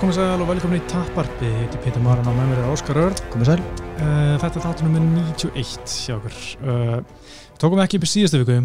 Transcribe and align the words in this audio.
Komið 0.00 0.16
sæl 0.16 0.40
og 0.40 0.48
velkomin 0.48 0.78
í 0.78 0.86
Tapparpi, 0.88 1.44
ég 1.44 1.56
heiti 1.60 1.78
Pítur 1.84 2.00
Maran 2.00 2.28
og 2.30 2.32
með 2.32 2.46
mér 2.48 2.60
er 2.62 2.68
Óskar 2.72 2.96
Örd. 3.02 3.18
Komið 3.34 3.50
sæl. 3.50 3.64
Uh, 3.98 4.38
þetta 4.40 4.56
er 4.56 4.62
þáttu 4.64 4.86
nummer 4.86 5.02
91 5.26 5.96
hjá 6.06 6.14
okkur. 6.14 6.38
Uh, 6.64 7.34
tókum 7.60 7.76
við 7.76 7.84
ekki 7.84 8.00
upp 8.00 8.06
í 8.06 8.08
síðustu 8.08 8.40
viku 8.40 8.56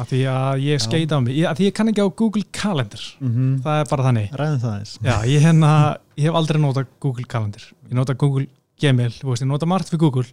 af 0.00 0.08
því 0.08 0.22
að 0.32 0.64
ég 0.64 0.80
skeita 0.80 1.18
á 1.20 1.24
mig, 1.26 1.36
ég, 1.36 1.44
af 1.50 1.60
því 1.60 1.68
ég 1.68 1.76
kann 1.76 1.92
ekki 1.92 2.06
á 2.08 2.08
Google 2.08 2.44
Calendar. 2.56 3.04
Mm 3.20 3.34
-hmm. 3.34 3.52
Það 3.68 3.82
er 3.82 3.92
bara 3.92 4.06
þannig. 4.08 4.32
Ræðum 4.40 4.64
það. 4.64 4.96
Já, 5.10 5.16
ég, 5.28 5.44
hérna, 5.44 5.74
ég 6.16 6.24
hef 6.24 6.40
aldrei 6.40 6.62
notað 6.64 6.86
Google 7.04 7.28
Calendar. 7.28 7.68
Ég 7.90 7.94
nota 8.00 8.14
Google 8.14 8.46
Gmail, 8.80 9.12
veist, 9.12 9.42
ég 9.44 9.48
nota 9.52 9.66
margt 9.66 9.92
fyrir 9.92 10.00
Google, 10.00 10.24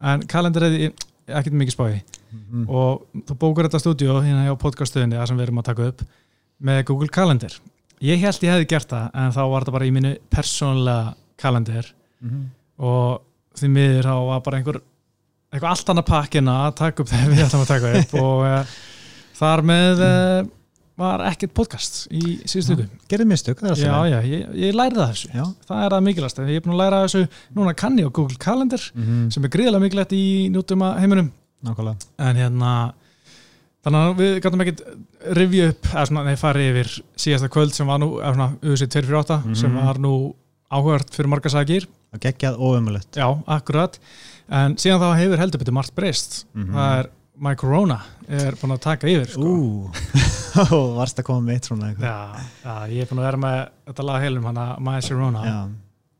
en 0.00 0.22
kalendar 0.22 0.70
er 0.70 0.92
ekkert 1.26 1.52
mikið 1.52 1.74
spáði. 1.74 2.02
Mm 2.30 2.40
-hmm. 2.46 2.70
Og 2.70 3.06
þú 3.26 3.34
bókur 3.34 3.66
þetta 3.66 3.82
stúdíu 3.82 4.22
hérna 4.22 4.46
hjá 4.46 4.54
podcaststöðinni, 4.54 5.18
það 5.18 5.26
sem 5.26 5.36
við 5.36 5.42
erum 5.42 5.58
að 5.58 5.64
taka 5.64 5.86
upp, 5.88 6.02
með 6.62 6.84
Google 6.84 7.08
Calendar 7.08 7.50
ég 8.00 8.20
held 8.20 8.42
ég 8.42 8.50
hefði 8.54 8.70
gert 8.74 8.88
það 8.88 9.20
en 9.22 9.36
þá 9.36 9.42
var 9.42 9.64
þetta 9.64 9.76
bara 9.76 9.86
í 9.86 9.94
mínu 9.94 10.16
persónlega 10.30 11.14
kalendir 11.40 11.94
mm 12.20 12.30
-hmm. 12.30 12.48
og 12.78 13.22
því 13.58 13.68
miður 13.68 14.10
þá 14.10 14.16
var 14.30 14.40
bara 14.40 14.58
einhver 14.58 14.80
eitthvað 15.54 15.70
allt 15.70 15.88
annað 15.88 16.10
pakkina 16.10 16.58
að 16.66 16.74
taka 16.74 17.02
upp 17.02 17.08
þegar 17.08 17.30
við 17.30 17.44
ætlum 17.44 17.64
að 17.64 17.72
taka 17.72 17.92
upp 18.00 18.14
og 18.18 18.44
uh, 18.48 18.76
þar 19.38 19.62
með 19.62 20.02
uh, 20.02 20.50
var 21.00 21.24
ekkert 21.26 21.54
podcast 21.54 22.04
í 22.14 22.36
síðustu 22.46 22.76
viku. 22.78 22.98
Gerðið 23.10 23.30
mistök, 23.32 23.60
það 23.60 23.70
er 23.70 23.72
alltaf. 23.74 23.86
Já, 23.88 24.12
já, 24.12 24.18
ég, 24.30 24.42
ég 24.62 24.76
læri 24.78 24.98
það 24.98 25.08
þessu. 25.12 25.30
Já. 25.34 25.44
Það 25.68 25.80
er 25.84 25.94
það 25.94 26.04
mikilvægast. 26.08 26.42
Ég 26.44 26.60
er 26.60 26.64
búin 26.64 26.74
að 26.74 26.82
læra 26.82 27.00
þessu, 27.04 27.22
núna 27.58 27.72
kann 27.78 27.98
ég 27.98 28.10
á 28.10 28.16
Google 28.18 28.38
Calendar 28.44 28.84
mm 28.94 29.06
-hmm. 29.06 29.24
sem 29.34 29.44
er 29.44 29.52
gríðilega 29.56 29.82
mikilvægt 29.82 30.14
í 30.14 30.26
nútum 30.54 30.84
heiminum. 31.00 31.32
Nákvæmlega. 31.66 31.96
En 32.18 32.36
hérna 32.36 32.70
Þannig 33.84 34.00
að 34.00 34.14
við 34.20 34.38
gætum 34.40 34.62
ekkert 34.64 34.82
rivja 35.36 35.66
upp, 35.72 35.88
eða 35.90 36.04
svona, 36.08 36.22
nei, 36.24 36.36
fari 36.40 36.68
yfir 36.70 36.92
síðasta 37.20 37.50
kvöld 37.52 37.74
sem 37.76 37.90
var 37.90 38.00
nú, 38.00 38.14
eða 38.22 38.32
svona, 38.32 38.46
USA 38.64 38.86
248 38.88 39.36
mm 39.36 39.50
-hmm. 39.50 39.60
sem 39.60 39.74
var 39.76 40.00
nú 40.00 40.14
áhugart 40.72 41.12
fyrir 41.14 41.28
marga 41.28 41.52
sagir. 41.52 41.86
Og 42.14 42.20
geggjað 42.22 42.56
óumulett. 42.58 43.10
Já, 43.16 43.26
akkurat. 43.46 43.98
En 44.48 44.76
síðan 44.76 45.02
þá 45.02 45.18
hefur 45.18 45.38
heldur 45.38 45.60
betur 45.60 45.76
margt 45.76 45.94
breyst. 45.94 46.46
Mm 46.54 46.64
-hmm. 46.64 46.72
Það 46.74 46.98
er, 46.98 47.10
My 47.36 47.54
Corona 47.54 48.00
er 48.28 48.54
búin 48.54 48.72
að 48.72 48.80
taka 48.80 49.08
yfir, 49.08 49.28
sko. 49.28 49.42
Ú, 49.42 49.90
varst 50.98 51.18
að 51.18 51.24
koma 51.24 51.40
með 51.40 51.54
eitt 51.54 51.64
svona 51.64 51.88
eitthvað. 51.88 52.06
Já, 52.06 52.40
já, 52.64 52.88
ég 52.94 53.02
er 53.02 53.08
búin 53.10 53.18
að 53.18 53.26
vera 53.26 53.36
með 53.36 53.68
þetta 53.86 54.02
lag 54.02 54.22
heilum 54.22 54.44
hana, 54.44 54.76
My 54.78 55.00
Corona, 55.08 55.44
já. 55.44 55.68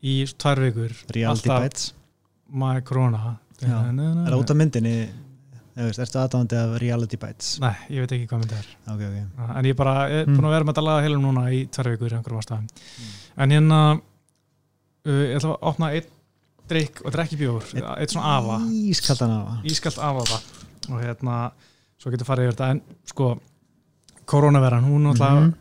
í 0.03 0.25
tvær 0.39 0.61
vikur. 0.61 0.97
Reality 1.15 1.49
Bites. 1.49 1.95
My 2.51 2.81
Corona. 2.81 3.39
Já, 3.63 3.79
er 3.89 4.31
það 4.33 4.41
út 4.41 4.51
af 4.51 4.57
myndinni? 4.57 5.09
Erstu 5.75 6.19
aðdáðandi 6.21 6.55
af 6.55 6.73
Reality 6.79 7.19
Bites? 7.19 7.55
Nei, 7.59 7.75
ég 7.91 8.05
veit 8.05 8.13
ekki 8.15 8.29
hvað 8.31 8.45
myndið 8.45 8.59
er. 8.61 8.67
Okay, 8.93 9.09
okay. 9.09 9.47
En 9.59 9.67
ég 9.67 9.77
bara, 9.79 9.95
ég 10.07 10.21
er 10.23 10.29
búin 10.29 10.47
að 10.47 10.53
vera 10.55 10.67
með 10.67 10.77
þetta 10.77 10.85
laga 10.87 11.03
heilum 11.03 11.25
núna 11.27 11.43
í 11.51 11.65
tverju 11.75 11.97
vikur 11.97 12.13
í 12.13 12.19
einhverjum 12.19 12.43
ástæðum. 12.45 12.69
Mm. 12.69 13.17
En 13.43 13.55
hérna 13.57 13.81
uh, 13.95 15.25
Ég 15.25 15.35
ætla 15.41 15.51
að 15.57 15.67
opna 15.73 15.89
eitt 15.97 16.13
drikk 16.71 17.03
og 17.03 17.17
drekki 17.17 17.41
bjór. 17.41 17.67
Eitt, 17.75 17.89
eitt 17.99 18.15
svona 18.15 18.37
afa. 18.39 18.61
Ískaldan 18.71 19.35
afa. 19.35 19.57
Ískald 19.67 19.99
afa 19.99 20.39
Og 20.93 21.01
hérna, 21.01 21.41
svo 21.99 22.15
getur 22.15 22.29
farið 22.29 22.49
yfir 22.49 22.57
þetta. 22.57 22.71
En 22.71 23.11
sko, 23.11 23.33
koronaveran 24.31 24.85
Hún 24.85 25.11
mm 25.11 25.13
-hmm. 25.19 25.53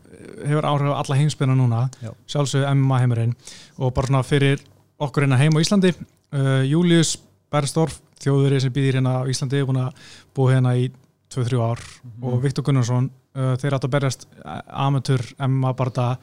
hefur 0.45 0.65
áhrif 0.65 0.93
á 0.93 0.99
alla 1.01 1.15
heimsbyrna 1.15 1.55
núna. 1.55 1.89
Sjálfsög 2.27 2.69
MMA 2.75 2.99
heimurinn. 2.99 3.35
Og 3.77 3.93
bara 3.93 4.07
svona 4.07 4.23
fyrir 4.23 4.59
okkur 4.99 5.23
hérna 5.23 5.37
heim 5.37 5.57
á 5.57 5.59
Íslandi 5.59 5.93
uh, 6.33 6.63
Július 6.63 7.17
Bernstorf 7.51 7.99
þjóðurinn 8.23 8.63
sem 8.63 8.73
býðir 8.73 8.99
hérna 8.99 9.19
á 9.19 9.29
Íslandi 9.29 9.59
er 9.59 9.67
búin 9.69 9.81
að 9.83 10.03
búa 10.35 10.53
hérna 10.53 10.75
í 10.79 10.89
2-3 11.33 11.61
ár 11.61 11.79
mm 11.79 12.11
-hmm. 12.11 12.27
og 12.29 12.43
Viktor 12.43 12.63
Gunnarsson 12.63 13.09
uh, 13.35 13.55
þeir 13.57 13.75
átt 13.75 13.87
að 13.87 13.95
berjast 13.95 14.27
uh, 14.45 14.61
amateur 14.87 15.21
MMA 15.39 15.73
barða 15.73 16.17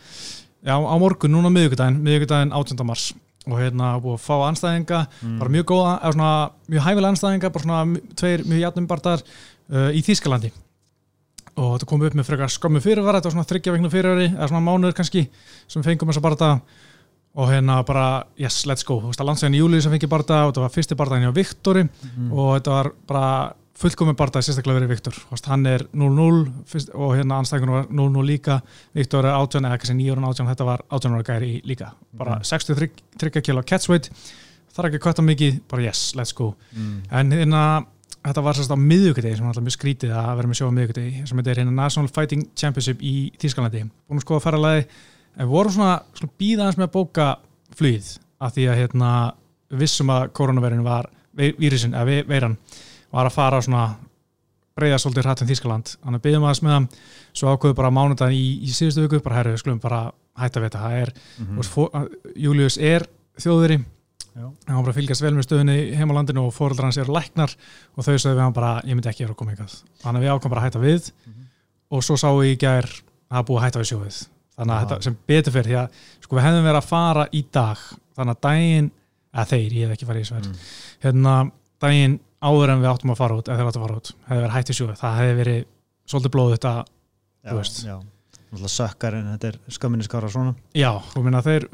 já, 0.62 0.77
á 0.77 0.94
morgun, 0.99 1.33
núna 1.33 1.50
miðugudaginn, 1.50 2.00
miðugudaginn 2.03 2.53
18. 2.53 2.87
mars 2.87 3.12
og 3.49 3.56
hérna 3.59 3.94
búið 4.00 4.19
að 4.19 4.25
fá 4.27 4.37
anstæðinga 4.49 5.06
mm. 5.22 5.38
bara 5.41 5.50
mjög 5.50 5.66
góða, 5.72 5.93
eða 6.03 6.12
svona 6.12 6.50
mjög 6.69 6.83
hæfilega 6.87 7.12
anstæðinga, 7.15 7.50
bara 7.50 7.65
svona 7.65 8.00
tveir 8.15 8.44
mjög 8.44 8.61
jætnum 8.61 8.87
barðar 8.91 9.22
uh, 9.22 9.91
í 9.97 10.03
Þýskalandi 10.05 10.53
og 11.61 11.72
þetta 11.75 11.88
kom 11.88 12.05
upp 12.06 12.15
með 12.15 12.28
frekar 12.28 12.53
skömmu 12.53 12.81
fyrirvara, 12.84 13.19
þetta 13.19 13.31
var 13.31 13.34
svona 13.37 13.49
þryggja 13.50 13.72
vegna 13.75 13.91
fyrirvari 13.93 14.28
eða 14.31 14.49
svona 14.49 14.65
mánuður 14.65 14.97
kannski 15.00 15.25
sem 15.69 15.82
fengum 15.84 16.12
þessa 16.12 16.25
barða 16.25 16.50
og 17.39 17.47
hérna 17.51 17.79
bara, 17.87 18.25
yes, 18.41 18.65
let's 18.67 18.87
go. 18.87 18.99
Þú 19.01 19.13
veist 19.13 19.23
að 19.23 19.31
landsæðin 19.31 19.57
í 19.57 19.63
júli 19.63 19.81
sem 19.83 19.93
fengi 19.95 20.11
barða 20.11 20.43
og 20.47 20.53
þetta 20.53 20.65
var 20.65 20.75
fyrsti 20.75 20.99
barðaðin 20.99 21.29
hjá 21.29 21.35
Viktori 21.37 21.85
mm. 21.87 22.31
og 22.33 22.53
þetta 22.57 22.75
var 22.75 22.91
bara 23.07 23.31
fullkominn 23.81 24.19
barðað 24.19 24.49
sérstaklega 24.49 24.81
verið 24.81 24.93
Viktor. 24.93 25.21
Hann 25.47 25.69
er 25.71 25.87
0-0 25.97 26.91
og 26.99 27.15
hérna 27.17 27.39
anstæðingun 27.41 27.77
var 27.77 27.87
0-0 27.89 28.27
líka. 28.29 28.59
Viktor 28.97 29.25
er 29.25 29.39
18 29.39 29.69
eða 29.69 29.79
ekki 29.79 29.91
sem 29.93 30.01
9 30.01 30.17
ára 30.17 30.33
18 30.35 30.51
þetta 30.51 30.69
var 30.69 30.85
18 30.91 31.17
ára 31.17 31.29
gæri 31.31 31.53
líka. 31.71 31.95
Bara 32.19 32.41
mm. 32.41 32.51
63 32.51 33.45
kilo 33.47 33.65
catchweight. 33.65 34.11
Er 34.81 34.87
ekki 34.89 35.01
kvötta 35.03 35.21
mikið, 35.21 35.59
bara 35.69 35.83
yes, 35.85 36.15
let's 36.17 36.33
go. 36.33 36.55
Mm. 36.73 37.01
en 37.11 37.33
hérna 37.37 37.62
þetta 38.21 38.45
var 38.45 38.57
sérst 38.57 38.73
á 38.73 38.79
miðugutegi 38.81 39.37
sem 39.37 39.49
alltaf 39.49 39.65
mjög 39.65 39.75
skrítið 39.77 40.12
að 40.17 40.31
vera 40.39 40.51
með 40.51 40.59
sjó 40.59 40.69
á 40.69 40.77
miðugutegi 40.77 41.25
sem 41.29 41.41
heitir 41.41 41.61
hérna 41.61 41.75
National 41.77 42.12
Fighting 42.12 42.47
Championship 42.59 43.03
í 43.05 43.15
Þýskalandi. 43.41 43.87
Búin 44.09 44.21
að 44.21 44.27
skoða 44.27 44.45
ferralagi 44.45 44.87
en 45.37 45.47
við 45.47 45.53
vorum 45.55 45.75
svona, 45.75 45.97
svona 46.17 46.37
bíðans 46.41 46.79
með 46.79 46.89
að 46.89 46.95
bóka 46.97 47.27
flýð 47.79 48.13
af 48.41 48.55
því 48.55 48.69
að 48.71 48.81
hérna, 48.81 49.11
vissum 49.81 50.13
að 50.13 50.31
koronavirðin 50.37 50.87
var 50.87 51.11
vírusin, 51.37 51.95
eða 51.95 52.25
veiran 52.29 52.57
var 53.11 53.29
að 53.29 53.37
fara 53.37 53.61
svona 53.63 53.85
breyða 54.79 54.99
svolítið 55.03 55.27
hrætt 55.27 55.45
um 55.45 55.51
Þískaland, 55.51 55.95
þannig 56.01 56.21
að 56.21 56.27
byggjum 56.27 56.45
aðeins 56.47 56.63
með 56.65 56.77
það 56.77 56.99
svo 57.41 57.55
ákveðu 57.55 57.79
bara 57.79 57.95
mánudagin 57.95 58.39
í, 58.39 58.51
í 58.65 58.75
síðustu 58.75 59.05
viku, 59.05 59.23
bara 59.25 59.41
herru, 59.41 59.57
skulum 59.61 59.81
bara 59.83 60.03
hætta 60.41 60.63
við 60.63 60.71
þetta. 60.71 60.91
Er, 60.97 61.13
mm 61.39 61.59
-hmm. 61.59 62.37
Július 62.37 62.79
er 62.79 63.07
þjóðveri. 63.39 63.81
Hann 64.35 64.77
var 64.77 64.85
bara 64.85 64.93
að 64.95 64.99
fylgjast 65.01 65.25
vel 65.25 65.33
með 65.35 65.47
stöðunni 65.49 65.77
heim 65.99 66.12
á 66.15 66.17
landinu 66.17 66.45
og 66.47 66.55
fóröldrar 66.55 66.87
hans 66.89 66.99
eru 67.03 67.12
læknar 67.12 67.51
og 67.97 68.05
þau 68.07 68.15
sagði 68.15 68.37
við 68.37 68.45
hann 68.45 68.57
bara, 68.57 68.73
ég 68.87 68.95
myndi 68.95 69.11
ekki 69.11 69.25
vera 69.25 69.35
að 69.35 69.41
koma 69.41 69.55
ykkar 69.57 69.73
þannig 70.03 70.21
að 70.21 70.25
við 70.25 70.31
ákvæmum 70.31 70.53
bara 70.55 70.61
að 70.61 70.67
hætta 70.69 70.83
við 70.85 71.09
mm 71.11 71.33
-hmm. 71.33 71.49
og 71.91 72.05
svo 72.07 72.17
sá 72.17 72.29
ég 72.31 72.53
í 72.55 72.61
gær 72.62 72.87
að 73.29 73.47
búið 73.49 73.59
að 73.59 73.65
hætta 73.65 73.83
við 73.83 73.91
sjóðið 73.91 74.21
þannig 74.60 74.76
að 74.76 74.84
þetta 74.84 75.00
sem 75.09 75.19
betur 75.32 75.56
fyrir 75.56 75.71
því 75.71 75.78
að 75.81 76.00
sko 76.21 76.38
við 76.38 76.47
hefðum 76.47 76.69
verið 76.69 76.81
að 76.81 76.91
fara 76.91 77.26
í 77.32 77.43
dag 77.59 77.84
þannig 78.21 78.37
að 78.37 78.43
daginn, 78.47 78.91
eða 79.34 79.48
þeir, 79.50 79.75
ég 79.81 79.87
hef 79.87 79.97
ekki 79.97 80.09
farið 80.10 80.22
í 80.22 80.31
sver 80.31 80.47
mm. 80.47 80.62
hérna 81.06 81.34
daginn 81.81 82.16
áður 82.41 82.75
en 82.75 82.82
við 82.84 82.93
áttum 82.93 83.12
að 83.15 83.20
fara 83.20 83.37
út 83.41 83.50
eða 83.50 83.60
þeir 83.60 83.70
áttum 83.70 83.82
að 83.82 83.88
fara 83.88 84.00
út, 84.00 84.15
hefði 84.28 84.44
verið 84.44 84.56
hægt 84.56 84.72
í 84.72 84.76
sjóðu 84.78 84.97
það 85.00 85.20
hefði 85.20 85.37
verið 85.41 85.60
svolítið 86.10 86.34
blóð 86.37 86.54
þetta 86.54 86.72
já, 86.81 87.50
þú 87.50 87.59
veist. 87.59 87.82
já, 87.87 87.97
sökkar 88.75 89.19
en 89.19 89.31
þetta 89.34 89.53
er 89.53 89.60
skömminni 89.76 90.06
skara 90.06 90.31
svona. 90.32 90.56
Já, 90.76 90.91
þú 91.12 91.22
minna 91.26 91.44
þeir 91.44 91.69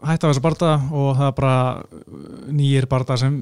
hætti 0.00 0.26
á 0.26 0.30
þessu 0.30 0.44
barda 0.44 0.74
og 0.90 1.08
það 1.18 1.26
er 1.26 1.38
bara 1.38 1.56
nýjir 2.60 2.88
barda 2.90 3.16
sem 3.20 3.40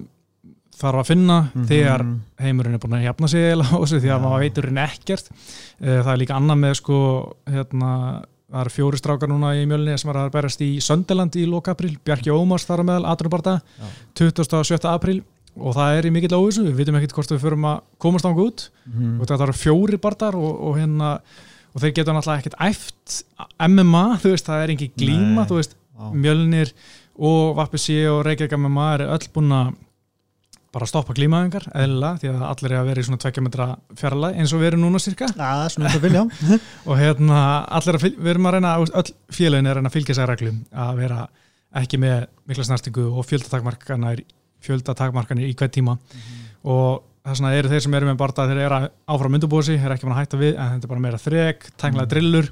þarf 0.78 1.02
að 1.02 1.08
finna 1.10 1.38
mm 1.40 1.48
-hmm. 1.54 1.66
þegar 1.66 2.04
heimurinn 2.38 2.74
er 2.74 2.82
búin 2.82 2.98
að 2.98 3.06
hjapna 3.06 3.28
sig 3.28 3.52
eða 3.52 3.64
því 3.86 4.10
að 4.14 4.22
maður 4.22 4.42
veitur 4.44 4.66
henni 4.66 4.80
ekkert. 4.84 5.30
Eh, 5.80 6.02
það 6.02 6.12
er 6.12 6.20
líka 6.22 6.36
annað 6.36 6.58
með 6.58 6.74
sko 6.74 6.98
hérna 7.46 8.24
það 8.48 8.62
eru 8.62 8.72
fjóri 8.72 9.00
strákar 9.00 9.30
núna 9.30 9.54
í 9.58 9.64
mjölni 9.68 9.96
sem 10.00 10.08
var 10.08 10.22
að 10.22 10.30
berast 10.36 10.62
í 10.64 10.70
Söndeland 10.84 11.36
í 11.36 11.44
lóka 11.48 11.74
april 11.74 11.94
Bjarki 12.04 12.32
Ómars 12.32 12.64
þar 12.68 12.82
að 12.82 12.88
meðal, 12.90 13.10
Aturbarta 13.12 13.58
27. 14.18 14.78
april 14.88 15.20
og 15.58 15.74
það 15.74 15.98
er 15.98 16.08
í 16.08 16.12
mikill 16.14 16.36
óvissu, 16.38 16.64
við 16.68 16.80
vitum 16.82 16.98
ekkert 16.98 17.16
hvort 17.16 17.34
við 17.34 17.42
förum 17.42 17.66
að 17.68 17.80
komast 18.00 18.28
ánga 18.28 18.44
út 18.46 18.68
mm. 18.86 19.18
og 19.18 19.26
þetta 19.26 19.48
eru 19.48 19.56
fjóri 19.58 19.98
barndar 20.00 20.38
og, 20.38 20.52
og 20.68 20.78
hérna 20.78 21.16
og 21.74 21.82
þeir 21.82 21.94
geta 21.98 22.14
náttúrulega 22.14 22.44
ekkert 22.44 22.60
æft 22.68 23.18
MMA, 23.66 24.04
þú 24.22 24.32
veist, 24.32 24.48
það 24.48 24.64
er 24.64 24.72
ekki 24.74 24.90
glíma 24.96 25.42
Nei. 25.42 25.48
þú 25.50 25.58
veist, 25.60 25.76
Á. 25.98 26.04
mjölnir 26.14 26.72
og 27.18 27.56
Vappi 27.58 27.98
og 28.06 28.22
Reykjavík 28.26 28.54
MMA 28.54 28.88
er 28.94 29.06
öll 29.08 29.30
búin 29.34 29.54
að 29.54 29.74
bara 30.74 30.84
að 30.84 30.90
stoppa 30.92 31.14
klímaðingar, 31.16 31.64
eðla, 31.80 32.12
því 32.20 32.30
að 32.32 32.42
allir 32.48 32.72
er 32.74 32.78
að 32.82 32.88
vera 32.90 33.02
í 33.02 33.06
svona 33.06 33.20
tvekkja 33.22 33.44
metra 33.44 33.66
fjarlag 33.96 34.36
eins 34.36 34.52
og 34.52 34.60
við 34.60 34.70
erum 34.70 34.82
núna 34.84 35.00
cirka 35.00 35.28
ja, 35.32 35.94
vilja, 36.02 36.24
og 36.84 37.00
hérna 37.00 37.42
allir 37.78 37.98
að, 37.98 38.08
við 38.18 38.32
erum 38.34 38.48
að 38.50 38.56
reyna, 38.58 38.74
öll 38.84 39.12
félagin 39.32 39.70
er 39.70 39.80
að 39.80 39.94
fylgja 39.94 40.18
sér 40.18 40.28
reglum 40.28 40.60
að 40.86 41.00
vera 41.00 41.22
ekki 41.82 42.00
með 42.00 42.28
mikla 42.48 42.66
snartingu 42.68 43.06
og 43.08 43.26
fjöldatakmarkanir 43.28 44.24
fjöldatakmarkanir 44.64 45.48
í 45.48 45.56
hvert 45.56 45.72
tíma 45.72 45.96
mm 45.96 46.18
-hmm. 46.18 46.46
og 46.74 47.04
þess 47.28 47.40
vegna 47.40 47.54
eru 47.56 47.72
þeir 47.72 47.84
sem 47.84 47.94
eru 47.94 48.08
með 48.08 48.20
barða 48.20 48.46
þeir 48.48 48.62
eru 48.64 48.80
áfram 49.14 49.34
myndubósi, 49.36 49.76
þeir 49.76 49.88
eru 49.88 49.96
ekki 49.96 50.08
mann 50.08 50.16
að 50.16 50.22
hætta 50.22 50.40
við 50.40 50.54
en 50.54 50.72
þetta 50.74 50.88
er 50.88 50.92
bara 50.92 51.04
meira 51.04 51.20
þreg, 51.22 51.68
tænglaði 51.76 52.06
mm. 52.06 52.12
drillur 52.12 52.50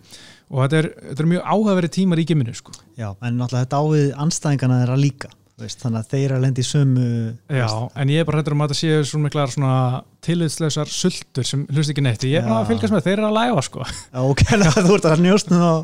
og 0.51 0.63
þetta 0.63 0.79
er, 0.81 0.89
þetta 1.09 1.23
er 1.23 1.31
mjög 1.33 1.49
áhagverið 1.55 1.95
tímar 1.97 2.23
í 2.23 2.27
geminu 2.29 2.55
sko. 2.55 2.73
Já, 2.97 3.09
en 3.21 3.39
náttúrulega 3.41 3.65
þetta 3.65 3.81
ávið 3.83 4.13
anstæðingana 4.25 4.81
þeirra 4.83 4.99
líka 5.01 5.33
Veist, 5.57 5.81
þannig 5.81 6.03
að 6.03 6.09
þeir 6.13 6.33
að 6.37 6.43
lendi 6.45 6.61
í 6.61 6.67
sömu 6.69 7.05
Já, 7.49 7.65
veist. 7.65 7.95
en 7.97 8.11
ég 8.13 8.21
er 8.21 8.27
bara 8.29 8.43
hættur 8.43 8.53
um 8.53 8.61
að 8.61 8.73
þetta 8.75 8.81
séu 8.83 9.05
svona 9.09 9.25
miklar 9.25 9.53
svona 9.55 9.77
tiliðsleisar 10.27 10.91
sultur 10.93 11.47
sem 11.49 11.63
hlust 11.71 11.93
ekki 11.95 12.05
neitt, 12.05 12.27
ég 12.29 12.43
er 12.43 12.45
bara 12.45 12.59
að 12.61 12.73
fylgjast 12.75 12.93
með 12.93 13.07
þeir 13.07 13.15
eru 13.15 13.31
að 13.31 13.39
læfa 13.39 13.63
sko. 13.65 13.87
Já, 13.89 14.19
ok, 14.21 14.43
þú 14.91 14.99
ert 14.99 15.09
að 15.09 15.23
njóstna 15.25 15.61
á, 15.65 15.75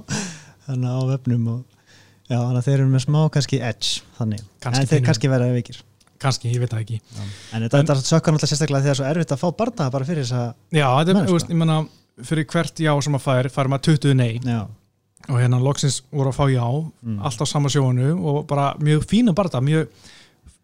á 0.69 1.03
vefnum 1.09 1.47
og, 1.55 1.87
já, 2.29 2.37
þannig 2.37 2.61
að 2.61 2.69
þeir 2.69 2.77
eru 2.77 2.91
með 2.93 3.05
smá 3.07 3.19
kannski 3.39 3.63
edge, 3.71 4.05
þannig, 4.19 4.45
kannski 4.67 4.85
en 4.85 4.93
þeir 4.93 5.09
kannski 5.09 5.33
verða 5.33 5.57
vikir 5.57 5.81
Kannski, 6.23 6.53
ég 6.53 6.61
veit 6.63 6.71
það 6.71 6.85
ekki. 6.85 6.99
Já. 7.03 7.23
En 7.57 7.65
þetta 7.65 7.81
en, 7.81 7.89
sökkar 8.07 8.37
náttúrulega 8.37 8.51
sérstaklega 8.53 8.85
þegar 8.85 8.85
það 8.85 8.93
er 8.93 8.99
svo 9.01 9.07
erfitt 9.09 9.33
að 9.35 9.41
fá 9.41 9.49
barnda 9.59 9.89
bara 9.91 10.07
fyrir 10.07 10.23
þess 10.23 10.37
að 10.39 10.77
Já, 10.79 10.85
þetta 11.01 11.17
er, 11.17 11.33
veist, 11.33 11.49
ég 11.51 11.59
menna 11.59 11.79
fyrir 12.29 12.47
hvert 12.53 12.83
já 12.85 12.93
sem 13.03 13.19
að 13.19 13.25
fær, 13.25 13.49
fær 13.57 13.71
maður 13.73 13.97
20 13.97 14.15
nei. 14.21 14.29
Já 14.39 14.61
og 15.29 15.39
hérna 15.39 15.61
loksins 15.63 16.01
voru 16.11 16.33
að 16.33 16.39
fá 16.39 16.45
já 16.51 16.67
mm. 16.67 17.21
allt 17.23 17.43
á 17.43 17.47
sama 17.47 17.71
sjónu 17.73 18.13
og 18.19 18.47
bara 18.51 18.73
mjög 18.81 19.07
fína 19.09 19.35
barða, 19.37 19.61
mjög 19.63 19.89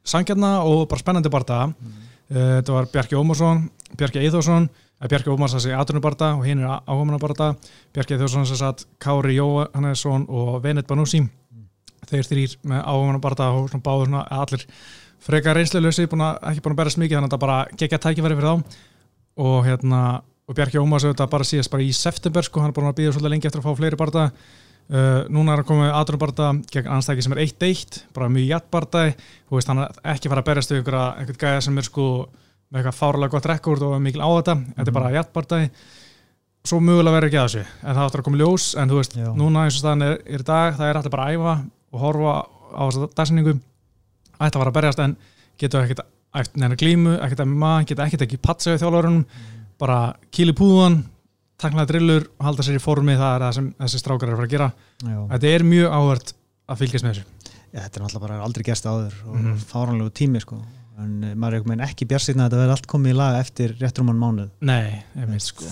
sangjarna 0.04 0.58
og 0.66 0.88
bara 0.88 1.02
spennandi 1.02 1.30
barða 1.32 1.66
mm. 1.68 1.96
uh, 2.34 2.52
þetta 2.58 2.76
var 2.76 2.90
Bjarki 2.92 3.18
Ómarsson 3.18 3.66
Bjarki 3.96 4.22
Eithórsson, 4.22 4.68
eða 5.00 5.10
Bjarki 5.14 5.32
Ómarsson 5.32 5.62
sem 5.62 5.70
sé 5.70 5.76
aðrunubarða 5.78 6.32
og 6.38 6.46
hinn 6.46 6.62
er 6.62 6.78
áhugamannabarða 6.86 7.52
Bjarki 7.94 8.16
Eithórsson 8.16 8.48
sem 8.48 8.60
satt 8.60 8.86
Kári 9.02 9.38
Jóhannesson 9.38 10.26
og 10.28 10.62
Venet 10.64 10.88
Banúsi 10.90 11.22
mm. 11.22 11.68
þeir 12.10 12.30
þrýr 12.32 12.56
með 12.62 12.82
áhugamannabarða 12.82 13.52
og 13.54 13.70
svona 13.70 13.86
báður 13.86 14.10
svona 14.10 14.24
allir 14.42 14.66
frekar 15.18 15.58
reynslelösi, 15.58 16.06
ekki 16.06 16.62
búin 16.62 16.74
að 16.74 16.78
berast 16.78 16.98
mikið 17.00 17.18
þannig 17.18 17.26
að 17.26 17.32
þetta 17.32 17.42
bara 17.42 17.78
gegja 17.78 17.98
tækifæri 18.02 18.36
fyrir 18.38 18.48
þá 18.48 18.76
og 19.38 19.56
hérna 19.66 20.02
og 20.48 20.56
Bjarki 20.56 20.80
Ómars 20.80 21.04
auðvitað 21.04 21.30
bara 21.34 21.46
síðast 21.46 21.72
bara 21.72 21.84
í 21.84 21.92
september 21.96 22.46
sko, 22.46 22.62
hann 22.62 22.72
er 22.72 22.76
bara 22.78 22.92
að 22.92 22.98
býða 23.02 23.14
svolítið 23.14 23.34
lengi 23.34 23.48
eftir 23.50 23.60
að 23.60 23.68
fá 23.68 23.78
fleiri 23.78 24.00
barða 24.00 24.24
uh, 24.32 25.22
núna 25.28 25.54
er 25.54 25.62
hann 25.62 25.68
komið 25.68 25.94
aðrunum 25.98 26.22
barða 26.24 26.50
gegn 26.72 26.90
anstæki 26.96 27.24
sem 27.26 27.36
er 27.36 27.42
1-1 27.44 28.02
bara 28.16 28.30
mjög 28.32 28.52
jætt 28.54 28.68
barða 28.72 29.04
þú 29.12 29.58
veist 29.58 29.72
hann 29.72 29.84
er 29.84 30.02
ekki 30.14 30.32
fara 30.32 30.44
að 30.44 30.50
berjast 30.50 30.72
við 30.72 30.82
einhvern 30.82 31.40
gæða 31.44 31.64
sem 31.68 31.80
er 31.80 31.88
sko 31.88 32.08
með 32.68 32.80
eitthvað 32.80 32.98
fárlega 32.98 33.34
gott 33.34 33.48
rekord 33.48 33.84
og 33.84 33.96
mikil 34.04 34.24
á 34.24 34.28
þetta, 34.28 34.56
mm 34.56 34.76
þetta 34.78 34.92
er 34.92 34.98
bara 34.98 35.14
jætt 35.16 35.34
barða 35.36 35.62
svo 36.68 36.80
mögulega 36.84 37.16
verður 37.16 37.30
ekki 37.30 37.40
að 37.40 37.48
þessu 37.48 37.64
en 37.64 37.96
það 37.96 38.02
áttur 38.04 38.20
að 38.20 38.26
koma 38.26 38.40
ljós. 38.42 38.64
En 38.76 38.90
þú 38.90 38.98
veist, 38.98 39.14
Já. 39.16 39.28
núna 39.38 39.64
eins 39.64 39.78
og 39.78 39.82
staðan 39.84 40.04
er, 40.04 40.18
er 40.26 40.44
dag, 40.44 40.74
það 40.76 40.88
er 40.88 40.98
alltaf 40.98 41.14
bara 41.14 41.28
að 41.28 41.36
æfa 41.38 41.54
og 41.88 42.02
horfa 42.02 42.34
á 42.76 42.82
þessu 42.82 43.08
dagsinningu 43.16 43.54
ætti 43.54 44.50
að 44.50 44.58
fara 44.58 44.72
að 44.72 44.76
berjast 44.76 45.04
en 45.04 45.14
getur 45.62 45.86
ekkert 45.86 46.02
neina 46.60 46.76
glímu, 46.76 47.14
ekkert 47.24 47.46
MMA, 47.46 47.72
getur 47.88 48.04
ekkert 48.04 48.26
ekki 48.26 48.40
patsaði 48.44 48.82
þjálfurunum 48.82 49.22
mm 49.22 49.54
bara 49.78 49.98
kíli 50.34 50.54
púðan 50.56 51.02
taknaði 51.58 51.92
drillur 51.92 52.26
halda 52.42 52.64
sér 52.66 52.78
í 52.78 52.82
formi 52.82 53.16
það 53.18 53.34
er 53.34 53.44
það 53.44 53.54
sem 53.56 53.68
þessi 53.82 54.00
strákar 54.02 54.28
er 54.28 54.34
að 54.34 54.40
fara 54.40 54.48
að 54.48 54.54
gera. 54.54 54.68
Já. 55.02 55.18
þetta 55.32 55.52
er 55.52 55.64
mjög 55.66 55.96
áhört 55.98 56.32
að 56.68 56.82
fylgjast 56.82 57.06
með 57.06 57.14
þessu. 57.16 57.54
Já, 57.68 57.78
þetta 57.82 57.98
er 57.98 58.04
náttúrulega 58.04 58.24
bara 58.24 58.38
aldrei 58.46 58.66
gæst 58.68 58.88
áður 58.88 59.16
og 59.24 59.34
mm 59.34 59.44
-hmm. 59.44 59.66
fáranlegu 59.72 60.14
tími 60.14 60.42
sko. 60.44 60.60
En 60.98 61.24
eh, 61.24 61.34
maður 61.34 61.74
er 61.74 61.84
ekki 61.88 62.08
björnsýtna 62.10 62.46
að 62.46 62.50
þetta 62.50 62.62
verði 62.62 62.76
allt 62.76 62.90
komið 62.90 63.12
í 63.12 63.18
lag 63.18 63.38
eftir 63.38 63.76
réttrumann 63.78 64.18
mánuð. 64.18 64.50
Nei, 64.60 65.02
ég 65.14 65.28
veit 65.28 65.42
sko. 65.42 65.64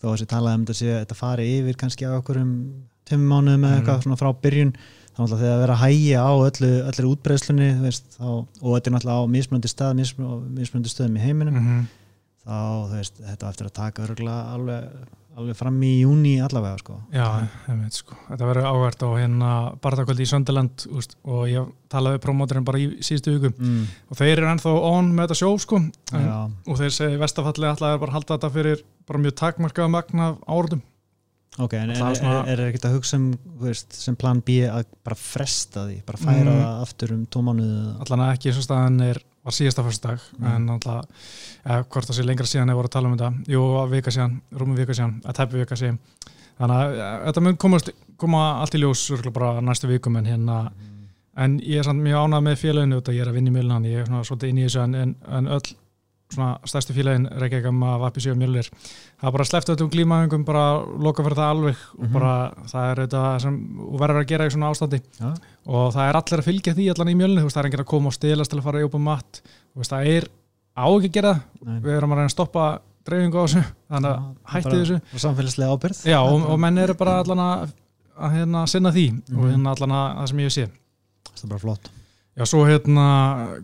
þó 0.00 0.06
að 0.08 0.14
þessi 0.16 0.26
talaði 0.30 0.58
um 0.58 0.66
þetta, 0.66 0.98
þetta 1.02 1.14
fari 1.14 1.46
yfir 1.58 1.76
kannski 1.78 2.06
á 2.06 2.18
okkur 2.18 2.38
um 2.38 2.52
tömum 3.06 3.28
mánuð 3.28 3.58
með 3.58 3.70
mm. 3.70 3.76
eitthvað 3.78 4.02
svona 4.02 4.18
frá 4.18 4.30
byrjun 4.42 4.72
þá 5.12 5.20
er 5.22 5.28
það 5.28 5.42
að 5.52 5.62
vera 5.62 5.74
að 5.74 5.82
hægja 5.82 6.18
á 6.22 6.32
öllu, 6.32 6.70
öllu 6.88 7.10
útbreyðslunni 7.12 7.70
og 7.78 8.68
þetta 8.74 8.88
er 8.88 8.94
náttúrulega 8.94 9.18
á 9.22 9.32
mismunandi 9.34 9.68
stað 9.68 9.98
mismunandi 9.98 10.88
stöðum 10.88 11.18
í 11.18 11.24
heiminum. 11.26 11.54
Mm 11.54 11.66
-hmm 11.66 11.90
þá 12.42 12.60
þú 12.90 12.94
veist, 12.96 13.18
þetta 13.22 13.50
eftir 13.50 13.68
að 13.68 13.74
taka 13.78 14.04
örgulega 14.06 14.54
alveg, 14.56 15.08
alveg 15.38 15.58
fram 15.58 15.78
í 15.86 15.92
júni 16.02 16.32
allavega 16.44 16.80
sko. 16.82 16.98
Já, 17.14 17.26
veit, 17.68 17.98
sko. 17.98 18.18
þetta 18.28 18.48
verður 18.50 18.68
áhvert 18.70 19.04
á 19.06 19.08
hérna 19.14 19.50
barðakvöldi 19.84 20.26
í 20.26 20.30
Söndaland 20.32 20.86
og 20.92 21.42
ég 21.50 21.72
talaði 21.92 22.22
promóturinn 22.26 22.68
bara 22.68 22.82
í 22.82 22.88
síðustu 23.00 23.36
hugu 23.36 23.52
mm. 23.54 23.82
og 24.10 24.20
þeir 24.20 24.34
eru 24.36 24.52
ennþá 24.52 24.76
on 24.92 25.12
með 25.14 25.28
þetta 25.28 25.40
sjó 25.42 25.52
sko 25.62 25.82
en, 25.82 26.30
og 26.66 26.80
þeir 26.80 26.96
segi 26.98 27.20
vestafalli 27.20 27.70
alltaf 27.70 27.94
er 27.94 28.02
bara 28.02 28.14
að 28.14 28.18
halda 28.18 28.38
þetta 28.38 28.54
fyrir 28.56 28.86
bara 29.08 29.22
mjög 29.26 29.38
takmarkaða 29.42 29.94
magna 29.98 30.32
árdum 30.46 30.82
Ok, 31.60 31.74
en 31.76 31.90
er, 31.92 31.98
er, 32.00 32.46
er 32.48 32.60
ekkert 32.70 32.86
að 32.88 32.94
hugsa 32.96 33.18
um 33.18 33.26
veist, 33.60 33.92
sem 33.92 34.14
plan 34.16 34.38
B 34.40 34.62
að 34.64 34.86
bara 35.04 35.18
fresta 35.20 35.82
því 35.84 35.98
bara 36.06 36.20
færa 36.20 36.46
mm. 36.46 36.60
það 36.62 36.78
aftur 36.86 37.12
um 37.12 37.26
tómanuðu 37.28 37.82
Allan 38.00 38.22
ekki 38.30 38.48
eins 38.48 38.60
og 38.62 38.64
staðan 38.64 39.02
er 39.04 39.20
var 39.42 39.56
síðasta 39.56 39.84
fyrstdag 39.86 40.22
mm. 40.38 40.46
en 40.52 40.70
alltaf, 40.76 41.26
ja, 41.64 41.80
hvort 41.82 42.08
það 42.08 42.18
sé 42.18 42.26
lengra 42.26 42.48
síðan 42.48 42.72
ég 42.72 42.78
voru 42.78 42.90
að 42.90 42.96
tala 42.96 43.10
um 43.10 43.16
þetta, 43.16 43.52
jú, 43.54 43.64
vika 43.90 44.14
síðan 44.14 44.38
rúmi 44.60 44.78
vika 44.78 44.96
síðan, 44.96 45.18
að 45.26 45.38
teppi 45.40 45.60
vika 45.62 45.78
síðan 45.78 45.98
þannig 46.60 46.76
að 46.76 46.96
ja, 47.00 47.10
þetta 47.26 47.44
mun 47.46 47.60
komast, 47.64 47.92
koma 48.20 48.42
allt 48.62 48.78
í 48.78 48.82
ljós 48.82 49.04
bara 49.32 49.54
næstu 49.64 49.90
vikum 49.90 50.18
en 50.20 50.30
hérna 50.30 50.58
mm. 50.70 50.90
en 51.44 51.56
ég 51.66 51.82
er 51.82 51.88
samt 51.88 52.04
mjög 52.04 52.26
ánað 52.28 52.46
með 52.48 52.60
félaginu 52.62 53.00
ég 53.02 53.22
er 53.24 53.32
að 53.32 53.38
vinna 53.38 53.50
í 53.52 53.56
mjölnan, 53.56 53.88
ég 53.90 54.02
er 54.02 54.10
svona 54.10 54.26
svolítið 54.28 54.52
inn 54.52 54.62
í 54.62 54.66
þessu 54.68 54.84
en, 54.84 54.98
en, 55.02 55.16
en 55.38 55.50
öll 55.58 55.76
svona 56.32 56.50
stærstu 56.68 56.96
félagin 56.96 57.28
Reykjavík 57.28 57.68
að 57.70 58.02
vapi 58.02 58.20
sig 58.24 58.34
á 58.34 58.40
mjölir 58.40 58.68
það 58.72 59.28
er 59.28 59.34
bara 59.36 59.48
sleppt 59.48 59.72
öllum 59.74 59.90
glímaðingum 59.92 60.44
bara 60.44 60.64
loka 60.82 61.22
fyrir 61.22 61.38
það 61.38 61.50
alveg. 61.54 61.76
Mm 61.76 61.98
-hmm. 61.98 62.04
og 62.04 62.12
bara 62.12 62.34
það 62.72 62.90
er 62.90 63.02
þetta 63.06 63.22
sem 63.40 63.58
verður 64.00 64.20
að 64.22 64.30
gera 64.30 64.46
í 64.46 64.50
svona 64.50 64.70
ástandi. 64.70 65.02
Ja. 65.20 65.34
og 65.66 65.92
það 65.94 66.08
er 66.08 66.16
allir 66.16 66.38
að 66.40 66.48
fylgja 66.48 66.74
því 66.74 66.90
allan 66.90 67.12
í 67.12 67.14
mjölni, 67.14 67.42
það 67.46 67.60
er 67.60 67.66
enginn 67.66 67.84
að 67.84 67.92
koma 67.92 68.06
og 68.06 68.14
stilast 68.14 68.50
til 68.50 68.58
að 68.58 68.64
fara 68.64 68.80
í 68.80 68.84
ópa 68.84 68.98
mat, 68.98 69.42
það 69.78 70.06
er 70.06 70.24
á 70.76 70.86
ekki 70.88 71.08
að 71.08 71.16
gera, 71.16 71.34
Nei. 71.62 71.80
við 71.84 71.96
erum 71.96 72.12
að 72.12 72.18
reyna 72.18 72.30
að 72.30 72.34
stoppa 72.34 72.80
dreifingu 73.06 73.38
á 73.38 73.44
þessu, 73.44 73.62
þannig 73.92 74.10
að 74.10 74.20
hætti 74.54 74.76
þessu. 74.76 75.00
og 75.14 75.24
samfélagslega 75.24 75.72
ábyrð 75.76 76.04
Já, 76.08 76.20
og, 76.22 76.46
og 76.50 76.60
menn 76.62 76.82
eru 76.82 76.94
bara 76.98 77.18
allan 77.22 77.42
að, 77.44 77.74
að 78.16 78.38
hérna, 78.38 78.66
sinna 78.66 78.94
því 78.94 79.08
mm 79.10 79.22
-hmm. 79.22 79.38
og 79.38 79.50
hérna 79.50 79.74
allan 79.76 79.96
að 79.98 80.06
það 80.18 80.30
sem 80.32 80.44
ég 80.46 80.54
sé 80.56 80.68
Það 82.32 82.40
er 82.40 82.46
Já, 82.46 82.48
svo 82.48 82.62
hérna 82.64 83.06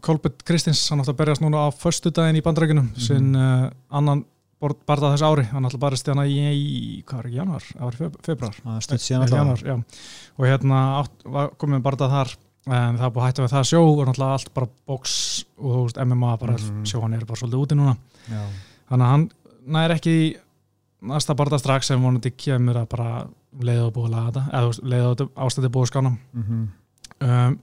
Kolbjörn 0.05 0.43
Kristins, 0.45 0.83
hann 0.93 1.01
ætla 1.01 1.15
að 1.15 1.21
berjast 1.23 1.45
núna 1.45 1.65
á 1.65 1.69
förstu 1.73 2.13
daginn 2.13 2.37
í 2.37 2.45
bandrækjunum 2.45 2.85
mm 2.85 2.93
-hmm. 2.95 3.07
sinn 3.07 3.37
uh, 3.37 3.71
annan 3.89 4.25
barða 4.61 5.15
þess 5.15 5.23
ári 5.23 5.45
hann 5.53 5.65
ætla 5.65 5.79
að 5.79 5.85
barjast 5.87 6.09
hérna 6.09 6.27
í, 6.27 7.03
hvað 7.07 7.25
er 7.25 7.31
januar? 7.31 7.63
Það 7.63 7.85
var 7.85 7.97
februar 8.27 8.81
Stutt 8.81 9.01
síðan 9.01 9.23
alltaf 9.23 9.85
Og 10.39 10.45
hérna 10.47 11.07
komum 11.57 11.79
við 11.79 11.87
barðað 11.87 12.11
þar 12.11 12.37
en 12.69 12.99
það 12.99 13.07
er 13.07 13.15
búið 13.15 13.27
hægt 13.27 13.39
að 13.39 13.47
við 13.47 13.55
það 13.55 13.69
sjó 13.71 13.81
og 13.85 14.03
náttúrulega 14.03 14.37
allt 14.37 14.51
bara 14.57 14.69
box 14.91 15.15
og 15.57 15.71
þú 15.75 15.83
veist 15.87 16.01
MMA 16.05 16.37
bara 16.37 16.53
mm 16.53 16.59
-hmm. 16.59 16.85
sjó 16.85 17.01
hann 17.01 17.15
er 17.15 17.25
bara 17.25 17.41
svolítið 17.41 17.63
úti 17.63 17.75
núna 17.75 17.97
Já. 18.29 18.43
þannig 18.91 19.07
að 19.07 19.11
hann 19.13 19.31
næri 19.67 19.95
ekki 19.95 20.37
næsta 21.01 21.35
barða 21.35 21.59
strax 21.59 21.87
sem 21.87 22.03
vonandi 22.03 22.31
kemur 22.31 22.77
að 22.77 22.89
bara 22.89 23.27
leiða 23.61 23.91
eða 24.53 24.73
leiða 24.83 25.29
ástæði 25.37 25.69
búið 25.69 25.87
skána 25.87 26.11
mm 26.11 26.43
-hmm. 26.43 26.69
um, 27.21 27.59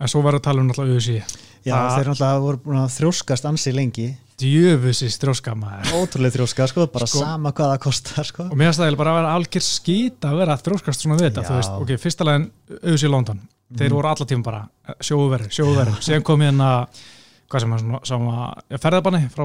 En 0.00 0.08
svo 0.08 0.22
verður 0.24 0.40
að 0.40 0.46
tala 0.48 0.62
um 0.62 0.68
náttúrulega 0.70 0.96
auðvitað 0.96 1.38
Já, 1.60 1.74
Þa, 1.74 1.80
þeir 1.92 2.08
náttúrulega 2.08 2.40
voru 2.40 2.58
búin 2.64 2.80
að 2.80 2.92
þrjóskast 2.94 3.46
ansi 3.50 3.72
lengi. 3.76 4.06
Djöfusins 4.40 5.18
þrjóska 5.20 5.52
maður. 5.60 5.90
Ótrúlega 5.98 6.36
þrjóska, 6.38 6.68
sko, 6.70 6.86
bara 6.94 7.08
sko, 7.10 7.20
sama 7.20 7.52
hvað 7.52 7.72
það 7.74 7.80
kostar 7.84 8.28
sko. 8.30 8.46
Og 8.48 8.56
mér 8.56 8.70
finnst 8.70 8.80
það 8.80 8.96
bara 8.96 9.12
að 9.12 9.18
vera 9.18 9.34
algjör 9.36 9.66
skýt 9.66 10.24
að 10.24 10.38
vera 10.40 10.56
að 10.56 10.64
þrjóskast 10.68 11.04
svona 11.04 11.18
við 11.20 11.28
þetta 11.28 11.58
ok, 11.82 11.92
fyrsta 12.00 12.28
leginn 12.28 12.48
í 12.96 13.12
London. 13.12 13.42
Mm. 13.44 13.76
Þeir 13.76 13.90
mhm. 13.90 13.96
voru 13.98 14.10
alla 14.14 14.28
tíma 14.30 14.46
bara 14.46 14.62
sjóuverður, 15.04 15.52
sjóuverður 15.58 16.00
Síðan 16.06 16.24
kom 16.30 16.46
hérna, 16.46 16.70
hvað 17.52 17.66
sem 17.66 17.76
sem 18.08 18.24
að 18.32 18.80
ferðabanni 18.80 19.22
frá 19.36 19.44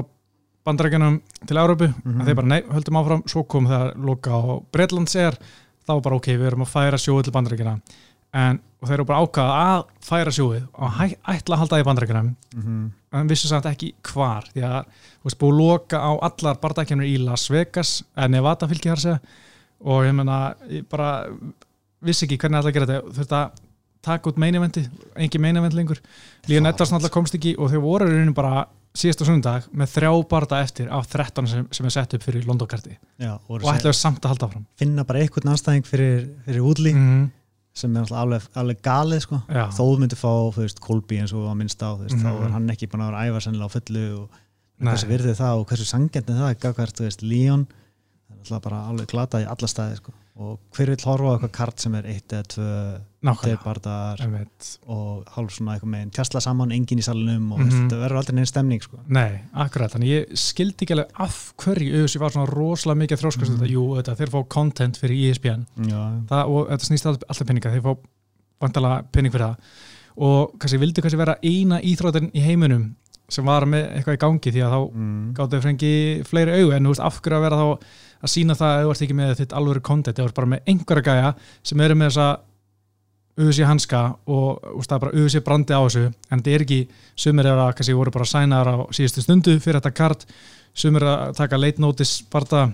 bandarækjunum 0.66 1.20
til 1.46 1.60
Európu 1.60 1.86
mm 1.92 2.00
-hmm. 2.00 2.24
Þeir 2.24 2.40
bara, 2.40 2.50
nei, 2.50 2.62
höldum 2.72 2.98
áfram. 2.98 3.22
Svo 3.28 3.44
kom 3.44 3.68
það 3.68 3.92
loka 4.02 4.30
á 4.32 4.42
Breitlandsér 4.72 5.38
Þá 5.86 6.02
bara, 6.02 6.16
ok, 6.16 6.26
við 6.26 6.46
erum 6.46 6.64
að 6.64 6.72
færa 6.72 6.98
sjóu 6.98 7.22
til 7.22 7.32
bandarækjuna 7.32 7.78
en 8.36 8.60
þeir 8.86 8.98
eru 8.98 9.06
bara 9.08 9.24
ákvaða 9.24 9.58
að 9.66 9.82
færa 10.04 10.32
sjóið 10.34 10.64
og 10.76 11.02
ætla 11.02 11.56
að 11.56 11.60
halda 11.62 11.80
í 11.80 11.86
bandrækjunum 11.86 12.28
mm 12.28 12.62
-hmm. 12.62 12.88
en 13.18 13.30
vissu 13.30 13.48
samt 13.48 13.68
ekki 13.70 13.92
hvar 14.12 14.48
því 14.52 14.64
að 14.68 14.80
þú 14.86 15.28
veist 15.28 15.40
búið 15.40 15.52
að 15.52 15.60
loka 15.60 15.98
á 15.98 16.10
allar 16.28 16.60
bardækjunum 16.62 17.06
í 17.06 17.16
Las 17.24 17.48
Vegas 17.50 18.02
en 18.16 18.30
Nevada 18.30 18.68
fylgji 18.68 18.92
þar 18.92 19.04
segja. 19.04 19.20
Og 19.80 20.06
ég 20.06 20.14
menna, 20.16 20.54
ég 20.70 20.86
bara 20.88 21.26
vissi 22.00 22.24
ekki 22.24 22.38
hvernig 22.38 22.62
það 22.62 22.66
ætla 22.66 22.70
að 22.70 22.76
gera 22.76 22.86
þetta. 22.86 23.14
Þurft 23.16 23.32
að 23.32 23.50
taka 24.02 24.30
út 24.30 24.38
meineventi, 24.38 24.88
engi 25.16 25.38
meinevent 25.38 25.74
lengur. 25.74 26.00
Líka 26.48 26.62
nettast 26.62 26.92
náttúrulega 26.92 27.12
komst 27.12 27.34
ekki 27.34 27.56
og 27.58 27.70
þau 27.70 27.80
voru 27.80 28.06
í 28.06 28.14
rauninu 28.14 28.34
bara 28.34 28.66
síðasta 28.96 29.26
sundag 29.28 29.66
með 29.76 29.90
þrjá 29.92 30.12
barða 30.30 30.62
eftir 30.64 30.88
af 30.88 31.08
13 31.12 31.46
sem, 31.46 31.66
sem 31.70 31.86
er 31.86 31.92
sett 31.92 32.14
upp 32.16 32.22
fyrir 32.22 32.46
Londonkarti 32.48 32.96
og 33.28 33.66
ætlaðu 33.68 33.92
samt 33.92 34.24
að 34.24 34.32
halda 34.32 34.48
fram 34.48 34.64
finna 34.80 35.04
bara 35.04 35.20
einhvern 35.20 35.52
aðstæðing 35.52 35.84
fyrir, 35.84 36.30
fyrir 36.46 36.64
útlý 36.64 36.94
mm 36.94 37.02
-hmm 37.02 37.26
sem 37.76 37.96
er 38.00 38.12
alveg, 38.16 38.44
alveg 38.56 38.82
galið 38.84 39.22
sko. 39.26 39.40
þó 39.46 39.82
þú 39.82 39.88
myndir 40.00 40.20
fá 40.20 40.30
Kolby 40.82 41.20
eins 41.20 41.34
og 41.36 41.48
að 41.50 41.58
minnst 41.60 41.82
á 41.84 41.92
veist, 42.00 42.16
mm 42.16 42.24
þá 42.24 42.46
er 42.46 42.54
hann 42.56 42.70
ekki 42.72 42.88
búin 42.88 43.04
að 43.04 43.10
vera 43.12 43.24
æfa 43.28 43.42
sennilega 43.44 43.68
á 43.68 43.74
fullu 43.76 44.04
og 44.20 44.38
hversu 44.86 45.10
virðið 45.10 45.40
það 45.40 45.60
og 45.60 45.66
hversu 45.70 45.88
sangjendin 45.88 46.40
það 46.40 46.52
er 46.52 46.60
gafkvært 46.62 47.02
Líón 47.22 47.66
er 48.56 48.62
bara 48.64 48.80
alveg 48.90 49.10
glata 49.12 49.42
í 49.42 49.46
alla 49.48 49.68
staði 49.68 50.00
sko. 50.00 50.12
Og 50.36 50.58
hver 50.76 50.90
vil 50.92 51.04
horfa 51.08 51.28
á 51.28 51.34
eitthvað 51.34 51.52
kart 51.56 51.80
sem 51.80 51.94
er 51.96 52.08
eitt 52.12 52.32
eða 52.36 52.48
tvö 52.52 52.72
tegbardar 53.40 54.20
og 54.92 55.30
hálf 55.34 55.54
svona 55.54 55.74
eitthvað 55.74 55.92
með 55.94 56.10
tjastla 56.18 56.42
saman, 56.44 56.74
engin 56.76 57.00
í 57.00 57.06
salunum 57.06 57.52
og 57.54 57.58
mm 57.58 57.68
-hmm. 57.68 57.78
þetta 57.86 58.00
verður 58.02 58.20
aldrei 58.20 58.34
neina 58.36 58.50
stemning 58.50 58.82
sko. 58.82 59.00
Nei, 59.08 59.40
akkurat, 59.64 59.92
þannig 59.94 60.12
ég 60.12 60.36
skildi 60.36 60.84
ekki 60.84 60.94
alveg 60.94 61.22
af 61.26 61.38
hverju 61.56 61.94
auðvitað 61.96 62.20
var 62.20 62.32
svona 62.36 62.52
rosalega 62.52 63.00
mikið 63.00 63.20
þróskast 63.22 63.52
mm 63.52 63.56
-hmm. 63.56 63.72
jú, 63.72 63.84
þetta, 63.96 64.16
þeir 64.20 64.34
fá 64.34 64.40
content 64.48 64.96
fyrir 64.96 65.30
ESPN 65.30 65.66
það, 66.28 66.44
og 66.46 66.68
þetta 66.68 66.84
snýst 66.84 67.06
alltaf 67.06 67.46
peninga. 67.46 67.72
Þeir 67.72 67.82
fá 67.82 67.96
vantala 68.60 69.02
pening 69.12 69.32
fyrir 69.32 69.46
það. 69.46 69.56
Og 70.16 70.54
kannski 70.60 70.78
vildi 70.80 71.02
kannski 71.04 71.18
vera 71.20 71.36
eina 71.44 71.80
íþrótin 71.80 72.30
í 72.32 72.40
heiminum 72.40 72.96
sem 73.32 73.46
var 73.46 73.66
með 73.66 73.86
eitthvað 73.96 74.16
í 74.16 74.20
gangi 74.22 74.52
því 74.54 74.64
að 74.64 74.74
þá 74.74 74.80
mm. 74.82 75.22
gáttu 75.36 75.56
þau 75.56 75.64
frengi 75.64 75.94
fleiri 76.28 76.58
auð 76.60 76.74
en 76.76 76.86
þú 76.86 76.92
veist 76.92 77.06
af 77.06 77.20
hverju 77.22 77.38
að 77.38 77.46
vera 77.46 77.60
þá 77.60 77.66
að 78.26 78.32
sína 78.32 78.56
það 78.56 78.74
að 78.74 78.82
þú 78.82 78.92
ert 78.92 79.06
ekki 79.06 79.16
með 79.16 79.32
þitt 79.40 79.56
alveg 79.60 79.82
kontent, 79.86 80.20
ert 80.22 80.36
bara 80.36 80.52
með 80.52 80.70
einhverja 80.72 81.06
gæja 81.06 81.32
sem 81.66 81.82
eru 81.86 81.98
með 81.98 82.12
þessa 82.12 82.28
auðvitað 83.36 83.68
hanska 83.68 84.02
og 84.32 84.62
úst, 84.78 84.88
það 84.88 84.96
er 84.96 85.02
bara 85.02 85.16
auðvitað 85.16 85.44
brandi 85.44 85.76
á 85.76 85.80
þessu, 85.84 86.04
en 86.06 86.40
þetta 86.40 86.54
er 86.54 86.64
ekki 86.64 86.80
sumir 87.20 87.48
er 87.50 87.60
að, 87.60 87.74
kannski 87.76 87.96
voru 87.98 88.14
bara 88.14 88.28
sænaðar 88.30 88.70
á 88.72 88.76
síðustu 88.96 89.24
stundu 89.24 89.56
fyrir 89.60 89.80
þetta 89.80 89.92
kart, 89.96 90.24
sumir 90.72 91.04
er 91.04 91.12
að 91.12 91.36
taka 91.42 91.60
late 91.60 91.82
notice 91.82 92.24
barða 92.32 92.70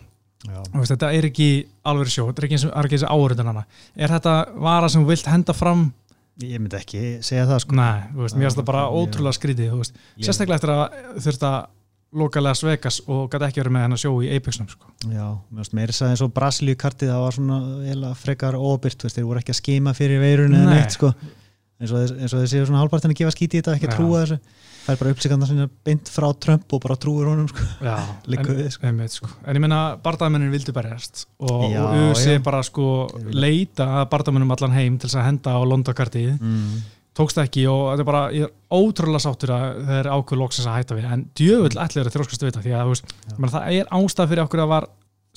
veist, 0.47 0.93
þetta 0.93 1.11
er 1.17 1.27
ekki 1.29 1.49
alveg 1.89 2.13
sjó, 2.13 2.29
þetta 2.29 2.43
er 2.43 2.49
ekki 2.49 2.59
eins 2.61 2.69
og 3.09 3.27
áriðan 3.27 3.51
hana 3.51 3.65
er 3.97 4.15
þetta 4.15 4.37
vara 4.63 4.91
sem 4.93 5.07
vilt 5.09 5.31
henda 5.31 5.55
fram 5.57 5.89
ég 6.41 6.59
myndi 6.59 6.79
ekki 6.79 7.03
segja 7.25 7.45
það 7.51 7.63
sko. 7.67 7.77
Nei, 7.77 8.09
veist, 8.17 8.37
mér 8.39 8.49
finnst 8.49 8.61
það 8.61 8.69
bara 8.71 8.89
ótrúlega 8.89 9.37
skrítið 9.37 9.77
sérstaklega 10.23 10.59
eftir 10.59 10.73
að 10.75 11.23
þurft 11.27 11.47
að 11.49 11.59
lokalega 12.23 12.59
Svegas 12.59 12.99
og 13.09 13.29
gæti 13.33 13.47
ekki 13.49 13.63
verið 13.63 13.75
með 13.77 13.87
henn 13.87 13.97
að 13.97 14.03
sjó 14.03 14.11
í 14.21 14.33
Apexnum 14.37 14.69
sko. 14.69 14.91
Já, 15.09 15.27
mér 15.49 15.63
finnst 15.63 15.77
meira 15.79 16.09
eins 16.09 16.25
og 16.25 16.35
Brasilíu 16.37 16.77
kartið 16.81 17.13
það 17.13 17.23
var 17.25 17.37
svona 17.39 18.11
frekar 18.21 18.59
óbyrt 18.59 19.07
þeir 19.07 19.29
voru 19.29 19.41
ekki 19.41 19.55
að 19.55 19.61
skima 19.61 19.95
fyrir 19.97 20.21
veirun 20.21 20.57
eða 20.59 20.75
neitt 20.77 20.97
sko. 20.99 21.13
Eins 21.83 21.95
og 21.95 22.13
þeir 22.13 22.51
séu 22.51 22.67
svona 22.69 22.83
halvpartin 22.83 23.15
að 23.15 23.23
gefa 23.23 23.33
skíti 23.35 23.59
í 23.59 23.63
þetta 23.63 23.79
ekki 23.79 23.89
að 23.89 23.97
trúa 23.97 24.21
þessu 24.23 24.39
fær 24.83 24.99
bara 24.99 25.13
uppsíkanda 25.15 25.47
sinna 25.47 25.69
beint 25.87 26.11
frá 26.11 26.29
Trump 26.43 26.73
og 26.75 26.83
bara 26.83 26.97
trúur 27.01 27.29
honum 27.31 27.49
sko. 27.51 27.67
Já, 27.85 27.97
en, 28.39 28.71
sko. 28.73 28.87
einmitt, 28.89 29.15
sko. 29.15 29.29
en 29.47 29.59
ég 29.59 29.63
minna 29.63 29.81
barndamennin 30.03 30.53
vildi 30.53 30.75
berjast 30.75 31.27
og 31.43 31.69
USA 32.09 32.39
bara 32.43 32.63
sko 32.67 32.87
leita 33.31 34.07
barndamennum 34.11 34.51
allan 34.55 34.75
heim 34.77 34.99
til 35.03 35.11
að 35.13 35.29
henda 35.29 35.55
á 35.55 35.61
Londakartið 35.63 36.33
mm. 36.35 36.81
tókst 37.19 37.39
ekki 37.43 37.67
og 37.71 37.93
þetta 37.93 38.05
er 38.05 38.11
bara 38.11 38.25
ég 38.35 38.49
er 38.49 38.81
ótrúlega 38.83 39.27
sáttur 39.27 39.55
að 39.55 39.69
það 39.83 40.01
er 40.01 40.11
ákveð 40.17 40.43
loksins 40.43 40.71
að 40.71 40.81
hætta 40.81 40.99
við 40.99 41.13
en 41.15 41.27
djöfull 41.39 41.85
ætlir 41.85 42.11
að 42.11 42.17
þróskast 42.17 42.43
við 42.43 42.51
þetta 42.51 42.65
því 42.67 42.75
að 42.79 42.93
veist, 42.93 43.15
menna, 43.37 43.53
það 43.55 43.79
er 43.79 43.95
ástæð 44.01 44.33
fyrir 44.33 44.47
okkur 44.47 44.65
að 44.65 44.73
var 44.75 44.89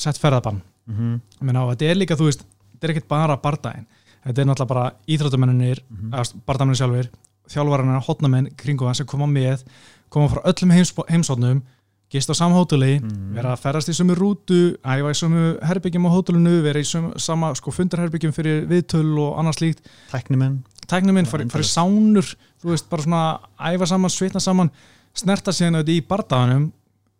sett 0.05 0.21
ferðabann 0.21 0.63
mm 0.63 0.95
-hmm. 0.95 1.21
menna, 1.45 1.67
þetta 1.73 1.91
er 1.91 2.01
líka, 2.01 2.17
þú 2.17 2.31
veist, 2.31 2.47
þetta 2.73 2.87
er 2.87 2.95
ekkert 2.95 3.11
bara 3.13 3.37
barndaginn 3.37 3.87
þetta 4.25 4.41
er 4.41 4.47
náttúrulega 4.49 4.73
bara 4.73 4.91
íþróttumennir 5.07 5.83
mm 5.85 6.11
-hmm. 6.11 6.41
barndamennin 6.45 6.81
sjálfur 6.81 7.09
þjálfvarana, 7.51 8.01
hotnamenn 8.05 8.51
kringu 8.57 8.87
það 8.87 8.99
sem 9.01 9.09
koma 9.09 9.27
með, 9.29 9.65
koma 10.09 10.29
frá 10.31 10.41
öllum 10.51 10.75
heimsóknum, 11.09 11.63
gist 12.11 12.29
á 12.29 12.35
samhótuli 12.37 12.99
mm. 12.99 13.33
vera 13.35 13.55
að 13.55 13.63
ferast 13.63 13.89
í 13.89 13.95
sumu 13.97 14.15
rútu 14.17 14.59
æfa 14.85 15.11
í 15.11 15.17
sumu 15.17 15.45
herbyggjum 15.65 16.05
á 16.05 16.13
hótulinu 16.13 16.59
vera 16.65 16.81
í 16.81 16.87
sumu, 16.87 17.15
sama 17.21 17.51
sko 17.57 17.73
fundarherbyggjum 17.73 18.33
fyrir 18.35 18.63
viðtöl 18.69 19.07
og 19.23 19.39
annars 19.41 19.61
líkt 19.63 19.81
Tæknumenn 20.11 20.61
Tæknumenn, 20.85 21.25
farið 21.25 21.53
fari 21.55 21.65
sánur 21.65 22.27
þú 22.61 22.71
veist, 22.71 22.87
bara 22.91 23.05
svona 23.07 23.23
æfa 23.57 23.89
saman, 23.89 24.13
svitna 24.13 24.43
saman 24.43 24.69
snerta 25.17 25.53
síðan 25.55 25.79
auðvitað 25.79 25.97
í 25.97 26.05
bardaganum 26.05 26.67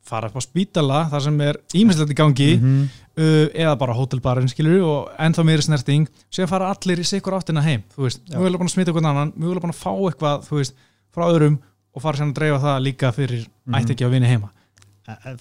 fara 0.05 0.29
upp 0.29 0.37
á 0.37 0.41
spítala 0.45 1.01
þar 1.09 1.25
sem 1.27 1.41
er 1.47 1.59
ímislegt 1.73 2.13
í 2.13 2.19
gangi 2.19 2.51
mm 2.55 2.61
-hmm. 2.61 3.04
Uh, 3.19 3.45
eða 3.51 3.75
bara 3.81 3.95
hótelbarinn 3.97 4.51
skilur 4.51 4.83
og 4.85 5.13
ennþá 5.21 5.45
meiri 5.47 5.65
snerting 5.65 6.09
sem 6.33 6.49
fara 6.49 6.71
allir 6.73 7.01
í 7.01 7.07
sikur 7.07 7.37
áttina 7.37 7.63
heim 7.65 7.85
þú 7.95 8.07
veist, 8.07 8.25
mjög 8.31 8.47
vel 8.47 8.59
að 8.59 8.73
smita 8.73 8.91
einhvern 8.91 9.11
annan 9.11 9.33
mjög 9.35 9.55
vel 9.55 9.71
að 9.71 9.79
fá 9.79 9.91
eitthvað, 9.93 10.45
þú 10.49 10.59
veist, 10.61 10.77
frá 11.15 11.27
öðrum 11.29 11.57
og 11.95 12.03
fara 12.03 12.19
sér 12.19 12.29
að 12.29 12.37
dreifa 12.39 12.61
það 12.65 12.85
líka 12.89 13.15
fyrir 13.15 13.47
mm 13.47 13.79
ætti 13.79 13.95
ekki 13.95 14.05
að 14.05 14.11
vinna 14.13 14.29
heima. 14.29 14.51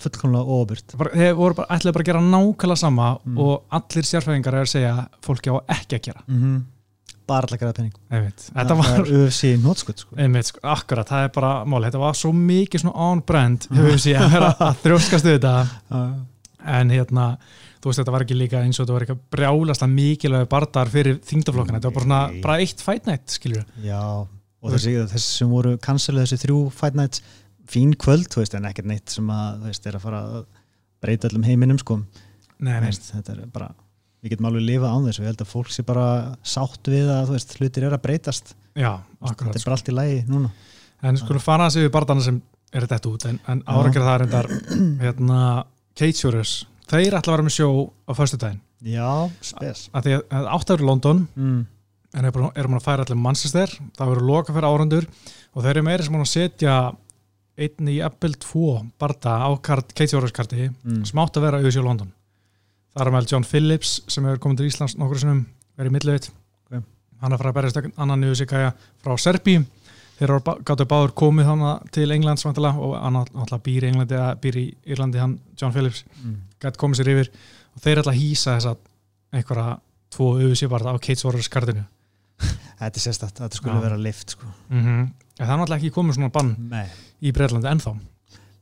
Fullkomlega 0.01 0.57
óbyrgt 0.59 0.93
þeir 0.93 1.35
voru 1.39 1.57
bara, 1.57 1.71
ætlaði 1.73 1.95
bara 1.97 2.05
að 2.05 2.09
gera 2.11 2.23
nákvæmlega 2.25 2.81
sama 2.81 3.07
mm. 3.17 3.39
og 3.41 3.77
allir 3.79 4.07
sérfæðingar 4.09 4.57
er 4.59 4.67
að 4.67 4.73
segja 4.75 4.95
fólki 5.25 5.53
á 5.53 5.57
ekki 5.73 5.99
að 5.99 6.07
gera. 6.11 6.25
-hmm 6.29 6.63
bara 7.29 7.47
alltaf 7.47 7.61
græða 7.61 7.77
penning 7.79 7.95
þetta 8.45 8.77
var 8.79 9.09
UFC 9.09 9.55
nótskut 9.63 10.03
sko. 10.03 10.19
sko, 10.45 10.61
akkurat, 10.75 11.09
það 11.09 11.27
er 11.27 11.33
bara 11.35 11.53
mál. 11.69 11.81
Þetta 11.87 12.03
var 12.03 12.19
svo 12.19 12.33
mikið 12.37 12.85
svona 12.85 13.09
on-brand 13.09 13.69
UFC 13.73 14.13
að 14.19 14.35
vera 14.35 14.51
að 14.69 14.81
þrjóskast 14.85 15.29
við 15.29 15.39
þetta 15.39 15.55
en 16.65 16.93
hérna 16.95 17.27
þú 17.79 17.91
veist 17.91 18.01
þetta 18.01 18.15
var 18.15 18.25
ekki 18.25 18.39
líka 18.39 18.63
eins 18.65 18.79
og 18.79 18.87
þetta 18.87 18.97
var 18.97 19.05
eitthvað 19.05 19.23
brjálast 19.37 19.85
að 19.85 19.95
mikilvægi 19.99 20.51
bardar 20.55 20.93
fyrir 20.93 21.21
þingdaflokkana. 21.29 21.81
Þetta 21.81 21.91
var 21.91 21.97
bara, 21.99 22.09
svona, 22.09 22.43
bara 22.47 22.59
eitt 22.65 22.85
fight 22.85 23.09
night 23.11 23.35
skilju 23.35 23.65
já 23.85 24.01
og 24.65 24.73
þessi, 24.73 24.95
þessi 25.13 25.39
sem 25.43 25.51
voru 25.53 25.75
canceluð 25.85 26.25
þessi 26.25 26.41
þrjú 26.47 26.59
fight 26.73 26.97
nights 26.99 27.25
fín 27.71 27.95
kvöld, 28.01 28.29
þú 28.33 28.43
veist, 28.43 28.57
en 28.57 28.69
ekkert 28.69 28.89
neitt 28.89 29.13
sem 29.13 29.29
að, 29.33 29.61
þú 29.63 29.71
veist, 29.71 29.89
er 29.89 29.99
að 29.99 30.05
fara 30.05 30.21
að 30.25 30.45
breyta 31.05 31.29
öllum 31.31 31.47
heiminum 31.47 31.81
sko. 31.81 31.99
Nei, 32.61 32.77
nei. 32.79 32.89
Veist, 32.89 33.11
þetta 33.13 33.35
er 33.35 33.47
bara 33.53 33.71
við 34.25 34.35
getum 34.35 34.49
alveg 34.49 34.65
lifað 34.65 34.95
án 34.97 35.09
þessu, 35.09 35.23
ég 35.25 35.31
held 35.33 35.45
að 35.45 35.51
fólk 35.51 35.73
sé 35.73 35.85
bara 35.85 36.07
sátt 36.49 36.89
við 36.93 37.11
að 37.13 37.35
veist, 37.35 37.57
hlutir 37.61 37.89
er 37.89 37.97
að 37.97 38.05
breytast. 38.07 38.55
Já, 38.73 38.91
akkurat 39.21 39.53
Þetta 39.53 39.61
er 39.61 39.69
bara 39.69 39.79
allt 39.79 39.91
í 39.93 39.97
lægi 39.99 40.21
núna. 40.31 40.53
En 41.05 41.21
skulum 41.21 41.45
fara 41.45 41.69
að 41.69 41.77
séu 41.77 41.93
barndana 41.93 42.25
sem 42.25 42.41
er 42.75 42.87
þetta 42.89 43.11
út 43.11 43.27
en, 43.29 43.39
en 43.53 43.61
árækjara 43.69 44.45
er 45.95 46.01
Keitsjórus, 46.01 46.65
þeir 46.91 47.15
ætla 47.15 47.33
að 47.33 47.37
vera 47.37 47.47
með 47.47 47.55
sjó 47.55 47.69
á 48.11 48.13
förstu 48.19 48.39
daginn 48.41 48.61
Já, 48.85 49.31
spes 49.41 49.87
að 49.95 50.09
Því 50.09 50.17
að 50.19 50.49
áttafur 50.57 50.83
í 50.83 50.89
London 50.89 51.23
mm. 51.39 51.61
en 52.19 52.29
erum 52.29 52.51
er 52.51 52.69
að 52.81 52.85
færa 52.85 53.07
allir 53.07 53.21
Manchester 53.21 53.71
það 53.95 54.11
verður 54.11 54.29
loka 54.29 54.53
fyrir 54.53 54.69
árandur 54.69 55.07
og 55.55 55.63
þeir 55.63 55.73
eru 55.77 55.87
meira 55.87 56.05
sem 56.05 56.19
að 56.19 56.31
setja 56.33 56.75
einn 57.55 57.91
í 57.91 58.01
Apple 58.03 58.35
2 58.43 58.75
barnda 58.99 59.37
á 59.47 59.51
Keitsjórus 59.63 60.35
karti 60.35 60.69
mm. 60.69 61.05
sem 61.07 61.23
átt 61.23 61.39
að 61.39 61.47
vera 61.47 61.63
auðvitað 61.63 61.81
í 61.81 61.87
London 61.87 62.13
Það 62.95 63.07
er 63.07 63.15
með 63.15 63.31
John 63.33 63.47
Phillips 63.47 63.95
sem 64.07 64.27
hefur 64.27 64.43
komið 64.43 64.61
til 64.61 64.69
Íslands 64.71 64.99
nokkur 64.99 65.23
sem 65.23 65.41
verið 65.79 65.91
í 65.91 65.95
millivit 65.95 66.29
okay. 66.69 66.83
hann 67.23 67.35
er 67.35 67.41
frá 67.41 67.51
að 67.51 67.57
berjast 67.61 67.81
annan 67.95 68.23
nýðu 68.23 68.43
sig 68.43 68.53
frá 69.03 69.17
Serbi 69.19 69.61
þeir 70.19 70.31
eru 70.31 70.55
gáttu 70.67 70.87
báður 70.89 71.15
komið 71.19 71.51
til 71.95 72.07
Englands 72.15 72.47
og 72.47 72.61
hann 72.61 73.19
alltaf 73.19 73.63
býr 73.65 73.87
í 73.87 73.91
Englandi 73.91 74.17
eða 74.19 74.37
býr 74.41 74.61
í 74.61 74.67
Írlandi 74.87 75.23
hann 75.23 75.39
John 75.61 75.75
Phillips 75.75 76.05
mm. 76.23 76.37
gæti 76.63 76.81
komið 76.81 77.01
sér 77.01 77.11
yfir 77.15 77.31
og 77.75 77.85
þeir 77.85 78.03
alltaf 78.03 78.19
hýsa 78.19 78.57
þess 78.57 78.71
að 78.71 78.79
einhverja 79.35 79.77
tvo 80.15 80.31
auðvísíparta 80.39 80.95
á 80.95 80.97
Keitsvorars 81.03 81.51
kartinu 81.51 81.85
Þetta 82.81 82.99
er 82.99 83.03
sérstætt, 83.03 83.39
þetta 83.39 83.59
skulle 83.59 83.81
vera 83.83 83.99
lift 83.99 84.35
sko. 84.35 84.47
mm 84.69 84.81
-hmm. 84.83 85.11
Það 85.39 85.51
er 85.51 85.59
náttúrulega 85.59 85.81
ekki 85.83 85.95
komið 85.95 86.15
svona 86.15 86.35
bann 86.35 86.55
Nei. 86.71 86.87
í 87.23 87.33
Breitlandi 87.33 87.71
ennþá 87.71 87.95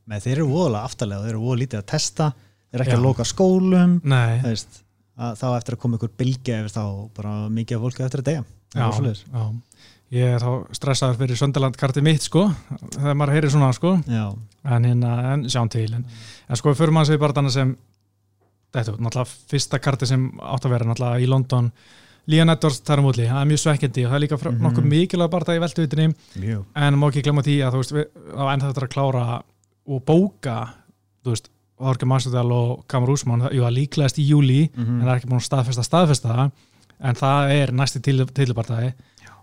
Nei, 0.06 0.18
þeir 0.20 0.36
eru 0.36 0.48
voðalega 0.48 0.88
aftalega, 0.88 1.22
þeir 1.22 1.34
eru 1.34 1.44
voðalega 1.44 1.62
lítið 1.62 1.78
að 1.78 1.90
testa 1.92 2.32
er 2.72 2.80
ekki 2.80 2.96
Já. 2.96 2.98
að 2.98 3.06
loka 3.06 3.24
skólum 3.28 4.00
þá 5.36 5.46
eftir 5.56 5.76
að 5.76 5.82
koma 5.82 5.98
ykkur 5.98 6.12
bilgi 6.18 6.54
eftir 6.56 6.72
þá 6.72 6.84
bara 7.16 7.32
mikið 7.52 7.76
af 7.76 7.82
fólki 7.84 8.04
eftir 8.06 8.22
að 8.22 8.28
degja 8.30 8.44
Já, 8.72 8.86
ég 10.12 10.34
er 10.36 10.42
þá 10.42 10.76
stressaður 10.76 11.20
fyrir 11.22 11.40
Söndalandkarti 11.40 12.02
mitt 12.04 12.26
sko 12.26 12.44
þegar 12.98 13.16
maður 13.16 13.34
heyrir 13.36 13.52
svona 13.54 13.72
sko. 13.76 13.96
En, 14.62 14.84
hérna, 14.84 15.14
en 15.32 15.48
sjáum 15.50 15.70
til 15.72 15.88
en, 15.96 16.04
en 16.48 16.60
sko 16.60 16.74
fyrir 16.76 16.94
maður 16.94 17.12
sér 17.12 17.22
bara 17.22 17.36
þannig 17.38 17.54
sem 17.56 17.72
þetta 18.72 18.94
náttúrulega 18.98 19.52
fyrsta 19.52 19.80
karti 19.82 20.08
sem 20.08 20.28
átt 20.40 20.68
að 20.68 20.74
vera 20.76 20.88
náttúrulega 20.88 21.22
í 21.24 21.30
London. 21.30 21.70
Líðan 22.30 22.54
Edwards 22.54 22.82
þar 22.86 23.00
um 23.02 23.08
útli, 23.10 23.24
það 23.26 23.40
er 23.40 23.48
mjög 23.50 23.60
svekkindi 23.64 24.04
og 24.04 24.12
það 24.12 24.16
er 24.16 24.22
líka 24.22 24.36
mm 24.36 24.44
-hmm. 24.44 24.60
nokkuð 24.62 24.84
mikilvæg 24.92 25.30
bara 25.30 25.44
það 25.48 25.56
í 25.56 25.62
velduvitinni 25.64 26.54
en 26.84 26.98
má 26.98 27.06
ekki 27.08 27.22
glemja 27.26 27.42
því 27.42 27.56
að 27.66 27.72
þú 27.72 27.80
veist 27.80 27.92
þá 28.36 28.44
ennþá 28.52 28.68
þetta 28.68 28.84
að 28.84 28.92
klára 28.94 29.42
og 29.86 30.04
bóka 30.06 30.56
þú 31.24 31.34
veist 31.34 31.50
Jorge 31.82 32.06
Masvidal 32.06 32.52
og 32.52 32.84
Kamar 32.86 33.10
Úsmann 33.10 33.48
jú, 33.50 33.64
það 33.64 33.74
líklegast 33.74 34.18
í 34.18 34.28
júli 34.28 34.70
mm 34.70 34.84
-hmm. 34.84 35.00
en 35.00 35.02
það 35.02 35.10
er 35.10 35.16
ekki 35.16 35.30
búin 35.30 35.40
að 35.40 35.50
staðfesta 35.50 35.82
staðfesta 35.82 36.50
en 37.00 37.14
það 37.14 37.50
er 37.50 37.72
næsti 37.72 38.00
tilbartaði 38.00 38.92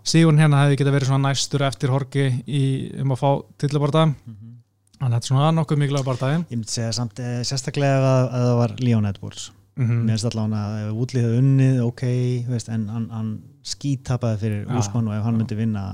síðan 0.06 0.40
hérna 0.40 0.64
hefði 0.64 0.80
geta 0.80 0.94
verið 0.94 1.10
svona 1.10 1.30
næstur 1.30 1.64
eftir 1.66 1.92
Jorge 1.92 2.26
í, 2.46 2.62
um 3.02 3.14
að 3.14 3.20
fá 3.20 3.30
tilbartaði 3.60 4.10
mm 4.10 4.34
-hmm. 4.34 4.52
að 5.00 5.06
þetta 5.14 5.22
er 5.22 5.30
svona 5.30 5.54
nokkuð 5.56 5.80
mikilvæg 5.82 6.04
bartaði 6.06 6.36
Ég 6.40 6.58
myndi 6.58 6.74
segja 6.74 6.92
samt 6.92 7.18
eh, 7.20 7.40
sérstaklega 7.44 7.98
að, 8.00 8.28
að 8.28 8.46
það 8.46 8.60
var 8.60 8.76
Leon 8.80 9.06
Edwards. 9.06 9.50
Mm 9.76 9.86
-hmm. 9.86 10.04
mér 10.04 10.16
finnst 10.16 10.28
allavega 10.30 10.62
að 10.66 10.86
ef 10.86 11.02
útlýðið 11.02 11.38
unnið 11.38 11.82
ok, 11.84 12.02
veist, 12.48 12.68
en 12.68 12.88
hann, 12.88 13.10
hann 13.10 13.42
skítapaði 13.62 14.38
fyrir 14.38 14.66
ja, 14.66 14.78
Úsmann 14.78 15.08
og 15.08 15.14
ef 15.14 15.24
hann 15.24 15.36
myndi 15.38 15.56
vinna 15.56 15.84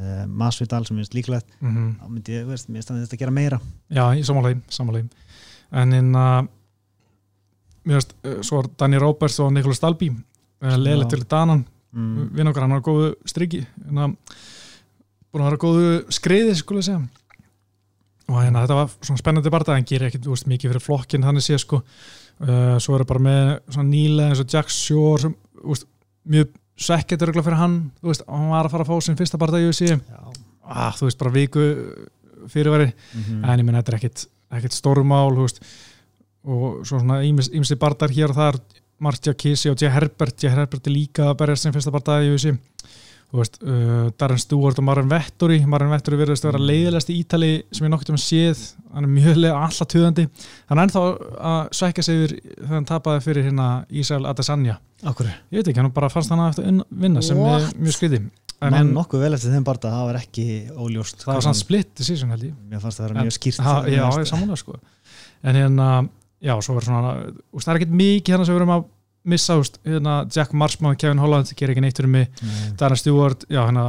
uh, 0.00 0.26
Masvidal 0.26 0.86
sem 0.86 0.96
finnst 0.96 1.14
líklegt 1.14 1.46
mhm. 1.60 1.96
þá 2.00 2.06
myndi 2.08 2.32
ég, 2.32 2.46
veist, 2.46 2.68
mér 2.68 2.82
finnst 2.82 2.90
að 2.90 3.02
þetta 3.04 3.20
gera 3.20 3.30
meira. 3.30 3.60
Já, 3.90 4.14
í 4.14 4.24
samanlegin 4.24 5.10
en 5.70 5.92
hérna 5.92 6.48
mér 7.88 8.00
veist, 8.00 8.14
eh, 8.24 8.40
svo 8.44 8.62
er 8.62 8.70
Danny 8.78 9.00
Roberts 9.00 9.38
og 9.40 9.52
Nicholas 9.52 9.80
Dalby 9.80 10.10
eh, 10.10 10.76
leðilegt 10.76 11.14
til 11.14 11.24
Danan 11.28 11.64
mm. 11.94 12.30
vinn 12.36 12.50
okkar, 12.50 12.66
hann 12.66 12.76
har 12.76 12.84
góðu 12.84 13.12
striki 13.28 13.62
hérna, 13.64 14.10
búin 15.28 15.44
að 15.44 15.50
vera 15.50 15.62
góðu 15.64 15.90
skriði, 16.14 16.54
skulle 16.58 16.82
ég 16.82 16.88
segja. 16.88 17.02
Og 18.28 18.40
hérna 18.42 18.64
þetta 18.64 18.76
var 18.76 18.94
svona 19.00 19.20
spennandi 19.22 19.52
barndag 19.52 19.78
hann 19.78 19.88
gerir 19.88 20.10
ekkert 20.10 20.26
veist, 20.28 20.48
mikið 20.50 20.74
fyrir 20.74 20.84
flokkin 20.84 21.24
þannig 21.24 21.46
sé 21.46 21.56
sko. 21.60 21.80
Uh, 22.38 22.76
svo 22.78 22.94
er 22.94 23.02
það 23.02 23.12
bara 23.14 23.24
með 23.24 23.44
svona 23.72 23.88
nýlega 23.88 24.32
eins 24.32 24.42
og 24.42 24.52
Jack 24.52 24.70
Shore 24.70 25.24
sem, 25.24 25.32
veist, 25.64 25.88
mjög 26.28 26.52
svekkett 26.78 27.22
öruglega 27.26 27.46
fyrir 27.48 27.58
hann 27.58 27.76
þú 27.98 28.12
veist, 28.12 28.24
hann 28.28 28.50
var 28.52 28.68
að 28.68 28.74
fara 28.74 28.86
að 28.86 28.92
fá 28.92 29.04
sin 29.04 29.18
fyrsta 29.18 29.40
barndag 29.40 29.64
í 29.64 29.70
USA 29.72 29.96
ah, 30.62 30.92
þú 30.94 31.08
veist, 31.08 31.18
bara 31.20 31.34
viku 31.34 31.64
fyrirværi 32.48 32.88
mm 32.88 33.22
-hmm. 33.22 33.44
en 33.44 33.60
ég 33.60 33.64
menn 33.64 33.78
þetta 33.80 33.92
er 33.92 33.98
ekkert 33.98 34.26
ekkert 34.50 34.72
stórmál 34.72 35.34
veist, 35.36 35.62
og 36.44 36.86
svona 36.86 37.22
ímesti 37.22 37.76
bardar 37.76 38.10
hér 38.10 38.30
og 38.30 38.36
þar 38.36 38.60
Martja 39.04 39.34
Kissi 39.38 39.70
og 39.70 39.78
J. 39.78 39.90
Herbert 39.94 40.42
J. 40.42 40.52
Herbert 40.54 40.88
er 40.88 40.94
líka 40.94 41.30
að 41.30 41.38
berja 41.42 41.60
sem 41.62 41.74
fyrsta 41.74 42.20
í 42.22 42.56
Veist, 43.28 43.58
uh, 43.60 44.08
Darren 44.16 44.40
Stewart 44.40 44.78
og 44.80 44.84
Marvin 44.88 45.10
Vettori. 45.10 45.58
Marvin 45.68 45.90
Vettori 45.92 46.16
verðist 46.16 46.46
að 46.46 46.54
vera 46.54 46.64
leiðilegast 46.64 47.10
í 47.12 47.16
Ítali 47.20 47.50
sem 47.76 47.84
ég 47.84 47.92
noktið 47.92 48.14
um 48.14 48.16
að 48.16 48.22
séð. 48.24 48.62
Hann 48.94 49.04
er 49.04 49.10
mjög 49.12 49.40
leið 49.42 49.56
alltaf 49.58 49.90
töðandi 49.92 50.24
hann 50.70 50.78
er 50.78 50.86
ennþá 50.86 51.02
að 51.50 51.58
svekja 51.76 52.04
sig 52.06 52.22
yfir 52.22 52.34
þegar 52.38 52.72
hann 52.72 52.88
tapaði 52.88 53.24
fyrir 53.26 53.44
hérna 53.50 53.66
Ísrael 53.92 54.24
Adesanya. 54.30 54.78
Akkur? 55.04 55.28
Ég 55.28 55.60
veit 55.60 55.68
ekki, 55.68 55.82
hann 55.82 55.92
bara 55.92 56.08
fannst 56.12 56.32
hann 56.32 56.40
að 56.40 56.54
eftir 56.54 56.80
vinna 57.04 57.24
sem 57.24 57.42
er 57.44 57.68
mjög 57.76 57.98
skriði 57.98 58.22
mann 58.64 58.94
nokkuð 58.96 59.22
vel 59.22 59.34
eftir 59.36 59.52
þeim 59.54 59.66
barnda 59.66 59.90
það 59.92 60.06
var 60.08 60.18
ekki 60.18 60.46
óljóst 60.72 61.20
það 61.22 61.36
var 61.36 61.44
sann 61.46 61.58
splitt 61.58 61.92
decision 62.00 62.32
held 62.32 62.48
ég. 62.48 62.56
Mér 62.70 62.80
fannst 62.82 62.98
það 62.98 63.04
að 63.04 63.12
vera 63.12 63.26
mjög 63.26 63.36
skýrt 63.36 63.60
já, 63.92 64.06
ég 64.08 64.30
samanlega 64.32 64.62
sko. 64.64 64.78
En 65.46 65.58
hérna 65.60 65.90
já, 66.44 66.54
svo 66.62 66.76
verður 66.76 66.92
svona 66.92 67.16
úst, 67.52 67.64
það 67.64 67.72
er 67.72 67.80
ekkert 67.80 67.98
mikið 68.02 68.34
þannig 68.34 68.48
sem 68.48 68.54
við 68.54 68.60
verum 68.60 68.76
að 68.76 68.86
missa 69.28 69.58
úst, 69.60 69.80
hérna, 69.84 70.14
Jack 70.32 70.54
Marsman, 70.56 70.96
Kevin 71.00 71.20
Holland 71.20 71.50
ger 71.58 71.72
ekki 71.72 71.82
neitt 71.84 71.98
fyrir 71.98 72.12
mig, 72.12 72.30
mm. 72.38 72.76
Dana 72.80 72.96
Stewart 72.96 73.44
já, 73.50 73.60
hérna, 73.64 73.86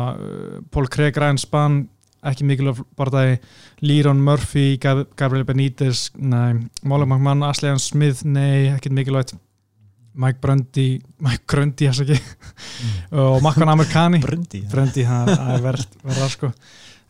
Paul 0.74 0.90
Craig, 0.92 1.18
Ryan 1.18 1.40
Spann 1.40 1.84
ekki 2.26 2.44
mikilvæg 2.44 2.82
barndagi 3.00 3.38
Líron 3.86 4.20
Murphy, 4.24 4.78
Gab 4.82 5.06
Gabriel 5.16 5.46
Benítez 5.48 6.10
Móla 6.20 7.06
McMahon, 7.06 7.46
Ashley 7.48 7.78
Smith 7.80 8.26
nei, 8.28 8.68
ekkert 8.74 8.96
mikilvægt. 8.98 9.38
Mike 10.20 10.40
Brundy, 10.42 11.00
Mike 11.26 11.46
Grundy 11.48 11.88
mm. 11.88 13.16
og 13.16 13.42
Makkan 13.46 13.70
Amerikani 13.70 14.20
Brundy 14.20 15.06
það 15.06 15.30
er 15.38 15.62
verða 15.64 16.30
sko 16.34 16.50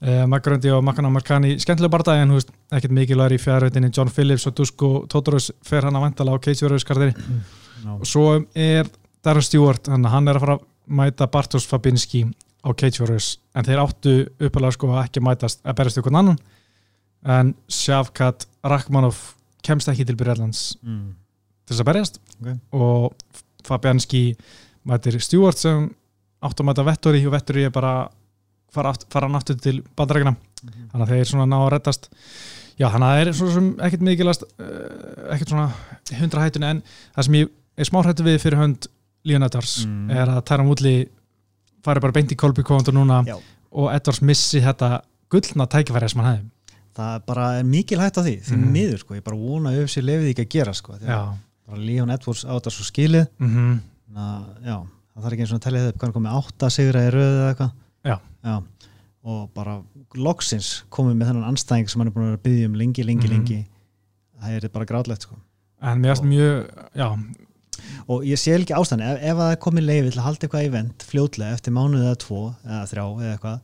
uh, 0.06 0.26
Mike 0.30 0.44
Grundy 0.46 0.72
og 0.74 0.84
Makkan 0.86 1.10
Amerikani 1.10 1.56
skemmtilega 1.62 1.94
barndagi 1.94 2.26
en 2.26 2.36
veist, 2.38 2.52
ekkert 2.76 2.96
mikilvæg 2.96 3.38
í 3.38 3.42
fjárhautinni 3.44 3.92
John 3.96 4.12
Phillips 4.14 4.48
og 4.50 4.58
Dusko 4.58 4.92
Totorus 5.12 5.52
fer 5.66 5.88
hann 5.88 5.98
að 6.00 6.08
vantala 6.08 6.36
á 6.36 6.44
Keitsverðurskarðir 6.46 7.16
mm. 7.16 7.40
no. 7.86 7.98
og 8.00 8.06
svo 8.10 8.28
er 8.56 8.90
Darren 9.26 9.46
Stewart 9.46 9.90
hann 9.92 10.06
er 10.06 10.38
að 10.38 10.46
fara 10.46 10.60
að 10.60 10.68
mæta 11.00 11.28
Bartosz 11.30 11.68
Fabinski 11.70 12.26
á 12.66 12.70
Warriors 12.72 13.38
en 13.56 13.66
þeir 13.68 13.84
áttu 13.84 14.16
uppalega 14.40 14.76
sko 14.76 14.94
ekki 15.00 15.24
mætast 15.24 15.62
að 15.64 15.78
berast 15.80 16.00
ykkur 16.02 16.16
annan 16.16 16.40
en 17.24 17.54
Shavkat 17.72 18.48
Rachmanov 18.64 19.20
kemst 19.66 19.92
ekki 19.92 20.06
til 20.08 20.18
Byrjarlands 20.20 20.78
mm. 20.82 21.06
til 21.68 21.76
þess 21.76 21.84
að 21.84 21.90
berjast 21.92 22.20
okay. 22.40 22.58
og 22.72 23.14
Fabianski 23.68 24.24
mætir 24.88 25.20
Stewart 25.24 25.60
sem 25.60 25.90
áttu 26.44 26.64
að 26.64 26.70
mæta 26.70 26.86
Vettori 26.88 27.26
og 27.28 27.36
Vettori 27.36 27.66
er 27.68 27.74
bara 27.76 27.94
fara, 28.74 28.94
aft, 28.94 29.06
fara 29.12 29.28
hann 29.28 29.40
aftur 29.40 29.60
til 29.60 29.82
bandarækina 29.96 30.32
mm 30.32 30.40
-hmm. 30.70 30.90
þannig 30.92 31.06
að 31.08 31.14
þeir 31.14 31.30
svona 31.32 31.46
ná 31.46 31.58
að 31.60 31.72
rettast 31.74 32.10
já 32.80 32.88
þannig 32.90 33.08
að 33.08 33.16
það 33.16 33.22
er 33.22 33.34
svona 33.34 33.54
sem 33.54 33.70
ekkert 33.88 34.02
mikilast 34.08 34.44
eh, 34.44 35.34
ekkert 35.34 35.50
svona 35.50 35.68
hundra 36.20 36.44
hættun 36.44 36.64
en 36.64 36.84
það 37.16 37.26
sem 37.26 37.34
ég 37.34 37.50
er 37.78 37.90
smá 37.90 38.00
hættu 38.06 38.24
við 38.24 38.42
fyrir 38.44 38.60
hönd 38.60 38.88
Leonardars 39.24 39.86
mm. 39.86 40.12
er 40.12 40.30
að 40.32 40.46
Tæra 40.48 40.64
Múli 40.64 41.10
farið 41.84 42.06
bara 42.06 42.16
beint 42.16 42.32
í 42.32 42.40
Kolby 42.40 42.64
Kóndur 42.64 42.96
núna 42.96 43.24
Já. 43.28 43.36
og 43.72 43.92
Edvards 43.94 44.22
missi 44.22 44.62
þetta 44.64 45.02
gullna 45.32 45.68
tækifæri 45.68 46.10
sem 46.10 46.22
hann 46.24 46.38
hefði 46.38 46.50
það 47.00 47.26
bara 47.28 47.50
er 47.60 47.68
mikil 47.68 48.00
hægt 48.02 48.20
á 48.20 48.22
því 48.24 48.36
því 48.48 48.56
mm. 48.56 48.72
miður 48.76 49.04
sko, 49.04 49.18
ég 49.18 49.26
bara 49.26 49.40
vona 49.40 49.74
að 49.74 49.84
öfsi 49.86 50.04
lefið 50.04 50.32
ekki 50.34 50.46
að 50.46 50.56
gera 50.56 50.74
sko, 50.76 50.98
bara 51.00 51.84
Leon 51.84 52.16
Edwards 52.16 52.46
á 52.48 52.52
þetta 52.56 52.74
svo 52.76 52.88
skilið 52.88 53.28
mm 53.38 53.52
-hmm. 53.54 53.76
já, 54.66 54.78
það 55.14 55.24
þarf 55.24 55.34
ekki 55.34 55.46
eins 55.46 55.54
og 55.54 55.60
að 55.60 55.66
tellja 55.68 55.86
þetta 55.86 56.02
hvernig 56.02 56.18
komið 56.18 56.40
átt 56.40 56.66
að 56.66 56.76
sigra 56.76 57.06
í 57.06 57.14
röðu 57.14 57.38
eða 57.38 57.52
eitthvað 57.54 57.72
og 59.30 59.50
bara 59.54 59.80
loksins 60.16 60.86
komið 60.94 61.20
með 61.20 61.32
þennan 61.32 61.50
anstæðing 61.52 61.92
sem 61.92 62.02
hann 62.02 62.10
er 62.10 62.16
búin 62.16 62.32
að 62.32 62.42
byggja 62.46 62.70
um 62.70 62.80
lengi, 62.80 63.04
lengi, 63.04 63.28
mm 63.28 63.34
-hmm. 63.34 63.38
lengi. 63.38 63.66
Það 64.40 64.56
er 64.56 64.70
bara 64.74 64.86
gráðlegt 64.86 65.28
sko. 65.28 65.36
En 65.82 66.02
mér 66.02 66.16
erst 66.16 66.24
mjög, 66.24 66.70
já. 66.96 67.10
Og 68.08 68.24
ég 68.24 68.40
sé 68.40 68.56
ekki 68.56 68.74
ástæðan, 68.74 69.04
ef, 69.04 69.22
ef 69.22 69.38
það 69.38 69.52
er 69.52 69.60
komið 69.66 69.84
leiði 69.84 70.12
til 70.12 70.20
að 70.20 70.26
halda 70.26 70.48
eitthvað 70.48 70.66
event 70.66 71.04
fljótlega 71.04 71.54
eftir 71.54 71.74
mánuð 71.74 72.06
eða 72.06 72.16
tvo 72.16 72.42
eða 72.66 72.86
þrjá 72.92 73.06
eða 73.22 73.32
eitthvað 73.34 73.60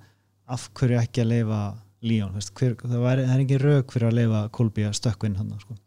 af 0.46 0.70
hverju 0.74 1.00
ekki 1.00 1.22
að 1.22 1.32
leifa 1.34 1.62
Líón, 2.06 2.36
það, 2.38 2.76
það 2.86 3.06
er 3.24 3.40
ekki 3.40 3.58
raug 3.58 3.94
fyrir 3.94 4.12
að 4.12 4.18
leifa 4.20 4.42
Kolby 4.54 4.84
að 4.86 4.98
stökkvinn 5.00 5.38
hann 5.40 5.54
sko. 5.58 5.78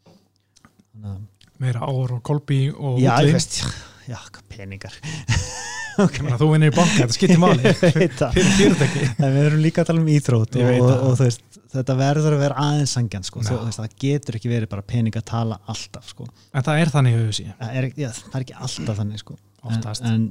meira 1.59 1.79
ár 1.79 2.15
og 2.17 2.23
Kolby 2.27 2.59
og 2.75 2.99
já, 2.99 3.13
ég 3.23 3.37
veist, 3.37 3.61
já, 4.07 4.17
já 4.17 4.41
peningar 4.51 4.95
okay. 6.03 6.35
þú 6.41 6.49
vinnir 6.53 6.71
í 6.71 6.75
banka, 6.75 6.95
þetta 7.01 7.17
skiptir 7.17 7.41
máli 7.41 7.73
fyrir 7.81 8.13
fyrirtæki 8.57 9.05
við 9.19 9.39
erum 9.45 9.63
líka 9.63 9.83
að 9.83 9.91
tala 9.91 10.03
um 10.03 10.11
íþrótt 10.13 10.59
og, 10.59 10.71
og, 10.75 10.93
og 11.09 11.17
veist, 11.19 11.43
þetta 11.73 11.97
verður 11.99 12.37
að 12.37 12.45
vera 12.45 12.63
aðeins 12.67 12.95
sangjan 12.97 13.27
sko. 13.27 13.43
það 13.45 13.97
getur 14.05 14.39
ekki 14.39 14.51
verið 14.51 14.71
bara 14.71 14.85
pening 14.93 15.19
að 15.19 15.27
tala 15.31 15.59
alltaf 15.69 16.13
sko. 16.13 16.29
en 16.53 16.65
það 16.65 16.83
er 16.83 16.93
þannig 16.95 17.19
það 17.59 17.75
er, 17.81 17.91
já, 17.93 18.09
það 18.21 18.39
er 18.39 18.47
ekki 18.47 18.57
alltaf 18.67 19.03
þannig 19.03 19.23
sko. 19.23 19.37
en, 19.69 19.91
en 20.13 20.25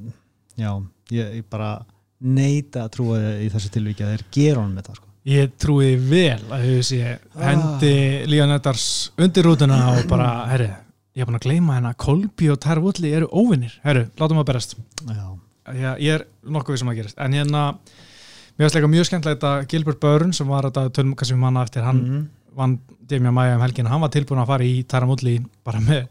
já, 0.59 0.73
ég, 1.15 1.37
ég 1.41 1.47
bara 1.51 1.77
neita 2.19 2.87
að 2.87 2.95
trúa 2.97 3.21
í 3.39 3.51
þessu 3.53 3.71
tilvíki 3.75 4.05
að 4.05 4.17
þeir 4.17 4.27
gera 4.35 4.63
honum 4.65 4.83
það 4.83 4.99
sko. 4.99 5.07
Ég 5.29 5.51
trúi 5.61 5.91
vel 6.01 6.41
að 6.55 6.63
hefur 6.65 7.19
hendi 7.43 7.91
ah. 7.93 8.29
Líðanettars 8.31 8.85
undir 9.21 9.45
rútuna 9.45 9.81
og 9.93 10.07
bara, 10.09 10.29
herri, 10.49 10.71
ég 11.19 11.25
er 11.25 11.29
búin 11.29 11.37
að 11.37 11.45
gleyma 11.45 11.77
hérna 11.77 11.93
Kolbi 11.99 12.49
og 12.53 12.61
Tarvulli 12.63 13.11
eru 13.13 13.29
óvinnir 13.29 13.75
herru, 13.85 14.07
látum 14.21 14.41
að 14.41 14.49
berast 14.49 14.77
Já, 15.05 15.27
ég 15.77 16.15
er 16.15 16.27
nokkuð 16.49 16.77
við 16.77 16.83
sem 16.83 16.93
að 16.93 17.01
gerast 17.01 17.21
en 17.25 17.37
hérna, 17.37 17.65
mér 18.57 18.67
finnst 18.67 18.79
líka 18.79 18.91
mjög 18.95 19.11
skemmtilegt 19.11 19.47
að 19.49 19.67
Gilbert 19.73 20.01
Börn 20.03 20.35
sem 20.37 20.49
var 20.49 20.69
þetta 20.69 20.89
tölum 20.97 21.15
kannski 21.19 21.37
um 21.37 21.45
manna 21.47 21.67
eftir, 21.67 21.85
hann 21.87 22.01
mm 22.01 22.11
-hmm. 22.11 22.27
vann 22.57 22.79
Demi 23.09 23.31
að 23.31 23.37
mæja 23.39 23.55
um 23.57 23.63
helgin, 23.65 23.87
hann 23.87 24.01
var 24.01 24.11
tilbúin 24.13 24.43
að 24.43 24.51
fara 24.51 24.65
í 24.65 24.83
Taramulli 24.85 25.39
bara 25.65 25.81
með 25.81 26.09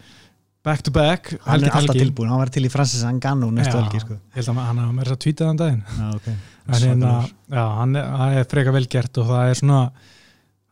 back 0.67 0.84
to 0.84 0.91
back 0.91 1.34
hann 1.46 1.63
er 1.63 1.72
alltaf 1.72 1.96
tilbúin, 1.96 2.30
hann 2.30 2.41
var 2.41 2.50
til 2.50 2.65
í 2.65 2.72
Francis 2.72 3.04
Ngannou 3.04 3.52
næstu 3.52 3.78
helgi 3.78 4.00
sko. 4.04 4.17
hann 4.34 4.80
er 5.00 5.06
þess 5.06 5.15
að 5.15 5.24
tweeta 5.24 5.46
þann 5.46 5.62
daginn 5.62 5.84
já, 5.86 6.15
okay. 6.15 6.36
en 6.67 6.82
hérna, 6.82 7.13
já, 7.50 7.63
hann 7.80 7.96
er, 7.96 8.39
er 8.41 8.50
freka 8.52 8.74
velgert 8.76 9.17
og 9.22 9.28
það 9.28 9.52
er 9.52 9.62
svona 9.62 9.91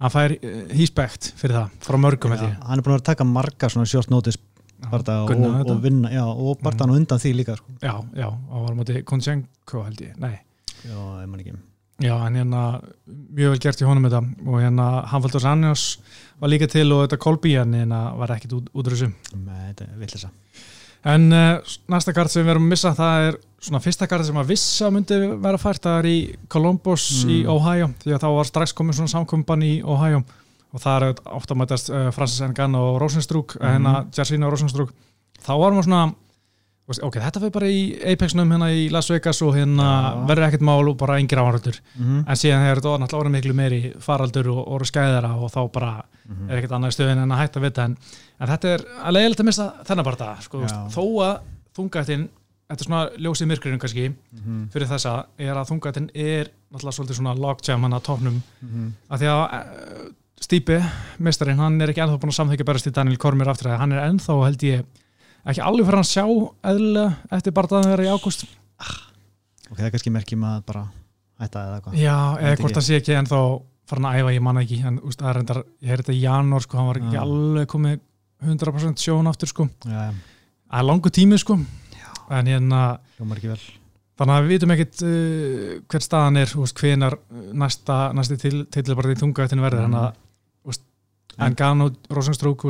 hann 0.03 0.11
fær 0.11 0.35
híspekt 0.75 1.29
eh, 1.29 1.37
fyrir 1.39 1.55
það 1.59 1.77
frá 1.87 1.99
mörgum 2.01 2.35
ja, 2.35 2.49
hann 2.67 2.81
er 2.81 2.83
búin 2.83 2.97
að 2.97 3.05
taka 3.11 3.27
marga 3.27 3.69
svona 3.71 3.87
short 3.89 4.11
notice 4.11 4.41
barða 4.91 5.21
og, 5.23 5.45
og 5.65 5.79
vinna 5.83 6.11
já, 6.13 6.23
og 6.25 6.59
barðan 6.63 6.91
mm. 6.91 6.97
undan 6.99 7.21
því 7.21 7.31
líka 7.39 7.55
sko. 7.59 7.77
já, 7.81 7.93
já, 8.17 8.27
og 8.27 8.67
var 8.67 8.75
motið 8.79 9.01
Konshenko 9.07 9.85
held 9.85 10.03
ég, 10.05 10.19
nei. 10.21 10.35
Já, 10.85 10.97
ég 11.21 11.29
man 11.31 11.41
ekki. 11.41 11.55
Já, 12.03 12.13
en 12.27 12.35
hérna, 12.35 12.61
mjög 13.07 13.53
vel 13.55 13.61
gert 13.63 13.81
í 13.81 13.85
honum 13.87 14.05
þetta. 14.05 14.19
Og 14.45 14.59
hérna, 14.59 14.85
Hanfaldur 15.09 15.41
Sannjós 15.41 15.85
var 16.41 16.51
líka 16.51 16.67
til 16.69 16.89
og 16.91 17.05
þetta 17.05 17.21
Kolby 17.23 17.53
hérna 17.55 18.01
var 18.19 18.35
ekkit 18.35 18.57
út, 18.57 18.67
út 18.75 18.83
úr 18.83 18.97
þessu. 18.97 19.07
Nei, 19.39 19.61
þetta 19.69 19.87
er 19.87 20.01
villisa 20.01 20.31
en 21.05 21.27
uh, 21.33 21.75
næsta 21.91 22.13
kart 22.17 22.33
sem 22.33 22.45
við 22.45 22.55
erum 22.55 22.65
að 22.65 22.73
missa 22.73 22.93
það 22.97 23.27
er 23.27 23.37
svona 23.65 23.81
fyrsta 23.81 24.07
kart 24.09 24.25
sem 24.25 24.39
að 24.41 24.49
vissa 24.53 24.89
myndi 24.93 25.19
vera 25.41 25.59
fært, 25.61 25.83
það 25.85 25.99
er 25.99 26.07
í 26.09 26.17
Columbus 26.51 27.05
mm. 27.25 27.33
í 27.35 27.37
Ohio, 27.49 27.91
því 28.01 28.15
að 28.15 28.25
þá 28.25 28.27
var 28.37 28.49
strax 28.49 28.73
komið 28.77 28.99
svona 28.99 29.13
samkomban 29.13 29.65
í 29.65 29.75
Ohio 29.85 30.23
og 30.75 30.83
það 30.83 31.07
er 31.07 31.23
átt 31.37 31.51
að 31.51 31.59
mætast 31.61 31.89
uh, 31.89 32.11
Francis 32.11 32.43
Ngannou 32.51 32.83
og 32.91 33.01
Rosenstruck, 33.01 33.55
mm 33.55 33.61
-hmm. 33.61 33.71
hérna 33.71 34.05
Jarsina 34.11 34.47
og 34.47 34.51
Rosenstruck, 34.51 34.93
þá 35.39 35.53
varum 35.57 35.79
við 35.79 35.87
svona 35.87 36.13
ok, 36.85 37.17
þetta 37.17 37.41
fyrir 37.41 37.53
bara 37.53 37.69
í 37.71 37.79
Apexnum 38.13 38.51
hérna 38.53 38.67
í 38.69 38.85
Las 38.93 39.09
Vegas 39.09 39.41
og 39.41 39.55
hérna 39.55 39.85
ja. 39.87 40.11
verður 40.29 40.47
ekkert 40.47 40.65
mál 40.67 40.91
og 40.91 40.97
bara 40.99 41.17
engir 41.17 41.41
áhörður 41.41 41.79
mm 41.81 42.03
-hmm. 42.05 42.23
en 42.29 42.37
síðan 42.37 42.61
hefur 42.61 42.81
þetta 42.81 42.99
náttúrulega 43.01 43.33
miklu 43.33 43.53
meiri 43.57 43.93
faraldur 43.99 44.49
og 44.53 44.67
orðið 44.75 44.91
skæðara 44.91 45.31
og 45.35 45.51
þá 45.51 45.71
bara 45.71 45.91
mm 45.91 46.35
-hmm. 46.35 46.51
er 46.51 46.57
ekkert 46.57 46.71
annað 46.71 46.93
stöðin 46.93 47.23
en 47.23 47.31
að 47.31 47.41
hætta 47.41 47.59
við 47.59 47.69
þetta 47.71 47.85
en, 47.85 47.97
en 48.39 48.47
þetta 48.47 48.67
er 48.67 48.81
að 49.03 49.13
leiðilegt 49.13 49.39
að 49.39 49.45
missa 49.45 49.73
þennan 49.85 50.05
bara 50.05 50.15
það, 50.15 50.41
sko, 50.41 50.61
ja. 50.61 50.87
þó 50.89 51.03
að 51.25 51.39
þungættin, 51.75 52.29
þetta 52.69 52.81
er 52.81 52.85
svona 52.85 53.09
ljósið 53.17 53.47
myrkurinn 53.47 53.79
kannski, 53.79 54.09
mm 54.09 54.39
-hmm. 54.45 54.69
fyrir 54.69 54.87
þessa 54.87 55.25
er 55.37 55.55
að 55.55 55.69
þungættin 55.69 56.09
er 56.13 56.51
náttúrulega 56.71 56.95
svolítið 56.95 57.15
svona 57.15 57.33
logjam 57.33 57.81
hann 57.81 57.93
að 57.93 58.05
tóknum, 58.05 58.41
að 59.09 59.19
því 59.19 59.25
að 59.25 59.49
eh, 60.35 60.43
Stýpi, 60.45 60.77
mestarinn, 61.23 61.59
hann 61.61 61.79
er 61.81 61.93
ekki 61.93 62.03
ennþá 62.03 62.19
búin 62.21 62.33
að 62.33 62.39
samþykja 62.41 62.67
berast 62.67 62.89
í 62.89 62.93
Daniel 62.95 63.17
Kormir 63.21 63.49
aftur 63.49 63.71
að 63.71 63.81
hann 63.81 63.95
er 63.95 64.03
ennþá 64.03 64.35
held 64.43 64.65
ég 64.67 64.83
ekki 65.45 65.61
alveg 65.63 65.87
fyrir 65.87 66.01
að 66.01 66.09
sjá 66.11 66.25
eðlulega 66.25 67.37
eftir 67.37 67.55
barndaðan 67.55 67.91
þeirra 67.91 68.07
í 68.07 68.11
ágúst 68.11 68.45
ah, 68.81 68.97
Ok, 69.69 69.77
það 69.79 69.87
er 69.87 69.95
kannski 69.95 70.13
merkjum 70.13 70.45
að 70.49 70.59
bara 70.67 70.83
hætta 71.41 71.63
eða 71.63 71.79
eitthvað 71.79 71.97
Já, 72.01 72.17
eða 72.41 72.59
hvort 72.61 72.77
það 72.79 72.87
sé 72.87 72.99
ekki 72.99 73.15
ennþá 73.19 73.39
farin 73.89 74.09
að 74.09 74.19
æfa, 74.19 74.33
ég 74.35 74.45
manna 74.45 74.65
ekki 74.65 74.81
en 74.81 74.99
úst, 75.05 75.21
það 75.21 75.29
er 75.29 75.39
reyndar, 75.39 75.61
ég 75.79 75.91
heyrði 75.91 76.05
þetta 76.05 76.15
í 76.15 76.21
janúar 76.23 76.65
sko, 76.65 76.79
hann 76.79 76.89
var 76.89 76.99
ekki 77.01 77.17
ja. 77.17 77.23
alveg 77.25 77.71
komið 77.71 77.97
100% 78.45 79.01
sjón 79.05 79.31
aftur 79.31 79.51
sko 79.51 79.67
ja. 79.85 80.09
Það 80.65 80.79
er 80.81 80.87
langu 80.89 81.11
tími 81.13 81.39
sko 81.39 81.57
Já. 81.93 82.09
en 82.35 82.49
hérna 82.49 82.81
þannig 84.15 84.35
að 84.35 84.45
við 84.45 84.53
vitum 84.55 84.73
ekkert 84.75 85.01
uh, 85.05 85.71
hver 85.91 86.05
staðan 86.05 86.41
er, 86.41 86.53
hvenar 86.79 87.17
næsta, 87.53 87.99
næsti 88.17 88.39
til, 88.41 88.55
til 88.73 88.85
bara 88.93 89.11
því 89.11 89.19
þungaðetinu 89.21 89.65
verður 89.65 89.83
mm. 89.83 89.87
þannig 89.89 90.01
að 90.01 90.21
en 91.37 91.55
Gano, 91.57 91.89
Rosenstrúk 92.09 92.65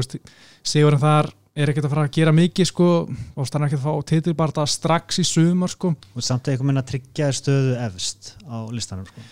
Sigurinn 0.66 1.02
þar 1.02 1.32
er 1.56 1.72
ekkert 1.72 1.88
að 1.88 1.94
fara 1.94 2.06
að 2.10 2.16
gera 2.18 2.34
mikið 2.36 2.68
sko, 2.68 2.88
og 3.08 3.48
stannar 3.48 3.70
ekkert 3.70 3.86
að 3.86 3.88
fá 3.88 4.10
titilbarta 4.12 4.66
strax 4.68 5.22
í 5.24 5.26
sumar 5.28 5.72
sko. 5.72 5.94
og 5.96 6.24
samt 6.26 6.48
að 6.48 6.56
einhvern 6.56 6.72
veginn 6.72 6.84
að 6.84 6.90
tryggja 6.92 7.30
stöðu 7.36 7.76
efst 7.86 8.34
á 8.44 8.58
listanum 8.76 9.08
sko. 9.08 9.24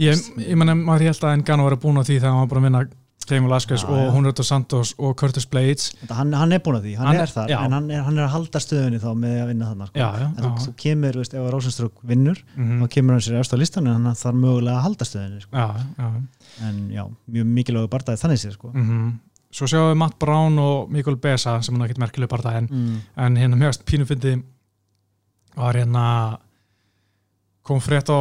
ég, 0.00 0.22
ég 0.40 0.56
menna, 0.56 0.76
maður 0.78 1.10
held 1.10 1.26
að 1.28 1.44
Gano 1.50 1.68
var 1.68 1.76
búin 1.82 2.00
á 2.00 2.04
því 2.06 2.16
þegar 2.16 2.32
hann 2.32 2.44
var 2.46 2.54
búin 2.54 2.80
að 3.26 3.34
vinna 3.34 3.46
Jamie 3.46 3.50
Lasquez 3.50 3.84
og 3.84 3.96
ja. 3.98 4.10
Hunrito 4.14 4.44
Santos 4.46 4.94
og 4.98 5.16
Curtis 5.18 5.46
Blades 5.46 5.92
hann, 6.10 6.32
hann 6.32 6.52
er 6.52 6.62
búin 6.64 6.78
á 6.78 6.80
því, 6.80 6.94
hann, 6.98 7.06
hann 7.06 7.20
er, 7.20 7.32
þar 7.32 7.50
já. 7.50 7.58
en 7.64 7.76
hann 7.76 7.90
er, 7.90 8.02
hann 8.06 8.18
er 8.18 8.26
að 8.26 8.32
halda 8.34 8.62
stöðunni 8.62 9.00
þá 9.02 9.10
með 9.18 9.36
að 9.42 9.50
vinna 9.50 9.70
þannig 9.70 9.90
sko. 9.90 9.98
já, 9.98 10.08
já, 10.22 10.26
en 10.26 10.58
þú 10.62 10.74
kemur, 10.82 11.20
veist, 11.20 11.36
ef 11.36 11.50
Rosenstrúk 11.52 12.02
vinnur 12.02 12.42
mm 12.54 12.64
-hmm. 12.64 12.82
þá 12.82 12.94
kemur 12.96 13.16
hann 13.16 13.20
sér 13.26 13.40
eftir 13.40 13.58
á 13.58 13.62
listanum 13.62 13.96
en 13.96 14.06
hann 14.06 14.14
þarf 14.22 14.40
mögulega 14.40 14.76
að 14.76 14.82
halda 14.86 15.04
stöðunni 15.04 15.40
sko. 15.40 15.56
en 16.66 16.90
já, 16.90 17.04
mjög 17.26 17.46
mikilvægur 17.46 17.88
barndæði 17.88 18.22
þannig 18.22 18.38
sér 18.40 18.52
sko. 18.52 18.70
mm 18.74 18.84
-hmm. 18.88 19.14
Svo 19.56 19.66
sjáum 19.66 19.92
við 19.92 19.96
Matt 19.96 20.18
Brown 20.18 20.58
og 20.58 20.90
Mikael 20.90 21.16
Besa 21.16 21.62
sem 21.62 21.80
er 21.80 21.88
ekki 21.88 22.00
merkileg 22.00 22.28
barndæði 22.28 22.56
en, 22.56 22.68
mm. 22.70 23.00
en 23.16 23.36
hérna 23.36 23.56
mjögst 23.56 23.84
pínufindi 23.86 24.42
var 25.56 25.74
hérna 25.74 26.38
kom 27.66 27.80
frétt 27.80 28.10
á 28.12 28.20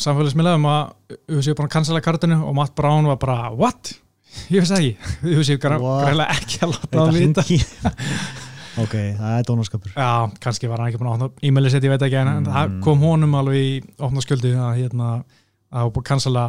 samfélagsmiðlega 0.00 0.60
um 0.60 0.68
að 0.70 0.82
við 1.28 1.42
séum 1.44 1.58
bara 1.58 1.68
að 1.68 1.74
cancela 1.74 2.00
kartinu 2.00 2.38
og 2.44 2.54
Matt 2.54 2.74
Brown 2.78 3.08
var 3.10 3.18
bara 3.20 3.50
what? 3.52 3.92
Ég 4.52 4.62
veist 4.62 4.74
ekki, 4.76 4.92
þú 5.22 5.44
ég 5.52 5.62
græðilega 5.62 6.36
ekki 6.36 6.60
að 6.64 6.74
láta 6.74 6.92
það 6.98 7.16
vita. 7.20 7.46
Ok, 8.76 8.92
það 8.92 9.34
er 9.38 9.44
dónaskapur. 9.48 9.92
Já, 9.96 10.32
kannski 10.44 10.68
var 10.68 10.82
hann 10.82 10.90
ekki 10.90 10.98
búin 11.00 11.08
að 11.08 11.22
opna 11.24 11.46
e-maili 11.48 11.70
seti, 11.72 11.88
ég 11.88 11.94
veit 11.94 12.02
ekki, 12.04 12.18
en 12.20 12.28
mm. 12.28 12.48
það 12.52 12.74
kom 12.84 13.04
honum 13.06 13.36
alveg 13.38 13.56
í 13.56 13.70
opna 14.04 14.20
sköldi 14.20 14.50
að 14.52 14.82
hérna 14.82 15.06
að 15.72 15.92
búið 15.94 16.02
að 16.02 16.08
cancela 16.10 16.42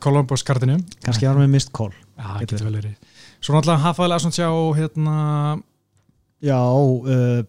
Columbus 0.00 0.46
kartinu. 0.46 0.78
Kannski 1.04 1.28
var 1.28 1.36
hann 1.36 1.44
með 1.44 1.52
mist 1.58 1.72
call. 1.76 1.90
Já, 2.16 2.24
það 2.30 2.40
getur 2.46 2.64
vel 2.64 2.74
verið. 2.78 3.20
Svo 3.44 3.52
náttúrulega 3.52 3.84
Hafaðilega 3.84 4.24
svona 4.24 4.38
sjá 4.38 4.48
hérna 4.78 5.16
Já 6.46 6.60
uh, 6.64 7.44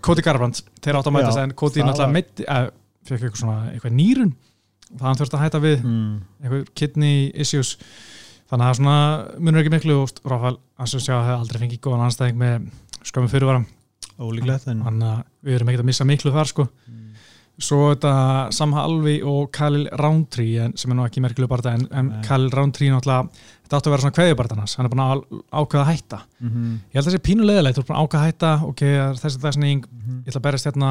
Cody 0.00 0.24
Garbrandt, 0.24 0.64
þeir 0.80 1.02
átt 1.02 1.12
að 1.12 1.18
mæta 1.18 1.36
en 1.42 1.56
Cody 1.60 1.84
náttúrulega 1.84 2.14
mitt, 2.16 2.44
eða 2.46 2.70
fekk 3.08 3.28
eitthvað 3.28 3.42
svona 3.42 3.58
eitthvað 3.74 3.98
nýrun 4.00 4.32
það 4.94 5.04
hann 5.04 5.18
þurfti 5.20 5.36
að 5.36 5.44
hætta 5.44 5.60
við. 5.62 5.82
Mm. 5.84 6.14
eitthvað 6.42 6.70
kidney 6.78 7.28
issues 7.44 7.74
þannig 8.48 8.64
að 8.64 8.68
það 8.68 8.78
svona 8.78 8.98
munur 9.38 9.62
ekki 9.62 9.74
miklu 9.74 9.96
og 10.02 10.22
Ráfæl, 10.24 10.54
hans 10.80 10.94
sem 10.94 11.02
sjá, 11.04 11.16
hefði 11.16 11.40
aldrei 11.40 11.60
fengið 11.64 11.82
góðan 11.84 12.06
anstæðing 12.06 12.38
með 12.40 12.70
skömmu 13.08 13.32
fyrirvara. 13.32 13.64
Ólíklegt 14.18 14.66
Þannig 14.66 15.10
að 15.10 15.20
við 15.46 15.58
erum 15.58 15.68
ekkert 15.70 15.84
að 15.84 15.90
missa 15.90 16.06
miklu 16.08 16.32
þar 16.34 16.50
sko. 16.50 16.64
Mm. 16.88 17.04
Svo 17.58 17.78
þetta 17.90 18.12
Samha 18.54 18.84
Alvi 18.86 19.16
og 19.26 19.48
Khalil 19.54 19.84
Roundtree 19.98 20.68
sem 20.78 20.92
er 20.92 20.98
nú 20.98 21.04
ekki 21.06 21.22
merkileg 21.22 21.50
barða 21.50 21.74
en, 21.74 21.86
en 21.90 22.10
Khalil 22.26 22.52
Roundtree 22.54 22.92
náttúrulega 22.94 23.28
þetta 23.34 23.78
átti 23.78 23.90
að 23.90 23.94
vera 23.94 24.04
svona 24.04 24.16
kveðjubarðarnas, 24.18 24.74
hann 24.78 24.86
er 24.86 24.92
búin 24.92 25.02
að 25.04 25.22
ákveða 25.50 25.82
að 25.82 25.90
hætta. 25.90 26.20
Mm 26.38 26.50
-hmm. 26.50 26.76
Ég 26.78 26.98
held 26.98 27.02
að 27.02 27.08
það 27.08 27.16
sé 27.16 27.26
pínulegilegt 27.28 27.78
þú 27.78 27.82
er 27.82 27.88
búin 27.88 27.98
að 27.98 28.04
ákveða 28.06 28.22
að 28.22 28.28
hætta, 28.28 28.52
ok, 28.70 28.82
þessi 29.22 29.42
þessning 29.42 29.80
mm 29.82 29.98
-hmm. 29.98 30.20
ég 30.22 30.28
ætla 30.28 30.40
að 30.40 30.46
berjast 30.46 30.68
hérna, 30.70 30.90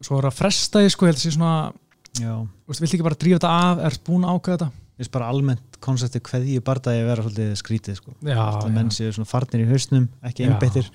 svo 0.00 0.18
er 0.18 0.26
að 0.30 0.38
fresta 0.38 0.82
ég 0.82 0.90
sko, 0.94 1.06
ég 1.06 1.10
held 1.10 1.18
að 1.18 1.24
það 1.24 1.30
sé 1.30 1.36
svona 1.38 1.72
Vilt 2.14 2.94
ekki 2.94 3.02
bara 3.02 3.18
drífa 3.18 3.38
þetta 3.40 3.50
af, 3.50 3.78
er 3.82 3.98
búin 4.06 4.24
að 4.24 4.34
ákveða 4.38 4.56
þetta? 4.56 4.70
Ég 4.94 5.02
veist 5.02 5.10
bara 5.10 5.26
almennt 5.26 5.73
konsepti 5.84 6.22
hverði 6.24 6.60
barndagi 6.64 7.02
að 7.02 7.10
vera 7.10 7.24
svolítið 7.24 7.56
skrítið 7.60 7.98
sko. 8.00 8.14
það 8.24 8.70
menn 8.74 8.92
séu 8.94 9.12
svona 9.14 9.30
farnir 9.30 9.64
í 9.64 9.70
hausnum 9.70 10.08
ekki 10.24 10.48
einbettir 10.48 10.90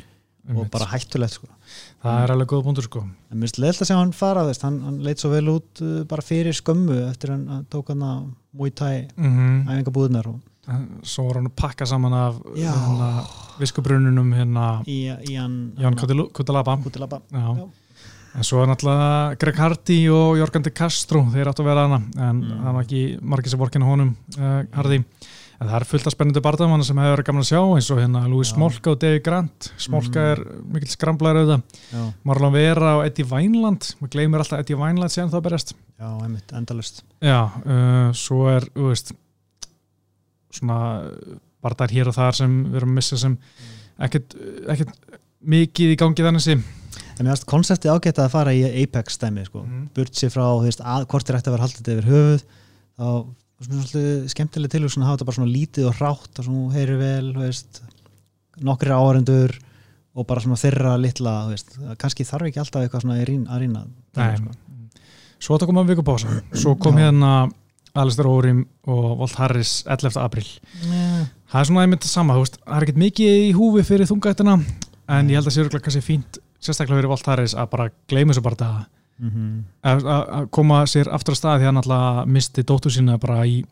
og 0.49 0.69
bara 0.73 0.87
hættulegt 0.93 1.37
sko. 1.37 1.49
það 2.03 2.23
er 2.23 2.33
alveg 2.33 2.51
góð 2.53 2.63
búndur 2.67 2.87
sko. 2.87 3.03
en 3.05 3.37
mér 3.37 3.47
finnst 3.47 3.59
leiðilega 3.61 3.85
að 3.85 3.89
segja 3.91 4.01
hann 4.01 4.13
fara 4.17 4.45
þess 4.47 4.65
hann, 4.65 4.79
hann 4.87 5.01
leitt 5.05 5.21
svo 5.21 5.33
vel 5.33 5.51
út 5.53 5.83
uh, 5.85 5.97
bara 6.09 6.25
fyrir 6.25 6.55
skömmu 6.57 7.01
eftir 7.09 7.35
hann 7.35 7.65
tók 7.71 7.91
hann 7.93 8.05
að 8.05 8.29
Muay 8.57 8.71
Thai 8.73 9.07
mm 9.15 9.35
-hmm. 9.35 9.59
æfingabúðunar 9.73 10.31
og... 10.31 10.39
svo 11.03 11.27
var 11.27 11.41
hann 11.41 11.51
að 11.51 11.55
pakka 11.55 11.85
saman 11.85 12.13
af 12.13 12.41
hérna, 12.55 13.25
viskubrununum 13.59 14.33
hérna, 14.33 14.65
í, 14.87 15.05
í 15.29 15.35
hann, 15.35 15.73
Ján 15.77 15.95
Kutalaba 15.97 16.77
En 18.39 18.47
svo 18.47 18.61
er 18.63 18.69
náttúrulega 18.69 19.35
Greg 19.41 19.57
Hardy 19.59 19.97
og 20.15 20.37
Jorgan 20.39 20.63
de 20.63 20.71
Castro, 20.71 21.25
þeir 21.33 21.49
áttu 21.51 21.65
að 21.65 21.67
vera 21.73 21.81
hana 21.89 21.97
en 21.99 22.37
mm. 22.39 22.61
það 22.63 22.77
var 22.77 22.85
ekki 22.85 23.01
margir 23.33 23.51
sem 23.51 23.59
vorkina 23.59 23.89
honum 23.89 24.13
uh, 24.37 24.61
Hardy, 24.77 24.99
en 25.59 25.67
það 25.67 25.75
er 25.75 25.85
fullt 25.89 26.07
af 26.07 26.15
spennandi 26.15 26.43
barndamann 26.45 26.85
sem 26.87 27.01
hefur 27.03 27.17
verið 27.17 27.27
gaman 27.27 27.43
að 27.43 27.49
sjá 27.49 27.59
eins 27.59 27.89
og 27.91 27.99
hérna 27.99 28.21
Louis 28.31 28.53
Smolka 28.53 28.93
og 28.93 29.01
David 29.01 29.25
Grant. 29.25 29.69
Smolka 29.75 30.23
mm. 30.23 30.31
er 30.31 30.71
mikill 30.71 30.93
skramblær 30.93 31.41
auðvitað. 31.41 32.07
Marlon 32.31 32.55
Vera 32.55 32.95
og 33.01 33.03
Eddie 33.09 33.27
Vineland 33.27 33.91
maður 33.99 34.15
gleymir 34.15 34.45
alltaf 34.45 34.63
Eddie 34.63 34.79
Vineland 34.79 35.15
síðan 35.17 35.35
það 35.35 35.45
berjast. 35.49 35.75
Já, 35.99 36.07
einmitt, 36.07 36.55
endalust 36.55 37.03
Já, 37.19 37.41
uh, 37.43 38.09
svo 38.15 38.47
er, 38.53 38.71
þú 38.71 38.87
veist 38.93 39.11
svona 40.55 40.79
barndar 41.59 41.91
hér 41.91 42.07
og 42.07 42.15
þar 42.15 42.39
sem 42.39 42.59
við 42.69 42.79
erum 42.79 42.95
að 42.95 43.01
missa 43.01 43.19
sem 43.19 43.35
mm. 43.35 43.79
ekkert, 44.07 44.39
ekkert 44.71 44.95
mikið 45.43 45.97
í 45.97 45.99
gangi 45.99 46.23
þannig 46.23 46.47
sem 46.47 46.63
En 47.19 47.27
mér 47.27 47.35
finnst 47.35 47.49
konseptið 47.51 47.91
ágætt 47.91 48.21
að 48.23 48.31
fara 48.31 48.55
í 48.55 48.63
Apex 48.83 49.17
stæmi 49.17 49.43
sko. 49.43 49.65
mm. 49.65 49.85
burt 49.95 50.15
sér 50.15 50.31
frá 50.31 50.45
veist, 50.63 50.79
að, 50.79 51.05
hvort 51.11 51.29
er 51.29 51.39
ætti 51.39 51.51
að 51.51 51.57
vera 51.57 51.67
haldið 51.67 51.93
yfir 51.93 52.09
höfuð 52.13 52.45
þá 52.99 53.09
skemmtileg 54.31 54.71
til 54.71 54.85
að 54.85 55.03
hafa 55.03 55.17
þetta 55.17 55.27
bara 55.27 55.35
svona 55.35 55.51
lítið 55.51 55.89
og 55.89 55.99
rátt 55.99 56.39
og 56.39 56.47
svona 56.47 56.77
heyri 56.77 56.95
vel 56.99 57.33
veist, 57.35 57.81
nokkri 58.63 58.95
áhendur 58.95 59.55
og 60.15 60.27
bara 60.29 60.43
svona 60.43 60.59
þyrra 60.59 60.95
litla 60.99 61.35
veist. 61.49 61.75
kannski 61.99 62.27
þarf 62.27 62.49
ekki 62.49 62.63
alltaf 62.63 62.85
eitthvað 62.85 63.03
svona 63.03 63.19
að 63.19 63.63
rýna 63.63 63.85
sko. 64.39 64.55
Svo 65.39 65.55
þetta 65.55 65.67
kom 65.69 65.83
að 65.83 65.91
viku 65.91 66.07
bósa 66.07 66.39
svo 66.55 66.77
kom 66.79 66.99
hérna 66.99 67.49
Alistair 67.99 68.29
Órim 68.31 68.63
og 68.87 69.19
Walt 69.19 69.35
Harris 69.39 69.81
11. 69.87 70.15
april 70.23 70.45
yeah. 70.87 71.27
það 71.51 71.61
er 71.61 71.69
svona 71.71 71.83
einmitt 71.83 72.07
sama, 72.07 72.35
það 72.39 72.59
er 72.77 72.85
ekkert 72.85 73.01
mikið 73.03 73.47
í 73.49 73.55
húfi 73.57 73.83
fyrir 73.87 74.07
þungættina 74.07 74.55
en 74.59 75.31
ég 75.31 75.39
held 75.39 75.49
að 75.49 75.57
það 75.57 75.57
sé 75.57 75.81
kannski 75.83 76.05
fínt 76.05 76.39
sérstaklega 76.59 76.99
fyrir 76.99 77.11
Voltaris 77.11 77.55
að 77.55 77.69
bara 77.73 77.89
gleyma 78.07 78.33
þessu 78.33 78.45
bara 78.45 78.55
það 78.55 78.79
mm 79.19 79.29
-hmm. 79.29 80.07
að 80.39 80.49
koma 80.51 80.85
sér 80.85 81.11
aftur 81.11 81.33
að 81.33 81.37
staði 81.37 81.59
því 81.59 81.63
að 81.63 81.69
hann 81.71 81.83
alltaf 81.83 82.25
misti 82.27 82.63
dóttu 82.63 82.89
sína 82.89 83.17
bara 83.17 83.45
í 83.45 83.63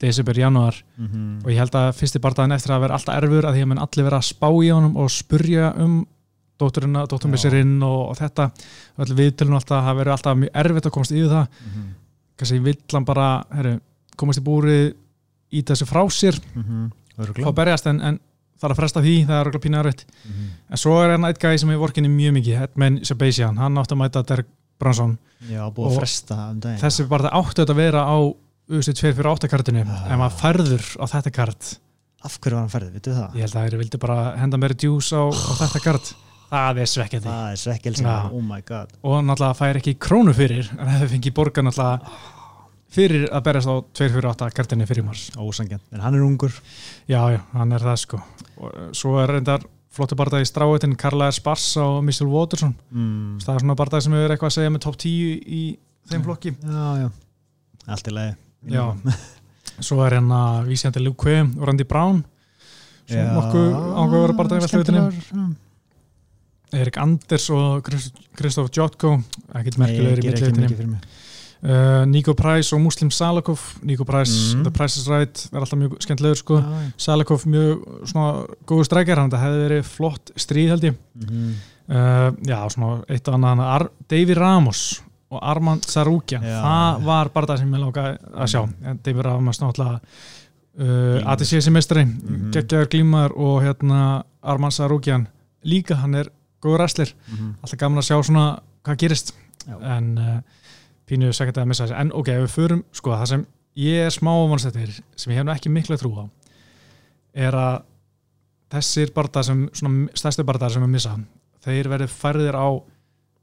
desember, 0.00 0.38
januar 0.38 0.74
mm 0.96 1.06
-hmm. 1.06 1.44
og 1.44 1.50
ég 1.50 1.58
held 1.58 1.74
að 1.74 1.92
fyrsti 1.92 2.18
barndagen 2.18 2.52
eftir 2.52 2.72
að 2.72 2.80
vera 2.80 2.94
alltaf 2.94 3.16
erfur 3.16 3.44
að 3.44 3.54
því 3.54 3.62
að 3.62 3.66
mann 3.66 3.78
allir 3.78 4.04
vera 4.04 4.16
að 4.16 4.30
spá 4.32 4.48
í 4.64 4.70
honum 4.70 4.96
og 4.96 5.10
spurja 5.10 5.74
um 5.76 6.06
dótturina, 6.58 7.06
dótturmissirinn 7.06 7.82
og, 7.82 8.10
og 8.10 8.16
þetta 8.16 8.50
og 8.96 9.08
viðtölunum 9.08 9.58
alltaf 9.58 9.84
hafa 9.84 9.98
verið 9.98 10.12
alltaf 10.12 10.36
mjög 10.36 10.50
erfitt 10.54 10.86
að 10.86 10.92
komast 10.92 11.12
í 11.12 11.22
það 11.22 11.46
mm 11.46 11.70
-hmm. 11.74 11.92
kannski 12.36 12.58
vill 12.58 12.78
hann 12.92 13.04
bara 13.04 13.44
herri, 13.50 13.78
komast 14.16 14.40
í 14.40 14.42
búri 14.42 14.94
í 15.50 15.62
þessu 15.62 15.86
frá 15.86 16.02
sér 16.10 16.40
mhm. 16.54 16.90
og 17.44 17.54
berjast 17.54 17.86
en, 17.86 18.00
en 18.00 18.20
þarf 18.60 18.74
að 18.74 18.80
fresta 18.82 19.02
því, 19.04 19.16
það 19.28 19.40
er 19.40 19.50
okkur 19.50 19.64
pínu 19.64 19.80
aðrætt 19.80 20.04
mm 20.06 20.30
-hmm. 20.30 20.52
en 20.70 20.82
svo 20.84 20.94
er 21.00 21.16
einn 21.16 21.26
eitt 21.28 21.40
gæði 21.40 21.58
sem 21.62 21.70
er 21.70 21.80
vorkinni 21.80 22.12
mjög 22.12 22.36
mikið 22.38 22.62
Edmund 22.66 23.04
Sebastian, 23.08 23.58
hann 23.58 23.78
átti 23.80 23.96
að 23.96 24.02
mæta 24.04 24.22
Derek 24.22 24.48
Bransson 24.80 25.18
Já, 25.48 25.64
fresta 25.72 26.50
um 26.50 26.60
Þessi 26.60 27.08
var 27.08 27.24
það 27.24 27.36
áttu 27.40 27.64
að 27.64 27.76
vera 27.76 28.04
á 28.04 28.18
U2 28.70 28.94
fyrir 28.94 29.26
áttakartinu, 29.26 29.82
ah. 29.82 30.02
en 30.06 30.20
maður 30.20 30.36
færður 30.38 30.84
á 31.02 31.04
þetta 31.10 31.30
kart. 31.34 31.70
Af 32.22 32.36
hverju 32.38 32.54
var 32.54 32.62
hann 32.62 32.70
færður, 32.70 32.90
vittu 32.94 33.14
það? 33.16 33.32
Ég 33.34 33.46
held 33.46 33.56
að 33.56 33.64
þeir 33.64 33.80
vildi 33.80 34.00
bara 34.02 34.18
henda 34.38 34.60
mér 34.62 34.74
djús 34.78 35.08
á, 35.10 35.26
á 35.26 35.52
þetta 35.58 35.80
kart. 35.88 36.10
Það 36.50 36.80
er 36.82 36.90
svekkjandi. 36.92 37.30
Það 37.30 37.54
er 37.54 37.60
svekkjandi, 37.64 38.04
oh 38.36 38.44
my 38.46 38.60
god. 38.66 38.92
Og 39.06 39.16
náttúrulega 39.26 39.58
fær 39.58 39.80
ekki 39.80 39.96
krónu 40.02 40.34
fyrir 40.36 40.70
en 40.76 40.92
það 40.92 41.08
fengi 41.14 41.32
borga 41.34 41.64
náttúrulega 41.66 42.14
fyrir 42.90 43.26
að 43.30 43.44
berjast 43.46 43.70
á 43.70 43.74
248 44.00 44.56
kartinni 44.56 44.86
fyrir 44.88 45.06
mars. 45.06 45.28
Ósangjan, 45.38 45.82
en 45.94 46.02
hann 46.04 46.16
er 46.18 46.24
ungur. 46.26 46.54
Já, 47.10 47.20
já, 47.36 47.40
hann 47.54 47.76
er 47.76 47.84
það 47.84 48.00
sko. 48.04 48.22
Og 48.58 48.72
eh, 48.72 48.88
svo 48.96 49.16
er 49.22 49.34
reyndar 49.36 49.66
flottu 49.94 50.18
barndagi 50.18 50.46
í 50.46 50.50
stráetin 50.50 50.96
Karla 50.98 51.30
R. 51.30 51.34
Sparss 51.34 51.76
og 51.82 52.00
Mitchell 52.06 52.30
Waterson. 52.30 52.74
Mm. 52.90 53.38
það 53.42 53.54
er 53.56 53.64
svona 53.64 53.78
barndagi 53.78 54.06
sem 54.06 54.18
er 54.18 54.34
eitthvað 54.34 54.52
að 54.52 54.56
segja 54.58 54.74
með 54.74 54.84
top 54.86 54.98
10 55.02 55.54
í 55.60 55.62
þeim 56.10 56.26
flokki. 56.26 56.54
Já, 56.62 56.84
já, 57.04 57.08
allt 57.86 58.10
í 58.10 58.14
lagi. 58.18 58.36
Já, 58.70 58.84
svo 59.88 60.02
er 60.04 60.18
hérna 60.18 60.42
vísjandi 60.66 61.02
Luke 61.02 61.24
Quay 61.24 61.46
og 61.46 61.66
Randy 61.70 61.86
Brown. 61.88 62.22
Svo 63.10 63.26
nokkuð 63.38 63.72
áhugaveru 63.74 64.38
barndagi 64.38 64.66
veltavitinu 64.66 65.48
Erik 66.70 67.00
Anders 67.02 67.48
og 67.50 67.88
Kristóf 68.38 68.70
Jotko. 68.70 69.16
Ekkert 69.58 69.80
merkilegur 69.82 70.22
í 70.22 70.28
millivitinu 70.30 71.00
Uh, 71.60 72.06
Nico 72.08 72.32
Price 72.32 72.72
og 72.72 72.80
Muslim 72.80 73.10
Salakov. 73.12 73.60
Nico 73.84 74.04
Price, 74.08 74.56
mm. 74.56 74.62
The 74.64 74.72
Price 74.72 74.96
is 75.00 75.08
Right 75.08 75.42
er 75.52 75.60
alltaf 75.60 75.78
mjög 75.78 75.98
skemmtilegur 76.00 76.40
sko. 76.40 76.60
Ja, 76.62 76.80
ja. 76.86 76.92
Salakov 76.96 77.44
mjög 77.44 77.82
svona 78.08 78.46
góðu 78.66 78.86
strækjar 78.88 79.20
það 79.26 79.44
hefði 79.44 79.66
verið 79.66 79.84
flott 79.90 80.32
stríð 80.36 80.72
held 80.74 80.88
ég. 80.88 80.96
Mm 81.20 81.52
uh, 81.90 82.32
já 82.46 82.58
svona 82.70 83.00
eitt 83.08 83.28
af 83.28 83.34
annan 83.34 83.88
Davy 84.10 84.34
Ramos 84.34 85.02
og 85.30 85.38
Armand 85.42 85.86
Sarúkja 85.86 86.40
ja, 86.42 86.60
það 86.64 87.04
var 87.06 87.30
bara 87.34 87.52
það 87.52 87.62
sem 87.62 87.74
ég 87.74 87.82
láka 87.84 88.06
að 88.34 88.52
sjá. 88.54 88.62
Mm. 88.66 89.00
Davy 89.04 89.26
Ramos 89.26 89.60
náttúrulega 89.62 90.00
uh, 90.00 91.30
ATC-semestri 91.32 92.04
-hmm. 92.04 92.50
geggjaður 92.54 92.90
glímar 92.94 93.36
og 93.36 93.62
hérna 93.62 94.24
Armand 94.42 94.72
Sarúkjan 94.72 95.28
líka 95.62 95.94
hann 95.94 96.14
er 96.14 96.30
góður 96.62 96.78
wrestler. 96.78 97.14
-hmm. 97.14 97.54
alltaf 97.62 97.78
gaman 97.78 97.98
að 97.98 98.08
sjá 98.08 98.22
svona 98.22 98.58
hvað 98.84 98.96
gerist. 98.96 99.34
En 99.82 100.18
pínuðu 101.10 101.36
sækert 101.36 101.58
að 101.60 101.70
missa 101.72 101.86
þessi, 101.86 101.98
en 102.00 102.12
ok, 102.16 102.30
ef 102.34 102.44
við 102.44 102.54
förum 102.54 102.84
sko, 102.96 103.14
það 103.16 103.32
sem 103.32 103.46
ég 103.80 104.06
er 104.06 104.14
smá 104.14 104.30
ávanstættir 104.34 104.94
sem 105.16 105.34
ég 105.34 105.40
hef 105.40 105.52
ekki 105.54 105.72
miklu 105.72 105.96
að 105.96 106.04
trú 106.04 106.12
á 106.16 106.24
er 107.46 107.56
að 107.56 107.76
þessir 108.70 109.12
barndar 109.14 109.46
sem, 109.46 109.66
svona 109.74 110.16
stærstu 110.18 110.46
barndar 110.46 110.72
sem 110.74 110.84
við 110.84 110.94
missa, 110.94 111.16
þeir 111.64 111.90
verður 111.92 112.14
færðir 112.14 112.58
á, 112.58 112.68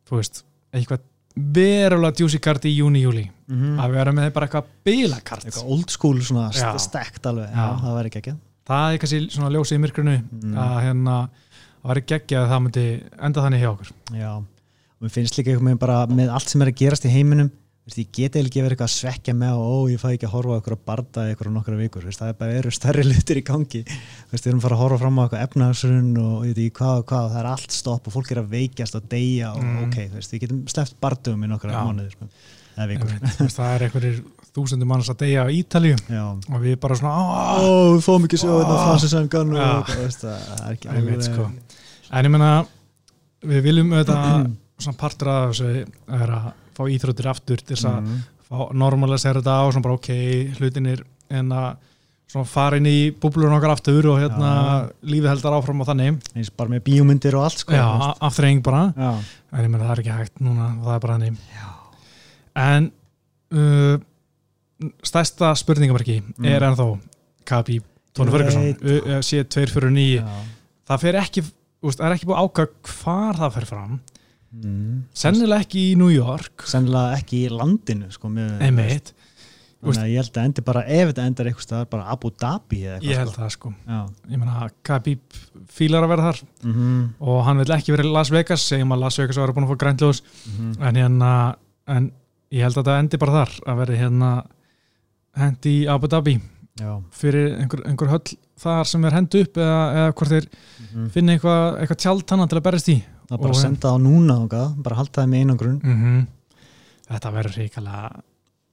þú 0.07 0.19
veist 0.19 0.43
eitthvað 0.75 1.05
verulega 1.37 2.17
djúsi 2.17 2.39
kart 2.41 2.65
í 2.65 2.73
júni-júli, 2.73 3.27
mm 3.27 3.57
-hmm. 3.57 3.79
að 3.81 3.91
við 3.91 3.99
verðum 3.99 4.15
með 4.17 4.31
bara 4.33 4.47
eitthvað 4.47 4.69
bílakart. 4.87 5.45
Eitthvað 5.45 5.71
old 5.75 5.91
school 5.93 6.21
svona 6.21 6.77
stekt 6.79 7.25
alveg, 7.25 7.49
Já. 7.51 7.67
Já, 7.67 7.81
það 7.83 8.05
ekki 8.05 8.21
ekki 8.23 8.37
Það 8.67 8.93
er 8.93 8.97
kannski 8.99 9.19
svona 9.31 9.51
ljósið 9.53 9.77
í 9.77 9.79
myrkrunu 9.79 10.15
mm. 10.17 10.55
að 10.59 10.81
hérna, 10.83 11.29
það 11.81 11.91
verður 11.91 12.07
geggja 12.11 12.41
að 12.41 12.49
það 12.49 12.63
myndi 12.63 12.85
enda 13.27 13.43
þannig 13.45 13.61
hjá 13.61 13.69
okkur 13.69 13.91
Já 14.11 14.31
og 14.97 15.05
mér 15.05 15.13
finnst 15.13 15.37
líka 15.37 15.53
einhvern 15.53 15.71
veginn 15.71 15.85
bara 15.85 16.03
með 16.09 16.33
allt 16.33 16.51
sem 16.51 16.63
er 16.63 16.71
að 16.71 16.79
gerast 16.81 17.05
í 17.05 17.13
heiminum 17.13 17.51
veist, 17.87 17.99
ég 18.01 18.09
get 18.11 18.35
eða 18.35 18.49
ekki 18.49 18.63
verið 18.63 18.75
eitthvað 18.75 18.89
að 18.89 18.95
svekja 18.95 19.33
með 19.37 19.59
og 19.61 19.67
ó, 19.67 19.75
ég 19.91 20.01
fæ 20.01 20.07
ekki 20.11 20.27
að 20.27 20.33
horfa 20.33 20.51
á 20.51 20.57
eitthvað 20.57 20.81
barda 20.89 21.25
eitthvað 21.29 21.49
á 21.49 21.55
nokkra 21.55 21.79
vikur, 21.79 22.07
veist, 22.07 22.19
það 22.19 22.31
er 22.33 22.37
bara 22.41 22.57
eru 22.59 22.73
stærri 22.75 23.05
lutir 23.07 23.39
í 23.39 23.43
gangi, 23.47 23.83
veist, 24.31 24.43
við 24.43 24.51
erum 24.51 24.63
fara 24.63 24.77
að 24.77 24.83
horfa 24.83 24.99
fram 25.03 25.19
á 25.19 25.23
eitthvað 25.23 25.45
efnaðsrun 25.45 26.11
og 26.23 26.35
ég 26.47 26.51
veit 26.51 26.63
ekki 26.65 26.77
hvað 26.81 27.01
og 27.01 27.07
hvað 27.11 27.27
og 27.27 27.33
það 27.33 27.41
er 27.41 27.49
allt 27.53 27.77
stopp 27.77 28.09
og 28.09 28.17
fólk 28.17 28.33
er 28.33 28.41
að 28.43 28.51
veikjast 28.57 28.99
og 28.99 29.07
deyja 29.13 29.53
og 29.53 29.63
mm. 29.63 29.79
ok, 29.85 29.99
við 30.17 30.43
getum 30.43 30.63
sleppt 30.73 30.99
bardum 31.03 31.47
í 31.47 31.51
nokkra 31.53 31.85
mánuður 31.87 32.11
sko. 32.17 32.29
það 32.75 33.71
er 33.71 33.87
einhverjir 33.87 34.21
þúsundum 34.57 34.89
manns 34.89 35.09
að 35.13 35.21
deyja 35.23 35.45
á 35.45 35.53
Ítalju 35.53 35.95
Já. 36.09 36.23
og 36.33 36.61
við 36.61 36.77
bara 36.81 36.97
svona 36.97 37.13
ó, 37.17 37.65
við 37.95 38.03
fóðum 38.05 38.27
ekki 38.27 38.39
svo 38.41 38.59
ekki 40.73 40.91
alveg 40.93 41.25
sko. 41.25 41.49
en 42.09 42.29
ég 42.29 42.33
menna 42.33 42.51
við 43.45 43.67
viljum 43.69 43.93
auðvitað 43.93 44.47
svona 44.77 44.99
partur 44.99 45.31
af 45.33 45.51
þessu 45.51 45.69
er 46.19 46.33
að 46.37 46.47
fá 46.77 46.83
íþróttir 46.93 47.29
aftur 47.31 47.61
til 47.63 47.75
þess 47.75 47.89
að 47.89 47.99
mm. 48.01 48.17
fá 48.47 48.57
normalisera 48.77 49.41
þetta 49.41 49.57
á 49.57 49.63
og 49.65 49.73
svona 49.73 49.87
bara 49.87 49.99
ok, 49.99 50.11
hlutinir 50.59 51.03
en 51.33 51.53
að 51.55 51.69
svona 52.27 52.47
fara 52.49 52.79
inn 52.79 52.87
í 52.89 52.97
búblurinn 53.15 53.55
okkar 53.55 53.73
aftur 53.77 54.09
og 54.11 54.19
hérna 54.19 54.51
ja. 54.51 54.75
lífið 55.07 55.29
heldar 55.31 55.55
áfram 55.57 55.83
og 55.83 55.87
þannig 55.87 56.17
eins 56.35 56.51
bara 56.51 56.73
með 56.73 56.83
bíómyndir 56.89 57.37
og 57.39 57.47
allt 57.47 57.63
sko 57.63 57.75
Já, 57.75 57.87
aftreying 58.27 58.63
bara 58.65 58.89
Já. 58.91 59.11
en 59.53 59.63
ég 59.63 59.71
menna 59.71 59.87
það 59.87 59.93
er 59.93 60.01
ekki 60.03 60.17
hægt 60.17 60.41
núna 60.43 60.67
það 60.83 60.93
er 60.93 61.03
bara 61.05 61.15
þannig 61.15 61.37
Já. 61.55 61.69
en 62.65 62.89
uh, 63.55 64.89
stærsta 65.07 65.53
spurningamarki 65.63 66.19
mm. 66.19 66.49
er 66.51 66.67
ennþá 66.67 66.89
Kabi 67.47 67.79
Tóni 68.17 68.33
Ferguson 68.33 69.23
sé 69.23 69.43
249 69.45 70.27
það 70.87 71.03
fer 71.05 71.19
ekki, 71.21 71.45
úst, 71.87 72.03
er 72.03 72.17
ekki 72.17 72.27
búið 72.27 72.43
ákvæð 72.43 72.75
hvar 72.91 73.39
það 73.39 73.55
fer 73.55 73.69
fram 73.71 73.97
mm. 74.51 75.03
sennilega 75.13 75.65
ekki 75.65 75.91
í 75.91 75.95
New 75.99 76.11
York 76.13 76.67
sennilega 76.69 77.17
ekki 77.19 77.45
í 77.45 77.53
landinu 77.53 78.11
sko, 78.13 78.31
einmitt 78.59 79.13
ég 79.85 80.17
held 80.17 80.37
að 80.37 80.47
endi 80.47 80.63
bara, 80.65 80.81
ef 80.89 81.11
þetta 81.11 81.25
endar 81.29 81.49
eitthvað 81.49 81.65
stað, 81.65 81.83
bara 81.91 82.07
Abu 82.13 82.31
Dhabi 82.33 82.79
eða 82.81 82.95
eitthvað. 82.97 83.11
Ég 83.11 83.19
held 83.21 83.31
sko. 83.31 83.41
það 83.41 83.51
sko. 83.53 83.71
Já. 83.85 83.99
Ég 84.31 84.41
menna, 84.41 84.69
Khabib 84.87 85.37
fílar 85.77 86.05
að 86.05 86.13
vera 86.13 86.25
þar 86.27 86.41
mm 86.63 86.73
-hmm. 86.73 87.03
og 87.19 87.43
hann 87.45 87.61
vil 87.61 87.75
ekki 87.75 87.93
vera 87.93 88.07
í 88.07 88.13
Las 88.13 88.31
Vegas, 88.33 88.65
segjum 88.67 88.91
að 88.95 89.03
Las 89.03 89.19
Vegas 89.19 89.37
var 89.37 89.53
búin 89.53 89.67
að 89.67 89.71
fá 89.71 89.77
grænljós, 89.83 90.21
mm 90.23 90.53
-hmm. 90.57 90.87
en 90.87 90.95
hérna, 90.95 91.55
en 91.87 92.11
ég 92.51 92.63
held 92.63 92.77
að 92.77 92.83
þetta 92.83 92.99
endi 92.99 93.17
bara 93.17 93.37
þar, 93.37 93.51
að 93.67 93.77
vera 93.77 93.99
hérna 94.01 94.31
hendi 95.35 95.83
í 95.83 95.87
Abu 95.87 96.07
Dhabi 96.07 96.41
Já. 96.79 97.01
fyrir 97.11 97.59
einhver, 97.59 97.81
einhver 97.85 98.09
höll 98.09 98.37
þar 98.57 98.85
sem 98.85 99.05
er 99.05 99.11
hendu 99.11 99.41
upp 99.41 99.57
eða, 99.57 99.81
eða 99.93 100.13
hvort 100.13 100.29
þeir 100.29 100.47
mm 100.47 100.85
-hmm. 100.93 101.09
finna 101.09 101.33
eitthvað, 101.33 101.79
eitthvað 101.79 101.97
tjald 101.97 102.29
hann 102.29 102.47
til 102.47 102.57
að 102.57 102.63
berjast 102.63 102.89
í. 102.89 103.03
Það 103.27 103.43
bara 103.43 103.59
senda 103.59 103.91
á 103.91 103.95
núna 103.99 104.39
okkar, 104.45 104.73
bara 104.83 104.95
halda 104.95 105.21
það 105.21 105.29
með 105.31 105.43
einangrun. 105.43 105.79
Mhm. 105.83 106.27
Þetta 107.07 107.31
verður 107.31 107.57
ríkala 107.61 107.97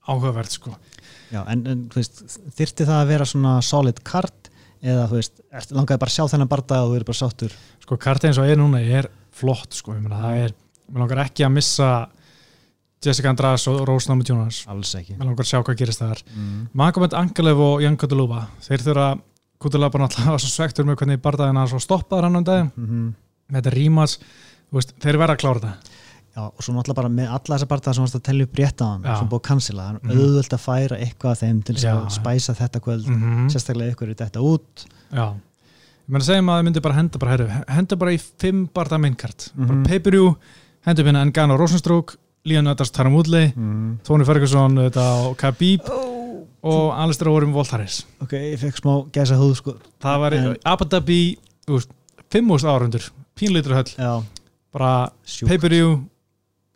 áhugavert 0.08 0.54
sko 0.54 0.74
Já, 1.32 1.42
en, 1.48 1.64
en 1.66 1.84
veist, 1.94 2.22
þyrti 2.56 2.86
það 2.86 2.98
að 2.98 3.12
vera 3.12 3.28
svona 3.28 3.54
solid 3.64 4.00
kart 4.06 4.50
eða 4.84 5.06
þú 5.08 5.20
veist, 5.20 5.40
langaði 5.72 6.02
bara 6.02 6.12
að 6.12 6.16
sjá 6.16 6.32
þennan 6.34 6.50
barndag 6.50 6.84
og 6.84 6.90
þú 6.92 6.98
eru 6.98 7.08
bara 7.08 7.20
sáttur 7.20 7.54
Sko 7.84 7.98
kart 8.00 8.26
eins 8.28 8.40
og 8.40 8.50
er 8.50 8.60
núna 8.60 8.82
er 8.82 9.08
flott 9.34 9.76
sko, 9.76 9.96
ég 9.96 10.04
meina 10.04 10.20
það 10.20 10.42
er 10.42 10.54
mér 10.92 11.04
langar 11.04 11.24
ekki 11.24 11.46
að 11.46 11.54
missa 11.56 11.90
Jessica 13.04 13.32
András 13.32 13.66
og 13.68 13.82
Rose 13.88 14.10
Námi 14.10 14.26
Jonas 14.28 14.62
Alls 14.70 14.92
ekki 14.98 15.16
Mér 15.16 15.30
langar 15.30 15.46
að 15.46 15.50
sjá 15.50 15.60
hvað 15.60 15.80
gerist 15.80 16.02
það 16.02 16.16
er 16.16 16.24
mm. 16.34 16.60
Magomed 16.76 17.16
Angelev 17.16 17.64
og 17.64 17.84
Jan 17.84 17.98
Kutuluba 18.00 18.46
þeir 18.64 18.84
þurfa 18.84 19.10
Kutuluba 19.64 20.02
náttúrulega 20.02 20.36
var 20.36 20.44
svo 20.44 20.52
svektur 20.52 20.88
með 20.88 21.00
hvernig 21.00 21.24
barndagina 21.24 21.64
stoppaður 21.72 22.28
hann 22.28 22.40
um 22.42 22.44
dag 22.44 22.66
mm 22.68 22.86
-hmm. 22.86 23.12
Með 23.48 23.60
þetta 23.60 23.74
rímas 23.76 24.18
þeir 25.00 25.20
verða 25.20 25.36
að 25.36 25.42
klára 25.44 25.60
þetta 25.60 25.94
Já, 26.34 26.48
og 26.50 26.64
svo 26.66 26.72
náttúrulega 26.74 26.98
bara 26.98 27.10
með 27.14 27.28
alla 27.30 27.56
þessar 27.56 27.68
barndað 27.70 27.94
sem 27.94 28.02
varst 28.02 28.16
að 28.18 28.22
tellja 28.26 28.46
upp 28.48 28.56
rétt 28.58 28.80
á 28.82 28.86
hann 28.88 29.04
sem 29.06 29.28
búið 29.30 29.38
að 29.38 29.44
cancela, 29.46 29.84
það 29.84 29.92
er 29.94 30.00
mm. 30.00 30.22
auðvöld 30.24 30.56
að 30.56 30.62
færa 30.64 30.96
eitthvað 31.04 31.36
þeim 31.44 31.60
til 31.68 31.76
að 31.78 32.00
spæsa 32.10 32.54
þetta 32.58 32.80
kvöld 32.82 33.06
mm 33.06 33.20
-hmm. 33.20 33.52
sérstaklega 33.54 33.94
ykkur 33.94 34.10
í 34.10 34.16
þetta 34.18 34.42
út 34.42 34.84
Já, 35.14 35.26
ég 35.30 36.10
meina 36.10 36.22
að 36.24 36.26
segja 36.26 36.42
maður 36.42 36.56
að 36.56 36.58
það 36.58 36.66
myndi 36.66 36.84
bara 36.88 36.98
henda 36.98 37.22
bara, 37.22 37.30
herru, 37.36 37.48
henda 37.76 38.00
bara 38.02 38.16
í 38.16 38.18
fimm 38.18 38.66
barndað 38.74 39.02
minnkart, 39.04 39.46
mm 39.54 39.62
-hmm. 39.62 39.68
bara 39.68 39.88
pay-per-view 39.88 40.34
henda 40.88 41.02
upp 41.02 41.06
hérna 41.06 41.22
Engano 41.22 41.56
Rosenströk 41.56 42.16
Líðan 42.44 42.74
Öttars 42.74 42.90
Taram 42.90 43.14
Woodley, 43.14 43.52
-hmm. 43.54 43.96
Tony 44.02 44.24
Ferguson 44.24 44.78
og 44.78 45.36
Khabib 45.38 45.86
oh. 45.88 46.42
og 46.62 46.98
Alistair 46.98 47.28
Overeem 47.28 47.52
Voltaris 47.52 48.06
Ok, 48.20 48.32
ég 48.32 48.58
fekk 48.58 48.82
smá 48.82 49.06
gæsa 49.12 49.38
húð 49.38 49.54
sko 49.54 49.78
Það 50.02 50.18
var 50.18 50.86
Dhabi, 50.90 51.38
fimm 52.28 52.50
úrst 52.50 52.66
árundur 52.66 53.12
pínlítur 53.38 53.76
höll. 53.76 54.24
Bara 54.74 54.94
pay-per-view 55.46 56.02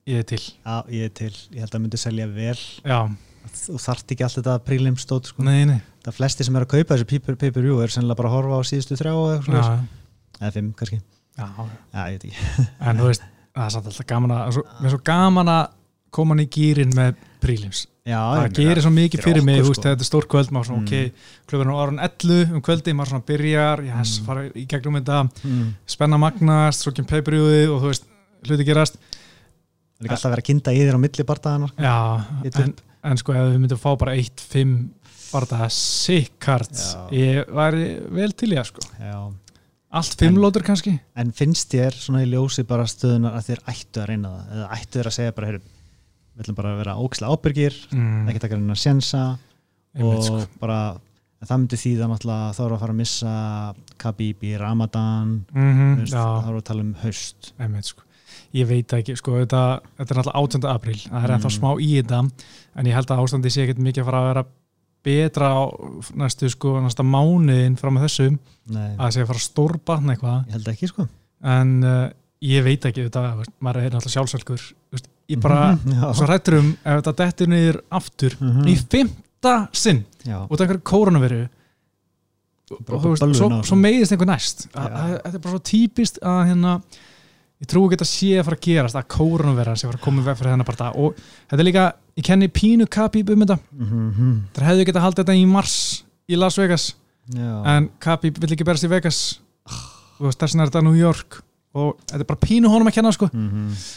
Ég 0.09 0.23
er 0.23 0.25
til. 0.25 0.41
Já, 0.41 0.77
ég 0.89 1.05
er 1.05 1.11
til, 1.13 1.35
ég 1.53 1.61
held 1.61 1.69
að 1.69 1.75
það 1.75 1.83
myndi 1.85 1.99
selja 2.01 2.27
vel. 2.33 2.61
Já. 2.81 2.99
Þú 3.59 3.81
þart 3.83 4.13
ekki 4.15 4.25
alltaf 4.25 4.39
þetta 4.39 4.55
prílimstótt 4.65 5.29
sko. 5.29 5.45
Nei, 5.45 5.67
nei. 5.69 5.83
Það 6.07 6.17
flesti 6.17 6.47
sem 6.47 6.57
er 6.57 6.65
að 6.65 6.71
kaupa 6.73 6.97
þessu 6.97 7.09
pay-per-view 7.11 7.83
er 7.85 7.93
sennilega 7.93 8.21
bara 8.23 8.31
að 8.31 8.37
horfa 8.39 8.61
á 8.61 8.69
síðustu 8.71 8.97
þrjá 8.97 9.13
eða, 9.35 10.53
fimm 10.55 10.71
kannski. 10.79 11.01
Já, 11.37 11.49
Já 11.93 12.01
ég 12.09 12.17
veit 12.17 12.25
ekki. 12.31 12.65
En 12.89 13.03
þú 13.03 13.11
veist, 13.11 13.29
það 13.53 13.67
er 13.67 13.75
samt 13.75 13.91
alltaf 13.93 14.09
gaman 14.15 14.35
að 14.39 14.61
Mér 14.63 14.89
er 14.89 14.95
svo 14.95 15.03
gaman 15.11 15.53
að 15.53 15.63
koma 16.17 16.35
hann 16.35 16.45
í 16.47 16.49
gýrin 16.57 16.97
með 16.97 17.21
prílims 17.45 17.85
Já, 18.09 18.21
það 18.25 18.57
gerir 18.57 18.83
svo 18.85 18.93
mikið 18.95 19.25
fyrir 19.27 19.45
mig, 19.45 19.61
sko. 19.67 19.83
þetta 19.85 20.05
er 20.05 20.09
stór 20.09 20.27
kvöld 20.33 20.53
maður 20.55 20.71
svona, 20.71 20.83
mm. 20.83 20.89
ok, 20.89 21.47
klukkan 21.51 21.73
á 21.73 21.77
orðan 21.77 22.03
11 22.07 22.55
um 22.57 22.65
kvöldi, 22.65 22.95
maður 22.97 23.13
svona 23.13 23.27
byrjar, 23.29 23.85
yes, 23.85 24.15
mm. 24.17 24.29
fara 24.29 24.45
í 24.49 24.65
gegnum 24.71 24.97
þetta, 24.97 25.23
mm. 25.45 25.67
spenna 25.97 26.21
magnast 26.23 26.85
svo 26.87 26.95
kemur 26.97 27.11
pay-per-viewið 27.13 27.75
og 27.75 27.83
þú 27.85 27.93
veist 27.93 28.09
hluti 28.49 28.69
gerast 28.69 29.01
Það 29.99 30.07
er 30.07 30.07
ekki 30.07 30.15
alltaf 30.15 30.29
að 30.29 30.33
vera 30.33 30.43
að 30.45 30.47
kinda 30.47 30.73
í 30.73 30.83
þér 30.85 30.95
á 30.95 31.01
milli 31.03 31.25
bardaðanar 31.27 31.71
sko. 31.73 31.83
Já, 31.83 32.61
en, 32.63 32.75
en 33.11 33.19
sko 33.19 33.35
ef 33.35 33.47
við 33.49 33.57
myndum 33.59 33.79
að 33.79 33.83
fá 33.83 33.91
bara 33.99 34.13
1-5 34.15 34.75
bardaða 35.33 35.69
sikkart 35.75 36.83
ég 37.15 37.51
væri 37.59 37.89
vel 38.15 38.31
til 38.39 38.53
ég 38.55 38.69
sko 38.69 38.85
Já. 38.95 39.17
Allt 39.99 40.23
5 40.23 40.39
lótur 40.39 40.63
kannski 40.63 40.95
En 41.19 41.33
finnst 41.35 41.75
þér 41.75 41.99
svona 41.99 42.23
í 42.23 42.31
ljósi 42.31 42.63
bara 42.69 42.87
stöðunar 42.87 43.41
að 43.41 43.51
þér 43.51 43.65
ættu 43.75 44.05
að 44.05 44.09
reyna 44.13 44.31
það 44.37 44.55
eða 44.55 44.71
ættu 44.79 45.01
þér 45.01 45.11
að 45.11 45.17
segja 45.19 45.35
bara, 45.35 45.51
heyrðu 45.51 45.78
við 46.39 46.47
ætlum 46.47 46.59
bara 46.59 46.73
að 46.73 46.81
vera 46.85 46.97
óksla 47.03 47.35
ábyrgir 47.35 47.77
mm. 47.91 48.29
ekki 48.31 48.43
taka 48.45 48.59
reyna 48.59 48.77
að 48.77 48.83
sjensa 48.85 49.23
og 49.99 50.19
sko. 50.23 50.43
bara 50.63 50.81
það 51.43 51.61
myndi 51.63 51.79
því 51.79 51.95
náttúrulega 52.01 52.53
þá 52.55 52.61
eru 52.65 52.77
að 52.77 52.83
fara 52.83 52.95
að 52.95 53.01
missa 53.01 53.33
Khabib 53.99 54.45
í 54.47 54.53
Ramadan 54.59 55.33
mm 55.51 55.73
-hmm, 55.73 56.05
þá 56.11 56.23
eru 56.49 56.61
að 56.61 56.69
tala 56.71 56.85
um 56.85 56.95
haust 57.03 57.53
Einmitt, 57.59 57.91
sko 57.91 58.07
ég 58.57 58.69
veit 58.69 58.93
ekki, 58.97 59.17
sko, 59.19 59.37
þetta, 59.43 59.81
þetta 59.99 60.15
er 60.15 60.21
náttúrulega 60.21 60.41
18. 60.41 60.69
apríl, 60.71 61.01
það 61.03 61.25
er 61.25 61.35
ennþá 61.35 61.51
mm. 61.51 61.57
smá 61.59 61.71
í 61.83 61.91
þetta 61.99 62.21
en 62.79 62.89
ég 62.89 62.97
held 62.97 63.13
að 63.13 63.23
ástandi 63.25 63.53
sé 63.53 63.65
ekkert 63.65 63.83
mikið 63.85 64.03
að 64.03 64.09
fara 64.09 64.23
að 64.23 64.29
vera 64.29 64.45
betra 65.09 65.51
á 65.53 65.63
næstu, 66.19 66.51
sko, 66.53 66.79
næsta 66.83 67.05
mánuðin 67.07 67.77
fram 67.81 67.99
með 67.99 68.09
þessum 68.09 68.39
Nei. 68.73 68.95
að 68.97 69.05
það 69.05 69.13
sé 69.15 69.21
að 69.21 69.31
fara 69.31 69.43
að 69.43 69.47
stórbatna 69.47 70.15
eitthvað 70.15 70.39
ég 70.39 70.57
held 70.57 70.73
ekki, 70.73 70.91
sko 70.91 71.07
en 71.55 71.75
uh, 71.87 72.09
ég 72.49 72.67
veit 72.67 72.89
ekki, 72.89 73.07
þetta, 73.09 73.25
maður 73.61 73.83
er 73.83 73.95
náttúrulega 73.95 74.17
sjálfsvelgur 74.17 74.67
ég 75.29 75.41
bara, 75.43 75.77
svo 76.17 76.29
rættur 76.29 76.59
um 76.61 76.73
ef 76.73 77.01
þetta 77.01 77.15
dettur 77.23 77.53
niður 77.53 77.81
aftur 77.91 78.37
mm 78.39 78.51
-hmm. 78.51 78.69
í 78.69 78.75
fymta 78.91 79.55
sinn 79.73 80.05
út 80.25 80.57
af 80.61 80.65
einhverju 80.65 80.85
kórunveru 80.85 81.43
og 82.69 83.03
þú 83.03 83.13
veist, 83.13 83.29
svo, 83.37 83.49
svo 83.65 83.77
meiðist 83.81 84.13
einhver 84.13 84.29
næst. 84.29 84.67
Þetta 84.73 85.31
er 85.33 85.39
bara 85.39 85.55
svo 85.55 85.63
típist 85.65 86.19
að 86.21 86.41
hérna 86.51 86.81
ég 87.59 87.67
trú 87.67 87.87
ekki 87.87 87.99
að 87.99 88.11
sé 88.11 88.39
að 88.39 88.45
fara 88.45 88.57
að 88.59 88.67
gerast 88.67 88.99
að 88.99 89.05
að 89.09 89.79
sé 89.79 89.87
að 89.87 89.91
fara 89.91 89.99
að 89.99 90.05
koma 90.05 90.23
veg 90.23 90.37
fyrir 90.37 90.53
þennan 90.53 90.69
parta 90.69 90.93
og 90.95 91.15
þetta 91.49 91.63
er 91.63 91.69
líka, 91.69 91.93
ég 92.17 92.25
kenni 92.25 92.49
pínu 92.49 92.87
Khabib 92.87 93.31
um 93.31 93.41
þetta 93.41 93.59
mm 93.73 93.87
-hmm. 93.89 94.35
það 94.55 94.69
hefðu 94.69 94.81
ekki 94.81 94.97
að 94.97 95.03
halda 95.07 95.23
þetta 95.23 95.35
í 95.35 95.47
mars 95.47 96.05
í 96.29 96.37
Las 96.37 96.59
Vegas. 96.59 96.95
Já. 97.29 97.63
en 97.67 97.91
Khabib 98.01 98.39
vill 98.41 98.53
ekki 98.55 98.65
berast 98.65 98.87
í 98.87 98.91
Vegas. 98.91 99.41
Og 100.19 100.33
þess 100.33 100.55
vegna 100.55 100.65
er 100.65 100.71
þetta 100.71 100.85
New 100.87 100.97
York. 100.97 101.41
Og 101.79 101.99
þetta 102.07 102.23
er 102.25 102.29
bara 102.29 102.43
pínu 102.43 102.71
honum 102.73 102.89
að 102.89 102.97
kenna 102.99 103.13
sko. 103.13 103.29
Mm 103.33 103.49
-hmm. 103.49 103.89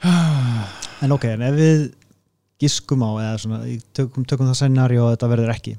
En 0.00 1.14
ok, 1.16 1.28
en 1.34 1.46
ef 1.50 1.56
við 1.58 1.86
giskum 2.60 3.04
á 3.04 3.10
eða 3.20 3.38
svona, 3.42 3.60
tökum, 3.96 4.26
tökum 4.28 4.48
það 4.50 4.58
scenari 4.62 5.00
og 5.00 5.14
þetta 5.14 5.30
verður 5.34 5.54
ekki 5.54 5.76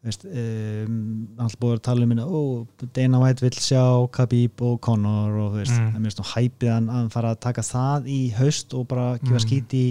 Veist, 0.00 0.22
um, 0.24 0.92
alltaf 1.36 1.58
búið 1.60 1.74
að 1.74 1.80
tala 1.84 2.06
um 2.06 2.08
minna, 2.08 2.24
ó, 2.24 2.64
Dana 2.96 3.18
White 3.20 3.44
vil 3.44 3.58
sjá 3.60 3.82
Khabib 4.16 4.62
og 4.64 4.78
Conor 4.80 5.34
og 5.42 5.58
veist, 5.58 5.74
mm. 5.76 5.90
það 5.90 5.98
er 5.98 6.04
mjög 6.06 6.30
hæpið 6.30 6.70
að 6.72 6.86
hann 6.94 7.10
fara 7.12 7.32
að 7.34 7.42
taka 7.44 7.64
það 7.66 8.08
í 8.08 8.20
haust 8.38 8.72
og 8.78 8.86
bara 8.88 9.10
gefa 9.18 9.34
mm. 9.34 9.42
skít 9.44 9.76
í, 9.76 9.82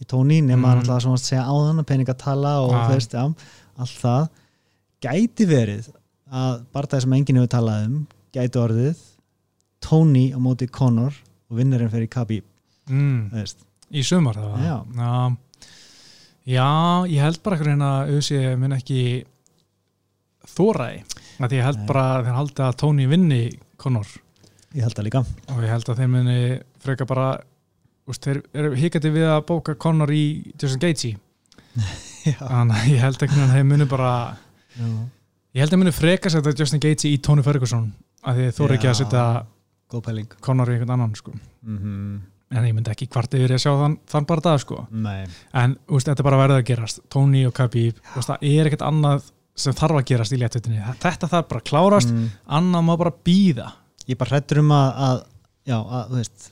í 0.00 0.06
tóni 0.08 0.38
nema 0.40 0.70
mm. 0.70 0.80
alltaf 0.80 1.10
að 1.10 1.20
segja 1.20 1.44
á 1.44 1.52
þann 1.52 1.82
að 1.82 1.88
peninga 1.90 2.16
tala 2.24 2.54
og 2.64 2.72
ah. 2.78 2.86
veist, 2.88 3.18
ja, 3.18 3.26
allt 3.84 4.00
það 4.00 4.24
gæti 5.04 5.48
verið 5.50 5.92
að 6.32 6.64
bara 6.72 6.92
það 6.94 7.04
sem 7.04 7.18
enginn 7.18 7.42
hefur 7.42 7.54
talað 7.58 7.86
um 7.90 8.00
gæti 8.32 8.62
orðið 8.64 9.04
Tony 9.84 10.24
á 10.32 10.40
móti 10.40 10.72
Conor 10.72 11.12
og 11.12 11.60
vinnarinn 11.60 11.92
fyrir 11.92 12.08
Khabib 12.08 12.48
mm. 12.90 13.44
í 13.94 14.02
sumar 14.06 14.38
það 14.40 14.64
já. 14.64 14.76
Já. 14.98 15.12
já, 16.56 16.68
ég 17.12 17.24
held 17.24 17.40
bara 17.46 17.60
hérna 17.60 17.92
að 18.00 18.14
auðvitað 18.14 18.58
mun 18.62 18.76
ekki 18.78 19.00
þóraði 20.54 21.02
því 21.38 21.58
ég 21.58 21.66
held 21.66 21.80
Nei. 21.80 21.88
bara 21.88 22.04
að 22.10 22.28
þeir 22.28 22.38
haldi 22.38 22.64
að 22.66 22.76
Tony 22.82 23.08
vinni 23.10 23.42
Conor 23.80 24.12
ég 24.74 24.84
held 24.84 24.96
það 24.96 25.08
líka 25.08 25.24
og 25.24 25.64
ég 25.64 25.72
held 25.72 25.90
að 25.90 26.00
þeir 26.00 26.12
muni 26.12 26.38
freka 26.84 27.08
bara 27.08 27.28
úst, 28.10 28.26
þeir 28.26 28.42
eru 28.52 28.74
hikandi 28.78 29.12
við 29.14 29.28
að 29.30 29.44
bóka 29.48 29.76
Conor 29.80 30.12
í 30.14 30.24
Justin 30.60 30.82
Gaethje 30.82 31.14
þannig 32.38 32.76
að 32.78 32.92
ég 32.92 33.02
held 33.02 33.26
ekki 33.26 33.40
að 33.42 33.56
þeir 33.56 33.68
muni 33.70 33.88
bara 33.90 34.12
Já. 34.74 34.86
ég 34.86 35.64
held 35.64 35.68
að 35.68 35.74
þeir 35.74 35.82
muni 35.84 35.96
freka 35.96 36.32
setja 36.32 36.54
Justin 36.60 36.84
Gaethje 36.84 37.12
í 37.14 37.18
Tony 37.24 37.44
Ferguson 37.46 37.90
að 38.24 38.40
því 38.40 38.52
þú 38.56 38.68
eru 38.68 38.78
ekki 38.78 38.92
að 38.92 39.00
setja 39.02 39.24
Conor 39.94 40.70
í 40.72 40.74
einhvern 40.74 40.94
annan 40.96 41.12
sko. 41.14 41.30
mm 41.62 41.78
-hmm. 41.78 42.22
En 42.54 42.66
ég 42.68 42.74
myndi 42.76 42.92
ekki 42.92 43.08
hvart 43.12 43.36
yfir 43.36 43.54
að 43.56 43.62
sjá 43.64 43.72
þann, 43.80 43.96
þann 44.10 44.26
bara 44.30 44.44
það 44.48 44.58
sko 44.64 44.80
Nei. 44.90 45.24
en 45.62 45.76
úst, 45.88 46.08
þetta 46.08 46.22
er 46.22 46.28
bara 46.28 46.40
verið 46.42 46.60
að 46.60 46.66
gerast 46.70 47.00
Tony 47.12 47.44
og 47.48 47.54
Khabib, 47.56 48.00
það 48.14 48.46
er 48.50 48.70
ekkert 48.70 48.86
annað 48.86 49.30
sem 49.64 49.76
þarf 49.76 50.00
að 50.00 50.08
gerast 50.10 50.34
í 50.34 50.40
léttutinni 50.40 50.82
þetta 51.02 51.30
þarf 51.30 51.50
bara 51.50 51.62
að 51.62 51.68
klárast, 51.70 52.14
mm. 52.14 52.30
annað 52.58 52.86
má 52.88 52.94
bara 53.00 53.14
býða 53.26 53.70
ég 54.08 54.18
bara 54.20 54.34
hrættur 54.34 54.62
um 54.62 54.72
að, 54.74 54.88
að 55.08 55.20
já, 55.70 55.78
að, 55.78 56.08
þú 56.10 56.20
veist 56.20 56.50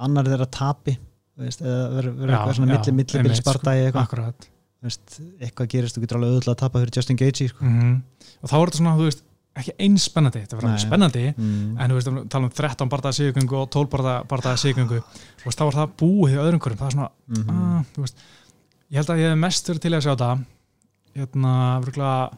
annar 0.00 0.30
er 0.30 0.44
að 0.44 0.52
tapi 0.56 0.96
veist, 1.40 1.64
eða 1.64 1.88
verður 1.96 2.32
eitthvað 2.34 2.56
svona 2.58 2.72
milli, 2.74 2.96
milli, 3.00 3.24
milli 3.24 3.38
spartægi 3.38 3.88
eitthvað 3.88 4.48
veist, 4.80 5.18
eitthvað 5.40 5.72
gerist, 5.74 5.96
þú 5.96 6.04
getur 6.04 6.20
alveg 6.20 6.34
auðvitað 6.34 6.54
að 6.54 6.60
tapa 6.62 6.82
fyrir 6.82 6.96
Justin 6.96 7.20
Gaethje 7.20 7.50
sko. 7.50 7.64
mm 7.64 7.80
-hmm. 7.80 7.96
og 8.40 8.50
þá 8.50 8.56
er 8.56 8.70
þetta 8.70 8.80
svona, 8.80 8.96
þú 8.96 9.08
veist 9.08 9.24
ekki 9.58 9.74
eins 9.82 10.06
spennandi, 10.06 10.44
þetta 10.44 10.58
var 10.60 10.76
spennandi 10.80 11.24
mm. 11.32 11.72
en 11.74 11.90
þú 11.90 11.96
veist, 11.98 12.10
tala 12.30 12.46
um 12.46 12.52
13 12.54 12.90
bardaða 12.92 13.16
síðugöngu 13.18 13.56
og 13.58 13.70
12 13.74 13.90
bardaða 14.30 14.60
síðugöngu 14.62 15.00
þá 15.42 15.64
var 15.64 15.78
það 15.80 15.96
búið 16.02 16.36
í 16.36 16.38
öðrum 16.44 16.62
hverjum 16.62 16.80
það 16.80 16.86
er 16.86 16.94
svona, 16.96 17.08
mm 17.10 17.40
-hmm. 17.42 17.64
að, 17.80 17.90
þú 17.96 18.04
veist 18.04 18.22
ég 18.90 19.00
held 19.00 19.10
að 19.10 19.22
ég 19.22 19.32
hef 19.32 19.40
mest 19.42 19.70
verið 19.70 19.82
til 19.82 19.94
að 19.94 20.04
sjá 20.06 20.14
það 20.14 20.44
hérna, 21.18 21.54
vruglega 21.82 22.30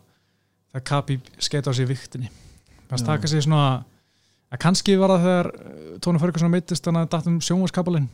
það 0.73 0.85
kapi 0.89 1.19
skeit 1.39 1.69
á 1.69 1.73
sig 1.73 1.89
viktinni 1.89 2.33
það 2.89 3.05
stakka 3.05 3.29
sig 3.29 3.45
svona 3.45 3.85
að 4.53 4.59
kannski 4.65 4.97
var 4.97 5.13
það 5.13 5.27
þegar 5.27 5.53
eh, 5.53 5.99
Tóni 6.01 6.21
Ferguson 6.23 6.53
mittist 6.53 6.85
þannig 6.85 7.05
að 7.05 7.09
það 7.09 7.19
dættum 7.19 7.41
sjónvarskapalinn 7.41 8.09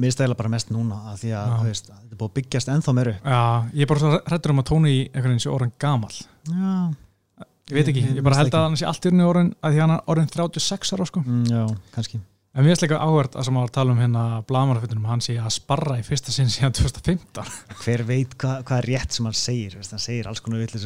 Mér 0.00 0.12
stæla 0.12 0.34
bara 0.34 0.48
mest 0.48 0.70
núna 0.72 1.02
að 1.10 1.18
því 1.20 1.30
að 1.36 1.64
veist, 1.66 1.88
þetta 1.88 2.14
er 2.14 2.20
búið 2.20 2.36
byggjast 2.38 2.68
ennþá 2.72 2.92
meiru 2.96 3.12
Já, 3.12 3.40
ég 3.76 3.84
er 3.84 3.90
bara 3.90 4.20
hrættur 4.24 4.54
um 4.54 4.62
að 4.62 4.68
Tóni 4.70 4.92
í 4.92 5.00
einhvern 5.10 5.34
veginn 5.34 5.44
sé 5.44 5.50
orðan 5.52 5.74
gamal 5.76 6.12
Já 6.48 6.92
ég 7.72 7.78
veit 7.78 7.88
ekki, 7.92 8.02
ég 8.18 8.24
bara 8.24 8.42
held 8.42 8.52
að 8.52 8.66
hann 8.66 8.76
sé 8.78 8.86
allt 8.88 9.06
í 9.06 9.08
orðinu 9.08 9.30
orðin 9.30 9.50
að 9.64 9.74
því 9.74 9.82
hann 9.82 9.94
er 9.94 10.12
orðin 10.12 10.30
36 10.32 10.92
ára 10.92 11.08
sko. 11.08 11.22
mm, 11.24 11.44
já, 11.48 11.62
kannski. 11.94 12.20
En 12.52 12.66
við 12.66 12.74
erum 12.74 12.82
líka 12.84 12.98
áhverð 13.00 13.36
að 13.40 13.46
sem 13.48 13.58
að 13.62 13.70
tala 13.72 13.92
um 13.94 14.00
hérna 14.02 14.22
blamarafittunum, 14.48 15.06
hann 15.08 15.22
sé 15.24 15.38
að 15.40 15.54
sparra 15.54 15.96
í 15.96 16.02
fyrsta 16.04 16.34
sinn 16.34 16.50
síðan 16.52 16.74
2015 16.76 17.54
hver 17.84 18.04
veit 18.08 18.34
hvað 18.36 18.66
hva 18.68 18.80
er 18.80 18.88
rétt 18.90 19.16
sem 19.16 19.28
hann 19.28 19.38
segir 19.38 19.76
veist, 19.78 19.94
hann 19.94 20.02
segir 20.02 20.28
alls 20.28 20.42
konar 20.44 20.60
villis 20.60 20.84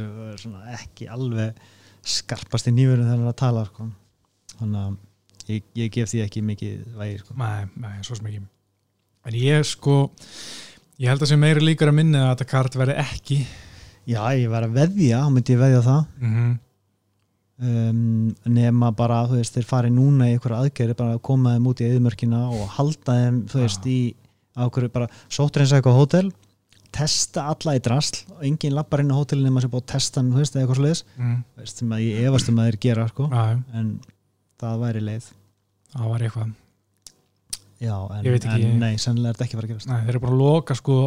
ekki 0.77 1.09
alveg 1.11 1.59
skarpast 2.07 2.71
í 2.71 2.75
nýverðin 2.77 3.09
þegar 3.09 3.17
hann 3.17 3.27
er 3.27 3.33
að 3.33 3.41
tala 3.41 3.65
sko. 3.67 3.89
þannig 4.61 4.85
að 4.85 5.51
ég, 5.51 5.67
ég 5.81 5.91
gef 5.97 6.13
því 6.13 6.23
ekki 6.23 6.45
mikið 6.53 6.85
vægi 7.01 7.19
sko. 7.25 7.39
nei, 7.43 7.67
nei, 7.83 7.97
svo 8.07 8.19
sem 8.21 8.31
ekki. 8.31 8.45
En 9.27 9.39
ég 9.41 9.67
sko 9.67 9.97
ég 11.03 11.11
held 11.11 11.27
að 11.27 11.33
sem 11.33 11.43
meiri 11.43 11.67
líkar 11.67 11.91
að 11.91 11.99
minna 11.99 12.29
að 12.29 12.37
þetta 12.37 12.51
kart 12.53 12.79
verði 12.79 13.01
ekki. 13.03 13.41
Já, 14.07 14.21
ég 14.39 14.47
verði 14.53 14.71
að 14.71 14.79
veðja, 14.79 15.25
þá 15.25 15.35
myndi 15.35 15.59
veðja 15.59 15.83
það. 15.83 16.07
Mm 16.23 16.37
-hmm 16.37 16.55
um, 17.63 18.33
nema 18.45 18.93
bara 18.97 19.25
þú 19.31 19.41
veist 19.41 19.57
þeir 19.57 19.69
fari 19.69 19.93
núna 19.93 20.31
í 20.31 20.37
einhverja 20.37 20.65
aðgerði 20.65 20.99
bara 20.99 21.17
að 21.17 21.23
koma 21.29 21.55
þeim 21.57 21.71
út 21.71 21.83
í 21.83 21.91
eðmörkina 21.91 22.43
og 22.53 22.67
halda 22.79 23.21
þeim 23.21 23.45
þú 23.53 23.63
veist 23.63 23.87
í 23.91 24.01
ákveður 24.57 24.93
bara 24.95 25.09
sótur 25.29 25.65
eins 25.65 25.73
og 25.73 25.81
eitthvað 25.81 26.01
hótel 26.01 26.27
testa 26.97 27.47
alla 27.53 27.77
í 27.77 27.81
drasl 27.85 28.23
og 28.35 28.45
enginn 28.47 28.77
lappar 28.77 29.03
inn 29.03 29.13
á 29.13 29.19
hótelinu 29.19 29.51
nema 29.51 29.63
sem 29.63 29.73
búið 29.73 29.85
að 29.85 29.91
testa 29.95 30.21
hann 30.21 30.31
þú 30.33 30.43
veist 30.43 30.55
eða 30.55 30.63
eitthvað 30.63 30.81
sluðis 30.81 31.03
mm. 31.17 31.41
veist 31.61 31.83
sem 31.83 31.97
að 31.97 32.05
ég 32.05 32.29
efast 32.29 32.53
um 32.53 32.61
að 32.61 32.71
þeir 32.71 32.79
gera 32.87 33.09
sko. 33.11 33.27
En 33.77 33.91
það 34.63 34.79
væri 34.85 35.03
leið. 35.05 35.27
Það 35.93 36.15
væri 36.15 36.29
eitthvað. 36.29 36.55
Já 37.77 37.97
en, 38.17 38.31
en 38.31 38.79
nei, 38.81 38.95
sennilega 38.97 39.35
er 39.35 39.37
þetta 39.37 39.47
ekki 39.47 39.59
verið 39.59 39.69
að 39.69 39.75
gerast. 39.75 39.91
Nei, 39.91 39.99
þeir 40.07 40.15
eru 40.15 40.23
bara 40.25 40.37
að 40.37 40.43
loka 40.43 40.79
sko 40.79 40.99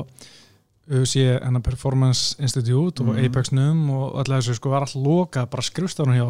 UC 0.90 1.16
enna 1.38 1.62
Performance 1.64 2.40
Institute 2.42 3.04
og 3.04 3.12
mm. 3.12 3.20
Apex 3.26 3.52
NUM 3.54 3.84
og 3.94 4.18
alltaf 4.22 4.42
þessu 4.42 4.58
sko 4.58 4.72
var 4.74 4.86
alltaf 4.86 5.04
lokað, 5.06 5.50
bara 5.52 5.66
skrifstofnum 5.66 6.18
hjá 6.18 6.28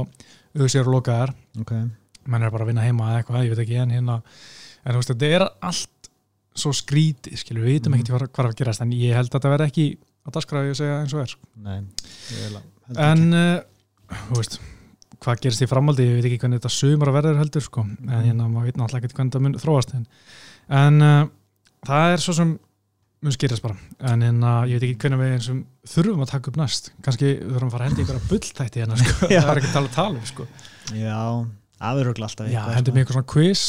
UC 0.60 0.76
eru 0.82 0.96
lokaðar 0.98 1.32
okay. 1.62 1.86
menn 2.28 2.44
er 2.44 2.52
bara 2.52 2.66
að 2.66 2.74
vinna 2.74 2.84
heima 2.84 3.14
eða 3.14 3.22
eitthvað, 3.22 3.46
ég 3.46 3.54
veit 3.54 3.64
ekki 3.64 3.80
en 3.80 3.96
hérna, 3.96 4.20
en 4.84 4.96
þú 4.96 5.02
veist 5.02 5.14
þetta 5.14 5.32
er 5.38 5.48
allt 5.70 6.12
svo 6.60 6.74
skríti, 6.76 7.38
skilur, 7.40 7.64
við 7.64 7.78
veitum 7.78 7.96
mm. 7.96 8.02
ekki 8.02 8.16
hvað 8.18 8.44
er 8.44 8.50
að 8.50 8.60
gerast, 8.60 8.84
en 8.84 8.96
ég 8.98 9.16
held 9.16 9.30
að 9.30 9.38
þetta 9.38 9.54
verði 9.54 9.70
ekki 9.70 9.88
að 10.28 10.36
dasgrafi 10.36 10.74
að 10.74 10.80
segja 10.82 11.00
eins 11.00 11.16
og 11.16 11.24
er 11.24 11.32
sko. 11.32 11.50
Nei, 11.64 11.78
en 13.00 13.26
uh, 13.38 14.18
þú 14.26 14.40
veist, 14.42 14.60
hvað 15.24 15.44
gerist 15.46 15.64
í 15.64 15.70
framhaldi 15.70 16.08
ég 16.08 16.18
veit 16.18 16.28
ekki 16.28 16.42
hvernig 16.42 16.60
þetta 16.60 16.74
sumar 16.76 17.12
að 17.12 17.20
verður 17.22 17.40
heldur 17.44 17.64
sko, 17.64 17.86
en 17.88 18.10
mm. 18.10 18.26
hérna, 18.28 18.50
maður 18.52 18.72
veit 18.72 18.82
náttúrulega 18.82 19.08
ekki 19.08 19.20
hvernig 19.20 19.36
þetta 19.36 19.46
mun 19.46 19.62
þróast 19.64 19.96
en, 19.96 20.10
en 20.82 21.06
uh, 21.06 21.22
það 21.88 22.16
er 22.18 22.26
svo 22.26 22.36
sem 22.36 22.58
mun 23.26 23.36
skýrast 23.36 23.64
bara. 23.64 23.76
En 24.12 24.24
hérna, 24.24 24.54
ég 24.70 24.80
veit 24.80 24.88
ekki 24.90 25.04
hvernig 25.04 25.22
við 25.22 25.36
eins 25.36 25.50
og 25.52 25.60
þurfum 25.92 26.24
að 26.24 26.32
taka 26.32 26.52
upp 26.52 26.60
næst. 26.62 26.90
Kannski 27.06 27.34
þurfum 27.42 27.70
að 27.70 27.76
fara 27.76 27.86
að 27.86 27.92
hendi 27.92 28.06
ykkur 28.06 28.20
að 28.20 28.30
bulltætti 28.32 28.84
hérna 28.84 29.00
sko. 29.00 29.16
það 29.28 29.52
er 29.52 29.62
ekki 29.62 29.70
að 29.70 29.76
tala 29.76 29.94
tala 29.96 30.22
um 30.22 30.30
sko. 30.30 30.48
Já, 30.96 31.20
verður 32.00 32.26
alltaf 32.30 32.50
Já, 32.52 32.64
hendi 32.76 32.96
mig 32.96 33.04
eitthvað 33.04 33.20
svona 33.20 33.32
quiz. 33.36 33.64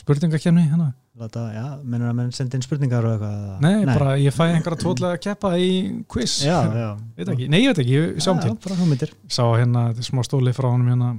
Spurningakefni 0.00 0.68
hérna. 0.70 0.92
Lata, 1.14 1.44
Já, 1.54 1.66
mennur 1.86 2.10
að 2.10 2.16
menn 2.18 2.32
sendi 2.34 2.58
inn 2.58 2.64
spurningar 2.64 3.04
og 3.06 3.12
eitthvað. 3.14 3.42
Nei, 3.62 3.84
Nei, 3.84 3.92
bara 3.92 4.16
ég 4.18 4.34
fæ 4.34 4.48
einhverja 4.48 4.80
tótlega 4.80 5.14
að 5.14 5.20
keppa 5.28 5.52
í 5.62 5.68
quiz. 6.10 6.40
Já, 6.42 6.56
já. 6.82 6.88
Nei, 7.22 7.60
ég 7.62 7.70
veit 7.70 7.82
ekki, 7.84 7.94
ég 7.94 8.24
sjáum 8.24 8.42
til. 8.42 9.12
Sá 9.30 9.44
hérna, 9.52 9.92
þetta 9.92 10.02
er 10.02 10.08
smá 10.08 10.24
stóli 10.26 10.56
frá 10.56 10.72
honum 10.72 10.90
hérna. 10.90 11.12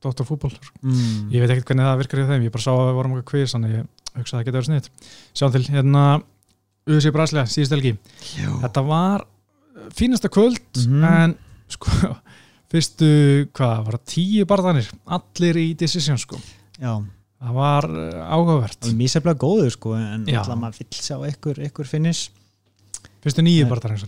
Dóttarfútból 0.00 0.52
mm. 0.80 1.28
Ég 1.28 1.42
veit 1.42 1.50
ekkert 1.52 1.70
hvernig 1.70 1.84
það 1.84 1.98
virkar 2.00 2.20
í 2.22 2.28
þeim, 2.30 2.44
ég 2.46 2.52
bara 2.54 2.64
sá 2.64 2.70
að 2.72 2.86
við 2.86 2.94
vorum 2.96 3.16
eitthvað 3.16 3.32
quiz 3.34 3.52
þannig 3.52 3.74
ég 3.74 3.88
hugsa 4.18 4.36
að 4.36 4.40
það 4.40 4.46
geta 4.48 4.58
verið 4.58 4.68
sniðt 4.70 4.90
Sjáum 5.38 5.54
til, 5.54 5.64
hérna 5.74 6.04
USA 6.90 7.12
Braslia, 7.14 7.44
síðust 7.46 7.74
helgi. 7.76 7.94
Þetta 8.32 8.82
var 8.86 9.24
uh, 9.24 9.86
fínasta 9.94 10.30
kvöld 10.32 10.60
mm 10.80 10.96
-hmm. 10.96 11.22
en 11.22 11.36
sko 11.70 11.90
fyrstu, 12.72 13.12
hvað, 13.56 13.84
var 13.86 13.98
það 13.98 14.04
tíu 14.14 14.48
barðanir? 14.48 14.90
Allir 15.06 15.56
í 15.60 15.68
decision 15.78 16.18
sko. 16.18 16.40
Já. 16.78 16.98
Það 17.40 17.56
var 17.56 17.88
uh, 17.88 18.34
áhugavert. 18.34 18.78
Það 18.80 18.90
var 18.90 19.00
mjög 19.00 19.14
sefnilega 19.14 19.40
góður 19.44 19.72
sko 19.76 19.94
en 19.96 20.28
alltaf 20.28 20.58
maður 20.58 20.78
vill 20.78 21.00
sjá 21.00 21.16
ykkur, 21.30 21.64
ykkur 21.68 21.86
finnis 21.86 22.30
Fyrstu 23.20 23.42
nýju 23.44 23.66
barðar 23.68 23.92
en 23.92 23.98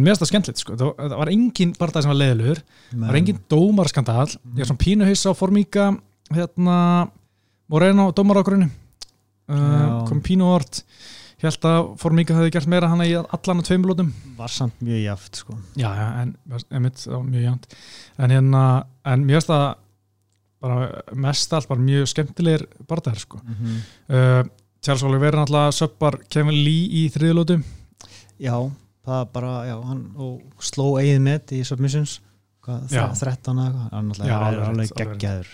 mér 0.00 0.14
finnst 0.14 0.22
það 0.22 0.28
skemmtilegt 0.30 0.60
sko. 0.62 0.76
Það 0.80 1.16
var 1.20 1.28
engin 1.28 1.74
barðar 1.76 2.02
sem 2.02 2.08
var 2.08 2.16
leiðilegur. 2.16 2.62
Það 2.88 3.02
var 3.04 3.18
engin 3.18 3.40
dómarskandal 3.52 4.30
mm. 4.30 4.54
ég 4.54 4.64
er 4.64 4.70
svona 4.70 4.80
pínuhys 4.80 5.24
á 5.28 5.32
formíka 5.36 5.90
hérna 6.32 6.78
Moreno 7.68 8.06
dómarákurinu 8.16 8.70
uh, 9.48 10.00
kom 10.08 10.22
pínu 10.24 10.48
orð 10.54 10.82
held 11.44 11.66
að 11.68 11.86
Formíka 12.00 12.36
hefði 12.36 12.52
gert 12.54 12.70
meira 12.70 12.88
hana 12.88 13.06
í 13.08 13.14
allan 13.18 13.60
að 13.60 13.68
tveim 13.68 13.86
lótum. 13.88 14.10
Var 14.38 14.52
samt 14.52 14.82
mjög 14.84 15.00
jáft 15.02 15.40
sko. 15.42 15.56
Já, 15.76 15.88
já, 15.98 16.06
en, 16.22 16.34
emitt, 16.78 17.04
mjög 17.28 17.42
jáft 17.44 17.78
en 18.16 18.34
hérna, 18.34 18.64
en 19.12 19.26
mjög 19.28 19.44
stað 19.44 19.64
bara 20.64 20.88
mest 21.20 21.52
allt 21.52 21.68
bara 21.68 21.84
mjög 21.84 22.08
skemmtilegir 22.08 22.66
barndæðir 22.88 23.24
sko. 23.26 23.40
Mm 23.44 23.56
-hmm. 23.60 23.80
uh, 24.08 24.52
Charles 24.84 25.02
Oliver 25.04 25.36
náttúrulega 25.36 25.72
söppar 25.72 26.18
Kevin 26.28 26.64
Lee 26.64 27.04
í 27.04 27.08
þriðlótu 27.12 27.60
já, 28.38 28.70
það 29.04 29.26
bara, 29.32 29.52
já, 29.68 29.76
hann 29.84 30.04
og 30.16 30.40
sló 30.58 30.94
eigið 31.00 31.20
með 31.20 31.52
í 31.58 31.64
submissions. 31.64 32.20
Hvað, 32.64 32.88
13 33.20 33.58
eða, 33.60 33.88
hann 33.92 34.08
náttúrulega 34.08 34.48
er 34.48 34.62
alveg 34.64 34.94
geggjaður. 34.96 35.48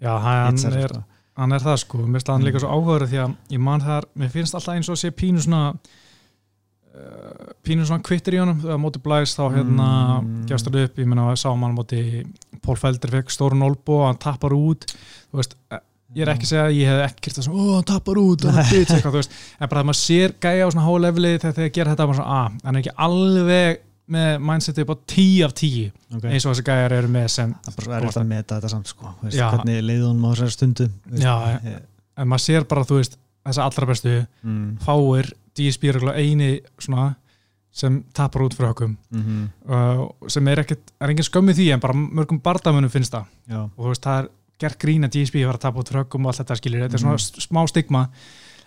já, 0.00 0.12
hann 0.24 0.58
er 0.72 0.96
hann 1.38 1.54
er 1.54 1.62
það 1.62 1.80
sko, 1.84 2.02
mér 2.02 2.18
finnst 2.18 2.28
það 2.28 2.38
hann 2.38 2.46
líka 2.48 2.62
svo 2.62 2.74
áhugaður 2.74 3.08
því 3.12 3.22
að 3.22 3.34
ég 3.54 3.64
man 3.68 3.84
þar, 3.84 4.06
mér 4.18 4.30
finnst 4.34 4.58
alltaf 4.58 4.74
eins 4.74 4.90
og 4.90 4.98
sé 4.98 5.10
pínu 5.14 5.42
svona 5.44 5.62
uh, 5.78 7.50
pínu 7.66 7.86
svona 7.86 8.04
kvittir 8.06 8.38
í 8.38 8.40
honum, 8.42 8.60
þegar 8.64 8.80
móti 8.82 9.02
blæs 9.04 9.36
þá 9.38 9.44
hérna 9.54 9.90
mm. 10.18 10.38
gefst 10.50 10.68
það 10.68 10.80
upp, 10.86 11.02
ég 11.02 11.10
menna 11.10 11.28
sá 11.38 11.50
mann 11.54 11.76
móti 11.76 12.24
Pól 12.64 12.78
Felder 12.80 13.14
fekk 13.18 13.34
stórun 13.34 13.66
olbo 13.66 14.02
og 14.02 14.08
hann 14.10 14.22
tappar 14.22 14.56
út, 14.56 14.88
þú 15.30 15.40
veist 15.40 15.54
eh, 15.70 15.84
ég 16.16 16.24
er 16.24 16.32
ekki 16.32 16.48
að 16.48 16.52
segja 16.52 16.66
að 16.66 16.78
ég 16.78 16.90
hef 16.90 17.04
ekki 17.06 17.26
kert 17.26 17.38
það 17.38 17.48
svona, 17.48 17.64
ó 17.64 17.74
hann 17.76 17.90
tappar 17.92 18.22
út 18.22 18.46
og 18.46 18.56
hann 18.56 18.70
þú 19.04 19.16
veist. 19.18 19.36
En 19.58 19.70
bara 19.70 19.84
að 19.84 19.90
maður 19.90 20.00
sér 20.02 20.34
gæja 20.42 20.66
á 20.66 20.72
svona 20.72 20.86
hálefli 20.88 21.34
þegar 21.36 21.58
það 21.58 21.74
ger 21.76 21.92
þetta, 21.92 22.08
maður 22.08 22.20
svona, 22.22 22.38
að, 22.38 22.58
hann 22.64 22.78
er 22.78 22.82
ekki 22.82 22.96
alveg 23.06 23.84
með 24.08 24.28
mindseti 24.48 24.84
upp 24.84 24.92
á 24.94 24.96
10 25.12 25.44
af 25.46 25.54
10 25.58 26.16
okay. 26.16 26.32
eins 26.32 26.46
og 26.46 26.54
þessi 26.54 26.64
gæjar 26.66 26.94
eru 26.96 27.12
með 27.12 27.28
sem 27.34 27.54
það 27.66 27.94
er 27.98 28.08
eftir 28.08 28.22
að 28.22 28.30
meta 28.30 28.58
þetta 28.58 28.72
samt 28.72 28.90
sko 28.90 29.12
veist, 29.22 29.38
hvernig 29.38 29.80
leiðun 29.84 30.20
má 30.20 30.28
þessari 30.32 30.54
stundu 30.54 30.88
veist, 31.04 31.24
já, 31.24 31.34
ég... 31.64 31.78
en 32.16 32.30
maður 32.30 32.44
sér 32.46 32.68
bara 32.70 32.86
þú 32.88 33.00
veist 33.00 33.18
þessa 33.48 33.68
allra 33.68 33.88
bestu 33.90 34.14
mm. 34.18 34.68
fáir 34.84 35.30
DSB 35.58 35.90
er 35.92 36.00
eini 36.16 36.50
svona 36.80 37.12
sem 37.78 38.00
tapar 38.16 38.46
út 38.46 38.56
fyrir 38.56 38.72
okkur 38.72 38.88
mm 38.88 39.22
-hmm. 39.22 39.46
uh, 39.70 40.28
sem 40.28 40.48
er 40.48 40.64
ekkert, 40.64 40.92
er 41.00 41.10
engin 41.10 41.28
skömmið 41.28 41.60
því 41.60 41.72
en 41.72 41.80
bara 41.80 41.94
mörgum 41.94 42.40
bardamunum 42.42 42.90
finnst 42.90 43.12
það 43.12 43.24
já. 43.48 43.60
og 43.76 43.84
þú 43.84 43.88
veist 43.92 44.04
það 44.04 44.18
er 44.22 44.28
gert 44.58 44.78
grín 44.82 45.04
að 45.04 45.12
DSB 45.14 45.44
var 45.46 45.54
að 45.54 45.64
tapa 45.66 45.80
út 45.80 45.88
fyrir 45.88 46.00
okkur 46.00 46.20
og 46.20 46.26
allt 46.26 46.40
þetta 46.40 46.56
skilir, 46.56 46.80
þetta 46.80 46.88
mm 46.88 46.94
er 46.94 47.00
svona 47.00 47.14
mhm. 47.14 47.40
smá 47.46 47.68
stigma 47.68 48.08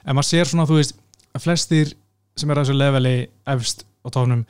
en 0.06 0.16
maður 0.16 0.30
sér 0.30 0.46
svona 0.48 0.66
þú 0.70 0.76
veist 0.80 0.96
að 1.34 1.42
flestir 1.42 1.94
sem 2.36 2.50
er 2.50 2.58
að 2.58 2.66
þessu 2.66 2.78
leveli 2.78 3.30
efst 3.46 3.86
á 4.06 4.08
tónum 4.10 4.46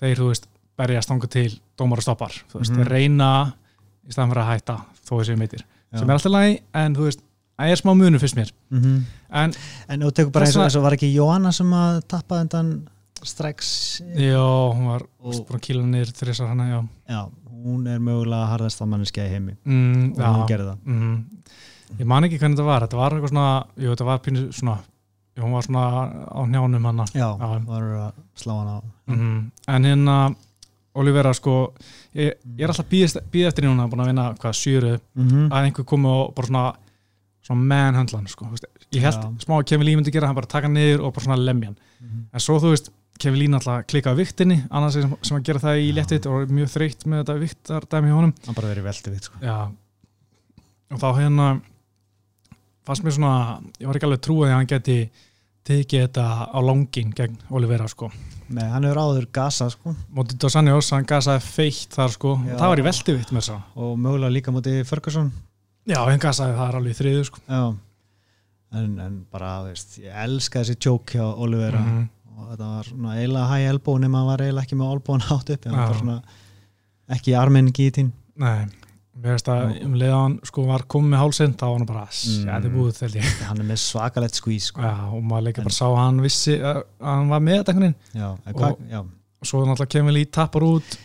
þeir, 0.00 0.16
þú 0.18 0.28
veist, 0.32 0.48
berjast 0.76 1.10
ánga 1.10 1.30
til 1.32 1.60
dómar 1.78 2.02
og 2.02 2.06
stoppar, 2.06 2.34
þú 2.50 2.60
veist, 2.60 2.72
mm 2.72 2.82
-hmm. 2.82 2.88
reyna 2.88 3.30
í 4.06 4.12
staðan 4.12 4.30
fyrir 4.30 4.42
að 4.42 4.52
hætta, 4.52 4.76
þó 5.06 5.12
þessi 5.20 5.36
meitir 5.36 5.64
sem 5.94 6.10
er 6.10 6.14
alltaf 6.16 6.32
lægi, 6.32 6.60
en 6.74 6.96
þú 6.96 7.06
veist 7.08 7.22
það 7.56 7.72
er 7.72 7.80
smá 7.80 7.94
munu 7.96 8.18
fyrst 8.18 8.36
mér. 8.36 8.52
Mm 8.70 8.82
-hmm. 8.82 9.00
en, 9.30 9.54
en 9.88 10.02
þú 10.02 10.12
tekur 10.12 10.32
bara 10.32 10.46
eins 10.46 10.56
og 10.56 10.64
þess 10.64 10.76
að 10.76 10.82
var 10.82 10.92
ekki 10.92 11.14
Jóhanna 11.14 11.52
sem 11.52 11.72
að 11.72 12.00
tappa 12.08 12.40
undan 12.40 12.88
strax? 13.22 14.02
Já, 14.16 14.72
hún 14.74 14.86
var 14.86 15.02
að 15.24 15.60
kýla 15.60 15.84
nýr 15.84 16.12
þrjusar 16.12 16.48
hana, 16.48 16.68
já. 16.68 16.88
Já, 17.08 17.30
hún 17.64 17.86
er 17.86 17.98
mögulega 17.98 18.46
harðast 18.46 18.82
á 18.82 18.84
manneski 18.84 19.20
að 19.20 19.30
heimi. 19.30 19.56
Mm, 19.64 20.12
og 20.12 20.18
já, 20.18 20.28
hún 20.36 20.48
gerði 20.48 20.66
það. 20.66 20.78
-hmm. 20.86 21.24
ég 21.98 22.06
man 22.06 22.24
ekki 22.24 22.38
hvernig 22.38 22.56
þetta 22.56 22.66
var 22.66 22.82
þetta 22.82 22.96
var 22.96 23.12
eitthvað 23.12 23.28
svona, 23.28 23.66
jú 23.76 23.90
þetta 23.90 24.04
var 24.04 24.18
pínu 24.18 24.52
svona 24.52 24.78
hún 25.42 25.52
var 25.52 25.62
svona 25.62 25.84
á 26.32 26.40
njánum 26.48 26.84
hann 26.84 27.04
já, 27.12 27.28
var 27.66 27.82
að 27.82 28.12
slá 28.36 28.52
hann 28.58 28.68
á 28.68 28.78
mm 29.06 29.16
-hmm. 29.16 29.50
en 29.74 29.84
hérna 29.84 30.34
Olivera 30.96 31.34
sko, 31.34 31.74
ég, 32.14 32.32
ég 32.56 32.64
er 32.64 32.72
alltaf 32.72 32.88
býð 32.88 33.46
eftir 33.46 33.64
núna, 33.64 33.88
búin 33.88 34.00
að 34.00 34.06
vinna 34.06 34.34
hvað 34.34 34.52
sjöru 34.52 34.98
mm 35.14 35.28
-hmm. 35.28 35.48
að 35.52 35.64
einhver 35.64 35.84
komi 35.84 36.08
og 36.08 36.34
bara 36.34 36.46
svona 36.46 36.74
svona 37.42 37.62
manhandlan 37.62 38.26
sko, 38.26 38.46
ég 38.92 39.02
held 39.02 39.14
já. 39.14 39.34
smá 39.44 39.58
að 39.58 39.66
Kevin 39.68 39.86
Lee 39.86 39.96
myndi 39.96 40.10
gera, 40.10 40.26
hann 40.26 40.34
bara 40.34 40.46
taka 40.46 40.68
niður 40.68 41.00
og 41.00 41.14
bara 41.14 41.24
svona 41.24 41.36
lemjan, 41.36 41.76
mm 42.00 42.06
-hmm. 42.08 42.24
en 42.32 42.40
svo 42.40 42.58
þú 42.58 42.70
veist 42.70 42.90
Kevin 43.18 43.38
Lee 43.38 43.48
náttúrulega 43.48 43.86
klikaði 43.90 44.16
viktinni 44.16 44.64
annars 44.70 44.92
sem, 44.92 45.14
sem 45.22 45.36
að 45.36 45.46
gera 45.48 45.58
það 45.58 45.76
í 45.76 45.92
léttitt 45.96 46.26
og 46.26 46.50
mjög 46.50 46.68
þreytt 46.68 47.06
með 47.06 47.18
þetta 47.22 47.38
viktardæmi 47.40 48.08
hjá 48.08 48.16
honum 48.16 48.34
hann 48.46 48.54
bara 48.54 48.68
verið 48.68 48.84
veldi 48.84 49.10
vikt 49.10 49.24
sko. 49.24 49.38
og 50.90 50.98
þá 51.00 51.08
hérna 51.20 51.60
fannst 52.86 53.04
mér 53.04 53.16
svona, 53.16 53.60
ég 53.80 53.88
var 53.88 53.98
ekki 53.98 54.08
alveg 54.08 54.22
trúið 54.26 54.50
að 54.50 54.56
hann 54.56 54.70
geti 54.70 54.98
tekið 55.66 56.04
þetta 56.06 56.24
á 56.52 56.58
langin 56.62 57.12
gegn 57.16 57.36
Olivera 57.54 57.88
sko. 57.90 58.10
Nei, 58.46 58.64
hann 58.70 58.86
hefur 58.86 59.00
áður 59.02 59.26
gasað 59.34 59.72
sko. 59.74 59.94
Mótið 60.14 60.38
Dos 60.44 60.56
Anjos, 60.58 60.92
hann 60.94 61.08
gasaði 61.08 61.42
feitt 61.42 61.96
þar 61.96 62.14
sko. 62.14 62.36
Já. 62.46 62.54
það 62.60 62.72
var 62.72 62.82
í 62.82 62.86
veldivitt 62.86 63.32
með 63.34 63.42
þess 63.42 63.54
að 63.56 63.82
og 63.82 63.98
mögulega 64.04 64.36
líka 64.36 64.54
mótið 64.54 64.78
Ferguson. 64.86 65.32
Já, 65.86 65.98
hann 66.04 66.22
gasaði 66.22 66.56
það 66.60 66.78
alveg 66.80 66.98
þriðu 67.00 67.26
sko. 67.26 67.42
Já, 67.50 67.62
en, 68.78 68.94
en 69.02 69.18
bara, 69.32 69.52
veist, 69.66 69.98
ég 70.02 70.22
elska 70.26 70.62
þessi 70.62 70.78
tjók 70.86 71.16
hjá 71.16 71.26
Olivera. 71.26 71.82
Mm 71.82 71.92
-hmm. 71.98 72.08
og 72.36 72.48
þetta 72.52 72.72
var 72.72 72.90
svona 72.90 73.18
eiginlega 73.18 73.50
hæg 73.52 73.68
elbó 73.74 73.98
nema 73.98 74.18
að 74.18 74.22
hann 74.22 74.32
var 74.32 74.46
eiginlega 74.46 74.66
ekki 74.66 74.80
með 74.80 74.94
olbón 74.94 75.28
átt 75.36 75.54
upp 75.56 75.66
en 75.66 75.78
það 75.78 75.88
var 75.88 76.02
svona 76.02 76.18
ekki 77.16 77.38
arminn 77.38 77.72
gítin. 77.74 78.12
Nei 78.36 78.66
Mér 79.16 79.32
veist 79.32 79.48
að 79.48 79.76
um 79.86 79.94
leiðan 79.96 80.34
sko 80.44 80.66
var 80.68 80.82
komið 80.92 81.12
með 81.14 81.22
hálsinn 81.22 81.54
þá 81.56 81.64
var 81.66 81.76
hann 81.78 81.88
bara, 81.88 82.06
þetta 82.12 82.56
er 82.58 82.72
búið 82.74 82.98
þeldi 83.00 83.22
Hann 83.46 83.62
er 83.62 83.68
með 83.70 83.78
svakalett 83.80 84.36
skvís 84.36 84.70
sko. 84.70 84.82
Já, 84.84 84.94
og 85.08 85.22
maður 85.24 85.52
en... 85.54 85.66
bara 85.68 85.76
sá 85.76 85.84
að 85.86 86.00
hann 86.02 86.18
vissi 86.24 86.56
að 86.60 86.82
hann 87.00 87.30
var 87.32 87.44
með 87.46 87.62
þetta 87.62 87.92
já, 88.12 88.28
og, 88.28 88.82
og 89.40 89.48
svo 89.48 89.62
náttúrulega 89.64 89.92
kemur 89.96 90.16
líð 90.18 90.28
tapar 90.36 90.66
út 90.68 90.96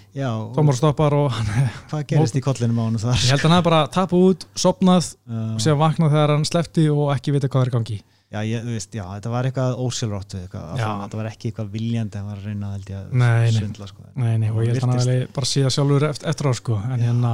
tómar 0.58 0.76
stoppar 0.76 1.16
og 1.16 1.30
hann 1.38 1.70
Hvað 1.92 2.06
gerist 2.12 2.36
í 2.36 2.44
kollinum 2.44 2.82
á 2.82 2.84
hann 2.84 3.00
þar? 3.00 3.22
Ég 3.22 3.32
held 3.32 3.46
að 3.48 3.56
hann 3.56 3.68
bara 3.70 3.82
tapað 3.96 4.26
út, 4.28 4.48
sopnað 4.60 5.14
og 5.32 5.64
sér 5.64 5.80
vaknað 5.80 6.16
þegar 6.18 6.36
hann 6.36 6.48
slefti 6.52 6.88
og 6.92 7.14
ekki 7.16 7.36
vita 7.38 7.52
hvað 7.52 7.70
er 7.70 7.74
gangi. 7.78 8.02
Já, 8.32 8.40
ég, 8.48 8.64
veist, 8.64 8.94
já, 8.96 9.04
þetta 9.04 9.32
var 9.32 9.48
eitthvað 9.48 9.80
ósjálfrátt 9.84 10.36
þetta 10.40 11.18
var 11.20 11.28
ekki 11.28 11.50
eitthvað 11.50 11.72
viljandi 11.74 12.20
að 12.20 12.30
var 12.30 12.38
að 12.38 12.46
reyna 12.48 12.70
að 12.76 13.58
svindla 13.58 13.88
sko. 13.90 14.06
Nei, 14.16 14.38
nei, 14.40 14.48
og 14.52 14.62
ég 14.64 14.78
held 14.78 14.86
að 14.88 15.02
hann 15.02 15.26
bara 15.36 15.50
síðan 15.52 15.74
sjálfur 15.76 16.06
eftir 16.12 16.48
á 16.48 16.54
sko, 16.56 16.78
en 16.88 17.04
hérna 17.04 17.34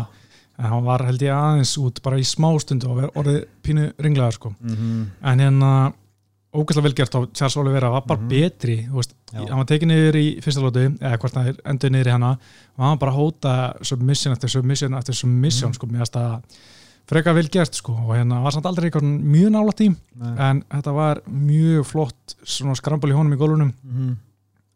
en 0.58 0.66
hann 0.72 0.84
var 0.84 1.06
held 1.06 1.22
ég 1.22 1.34
aðeins 1.34 1.76
út 1.78 2.02
bara 2.06 2.18
í 2.18 2.26
smástundu 2.26 2.90
og 2.90 3.18
orðið 3.18 3.40
pínu 3.64 3.92
ringlegar 4.02 4.34
sko. 4.34 4.54
Mm 4.60 4.76
-hmm. 4.76 5.06
en 5.32 5.40
hérna 5.40 5.94
ógæslega 6.54 6.88
velgert 6.88 7.16
á 7.16 7.20
Charles 7.34 7.58
Oliveira 7.58 7.90
var 7.90 8.04
bara 8.08 8.20
mm 8.20 8.26
-hmm. 8.26 8.30
betri 8.30 8.88
veist, 8.92 9.16
hann 9.34 9.58
var 9.58 9.66
tekið 9.66 9.88
niður 9.88 10.16
í 10.16 10.42
fyrsta 10.42 10.62
lótu 10.62 10.98
eða 11.00 11.18
hvort 11.18 11.34
það 11.34 11.48
er 11.48 11.56
endur 11.66 11.90
niður 11.90 12.08
í 12.08 12.12
hana 12.12 12.32
og 12.32 12.84
hann 12.84 12.98
var 12.98 12.98
bara 12.98 13.12
hóta 13.12 13.74
submission 13.82 14.34
eftir 14.34 14.50
submission 14.50 14.94
eftir 14.94 15.14
submission 15.14 15.70
mm 15.70 15.72
-hmm. 15.72 15.76
sko 15.76 15.88
með 15.88 16.02
að 16.16 16.42
freka 17.08 17.34
velgert 17.34 17.76
sko. 17.76 17.94
Og 17.94 18.16
hérna 18.16 18.42
var 18.44 18.52
samt 18.52 18.66
aldrei 18.66 18.90
eitthvað 18.90 19.08
mjög 19.08 19.52
nálat 19.56 19.82
í 19.82 19.90
en 20.22 20.64
þetta 20.70 20.94
var 20.94 21.22
mjög 21.28 21.86
flott 21.86 22.38
skrambal 22.44 23.12
í 23.12 23.18
honum 23.18 23.34
í 23.34 23.38
gólunum. 23.38 23.74
Mhm. 23.84 24.16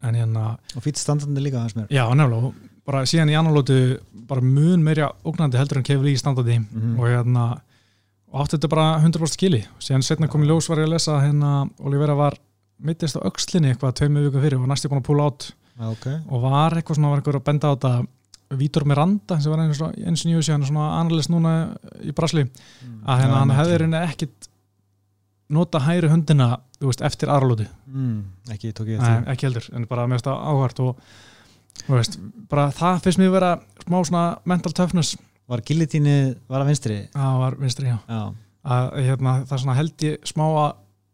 en 0.02 0.14
hérna 0.14 0.58
og 0.74 0.82
fýtt 0.82 0.98
standandi 0.98 1.40
líka 1.40 1.60
aðeins 1.60 1.76
mér. 1.76 1.86
Já 1.88 2.10
nefnilega 2.10 2.52
bara 2.86 3.04
síðan 3.06 3.30
í 3.30 3.36
annan 3.38 3.54
lótu 3.54 3.76
bara 4.28 4.44
mun 4.44 4.82
meirja 4.82 5.10
ógnandi 5.24 5.60
heldur 5.60 5.80
en 5.80 5.86
kefli 5.86 6.14
í 6.14 6.18
standardi 6.18 6.58
mm 6.58 6.66
-hmm. 6.72 6.98
og 6.98 7.08
hérna 7.08 7.44
og 8.32 8.40
átti 8.40 8.56
þetta 8.56 8.68
bara 8.72 8.86
100% 8.98 9.36
skili 9.36 9.64
síðan 9.78 10.02
setna 10.02 10.28
kom 10.28 10.42
í 10.42 10.48
ljós 10.48 10.68
var 10.68 10.78
ég 10.78 10.88
að 10.88 10.94
lesa 10.94 11.20
hérna 11.20 11.68
Olivera 11.84 12.14
var 12.14 12.38
mittist 12.78 13.16
á 13.16 13.24
aukslinni 13.24 13.72
eitthvað 13.72 13.94
tveimu 14.00 14.24
viku 14.26 14.40
fyrir 14.40 14.58
og 14.58 14.68
næstu 14.68 14.88
búin 14.88 15.02
að 15.02 15.08
púla 15.08 15.28
átt 15.30 15.52
okay. 15.92 16.18
og 16.28 16.42
var 16.42 16.76
eitthvað 16.76 16.98
svona 16.98 17.12
var 17.12 17.18
eitthvað 17.20 17.40
að 17.40 17.48
benda 17.50 17.68
á 17.68 17.74
þetta 17.74 18.06
Vítor 18.52 18.84
Miranda 18.84 19.40
sem 19.40 19.52
var 19.52 19.62
eins 19.64 19.80
og 19.80 19.94
nýju 19.96 20.42
síðan 20.44 20.66
svona 20.68 21.00
analist 21.00 21.30
núna 21.32 21.52
í 22.04 22.12
Brasli 22.12 22.44
mm. 22.44 22.98
að 23.06 23.22
hérna 23.22 23.38
hann 23.40 23.54
hefði 23.56 23.78
reyni 23.82 24.00
ekkit 24.02 24.48
nota 25.52 25.80
hæri 25.84 26.08
hundina 26.08 26.56
veist, 26.80 27.04
eftir 27.04 27.32
aðralóti 27.32 27.68
mm. 27.86 28.18
ekki, 28.52 28.72
ekki 28.72 29.48
heldur 29.48 29.68
en 29.76 29.86
bara 29.88 30.08
mest 30.10 30.28
áhvert 30.28 30.82
og 30.84 31.00
Veist, 31.88 32.18
bara 32.50 32.68
það 32.74 33.02
finnst 33.06 33.20
mér 33.20 33.30
að 33.30 33.36
vera 33.38 33.52
smá 33.84 33.98
svona 34.04 34.24
mental 34.44 34.72
toughness 34.76 35.16
Var 35.50 35.60
gillitíni, 35.66 36.34
var 36.48 36.62
það 36.62 36.70
vinstri? 36.70 36.98
Já, 37.10 37.26
var 37.40 37.56
vinstri, 37.60 37.88
já, 37.90 37.98
já. 38.08 38.20
Að, 38.62 38.86
hérna, 39.08 39.32
Það 39.50 39.62
svona 39.64 39.74
held 39.80 40.04
ég 40.06 40.30
smá 40.30 40.44
að 40.46 40.70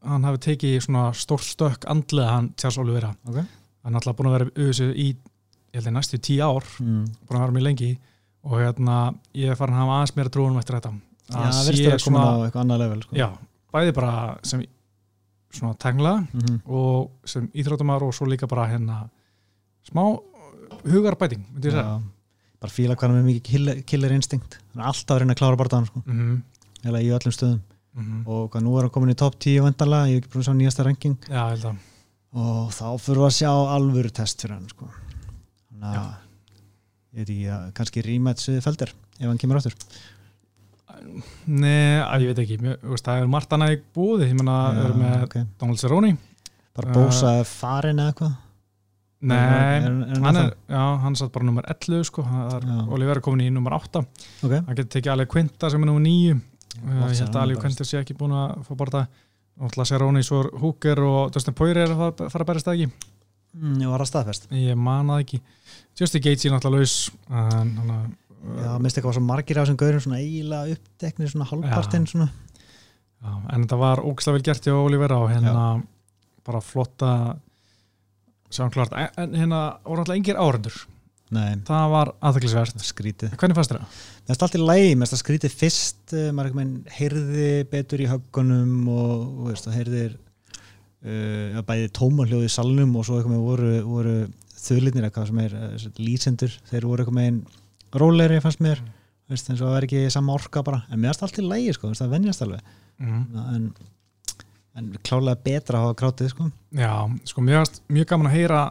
hann 0.09 0.29
hafi 0.29 0.43
tekið 0.51 0.77
svona 0.85 1.09
stór 1.17 1.43
stök 1.43 1.89
andlega 1.91 2.37
hann 2.37 2.53
Tjás 2.57 2.79
Olivera 2.79 3.11
okay. 3.27 3.45
hann 3.83 3.97
er 3.97 3.99
alltaf 3.99 4.17
búin 4.19 4.31
að 4.31 4.37
vera 4.37 4.51
auðvitað 4.53 4.93
í 4.95 5.09
ég 5.09 5.81
held 5.81 5.91
að 5.91 5.97
næstu 5.97 6.21
tíu 6.23 6.45
ár 6.45 6.69
mm. 6.85 7.03
búin 7.27 7.39
að 7.39 7.45
vera 7.45 7.57
mjög 7.57 7.67
lengi 7.67 7.91
og 8.47 8.57
hérna 8.63 8.99
ég 9.37 9.53
er 9.53 9.59
farin 9.59 9.77
að 9.77 9.83
hafa 9.83 9.97
aðeins 9.99 10.15
meira 10.17 10.33
trúanum 10.33 10.61
eftir 10.63 10.79
þetta 10.79 10.95
Já, 11.29 11.37
það 11.37 11.67
verður 11.69 11.93
að 11.93 12.05
koma 12.07 12.25
á 12.25 12.37
eitthvað 12.47 12.63
annað 12.63 12.83
level 12.83 13.01
sko. 13.05 13.17
Já, 13.19 13.27
bæði 13.75 13.95
bara 13.99 14.13
sem 14.49 14.63
svona 15.59 15.77
tengla 15.81 16.15
mm 16.21 16.41
-hmm. 16.41 16.59
og 16.65 17.29
sem 17.29 17.51
íþróttumar 17.53 18.05
og 18.05 18.15
svo 18.15 18.29
líka 18.29 18.49
bara 18.49 18.69
hérna 18.69 19.09
smá 19.85 20.05
hugarbæting 20.89 21.45
bara 22.59 22.75
fíla 22.75 22.97
hvað 22.99 23.13
hann 23.13 23.21
er 23.21 23.27
mikið 23.27 23.45
killer, 23.47 23.83
killer 23.87 24.15
instinct. 24.15 24.59
Hann 24.73 24.83
er 24.83 24.91
alltaf 24.91 25.15
að 25.15 25.23
reyna 25.23 25.35
að 25.37 25.41
klára 25.43 25.59
barndan 25.61 25.87
sko. 25.89 26.03
mm 26.05 26.17
-hmm. 26.19 26.39
eða 26.91 27.03
í 27.03 27.11
öllum 27.17 27.35
stöðum. 27.35 27.61
Mm 27.95 28.05
-hmm. 28.05 28.23
og 28.27 28.51
hvað 28.51 28.63
nú 28.63 28.77
er 28.77 28.83
hann 28.83 28.91
komin 28.91 29.15
í 29.15 29.17
top 29.17 29.39
10 29.39 29.63
vendala, 29.63 30.07
ég 30.07 30.15
hef 30.15 30.25
ekki 30.25 30.33
brúin 30.33 30.45
sjá 30.45 30.55
nýjasta 30.55 30.85
ranking. 30.85 31.17
Já, 31.29 31.77
og 32.33 32.71
þá 32.73 32.99
fyrir 33.01 33.19
við 33.19 33.27
að 33.27 33.39
sjá 33.39 33.53
alvöru 33.77 34.11
test 34.11 34.43
fyrir 34.43 34.55
hann 34.55 34.69
sko. 34.69 34.91
þannig 35.71 35.99
að 35.99 36.15
ég 37.13 37.19
veit 37.19 37.31
ekki 37.31 37.49
að 37.49 37.73
kannski 37.75 38.03
rematch 38.03 38.63
feldir 38.63 38.93
ef 39.21 39.27
hann 39.27 39.39
kemur 39.39 39.57
áttur 39.57 39.75
Nei, 41.47 42.03
að 42.03 42.21
ég 42.21 42.27
veit 42.27 42.39
ekki. 42.39 42.59
Mjö, 42.59 42.77
veist, 42.83 43.05
það 43.05 43.23
er 43.23 43.27
Marta 43.27 43.57
næg 43.57 43.83
búið 43.95 44.27
ég 44.27 44.35
menna, 44.35 44.73
við 44.75 44.85
erum 44.85 44.99
með 44.99 45.23
okay. 45.23 45.45
Donald 45.59 45.79
Cerrone. 45.79 46.17
Bara 46.75 46.93
bósa 46.93 47.39
uh, 47.39 47.45
farin 47.45 47.99
eða 47.99 48.09
eitthvað 48.11 48.33
Nei, 49.19 49.39
er, 49.39 49.87
er 49.89 50.21
hann 50.23 50.37
er, 50.39 50.53
já, 50.71 50.83
hann 51.03 51.17
satt 51.19 51.33
bara 51.35 51.47
nummer 51.49 51.67
11 51.67 52.05
sko, 52.07 52.23
Oliver 52.95 53.19
er 53.19 53.23
komin 53.25 53.49
í 53.49 53.51
nummer 53.51 53.75
8 53.75 53.99
okay. 53.99 54.61
hann 54.61 54.77
getur 54.79 54.93
tekið 54.95 55.15
alveg 55.17 55.33
Quinta 55.33 55.71
sem 55.73 55.83
er 55.83 55.91
nummer 55.91 56.05
9 56.05 56.37
uh, 56.37 57.09
ég 57.11 57.23
held 57.25 57.33
að 57.33 57.41
alveg 57.43 57.65
Quinta 57.65 57.87
sé 57.89 57.99
ekki 57.99 58.15
búin 58.19 58.37
að 58.39 58.61
fá 58.69 58.73
það 58.79 59.01
og 59.59 59.67
alltaf 59.67 59.91
sér 59.91 60.05
Róni 60.05 60.23
svo 60.23 60.45
Húker 60.63 61.03
og 61.03 61.35
Dustin 61.35 61.57
Poirier 61.59 61.89
er 61.89 61.97
að 61.97 62.23
fara 62.31 62.45
að 62.45 62.53
berist 62.53 62.69
það 62.69 62.79
ekki? 62.79 63.11
Mm, 63.59 63.77
ég 63.83 63.91
var 63.91 64.05
að 64.05 64.11
staðfest. 64.13 64.45
Ég 64.55 64.79
manað 64.79 65.25
ekki, 65.25 65.41
Justin 65.99 66.29
er 66.29 66.55
náttúrulega 66.55 66.77
laus 66.77 66.97
en 67.27 67.75
hann 67.81 67.95
að 67.97 68.09
Já, 68.39 68.77
minnst 68.79 68.99
eitthvað 68.99 69.17
svo 69.17 69.25
margir 69.27 69.59
af 69.59 69.67
þessum 69.67 69.79
gaurum 69.81 70.03
svona 70.03 70.21
eiginlega 70.23 70.77
uppteknir 70.77 71.31
svona 71.33 71.47
halvpartinn 71.51 72.07
en 72.15 73.65
þetta 73.65 73.79
var 73.81 74.03
ógislega 74.05 74.37
vel 74.37 74.45
gert 74.47 74.69
í 74.69 74.75
Oliver 74.75 75.15
og 75.17 75.27
hérna 75.33 75.65
bara 76.47 76.61
flotta 76.63 77.11
Sjánklart, 78.49 78.95
en 79.21 79.35
hérna 79.37 79.65
voru 79.85 80.05
alltaf 80.05 80.17
yngir 80.17 80.39
árendur 80.41 80.79
Nei. 81.35 81.59
það 81.69 81.91
var 81.93 82.11
aðþeklisvert 82.25 82.85
skrítið 82.87 83.35
hvernig 83.37 83.59
fannst 83.59 83.75
það? 83.75 83.99
það 84.25 84.33
er 84.33 84.39
alltaf 84.47 84.63
læg, 84.63 84.85
mér 84.87 85.03
finnst 85.03 85.15
það 85.15 85.21
skrítið 85.23 85.57
fyrst 85.61 86.15
eh, 86.17 86.31
maður 86.33 86.49
ekki 86.49 86.61
meinn 86.61 86.95
heyrði 86.97 87.51
betur 87.69 88.03
í 88.03 88.09
höggunum 88.09 88.89
og, 88.95 89.13
og 89.27 89.51
veist, 89.51 89.69
heyrðir 89.75 90.15
uh, 91.05 91.61
bæði 91.69 91.91
tómanhljóði 91.99 92.49
í 92.49 92.53
salnum 92.53 92.97
og 92.97 93.07
svo 93.07 93.19
eitthvað 93.19 93.35
með 93.35 93.45
voru, 93.45 93.73
voru 93.87 94.15
þauðlitnir 94.59 95.09
eitthvað 95.09 95.29
sem 95.31 95.43
er 95.45 95.59
uh, 95.59 95.87
lýsendur, 96.01 96.57
þeir 96.71 96.89
voru 96.89 97.05
eitthvað 97.05 97.19
meginn 97.21 97.43
róleri 97.99 98.41
fannst 98.45 98.65
mér, 98.65 98.81
mm. 98.81 98.97
veist, 99.33 99.53
eins 99.53 99.61
og 99.61 99.69
það 99.69 99.79
er 99.83 99.89
ekki 99.89 100.03
sama 100.17 100.35
orka 100.39 100.65
bara, 100.65 100.83
en 100.89 101.03
mér 101.03 101.13
finnst 101.13 101.29
alltaf 101.29 101.53
lægi 101.53 101.77
sko, 101.77 101.93
það 101.99 102.17
vennjast 102.17 102.45
alveg. 102.47 102.75
Mm. 102.99 103.21
en 103.55 103.71
en 104.79 104.91
klálega 105.05 105.43
betra 105.45 105.81
að 105.81 105.87
hafa 105.89 105.99
krátið 106.03 106.33
sko. 106.33 106.49
Já, 106.79 106.93
sko 107.29 107.45
mjög, 107.45 107.79
mjög 107.93 108.11
gaman 108.13 108.31
að 108.31 108.37
heyra 108.39 108.65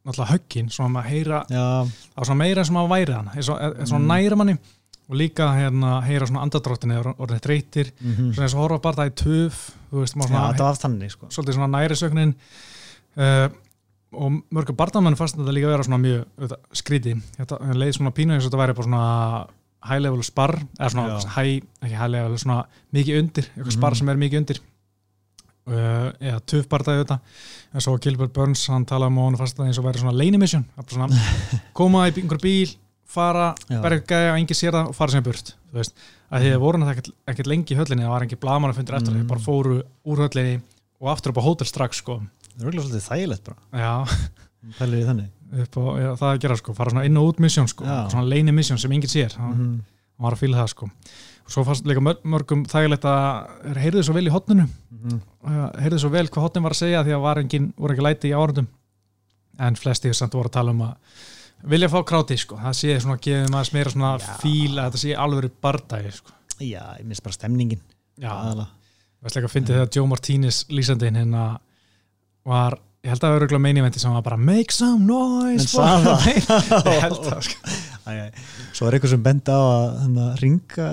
náttúrulega 0.00 0.32
höggin, 0.32 0.68
svona 0.72 1.02
að 1.02 1.08
heyra 1.12 1.40
á 1.46 2.20
svona 2.24 2.40
meira 2.40 2.64
sem 2.64 2.78
að 2.80 2.92
væri 2.94 3.16
hann 3.16 3.32
eins 3.34 3.50
og 3.52 4.00
mm. 4.00 4.06
næra 4.08 4.38
manni 4.40 4.56
og 5.10 5.18
líka 5.18 5.48
hérna 5.56 5.96
heyra 6.06 6.28
svona 6.30 6.44
andadráttinni 6.46 7.00
orðið 7.00 7.40
dreytir, 7.44 7.90
mm 7.98 8.12
-hmm. 8.12 8.32
svona 8.34 8.46
eins 8.46 8.54
og 8.54 8.62
horfa 8.62 8.78
bara 8.78 8.96
það 9.00 9.10
í 9.10 9.16
töf, 9.24 9.58
þú 9.90 10.04
veist, 10.04 10.16
maður 10.16 10.28
svona 10.28 10.44
Já, 10.46 10.56
það 10.56 10.68
var 10.68 10.80
þannig 10.84 11.10
sko. 11.10 11.26
Svolítið 11.30 11.54
svona 11.54 11.78
næri 11.78 11.96
sögnin 11.96 12.34
uh, 13.16 13.24
eh, 13.24 13.48
og 14.12 14.42
mörgum 14.50 14.76
barndamenn 14.76 15.16
fannst 15.16 15.36
þetta 15.36 15.52
líka 15.52 15.66
að 15.66 15.74
vera 15.74 15.88
svona 15.88 16.02
mjög 16.02 16.24
auðvitað, 16.38 16.60
skríti, 16.72 17.16
þetta 17.38 17.58
leiði 17.74 17.92
svona 17.92 18.10
pínu 18.10 18.34
eins 18.34 18.44
og 18.44 18.50
þetta 18.50 18.62
væri 18.62 18.74
bara 18.74 18.88
svona 18.88 19.46
high 19.90 20.00
level 20.00 20.22
spar, 20.22 20.58
eða 20.78 20.90
svona 20.90 21.20
high, 21.36 21.62
ekki 21.82 21.96
high 21.96 22.10
level, 22.10 22.38
svona 22.38 22.64
mikið 22.92 23.18
undir, 23.18 23.44
eitthvað 23.44 23.64
mm 23.64 23.70
-hmm. 23.70 23.78
spar 23.78 23.96
sem 23.96 24.08
er 24.08 24.16
mikið 24.16 24.38
undir 24.38 24.60
Uh, 25.70 26.08
eða 26.18 26.38
töfbardaði 26.50 27.02
þetta. 27.02 27.16
En 27.76 27.84
svo 27.84 27.92
Gilbert 28.02 28.32
Burns, 28.34 28.64
hann 28.72 28.86
talaði 28.88 29.12
um 29.12 29.18
og 29.20 29.26
hann 29.28 29.36
fannst 29.38 29.58
það 29.58 29.68
eins 29.68 29.78
og 29.78 29.84
væri 29.86 30.00
svona 30.02 30.14
svona, 30.90 31.26
koma 31.78 32.06
í 32.08 32.14
einhver 32.16 32.40
bíl 32.42 32.72
fara, 33.10 33.52
gæði 33.68 34.30
að 34.30 34.38
engi 34.38 34.56
sér 34.56 34.76
það 34.76 34.90
og 34.90 34.96
fara 34.96 35.14
sem 35.14 35.24
burt, 35.26 35.52
þú 35.70 35.78
veist. 35.80 36.02
Að 36.30 36.44
því 36.44 36.50
að 36.54 36.64
voru 36.64 36.80
náttúrulega 36.80 37.32
ekkert 37.32 37.50
lengi 37.50 37.74
í 37.74 37.78
höllinni 37.78 38.06
það 38.06 38.14
var 38.14 38.26
ekki 38.26 38.38
blaman 38.42 38.72
að 38.72 38.80
fundur 38.80 38.98
eftir 38.98 39.12
mm. 39.12 39.20
það, 39.20 39.30
bara 39.32 39.44
fóru 39.46 39.78
úr 40.06 40.22
höllinni 40.24 40.60
og 41.00 41.10
aftur 41.12 41.34
upp 41.34 41.40
á 41.42 41.46
hótel 41.46 41.68
strax 41.70 42.02
sko. 42.02 42.18
Það 42.54 42.68
er 42.68 42.76
svolítið 42.78 43.06
þægilegt 43.06 43.48
bara. 43.50 43.64
Þannig. 45.08 45.30
Á, 45.50 45.82
já, 45.98 46.10
Það 46.20 46.26
er 46.28 46.34
að 46.36 46.42
gera 46.44 46.58
sko, 46.60 46.76
fara 46.76 46.94
svona 46.94 47.06
inn 47.08 47.18
og 47.18 47.32
út 47.32 47.42
misjón 47.42 47.70
sko, 47.70 47.86
svona 47.86 48.28
leini 48.30 48.54
misjón 48.54 48.78
sem 48.78 48.94
enginn 48.94 49.10
sér. 49.10 49.34
Mm. 49.40 49.80
var 50.20 50.36
að 50.36 50.44
fýla 50.44 50.60
það 50.60 50.72
sko. 50.74 50.90
og 50.90 51.29
svo 51.50 51.64
fannst 51.66 51.88
líka 51.88 52.02
mörgum 52.02 52.62
þægilegt 52.70 53.06
að 53.10 53.80
heyrðu 53.82 54.04
svo 54.06 54.14
vel 54.16 54.28
í 54.28 54.32
hotninu 54.34 54.66
mm. 54.66 55.20
heyrðu 55.82 55.98
svo 56.04 56.12
vel 56.14 56.28
hvað 56.28 56.46
hotnin 56.46 56.66
var 56.66 56.76
að 56.76 56.82
segja 56.84 57.02
því 57.06 57.16
að 57.16 57.24
var 57.26 57.42
engin, 57.42 57.72
voru 57.76 57.96
ekki 57.96 58.06
læti 58.06 58.30
í 58.30 58.36
árundum 58.36 58.70
en 59.60 59.76
flesti 59.76 60.12
samt 60.16 60.36
voru 60.38 60.50
að 60.50 60.56
tala 60.56 60.74
um 60.74 60.84
að 60.86 60.96
vilja 61.68 61.90
fá 61.92 62.00
kráti 62.06 62.36
sko, 62.40 62.58
það 62.60 62.76
sé 62.76 62.98
svona 63.00 63.16
að 63.18 63.24
gefa 63.26 63.48
maður 63.52 63.70
smera 63.70 63.94
svona 63.94 64.12
fíl 64.40 64.76
að 64.76 64.86
þetta 64.86 65.00
sé 65.02 65.16
alveg 65.24 65.56
bardagi 65.62 66.12
sko. 66.16 66.36
Já, 66.60 66.82
ég 66.98 67.06
minnst 67.08 67.24
bara 67.24 67.36
stemningin. 67.36 67.82
Já, 68.20 68.30
það 68.30 68.62
var 69.20 69.34
slik 69.34 69.48
að 69.48 69.54
fyndi 69.54 69.74
þegar 69.74 69.90
Joe 69.96 70.08
Martínez 70.08 70.60
lýsandinn 70.72 71.18
hérna 71.20 71.44
var 72.48 72.78
ég 73.00 73.08
held 73.08 73.20
að 73.20 73.24
það 73.24 73.32
var 73.32 73.40
öruglega 73.40 73.64
meiniventi 73.64 74.00
sem 74.02 74.12
var 74.12 74.24
bara 74.26 74.36
make 74.36 74.74
some 74.76 75.06
noise 75.08 75.70
ég 75.72 77.04
held 77.04 77.20
það 77.24 77.42
sko. 77.48 77.76
Svo 78.76 78.88
er 78.88 78.96
eitthvað 78.96 79.14
sem 79.14 79.22
benda 79.24 79.56
á 79.56 79.62
að 79.64 80.18
ringa 80.42 80.88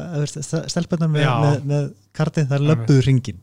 stelpunnar 0.71 1.11
með, 1.11 1.27
með, 1.43 1.61
með 1.71 1.87
kartið, 2.17 2.47
það 2.49 2.57
er 2.59 2.67
löpuð 2.71 2.99
ringin 3.07 3.39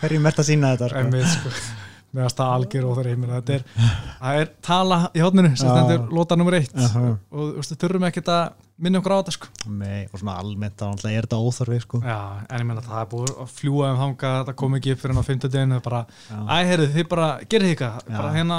hverjum 0.00 0.30
ert 0.32 0.42
að 0.42 0.48
sína 0.50 0.74
þetta 0.74 0.90
sko? 1.36 1.84
Með 2.14 2.28
að 2.28 2.32
staða 2.32 2.58
algjör 2.58 2.86
og 2.86 2.94
það 2.96 3.02
er 3.02 3.08
heiminn 3.12 3.32
það 3.32 3.50
er, 3.56 3.64
er 4.42 4.52
tala 4.64 5.00
í 5.12 5.24
hótninu 5.24 5.50
sem 5.56 5.68
stendur 5.68 6.06
lóta 6.14 6.38
nummer 6.38 6.60
eitt. 6.60 6.76
Uh 6.76 6.96
-huh. 6.96 7.18
og 7.30 7.66
þú 7.66 7.80
þurfum 7.82 8.08
ekki 8.08 8.24
að 8.24 8.44
minna 8.76 9.00
okkur 9.00 9.14
á 9.16 9.20
þetta 9.20 9.32
sko. 9.32 9.46
Nei, 9.72 10.04
og 10.12 10.20
svona 10.20 10.34
almennt 10.40 10.76
þá 10.76 10.84
er 11.08 11.24
þetta 11.24 11.38
óþarfi 11.40 11.78
sko. 11.80 12.00
Já, 12.04 12.44
en 12.44 12.60
ég 12.60 12.66
menna 12.68 12.82
það 12.84 13.00
er 13.00 13.08
búið 13.12 13.30
að 13.32 13.48
fljúa 13.56 13.86
um 13.92 14.00
hanga, 14.02 14.30
það 14.48 14.56
kom 14.60 14.72
ekki 14.76 14.92
upp 14.92 15.00
fyrir 15.00 15.12
enn 15.14 15.22
á 15.24 15.28
fymtudeginu, 15.28 15.78
bara, 15.86 16.00
æ, 16.28 16.56
heyrðu, 16.68 16.86
þið 16.92 17.06
bara 17.08 17.28
gerir 17.48 17.68
eitthvað, 17.72 17.94
bara 18.12 18.34
hérna 18.36 18.58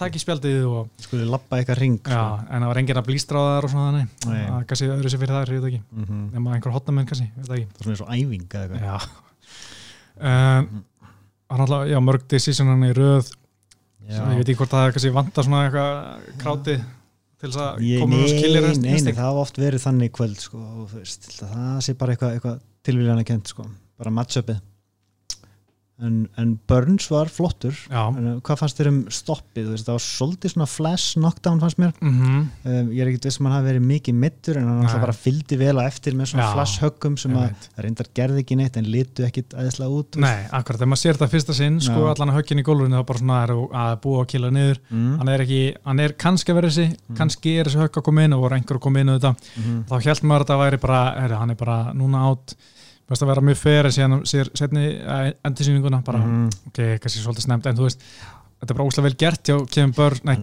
takk 0.00 0.12
í 0.16 0.22
spjaldið 0.22 0.60
og 0.70 0.82
Skulið 1.04 1.32
lappa 1.34 1.54
eitthvað 1.60 1.80
ring 1.82 2.00
Já, 2.00 2.04
sko. 2.08 2.24
en 2.48 2.58
það 2.64 2.70
var 2.72 2.80
enginn 2.82 3.02
að 3.02 3.08
blístra 3.10 3.36
á 3.36 3.44
það 3.44 3.64
og 3.64 3.70
svona 3.74 3.88
þannig, 3.90 4.08
það 4.24 4.58
er 4.60 4.64
kannski 4.70 4.92
öðru 4.96 5.08
sem 5.12 5.20
fyrir 5.20 5.34
það, 5.36 5.44
ég 5.50 5.54
veit 5.60 5.70
ekki. 5.72 5.82
Mm 5.90 6.04
-hmm. 6.04 6.22
nema 6.36 6.48
einhver 6.56 6.76
hotnamenn 6.78 7.08
kannski, 7.10 7.28
veit 7.36 7.50
ekki. 7.50 7.68
Það 7.68 7.80
er 7.80 7.84
svona 7.84 7.94
eins 7.96 8.06
og 8.06 8.12
æfing 8.16 8.46
eða 8.54 8.64
eitthvað 8.80 9.04
hann 11.50 11.64
alltaf, 11.66 11.84
já, 11.90 11.98
mörg 12.04 12.24
decisionan 12.30 12.86
í 12.88 12.94
röð. 12.96 13.34
Já. 14.10 14.24
ég 14.32 14.40
veit 14.40 14.48
ekki 14.48 14.58
hvort 14.58 14.72
það 14.72 14.96
er 15.04 15.12
vant 15.14 15.36
að 15.38 15.46
svona 15.46 15.60
eitthvað 15.66 16.30
kráti 16.40 16.74
til 17.40 17.50
þess 17.50 17.60
að 17.62 17.84
koma 18.00 18.18
og 18.20 18.32
skilja 18.32 18.62
rest 18.64 18.82
Nei, 18.82 18.96
nei, 18.96 19.12
það 19.12 19.22
hafa 19.22 19.44
oft 19.44 19.60
verið 19.60 19.84
þannig 19.84 20.12
kvöld 20.16 20.40
sko, 20.42 20.60
og, 20.60 20.88
veist, 20.96 21.28
það 21.38 21.76
sé 21.86 21.94
bara 22.00 22.16
eitthvað, 22.16 22.34
eitthvað 22.36 22.58
tilvíðan 22.88 23.22
að 23.22 23.28
kent, 23.30 23.52
sko, 23.52 23.66
bara 24.00 24.12
match-upið 24.16 24.58
En, 26.00 26.28
en 26.40 26.52
Burns 26.70 27.08
var 27.12 27.28
flottur. 27.32 27.76
En, 27.90 28.18
uh, 28.20 28.36
hvað 28.44 28.62
fannst 28.62 28.78
þér 28.80 28.88
um 28.90 29.00
stoppið? 29.12 29.72
Það 29.76 29.92
var 29.92 30.04
svolítið 30.04 30.54
svona 30.54 30.68
flash 30.70 31.18
knockdown 31.18 31.60
fannst 31.60 31.80
mér. 31.80 31.92
Mm 32.00 32.14
-hmm. 32.20 32.46
um, 32.64 32.90
ég 32.94 33.02
er 33.02 33.10
ekkert 33.10 33.28
veist 33.28 33.40
að 33.40 33.44
hann 33.46 33.56
hafi 33.56 33.68
verið 33.68 33.84
mikið 33.90 34.14
mittur 34.14 34.56
en 34.56 34.68
hann 34.68 34.80
alltaf 34.84 35.00
bara 35.04 35.16
fylgdi 35.16 35.56
vel 35.60 35.76
að 35.76 35.86
eftir 35.90 36.16
með 36.16 36.26
svona 36.32 36.46
Já. 36.46 36.52
flash 36.54 36.80
höggum 36.84 37.16
sem 37.20 37.36
að 37.36 37.50
reyndar 37.76 38.08
gerði 38.14 38.44
ekki 38.44 38.56
neitt 38.56 38.76
en 38.76 38.84
litu 38.84 39.24
ekkit 39.26 39.54
aðeinslega 39.54 39.90
út 39.90 40.16
Nei, 40.16 40.40
akkurat, 40.50 40.78
þegar 40.80 40.92
maður 40.92 41.02
sér 41.02 41.14
þetta 41.18 41.32
fyrsta 41.34 41.54
sinn 41.54 41.80
sko 41.80 42.08
allan 42.10 42.34
höggin 42.34 42.62
í 42.62 42.66
gólfinu 42.66 42.96
þá 42.96 43.06
bara 43.06 43.18
svona 43.18 43.42
er 43.44 43.50
að 43.52 43.94
búa 44.00 44.24
að 44.24 44.30
kila 44.32 44.50
niður. 44.50 44.78
Mm. 44.90 45.18
hann 45.18 45.28
er 45.28 45.40
ekki, 45.40 45.62
hann 45.84 46.00
er 46.00 46.12
kannski 46.12 46.52
að 46.52 46.60
vera 46.60 46.68
þessi 46.72 46.88
mm. 46.88 47.16
kannski 47.16 47.56
er 47.58 47.64
þessi 47.68 47.82
högg 47.84 47.96
að 48.00 48.06
koma 48.08 48.24
inn 48.24 48.36
og 48.36 48.44
voru 48.44 48.54
einhver 48.56 48.76
að 48.80 48.84
koma 48.86 49.00
inn 49.00 49.12
og 49.12 49.20
þetta, 49.20 49.34
-hmm. 49.54 49.80
þá 49.88 49.94
held 50.08 50.22
maður 50.22 50.44
að 50.44 50.50
það 50.50 50.62
væri 50.64 50.78
bara, 50.86 51.02
er, 51.24 51.30
átt 53.10 53.14
Best 53.14 53.24
að 53.24 53.32
vera 53.32 53.42
mjög 53.42 53.58
fyrir 53.58 53.90
síðan 53.90 54.20
sér 54.28 54.50
setni 54.54 54.84
eh, 54.94 55.32
endursýninguna 55.48 55.98
bara, 56.06 56.20
mm 56.22 56.50
ok, 56.70 56.78
kannski 57.02 57.22
svolítið 57.24 57.46
snemt 57.48 57.66
en 57.66 57.78
þú 57.78 57.88
veist, 57.88 58.04
þetta 58.60 58.70
er 58.70 58.78
bara 58.78 58.86
ósláð 58.86 59.06
vel 59.08 59.16
gert 59.18 59.50
hjá 59.50 59.56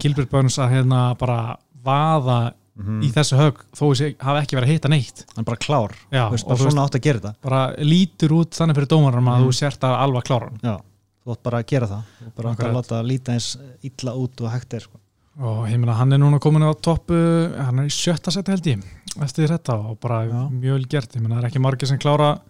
Gilbert 0.02 0.30
Burns 0.30 0.58
að 0.60 0.74
hérna 0.76 0.98
bara 1.18 1.56
vaða 1.84 2.52
mm 2.78 2.84
-hmm. 2.84 3.00
í 3.06 3.08
þessu 3.14 3.38
hög, 3.40 3.62
þó 3.72 3.84
þessi 3.88 4.10
hafi 4.20 4.42
ekki 4.42 4.56
verið 4.58 4.68
að 4.68 4.72
hita 4.72 4.88
neitt. 4.88 5.24
Er 5.36 5.44
bara 5.44 5.56
klár 5.56 5.96
Já, 6.12 6.30
veist, 6.30 6.46
bara 6.46 6.58
svona 6.58 6.84
átt 6.84 6.94
að 6.94 7.06
gera 7.06 7.18
þetta. 7.18 7.34
Bara 7.42 7.74
lítur 7.78 8.32
út 8.32 8.52
þannig 8.52 8.76
fyrir 8.76 8.88
dómarum 8.88 9.24
mm 9.24 9.28
-hmm. 9.28 9.34
að 9.34 9.40
þú 9.40 9.50
mhm. 9.50 9.58
sért 9.60 9.84
að 9.84 9.94
alva 10.04 10.22
klára 10.22 10.50
Já, 10.62 10.76
þú 11.24 11.32
ætti 11.32 11.44
bara 11.44 11.58
að 11.58 11.66
gera 11.66 11.86
það 11.86 12.02
og 12.26 12.32
bara 12.36 12.54
að 12.54 12.74
láta 12.76 13.02
líta 13.02 13.32
eins 13.32 13.58
illa 13.82 14.12
út 14.14 14.40
og 14.40 14.50
hægt 14.50 14.74
er 14.74 14.80
sko. 14.80 14.98
og 15.38 15.68
ég 15.68 15.78
meina, 15.78 15.94
hann 15.94 16.12
er 16.12 16.18
núna 16.18 16.38
komin 16.38 16.62
á 16.66 16.72
toppu 16.74 17.14
hann 17.56 17.78
er 17.78 17.86
í 17.86 17.92
sjötta 17.94 18.30
seti 18.30 18.50
held 18.50 18.66
ég 18.66 18.82
eftir 19.22 19.48
þetta 19.48 19.74
og 19.74 19.98
bara 20.00 20.24
Já. 20.26 20.48
mjög 20.50 20.72
vel 20.72 20.86
gert, 20.86 21.16
ég 21.16 21.22
meina, 21.22 21.36
það 21.36 21.44
er 21.44 21.48
ekki 21.48 21.62
margir 21.62 21.88
sem 21.88 21.98
klára 21.98 22.40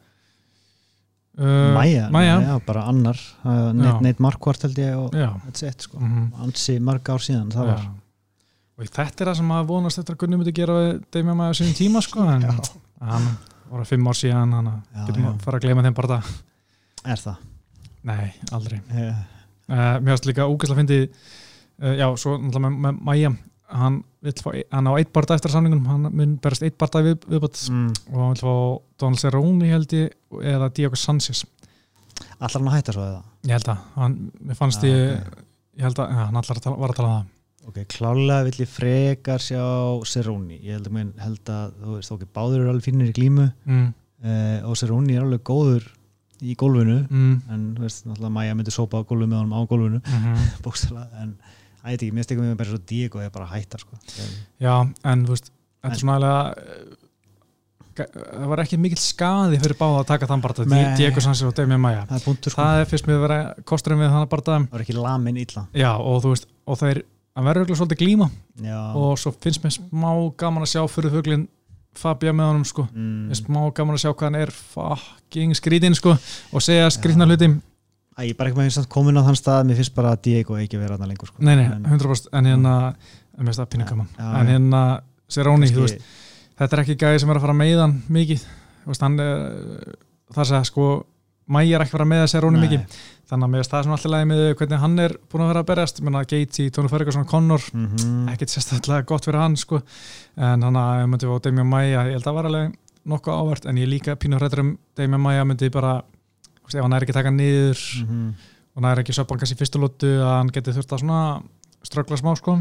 Uh, 1.38 1.70
Maja, 1.70 2.08
Maja. 2.10 2.56
bara 2.66 2.80
annar 2.90 3.18
uh, 3.44 3.68
neitt, 3.70 4.00
neitt 4.02 4.20
markvart 4.22 4.64
held 4.66 4.78
ég 4.82 4.96
og 4.98 5.12
þetta 5.14 5.84
sko, 5.84 6.00
mm 6.00 6.08
-hmm. 6.08 6.40
ansi 6.42 6.74
marg 6.82 7.10
ár 7.14 7.22
síðan 7.22 7.52
það 7.54 7.68
já. 7.68 7.74
var 7.74 7.84
og 8.78 8.88
þetta 8.88 9.22
er 9.22 9.28
það 9.30 9.36
sem 9.38 9.52
að 9.54 9.68
vonast 9.68 10.00
þetta 10.00 10.12
að 10.12 10.18
Gunni 10.18 10.38
myndi 10.40 10.54
gera 10.56 10.78
við 10.80 11.04
Deimja 11.14 11.36
Maja 11.38 11.54
síðan 11.54 11.78
tíma 11.78 12.02
sko 12.02 12.26
en 12.26 12.42
hann 12.42 13.28
að 13.70 13.84
fimm 13.86 14.08
ár 14.10 14.18
síðan 14.18 14.52
hann 14.52 14.72
getur 15.06 15.22
maður 15.22 15.36
að 15.36 15.44
fara 15.46 15.56
að 15.60 15.62
gleyma 15.62 15.86
þeim 15.86 15.94
bara 15.94 16.08
það 16.16 16.34
Er 17.04 17.22
það? 17.22 17.36
Nei, 18.02 18.32
aldrei 18.52 18.80
yeah. 18.90 19.22
uh, 19.70 19.94
Mér 20.02 20.10
finnst 20.16 20.26
líka 20.26 20.48
ógæslega 20.50 20.74
að 20.74 20.82
fyndi 20.82 21.00
já, 22.02 22.16
svo 22.18 22.34
náttúrulega 22.34 22.66
með, 22.66 22.82
með 22.82 23.00
Maja 23.06 23.30
hann, 23.68 24.00
fá, 24.40 24.50
hann 24.72 24.90
á 24.90 24.92
eitt 24.96 25.12
barndag 25.14 25.38
eftir 25.38 25.52
samlingunum 25.52 25.88
hann 25.90 26.10
mun 26.10 26.36
berast 26.42 26.64
eitt 26.66 26.78
barndag 26.80 27.06
við, 27.06 27.16
viðbútt 27.28 27.62
mm. 27.68 27.88
og 28.12 28.20
hann 28.22 28.34
vil 28.34 28.44
fá 28.44 28.54
Donald 29.02 29.22
Cerrone 29.22 29.72
held 29.72 29.96
ég 29.96 30.44
eða 30.54 30.70
Diego 30.74 30.98
Sanchez 30.98 31.44
Allar 32.38 32.56
hann 32.56 32.70
að 32.70 32.78
hætta 32.78 32.94
svo 32.94 33.04
eða? 33.04 33.24
Ég 33.46 33.54
held 33.54 33.72
að, 33.72 33.82
hann, 33.96 34.14
mér 34.40 34.58
fannst 34.58 34.86
ja, 34.86 34.92
ég 34.92 35.18
okay. 35.18 35.44
ég 35.78 35.88
held 35.88 36.00
að, 36.02 36.14
hann 36.18 36.40
allar 36.40 36.62
að 36.62 36.78
var 36.78 36.94
að 36.94 37.00
tala 37.00 37.10
um 37.10 37.18
það 37.18 37.34
Ok, 37.68 37.82
klálega 37.92 38.46
vill 38.46 38.62
ég 38.62 38.68
frekar 38.72 39.42
sjá 39.44 39.60
Cerrone, 40.08 40.56
ég 40.56 40.78
held 40.78 40.86
að 40.88 40.94
mér 40.94 41.08
held 41.20 41.50
að 41.52 41.74
þú 41.82 41.96
veist, 41.98 42.12
ok, 42.14 42.22
báður 42.32 42.62
eru 42.62 42.70
alveg 42.72 42.86
finnir 42.86 43.10
í 43.10 43.16
glímu 43.18 43.44
mm. 43.68 43.88
uh, 44.24 44.68
og 44.70 44.78
Cerrone 44.80 45.12
er 45.12 45.26
alveg 45.26 45.42
góður 45.44 45.84
í 46.40 46.54
gólfinu, 46.56 47.02
mm. 47.04 47.34
en 47.52 47.66
þú 47.76 47.84
veist, 47.84 48.06
náttúrulega 48.06 48.34
Maja 48.38 48.56
myndi 48.56 48.72
sópa 48.72 49.02
gólfinu 49.02 49.28
með 49.34 49.42
honum 49.42 49.58
á 49.58 49.60
gólfinu 49.68 50.00
mm 50.00 50.24
-hmm. 50.24 50.46
bókstala, 50.64 51.04
en 51.20 51.34
Það 51.88 51.94
er 51.94 52.02
ekki, 52.02 52.12
mér 52.12 52.26
stegum 52.26 52.44
við 52.44 52.56
bara 52.60 52.68
svo 52.68 52.78
Diego 52.84 53.20
er 53.24 53.30
bara 53.32 53.46
að 53.48 53.52
hætta 53.56 53.78
sko. 53.80 53.94
Já, 54.60 54.72
en 55.08 55.22
þú 55.24 55.32
veist, 55.32 55.46
þetta 55.80 55.94
er 55.94 56.00
svona 56.02 56.16
alveg 56.18 56.98
það 57.98 58.50
var 58.50 58.60
ekki 58.62 58.78
mikil 58.78 58.98
skadi 59.00 59.58
fyrir 59.62 59.78
báða 59.78 60.02
að 60.02 60.08
taka 60.10 60.28
þann 60.28 60.42
bara 60.44 60.66
Diego 60.98 61.22
Sanchez 61.24 61.48
og 61.48 61.54
Demi 61.56 61.78
Maia. 61.80 62.04
Það 62.10 62.18
er, 62.18 62.24
punktur, 62.26 62.52
sko. 62.52 62.60
það 62.60 62.82
er 62.82 62.90
fyrst 62.90 63.08
með 63.08 63.16
að 63.16 63.24
vera 63.24 63.38
kosturum 63.72 64.02
við 64.02 64.12
þannig 64.12 64.32
bara 64.34 64.46
það 64.50 64.66
var 64.74 64.84
ekki 64.84 64.96
lamin 64.98 65.40
illa. 65.40 65.64
Já, 65.72 65.90
og 65.96 66.20
þú 66.24 66.34
veist, 66.34 66.50
og 66.68 66.80
það 66.82 66.92
er 66.92 67.00
að 67.08 67.48
vera 67.48 67.62
örgulega 67.64 67.80
svolítið 67.80 68.02
glíma. 68.02 68.28
Já. 68.68 68.80
og 69.00 69.14
svo 69.22 69.32
finnst 69.40 69.64
mér 69.64 69.74
smá 69.78 70.10
gaman 70.44 70.66
að 70.66 70.72
sjá 70.74 70.82
fyrir 70.92 71.16
þauglinn 71.16 71.48
Fabia 71.98 72.34
með 72.36 72.52
honum 72.52 72.68
sko. 72.68 72.84
Mm. 72.92 73.32
smá 73.34 73.60
gaman 73.74 73.96
að 73.96 74.04
sjá 74.04 74.12
hvað 74.12 74.28
hann 74.28 74.38
er 74.38 74.52
fucking 74.54 75.56
skrítinn 75.58 75.96
sko 75.98 76.12
og 76.14 76.62
segja 76.62 76.92
skrítna 76.94 77.26
hluti 77.26 77.48
Ég 78.18 78.32
er 78.32 78.38
bara 78.38 78.50
ekki 78.50 78.58
með 78.58 78.78
að 78.80 78.88
komin 78.90 79.18
á 79.18 79.22
þann 79.22 79.36
stað 79.38 79.66
mér 79.68 79.78
finnst 79.78 79.94
bara 79.94 80.14
að 80.16 80.22
Diego 80.26 80.56
ekki 80.58 80.80
verið 80.80 80.96
aðna 80.96 81.06
lengur 81.12 81.30
sko. 81.30 81.42
Nei, 81.44 81.54
nei, 81.54 81.68
100% 81.86 82.32
en 82.34 82.48
hérna 82.50 82.72
mér 83.38 83.46
finnst 83.46 83.60
það 83.62 83.70
pinningaman 83.74 84.08
en 84.18 84.50
hérna, 84.50 84.80
Seróni, 85.28 85.68
þú 85.70 85.84
veist 85.84 86.02
þetta 86.58 86.76
er 86.76 86.82
ekki 86.82 86.98
gæði 86.98 87.20
sem 87.22 87.30
er 87.30 87.38
að 87.38 87.46
fara 87.46 87.54
meiðan 87.56 87.94
mikið. 88.10 88.42
Veist, 88.88 89.04
hann, 89.04 89.16
það 90.34 90.42
er 90.44 90.58
að 90.58 90.66
sko 90.68 90.88
mægi 91.48 91.72
er 91.76 91.84
ekki 91.84 91.92
að 91.92 91.96
fara 91.96 92.10
með 92.10 92.24
Seróni 92.32 92.62
mikið. 92.64 92.98
Þannig 93.28 93.44
að 93.44 93.50
mér 93.52 93.60
finnst 93.62 93.72
það 93.74 93.82
sem 93.84 93.94
alltaf 93.94 94.12
lægi 94.14 94.28
með 94.30 94.42
hvernig 94.58 94.82
hann 94.82 94.96
er 95.04 95.12
búin 95.28 95.44
að 95.44 95.50
vera 95.52 95.62
að 95.62 95.68
berjast. 95.70 95.96
Gates 96.32 96.62
í 96.62 96.66
Tónu 96.72 96.88
Ferguson, 96.92 97.28
Connor 97.28 97.62
mm 97.72 97.86
-hmm. 97.86 98.28
ekkert 98.32 98.50
sérstaklega 98.52 99.06
gott 99.06 99.24
fyrir 99.28 99.40
hann 99.40 99.56
sko. 99.56 99.76
En 100.36 100.62
hann 100.62 100.76
að 100.76 101.00
ég 101.02 101.08
myndi 105.46 105.68
ef 106.74 106.82
hann 106.84 106.96
er 106.96 107.06
ekki 107.06 107.16
taka 107.16 107.32
niður 107.34 107.78
mm 107.78 108.08
-hmm. 108.08 108.48
og 108.74 108.82
hann 108.82 108.90
er 108.90 109.02
ekki 109.02 109.16
söpban 109.16 109.40
kannski 109.40 109.58
fyrstulótu 109.58 110.10
að 110.20 110.34
hann 110.36 110.52
geti 110.52 110.74
þurft 110.76 110.92
að 110.92 111.02
svona 111.04 111.22
ströggla 111.82 112.16
smá 112.16 112.36
sko. 112.36 112.58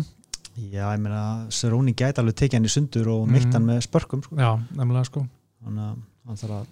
Já, 0.58 0.90
ég 0.96 1.00
meina, 1.00 1.46
Seróni 1.50 1.94
gæti 1.94 2.20
alveg 2.20 2.36
tekið 2.36 2.58
hann 2.58 2.66
í 2.66 2.74
sundur 2.74 3.08
og 3.14 3.28
myrkt 3.30 3.54
hann 3.54 3.64
mhm. 3.64 3.72
með 3.72 3.82
spörkum 3.86 4.24
sko. 4.24 4.36
Já, 4.36 4.58
nefnilega 4.74 5.06
sko. 5.06 5.28
Þannig 5.64 5.84
að 5.84 5.96
hann 6.28 6.38
þarf 6.38 6.56
að, 6.58 6.68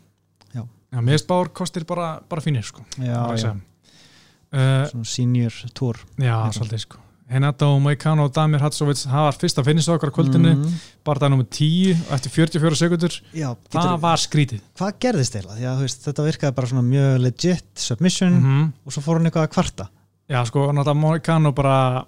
já. 0.54 0.64
Já, 0.92 1.00
meðspár 1.02 1.54
kostir 1.54 1.86
bara, 1.86 2.20
bara 2.30 2.42
fínir 2.42 2.64
sko 2.64 2.86
Já, 2.98 3.36
já. 3.38 3.52
uh, 3.52 4.86
Svona 4.90 5.06
senior 5.06 5.54
tour. 5.74 6.00
Já, 6.18 6.52
svolítið 6.52 6.80
sko 6.88 7.05
Henata 7.26 7.68
og 7.74 7.80
Moikano 7.82 8.28
og 8.28 8.34
Damir 8.36 8.62
Hatsovits 8.62 9.08
var 9.10 9.34
fyrsta 9.34 9.64
finnist 9.66 9.90
okkar 9.90 10.12
kvöldinu. 10.14 10.52
Mm. 10.60 10.74
bara 11.06 11.24
það 11.24 11.32
nummið 11.34 11.48
10 11.58 12.04
eftir 12.14 12.34
44 12.36 12.80
sekundur 12.80 13.16
Já, 13.34 13.48
það 13.74 13.94
var 14.04 14.22
skrítið. 14.22 14.62
Hvað 14.78 15.00
gerðist 15.02 15.38
eila? 15.40 15.58
Þetta 15.90 16.26
virkaði 16.28 16.58
bara 16.60 16.70
svona 16.70 16.86
mjög 16.86 17.22
legit 17.24 17.70
submission 17.74 18.34
mm 18.34 18.44
-hmm. 18.46 18.74
og 18.86 18.94
svo 18.94 19.02
fór 19.02 19.18
hann 19.18 19.26
eitthvað 19.26 19.48
að 19.48 19.54
kvarta. 19.56 19.90
Já 20.30 20.46
sko, 20.46 20.68
Henata 20.68 20.92
og 20.92 20.98
Moikano 20.98 21.52
bara 21.52 22.06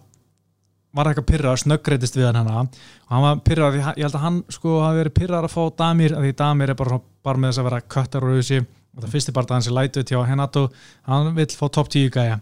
var 0.97 1.09
eitthvað 1.09 1.30
pyrrað, 1.32 1.59
snöggreitist 1.61 2.18
við 2.18 2.32
hann 2.32 2.47
og 2.47 2.70
hann 3.09 3.22
var 3.22 3.41
pyrrað, 3.45 3.78
ég 3.97 4.03
held 4.05 4.15
að 4.15 4.24
hann 4.24 4.43
sko 4.49 4.82
hafi 4.82 5.01
verið 5.03 5.13
pyrrað 5.20 5.47
að 5.47 5.53
fá 5.53 5.63
Damir, 5.78 6.15
því 6.15 6.34
Damir 6.39 6.74
er 6.74 6.76
bara, 6.80 6.99
bara 7.24 7.38
með 7.38 7.51
þess 7.51 7.61
að 7.61 7.70
vera 7.70 7.82
köttar 7.82 8.26
og 8.26 8.34
auðvisi 8.34 8.59
og 8.61 9.03
það 9.03 9.13
fyrsti 9.13 9.36
bara 9.36 9.57
hans 9.57 9.68
er 9.70 9.76
lætuð 9.78 10.07
til 10.09 10.24
Henato 10.26 10.63
hann 11.05 11.36
vill 11.38 11.49
fá 11.53 11.68
top 11.70 11.91
10 11.93 12.09
gæja 12.15 12.39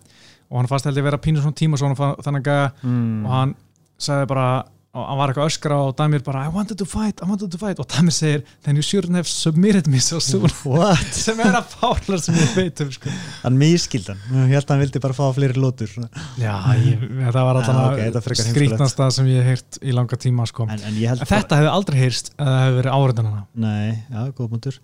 og 0.55 0.61
hann 0.61 0.71
fannst 0.71 0.87
held 0.87 0.95
ég 0.95 1.03
að 1.03 1.11
vera 1.11 1.19
pínur 1.19 1.43
svona 1.43 1.59
tíma 1.59 1.81
svona 1.81 2.13
þannig 2.23 2.47
gæja. 2.47 2.71
Mm. 2.87 3.25
og 3.25 3.35
hann 3.35 3.53
sagði 3.99 4.31
bara 4.31 4.47
og 4.95 5.03
hann 5.03 5.17
var 5.19 5.31
eitthvað 5.31 5.49
öskra 5.51 5.77
og 5.83 5.95
Damir 5.99 6.21
bara 6.23 6.45
I 6.47 6.51
wanted 6.53 6.79
to 6.79 6.85
fight, 6.87 7.19
I 7.19 7.27
wanted 7.27 7.51
to 7.51 7.59
fight. 7.59 7.81
Og 7.83 7.87
Damir 7.91 8.15
segir 8.15 8.45
then 8.63 8.79
you 8.79 8.85
shouldn't 8.85 9.17
have 9.19 9.27
submitted 9.27 9.89
me 9.91 9.99
so 9.99 10.21
soon. 10.23 10.47
Sem 11.11 11.41
er 11.43 11.57
að 11.59 11.73
fálar 11.73 12.21
sem 12.23 12.37
ég 12.39 12.53
veit 12.55 12.83
um 12.85 12.93
sko. 12.95 13.11
hann 13.43 13.59
mískildan, 13.59 14.21
ég 14.31 14.53
held 14.55 14.63
að 14.63 14.71
hann 14.71 14.83
vildi 14.85 15.01
bara 15.03 15.17
fá 15.17 15.25
fleiri 15.35 15.59
lótur 15.59 15.91
já, 16.39 16.53
ég, 16.79 17.03
það 17.25 17.41
var 17.41 17.59
alltaf 17.59 18.29
okay, 18.29 18.39
skrítnasta 18.39 19.09
sem 19.17 19.27
ég 19.33 19.43
hef 19.43 19.51
heyrt 19.51 19.79
í 19.83 19.95
langa 19.95 20.19
tíma 20.19 20.47
sko. 20.49 20.69
en, 20.71 20.79
en, 20.79 21.01
þetta 21.27 21.59
hefði 21.59 21.71
aldrei 21.73 21.99
heyrst 21.99 22.31
að 22.37 22.51
það 22.51 22.61
hefði 22.63 22.79
verið 22.79 22.99
áriðan 22.99 23.31
hana 23.31 23.43
nei, 23.65 23.91
já, 24.07 24.21
góð 24.37 24.53
mútur 24.55 24.79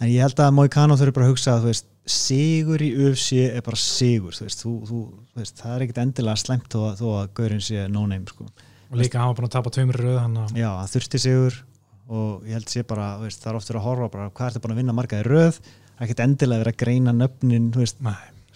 en 0.00 0.10
ég 0.10 0.24
held 0.24 0.40
að 0.42 0.56
Moikano 0.56 0.96
þurfi 0.98 1.16
bara 1.16 1.28
að 1.28 1.32
hugsa 1.34 1.56
að 1.56 1.68
veist, 1.70 1.88
sigur 2.06 2.82
í 2.84 2.92
UFC 2.94 3.40
er 3.48 3.64
bara 3.66 3.80
sigur 3.80 4.36
þú 4.36 4.46
veist, 4.46 4.62
þú, 4.62 4.74
þú, 4.90 5.00
veist, 5.38 5.56
það 5.62 5.74
er 5.74 5.86
ekkit 5.86 6.02
endilega 6.04 6.42
slemt 6.42 6.68
þó 6.72 6.80
að, 6.92 7.02
að 7.16 7.32
Gaurin 7.38 7.64
sé 7.64 7.86
no 7.90 8.04
name 8.06 8.30
sko 8.30 8.46
og 8.46 9.00
líka 9.00 9.18
hann 9.18 9.32
var 9.32 9.40
búin 9.40 9.48
að 9.48 9.56
tapa 9.56 9.72
tveimur 9.74 9.98
rauð 9.98 10.20
hana. 10.22 10.46
já, 10.54 10.68
það 10.68 10.92
þurfti 10.94 11.22
sigur 11.24 11.58
og 12.06 12.46
ég 12.46 12.54
held 12.54 12.70
sé 12.70 12.84
bara, 12.86 13.08
veist, 13.18 13.42
það 13.42 13.52
er 13.52 13.58
oftur 13.58 13.80
að 13.80 13.86
horfa 13.88 14.12
bara, 14.12 14.30
hvað 14.30 14.48
er 14.48 14.56
það 14.56 14.64
búin 14.66 14.76
að 14.76 14.80
vinna 14.82 14.96
margaði 14.96 15.26
er 15.26 15.60
ekkert 16.04 16.22
endilega 16.26 16.62
verið 16.62 16.74
að 16.74 16.82
greina 16.82 17.14
nöfnin 17.16 17.70
veist, 17.74 18.02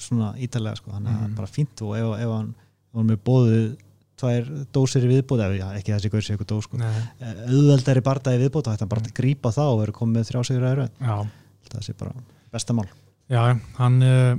svona 0.01 0.33
ítalega 0.41 0.81
sko. 0.81 0.93
að 0.93 1.07
það 1.07 1.15
mm. 1.15 1.23
er 1.25 1.37
bara 1.39 1.51
fínt 1.51 1.83
og 1.85 1.95
ef, 1.97 2.11
ef 2.21 2.33
hann 2.35 2.51
var 2.97 3.07
með 3.09 3.23
bóðið 3.27 3.67
tvær 4.21 4.51
dósir 4.77 5.07
í 5.07 5.11
viðbót 5.15 5.43
já, 5.57 5.67
ekki 5.79 5.95
þessi 5.95 6.13
gaur 6.13 6.25
sé 6.27 6.35
eitthvað 6.35 6.51
dós 6.53 6.69
sko. 6.69 6.81
Eh, 6.81 7.43
auðveldari 7.49 8.05
barndagi 8.07 8.43
viðbót 8.45 8.69
þá 8.69 8.75
hætti 8.75 8.87
hann 8.87 8.93
bara 8.93 9.07
að 9.07 9.17
grípa 9.17 9.55
það 9.57 9.73
og 9.75 9.83
verið 9.85 9.99
komið 9.99 10.19
með 10.19 10.31
þrjá 10.31 10.43
sigur 10.51 10.69
að 10.69 10.79
rauð 10.81 11.27
það 11.71 11.87
sé 11.87 11.97
bara 11.99 12.15
bestamál 12.55 12.89
Já, 13.31 13.45
hann 13.79 14.01
uh, 14.03 14.33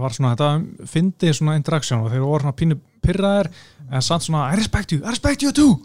var 0.00 0.14
svona, 0.16 0.32
þetta 0.32 0.86
fyndi 0.88 1.34
svona 1.36 1.58
interaktsjón 1.60 2.06
og 2.06 2.12
þeir 2.12 2.24
voru 2.24 2.46
svona 2.46 2.56
pínu 2.56 2.78
pyrraðir 3.04 3.50
en 3.92 4.04
samt 4.04 4.24
svona 4.24 4.46
I 4.52 4.56
respect 4.60 4.94
you, 4.94 5.02
I 5.02 5.12
respect 5.12 5.44
you 5.44 5.52
too. 5.52 5.76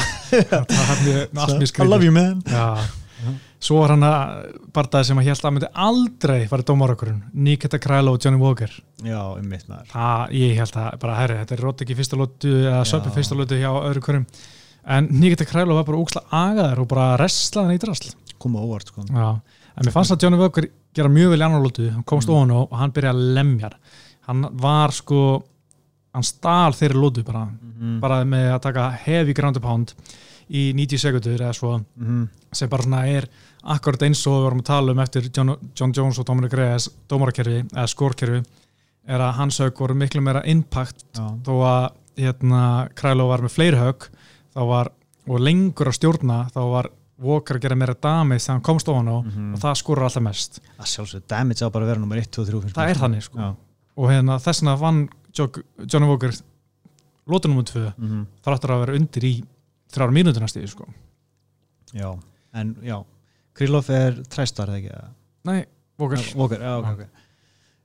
Það 0.32 0.82
hafði 0.88 1.14
allt 1.20 1.60
mjög 1.60 1.70
skrið 1.70 1.86
I 1.86 1.90
love 1.92 2.08
you 2.08 2.16
man 2.16 2.42
svo 3.62 3.80
var 3.82 3.94
hann 3.94 4.06
að 4.06 4.56
barndagi 4.74 5.08
sem 5.08 5.20
að 5.20 5.28
held 5.28 5.44
að 5.44 5.54
myndi 5.56 5.70
aldrei 5.86 6.48
farið 6.50 6.68
dómarökurinn 6.70 7.20
Nikita 7.32 7.78
Kræló 7.82 8.16
og 8.16 8.24
Johnny 8.24 8.40
Walker. 8.40 8.72
Já, 9.02 9.20
um 9.38 9.46
mitt 9.48 9.68
maður. 9.68 9.90
Það, 9.92 10.34
ég 10.38 10.58
held 10.58 10.78
að, 10.82 10.88
bara 11.04 11.18
herri, 11.20 11.38
þetta 11.42 11.56
er 11.56 11.62
rótt 11.66 11.84
ekki 11.84 11.96
fyrsta 11.98 12.18
lótu 12.20 12.52
eða 12.62 12.82
söpum 12.88 13.14
fyrsta 13.16 13.38
lótu 13.38 13.60
hjá 13.60 13.70
öðru 13.70 14.04
hverjum. 14.06 14.26
En 14.96 15.08
Nikita 15.14 15.46
Kræló 15.46 15.78
var 15.78 15.86
bara 15.86 16.00
úksla 16.02 16.24
agaður 16.34 16.82
og 16.84 16.90
bara 16.90 17.08
restlaðan 17.20 17.76
í 17.76 17.82
drasl. 17.82 18.10
Koma 18.42 18.64
óvart 18.64 18.90
sko. 18.90 19.06
Já. 19.06 19.38
en 19.72 19.86
mér 19.86 19.94
fannst 19.94 20.12
að 20.12 20.26
Johnny 20.26 20.40
Walker 20.40 20.66
gera 20.92 21.08
mjög 21.08 21.30
vel 21.32 21.40
í 21.40 21.44
annar 21.46 21.62
lótu 21.62 21.86
hann 21.88 22.04
komst 22.04 22.28
mm. 22.28 22.34
ofan 22.34 22.50
og 22.58 22.74
hann 22.76 22.92
byrjaði 22.92 23.16
að 23.16 23.36
lemja 23.38 23.70
hann. 24.28 24.48
Var 24.62 24.92
sko 24.92 25.22
hann 26.12 26.26
stál 26.26 26.74
þeirri 26.76 26.98
lótu 26.98 27.24
bara. 27.24 27.46
Mm 27.46 27.72
-hmm. 27.72 28.00
bara 28.00 28.24
með 28.24 28.50
að 28.52 28.62
taka 28.66 28.90
heavy 29.06 29.32
ground 29.32 29.60
pound 29.62 29.94
í 30.52 30.62
90 30.76 31.00
sekundur 31.00 31.40
eða 31.40 31.52
svo 31.56 31.76
mm 31.78 32.06
-hmm. 32.06 32.28
sem 32.52 32.68
bara 32.68 32.82
svona 32.82 33.06
er 33.08 33.28
akkurat 33.62 34.02
eins 34.02 34.26
og 34.26 34.36
við 34.36 34.44
varum 34.44 34.60
að 34.60 34.70
tala 34.70 34.92
um 34.92 34.98
eftir 34.98 35.30
John, 35.36 35.56
John 35.74 35.92
Jones 35.96 36.18
og 36.18 36.26
Dominic 36.26 36.52
Reyes 36.52 36.90
dómarakerfi 37.08 37.64
eða 37.72 37.86
skórkerfi 37.86 38.42
er 39.06 39.20
að 39.20 39.36
hans 39.36 39.60
hög 39.60 39.78
voru 39.78 39.94
miklu 39.94 40.20
meira 40.20 40.42
impact 40.44 41.04
Já. 41.14 41.26
þó 41.44 41.54
að 41.66 41.92
hérna 42.16 42.88
Kræló 42.94 43.28
var 43.28 43.42
með 43.42 43.54
fleiri 43.56 43.76
hög 43.76 44.08
þá 44.54 44.60
var 44.68 44.92
og 45.26 45.40
lengur 45.40 45.88
að 45.88 45.98
stjórna 45.98 46.48
þá 46.52 46.60
var 46.70 46.90
Walker 47.22 47.56
að 47.56 47.62
gera 47.62 47.78
meira 47.78 47.94
damage 47.94 48.42
þegar 48.42 48.54
hann 48.54 48.66
komst 48.66 48.88
ofan 48.88 49.08
á 49.08 49.16
mm 49.22 49.30
-hmm. 49.30 49.54
og 49.54 49.60
það 49.60 49.74
skorur 49.74 50.04
alltaf 50.04 50.22
mest 50.22 50.60
að 50.78 50.86
sjálfsög 50.86 51.22
damage 51.28 51.64
á 51.64 51.70
bara 51.70 51.84
að 51.84 51.88
vera 51.88 52.00
nummer 52.00 52.18
1, 52.18 52.30
2, 52.30 52.44
3 52.44 52.72
það 52.74 52.90
er 52.90 52.98
þannig 52.98 53.22
sko 53.22 53.38
Já. 53.38 53.54
og 53.96 54.10
hérna 54.10 54.38
þess 54.38 54.62
vegna 54.62 54.76
vann 54.76 55.08
Johnny 55.32 56.08
Walker 56.08 56.32
lóta 57.26 57.48
nummið 57.48 57.64
tvö 57.70 57.92
mm 57.96 58.08
-hmm. 58.08 58.26
þar 58.42 58.54
áttur 58.54 58.70
að 58.70 58.80
vera 58.80 58.96
undir 58.98 59.24
í 59.24 59.44
þrjára 59.92 60.16
mínútuna 60.16 60.48
stíði 60.50 60.70
sko. 60.72 60.88
Já, 61.92 62.08
en 62.56 62.76
já 62.82 62.98
Krylov 63.56 63.90
er 63.92 64.22
træstar 64.32 64.72
ekki? 64.72 64.94
Nei, 65.48 65.64
Walker, 66.00 66.22
Walker 66.38 66.62
já, 66.62 66.72
okay, 66.78 66.92
okay. 66.92 67.08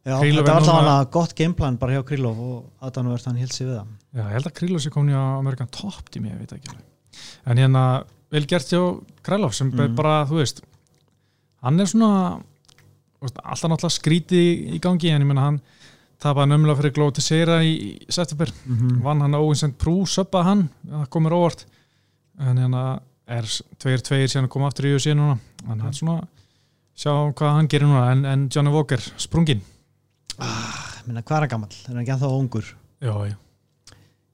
já, 0.08 0.14
Þetta 0.16 0.44
var 0.44 0.54
alltaf 0.62 0.78
núna... 0.80 0.98
gott 1.12 1.34
gameplan 1.38 1.80
bara 1.82 1.98
hjá 1.98 2.06
Krylov 2.08 2.44
og 2.44 2.86
aðan 2.88 3.12
verður 3.12 3.32
hann 3.32 3.42
hilsi 3.42 3.66
við 3.66 3.74
það 3.76 3.90
Já, 3.90 4.22
ég 4.22 4.36
held 4.38 4.50
að 4.52 4.56
Krylov 4.62 4.84
sé 4.84 4.94
komin 4.94 5.16
í 5.16 5.18
Amerikan 5.20 5.74
Top 5.76 6.12
Team, 6.14 6.30
ég 6.32 6.40
veit 6.40 6.56
ekki 6.56 6.78
en 7.48 7.60
hérna, 7.60 7.84
vel 8.32 8.46
gert 8.48 8.72
hjá 8.72 8.82
Krylov 9.26 9.56
sem 9.58 9.74
mm 9.74 9.98
bara, 9.98 10.22
þú 10.30 10.40
veist 10.40 10.64
hann 11.66 11.82
er 11.82 11.90
svona 11.90 12.40
alltaf 13.18 13.72
náttúrulega 13.72 13.96
skríti 13.98 14.44
í 14.76 14.80
gangi 14.80 15.12
en 15.12 15.26
ég 15.26 15.28
menna 15.28 15.48
hann 15.50 15.60
tapaði 16.22 16.54
nömmlega 16.54 16.80
fyrir 16.80 16.94
Glóti 16.96 17.22
Seira 17.22 17.60
í 17.66 17.98
september 18.10 18.52
mm 18.54 18.78
-hmm. 18.78 19.02
vann 19.04 19.22
hann 19.22 19.36
óinsend 19.36 19.78
prú 19.78 20.06
söppa 20.06 20.44
hann, 20.44 20.70
það 20.86 21.10
komur 21.10 21.34
óvart 21.34 21.66
en 22.40 22.62
hérna 22.64 22.84
er 23.28 23.48
tveir 23.82 24.04
tveir 24.06 24.30
síðan 24.32 24.48
að 24.48 24.54
koma 24.54 24.70
aftur 24.72 24.90
í 24.90 24.94
síðan 25.02 25.24
núna. 25.24 25.40
En 25.68 25.82
það 25.82 25.90
er 25.90 25.98
svona, 26.00 26.20
sjá 26.98 27.12
hvað 27.12 27.58
hann 27.58 27.72
gerir 27.72 27.90
núna. 27.90 28.06
En, 28.14 28.24
en 28.30 28.48
Johnny 28.54 28.74
Walker, 28.74 29.04
sprungin 29.20 29.66
ah, 30.44 31.02
minna 31.08 31.26
hvað 31.26 31.46
er 31.46 31.52
gammal, 31.54 31.74
er 31.74 31.94
hann 31.94 32.02
ekki 32.04 32.16
að 32.16 32.26
þá 32.26 32.32
ungur? 32.32 32.72
Já, 33.04 33.14
já. 33.30 33.38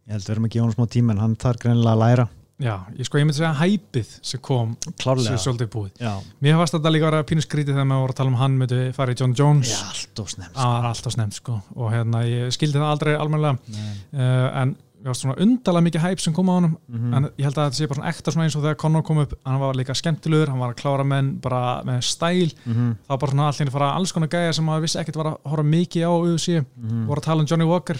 Ég 0.03 0.15
held 0.15 0.23
að 0.23 0.29
við 0.29 0.33
erum 0.35 0.47
ekki 0.49 0.59
í 0.59 0.63
honum 0.63 0.75
smá 0.75 0.87
tíma 0.91 1.13
en 1.15 1.21
hann 1.23 1.35
þarf 1.39 1.61
greinilega 1.63 1.95
að 1.95 2.01
læra. 2.03 2.25
Já, 2.63 2.73
ég 2.95 3.07
sko 3.07 3.17
ég 3.17 3.25
myndi 3.25 3.39
segja 3.39 3.51
hæpið 3.57 4.09
sem 4.23 4.41
kom 4.43 4.75
sem 4.85 5.39
svolítið 5.41 5.69
búið. 5.73 5.93
Já. 5.99 6.11
Mér 6.43 6.59
fannst 6.59 6.75
þetta 6.77 6.91
líka 6.93 7.07
að 7.07 7.15
vera 7.15 7.27
pínu 7.27 7.43
skrítið 7.43 7.75
þegar 7.75 7.87
maður 7.89 8.03
voru 8.03 8.13
að 8.13 8.19
tala 8.19 8.31
um 8.31 8.37
hann 8.39 8.57
myndi 8.59 8.79
farið 8.95 9.23
John 9.23 9.33
Jones. 9.39 9.71
Já, 9.73 9.79
alltof 9.89 10.31
snemt 10.35 10.53
sko. 10.53 10.67
Alltof 10.91 11.15
snemt 11.15 11.37
sko. 11.39 11.55
Og 11.79 11.91
hérna 11.91 12.21
ég 12.27 12.53
skildi 12.55 12.79
það 12.79 12.91
aldrei 12.91 13.13
almenlega 13.17 13.57
uh, 13.57 14.61
en 14.61 14.75
við 14.75 14.75
varst 14.75 14.92
svona 15.11 15.35
undalega 15.43 15.83
mikið 15.87 16.03
hæp 16.03 16.21
sem 16.23 16.33
kom 16.35 16.47
á 16.47 16.55
hann 16.55 16.69
mm 16.69 16.77
-hmm. 16.95 17.15
en 17.17 17.23
ég 17.37 17.43
held 17.43 17.57
að 17.57 17.65
þetta 17.65 17.77
sé 17.79 17.87
bara 17.87 17.97
svona 17.99 18.09
ekta 18.09 18.31
svona 18.31 18.45
eins 18.45 18.55
og 18.55 18.63
þegar 18.63 18.77
Conor 18.77 19.03
kom 19.03 19.17
upp. 19.17 19.33
Hann 19.45 19.59
var 19.59 19.75
líka 19.75 19.93
skemmtilegur, 19.93 20.49
hann 20.49 20.59
var 20.59 20.69
að 20.73 20.81
klára 20.81 21.03
menn 21.03 21.39
bara 21.41 21.83
með 21.83 22.01
stæl. 22.01 22.53
Mm 22.65 22.73
-hmm. 22.73 22.95
það 23.03 23.09
var 23.09 23.17
bara 23.17 23.31
svona 23.31 23.47
allir 23.47 23.67
að 23.67 23.71
fara 23.71 23.93
alls 23.93 24.11
konar 24.11 24.29
gæja 24.29 24.53
sem 24.53 24.65
maður 24.65 24.81
vissi 24.81 24.99
ekkert 24.99 25.15
var 25.15 25.25
að 25.25 25.37
horfa 25.43 25.63
mikið 25.63 26.03
á 26.07 26.11
UFC, 26.23 26.47
mm 26.47 26.89
-hmm. 26.89 27.05
voru 27.07 27.19
að 27.19 27.25
tala 27.25 27.41
um 27.41 27.47
Johnny 27.47 27.65
Walker. 27.65 27.97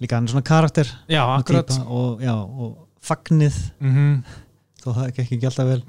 Líka 0.00 0.16
hann 0.16 0.28
svona 0.28 0.42
karakter. 0.42 0.86
Já, 1.08 1.22
og, 1.86 2.20
já, 2.20 2.34
og 2.34 2.88
fagnið. 3.00 3.72
-hmm. 3.80 4.22
þó 4.82 4.94
það 4.94 5.06
ekki 5.08 5.22
ekki 5.22 5.40
gælt 5.40 5.58
að 5.58 5.68
vel 5.68 5.82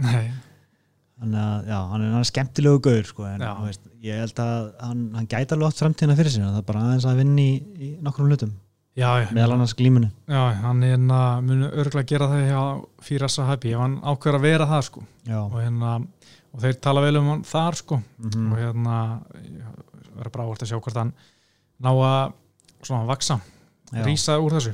þannig 1.17 1.41
að 1.41 1.69
já, 1.71 1.77
hann 1.91 2.03
er, 2.05 2.15
er 2.19 2.29
skemmtilegu 2.29 2.79
gaur 2.85 3.03
sko, 3.09 3.25
en 3.25 3.45
veist, 3.63 3.81
ég 4.05 4.19
held 4.21 4.39
að 4.43 4.67
hann, 4.85 5.03
hann 5.17 5.29
gæti 5.29 5.55
alveg 5.55 5.71
átt 5.71 5.81
framtíðina 5.81 6.17
fyrir 6.19 6.33
sína 6.35 6.51
það 6.51 6.61
er 6.61 6.67
bara 6.67 6.83
aðeins 6.85 7.07
að 7.09 7.21
vinni 7.23 7.47
í, 7.47 7.55
í 7.73 7.89
nokkrum 8.05 8.29
hlutum 8.29 8.53
meðal 8.97 9.53
annars 9.53 9.75
glímunu 9.77 10.09
Já, 10.25 10.41
hann 10.63 10.81
hérna, 10.81 11.19
muni 11.45 11.67
örgulega 11.69 12.03
að 12.03 12.11
gera 12.11 12.29
það 12.31 12.47
hjá 12.47 12.61
fyrir 13.05 13.25
þessa 13.27 13.45
hæpi, 13.51 13.73
ef 13.75 13.83
hann 13.83 13.99
ákveður 14.01 14.37
að 14.39 14.47
vera 14.47 14.67
það 14.71 14.81
sko. 14.87 15.03
Og, 15.37 15.57
hérna, 15.61 15.91
og 16.53 16.63
þeir 16.63 16.79
tala 16.87 17.03
vel 17.05 17.19
um 17.19 17.29
hann 17.31 17.43
þar 17.47 17.77
sko. 17.77 17.99
Mm 18.17 18.29
-hmm. 18.33 18.49
og 18.51 18.63
hérna 18.63 18.97
verður 20.17 20.33
bara 20.33 20.47
áherslu 20.47 20.65
að 20.65 20.71
sjá 20.71 20.81
hvort 20.81 20.99
hann 21.01 21.13
ná 21.77 21.91
að 21.93 22.33
svona 22.81 23.05
vaksa, 23.07 23.39
rýsa 23.93 24.37
úr 24.41 24.57
þessu. 24.57 24.73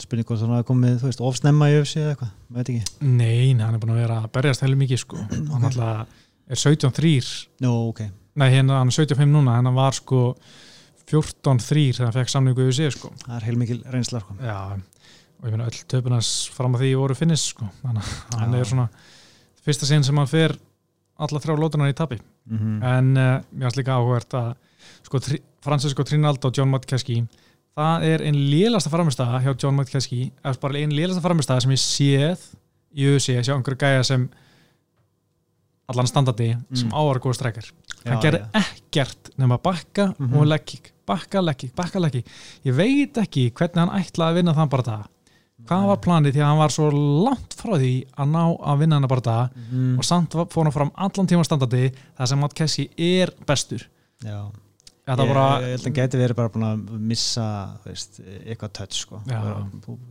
Spurning 0.00 0.26
hvort 0.26 0.40
hann 0.40 0.56
hafi 0.56 0.66
komið, 0.70 1.02
veist, 1.04 1.20
ofsnemma 1.20 1.70
í 1.70 1.76
öfsi 1.80 2.00
eða 2.00 2.14
eitthvað, 2.14 2.32
maður 2.48 2.58
veit 2.58 2.70
ekki. 2.74 3.06
Nei, 3.06 3.54
hann 3.60 3.74
er 3.74 3.78
búin 3.82 3.94
að 3.94 4.02
vera 4.02 4.18
að 4.24 4.32
berjast 4.32 4.64
heilig 4.64 4.80
mikið 4.82 5.02
sko. 5.04 5.16
Hann 5.52 5.68
alltaf 5.68 6.06
er 6.50 6.58
17-3 6.58 7.60
Nó, 7.60 7.88
ok. 7.90 8.00
Nei, 8.40 8.48
hérna, 8.50 8.78
hann 8.80 8.90
er 8.90 8.94
17-5 8.94 9.30
núna, 9.30 9.56
hann 9.58 9.74
var 9.74 9.94
sko 9.94 10.34
14-3 11.10 11.84
þegar 11.96 12.08
hann 12.08 12.16
fekk 12.18 12.32
samningu 12.32 12.64
í 12.64 12.70
öfsi 12.70 12.88
sko. 12.94 13.12
Það 13.24 13.36
er 13.36 13.46
heilmikil 13.48 13.78
reynslar 13.90 14.24
sko. 14.24 14.36
Og 15.40 15.46
ég 15.48 15.54
finna 15.54 15.68
öll 15.70 15.84
töpunars 15.90 16.32
fram 16.54 16.76
að 16.76 16.84
því 16.84 16.90
voru 17.00 17.16
finnist 17.18 17.52
sko. 17.54 17.68
Þannig 17.82 18.10
að 18.10 18.40
hann 18.42 18.58
er 18.58 18.68
svona 18.68 18.88
fyrsta 19.64 19.88
sinn 19.88 20.04
sem 20.06 20.20
hann 20.20 20.30
fer 20.30 20.56
alla 21.20 21.40
þrjá 21.42 21.56
lótunar 21.58 21.92
í 21.92 21.96
tapi. 21.96 22.20
Mm 22.50 22.58
-hmm. 22.58 22.82
en 22.96 23.10
uh, 23.16 23.42
mér 23.52 23.68
finnst 23.68 23.80
líka 23.80 23.96
áhugert 23.98 24.34
að 24.34 24.54
sko 25.04 25.20
Francisco 25.60 26.04
Trinaldo 26.04 26.48
og 26.48 26.56
John 26.56 26.70
Matkeski 26.72 27.20
það 27.78 28.06
er 28.08 28.24
einn 28.26 28.38
lélasta 28.50 28.90
framistæða 28.92 29.40
hjá 29.44 29.52
John 29.54 29.76
McKesky 29.78 30.30
eða 30.42 30.60
bara 30.62 30.80
einn 30.80 30.94
lélasta 30.94 31.22
framistæða 31.24 31.64
sem 31.64 31.74
ég 31.74 31.82
séð 31.82 32.46
í 32.90 33.06
USA, 33.12 33.42
sjá 33.44 33.54
einhverju 33.54 33.80
gæja 33.80 34.06
sem 34.06 34.26
allan 35.90 36.10
standardi 36.10 36.50
mm. 36.54 36.80
sem 36.82 36.92
ávar 36.94 37.20
góð 37.22 37.38
streikar 37.38 37.70
hann 38.04 38.22
gerir 38.22 38.42
ja. 38.44 38.62
ekkert 38.62 39.32
nema 39.40 39.58
bakka 39.58 40.10
mm 40.12 40.26
-hmm. 40.26 40.36
og 40.38 40.46
leggík 40.46 40.92
bakka, 41.06 41.42
leggík, 41.42 41.74
bakka, 41.76 42.00
leggík 42.00 42.26
ég 42.64 42.76
veit 42.76 43.18
ekki 43.18 43.50
hvernig 43.50 43.82
hann 43.82 43.96
ætlaði 44.00 44.30
að 44.30 44.38
vinna 44.40 44.54
þann 44.54 44.72
bara 44.72 44.88
það 44.90 45.04
hvað 45.68 45.86
var 45.90 46.00
planið 46.06 46.34
því 46.34 46.40
að 46.40 46.48
hann 46.48 46.62
var 46.62 46.72
svo 46.74 46.88
langt 47.26 47.54
frá 47.58 47.74
því 47.76 47.92
að 48.16 48.32
ná 48.32 48.42
að 48.72 48.80
vinna 48.80 48.96
hann 48.96 49.10
bara 49.10 49.28
það 49.28 49.60
mm. 49.70 49.92
og 49.98 50.04
samt 50.04 50.32
fór 50.32 50.64
hann 50.64 50.78
fram 50.78 50.92
allan 50.94 51.30
tíma 51.30 51.44
standardi 51.44 51.92
það 52.16 52.26
sem 52.26 52.38
Matt 52.38 52.54
Kessi 52.54 52.88
er 52.96 53.34
bestur 53.46 53.88
já 54.24 54.50
Ég, 55.10 55.16
held 55.16 55.86
að 55.88 55.94
geti 55.96 56.18
verið 56.20 56.36
bara 56.38 56.50
búin 56.52 56.64
að 56.66 56.82
missa 57.02 57.44
veist, 57.82 58.20
eitthvað 58.44 58.72
touch 58.78 58.98
sko. 59.00 59.18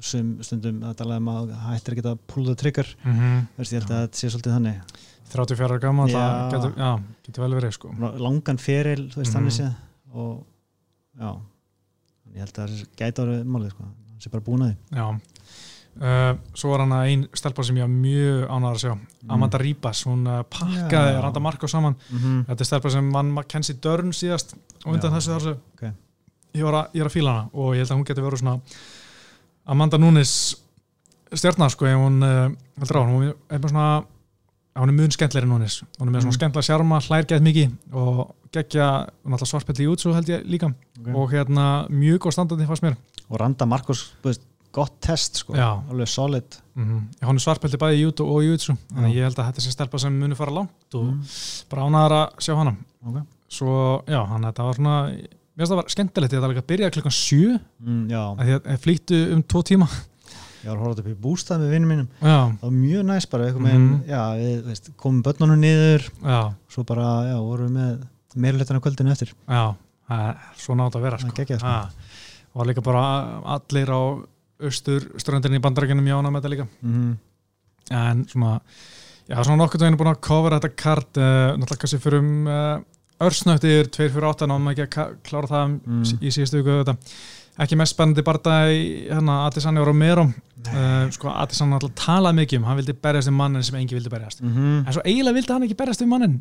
Sum, 0.03 0.33
stundum 0.43 0.81
að 0.89 0.97
tala 0.99 1.19
um 1.21 1.29
að 1.31 1.53
hættir 1.69 1.95
ekki 1.95 2.03
að 2.09 2.23
pulla 2.27 2.55
trigger 2.59 2.89
mm 3.05 3.13
-hmm. 3.13 3.45
veist, 3.55 3.71
ég 3.71 3.79
held 3.79 3.93
að 3.93 4.01
þetta 4.03 4.19
sé 4.19 4.31
svolítið 4.33 4.55
þannig 4.57 4.81
34 5.33 5.67
ára 5.69 5.79
gammal, 5.83 6.09
það 6.11 6.53
getur, 6.53 6.75
já, 6.77 6.91
getur 7.27 7.45
vel 7.45 7.55
verið 7.57 7.75
sko. 7.75 7.93
langan 8.25 8.61
feril, 8.61 9.07
þú 9.11 9.21
veist, 9.21 9.31
mm 9.31 9.37
þannig 9.37 9.57
séð 9.59 9.73
og 10.13 10.45
já 11.19 11.31
ég 12.29 12.45
held 12.45 12.61
að 12.61 12.69
það 12.69 12.85
gæti 13.01 13.25
árið 13.25 13.43
málið 13.45 13.73
sko. 13.73 13.89
það 13.89 14.23
sé 14.23 14.31
bara 14.33 14.47
búin 14.49 14.65
að 14.65 14.71
því 14.73 15.01
já 15.01 15.07
Uh, 15.99 16.37
svo 16.55 16.69
var 16.71 16.85
hann 16.85 16.93
að 16.95 17.07
einn 17.09 17.23
stelpa 17.35 17.63
sem 17.65 17.75
ég 17.75 17.83
var 17.83 17.89
mjög 17.91 18.43
ánægðar 18.45 18.77
að 18.77 18.83
sjá 18.85 18.91
mm. 18.93 19.31
Amanda 19.35 19.59
Ribas, 19.59 20.03
hún 20.07 20.21
uh, 20.29 20.37
pakkaði 20.47 21.09
yeah. 21.09 21.17
Randa 21.25 21.41
Marko 21.43 21.67
saman 21.67 21.97
mm 21.97 22.19
-hmm. 22.19 22.45
þetta 22.47 22.63
er 22.63 22.69
stelpa 22.69 22.91
sem 22.93 23.09
vann 23.11 23.31
Mackenzie 23.35 23.75
Dörn 23.83 24.13
síðast 24.15 24.53
og 24.85 24.93
undan 24.93 25.11
þessu 25.17 25.33
þar 25.33 25.57
okay. 25.73 25.91
ég, 26.53 26.63
var 26.63 26.73
að, 26.73 26.85
ég 26.93 27.01
er 27.01 27.09
að 27.09 27.15
fíla 27.17 27.33
hana 27.33 27.49
og 27.51 27.73
ég 27.73 27.81
held 27.81 27.91
að 27.91 27.97
hún 27.97 28.05
geti 28.05 28.21
verið 28.21 28.39
svona 28.39 28.59
Amanda 29.65 29.97
Nunes 29.97 30.55
stjarnar 31.33 31.69
sko 31.69 31.85
hún, 31.85 32.23
uh, 32.23 32.47
hún 32.79 33.33
er 33.49 33.69
svona 33.69 34.03
hún 34.79 34.91
er 34.91 34.97
mjög 34.97 35.15
skemmtleiri 35.15 35.49
Nunes 35.49 35.79
hún 35.99 36.07
er 36.07 36.13
með 36.13 36.25
svona 36.25 36.33
mm. 36.33 36.37
skemmtla 36.37 36.65
sjarma, 36.65 36.99
hlær 37.07 37.27
gett 37.29 37.45
mikið 37.45 37.95
og 37.99 38.21
geggja 38.55 38.87
svartpelli 39.43 39.85
í 39.85 39.89
útsú 39.91 40.13
held 40.15 40.29
ég 40.31 40.45
líka 40.49 40.71
okay. 40.71 41.13
og 41.13 41.33
hérna 41.33 41.65
mjög 41.91 42.23
góð 42.25 42.37
standandi 42.37 42.69
fannst 42.69 42.85
mér 42.85 42.97
og 43.29 43.41
Randa 43.41 43.67
Markos, 43.69 44.09
búist 44.23 44.45
gott 44.73 44.99
test 45.01 45.41
sko, 45.41 45.55
Já. 45.57 45.81
alveg 45.89 46.07
solid 46.07 46.59
mm 46.75 46.85
-hmm. 46.85 47.27
hún 47.27 47.35
er 47.35 47.39
svarpeldi 47.39 47.77
bæði 47.77 47.97
í 47.97 48.01
YouTube 48.01 48.29
og 48.29 48.43
í 48.43 48.47
YouTube 48.47 48.79
þannig 48.93 49.15
ég 49.15 49.23
held 49.23 49.39
að 49.39 49.47
þetta 49.47 49.61
sé 49.61 49.71
stelpa 49.71 49.99
sem 49.99 50.19
munir 50.19 50.35
fara 50.35 50.51
langt 50.51 50.95
og 50.95 51.03
mm. 51.03 51.23
bara 51.69 51.83
ánaðar 51.83 52.11
að 52.11 52.27
sjá 52.39 52.55
hana 52.55 52.75
okay. 53.05 53.21
svo 53.49 54.03
já, 54.07 54.25
hann 54.27 54.43
þetta 54.43 54.63
var 54.63 54.75
svona 54.75 55.07
mér 55.59 55.65
finnst 55.65 55.71
það 55.71 55.81
var 55.81 55.89
skemmtilegt, 55.89 56.33
ég 56.33 56.39
ætla 56.39 56.49
ekki 56.53 56.63
að 56.63 56.71
byrja 56.71 56.89
klukkan 56.89 57.11
7 57.11 57.59
mm, 57.79 58.11
að 58.39 58.47
ég 58.47 58.79
flýttu 58.79 59.33
um 59.33 59.43
tvo 59.43 59.61
tíma 59.61 59.87
ég 60.63 60.69
var 60.69 60.77
að 60.77 60.83
horfa 60.83 61.03
upp 61.03 61.09
í 61.11 61.17
bústað 61.23 61.63
með 61.63 61.73
vinnum 61.75 61.93
mínum 61.93 62.07
já. 62.19 62.37
það 62.59 62.63
var 62.65 62.75
mjög 62.75 63.05
næst 63.09 63.29
bara 63.31 63.49
-hmm. 63.51 63.65
með, 63.65 64.09
já, 64.09 64.23
við 64.39 64.63
veist, 64.69 64.89
komum 64.97 65.21
börnunum 65.23 65.59
niður 65.59 66.09
já. 66.23 66.39
svo 66.69 66.83
bara, 66.83 67.07
já, 67.29 67.37
vorum 67.39 67.65
við 67.65 67.73
með 67.79 68.07
meirleitana 68.35 68.83
kvöldinu 68.83 69.11
eftir 69.11 69.33
já, 69.47 69.75
svo 70.57 70.75
nátt 70.75 70.95
að 70.95 71.01
vera 71.01 71.17
sko. 71.17 71.33
Gekja, 71.35 71.59
sko. 71.59 71.67
og 72.53 72.61
var 72.61 72.69
líka 72.69 72.81
bara 72.81 73.03
allir 73.55 73.89
á 73.89 74.01
austur 74.59 75.05
strandinni 75.17 75.59
í 75.59 75.63
bandarækjunum 75.63 76.07
jána 76.07 76.31
með 76.31 76.41
þetta 76.41 76.53
líka 76.53 76.67
mm 76.81 76.93
-hmm. 76.93 77.17
en 77.95 78.25
svona 78.27 78.59
já, 79.29 79.43
svona 79.43 79.57
nokkur 79.63 79.79
veginn 79.79 79.93
er 79.93 80.01
búin 80.01 80.13
að 80.13 80.21
kofra 80.21 80.59
þetta 80.59 80.75
kart 80.75 81.17
uh, 81.17 81.55
náttúrulega 81.55 81.81
kannski 81.83 82.01
fyrir 82.03 82.19
um 82.19 82.47
uh, 82.47 82.81
örsnöktir 83.19 83.89
2-4-8 83.91 84.47
náðum 84.47 84.71
ekki 84.71 84.85
að 84.87 85.15
klára 85.27 85.47
það 85.47 85.73
mm. 85.85 86.03
í 86.21 86.31
síðustu 86.31 86.61
viku 86.61 86.77
þetta 86.79 86.95
ekki 87.63 87.77
mest 87.79 87.95
spennandi 87.95 88.23
barnda 88.25 88.59
í 88.71 88.81
hérna 89.09 89.43
Adesanya 89.47 89.83
og 89.83 89.89
Romero. 89.89 90.27
Uh, 90.69 91.07
sko 91.15 91.31
Adesanya 91.31 91.79
alltaf 91.79 91.95
talað 91.99 92.37
mikið 92.41 92.61
um 92.61 92.67
hann 92.69 92.79
vildi 92.81 92.95
berjast 92.99 93.31
um 93.31 93.39
mannin 93.39 93.65
sem 93.65 93.79
engi 93.79 93.97
vildi 93.97 94.11
berjast. 94.11 94.43
Mm 94.43 94.53
-hmm. 94.53 94.85
en 94.85 94.93
svo 94.93 95.03
eiginlega 95.05 95.37
vildi 95.39 95.53
hann 95.53 95.65
ekki 95.67 95.79
berjast 95.79 96.03
um 96.03 96.09
mannin 96.09 96.37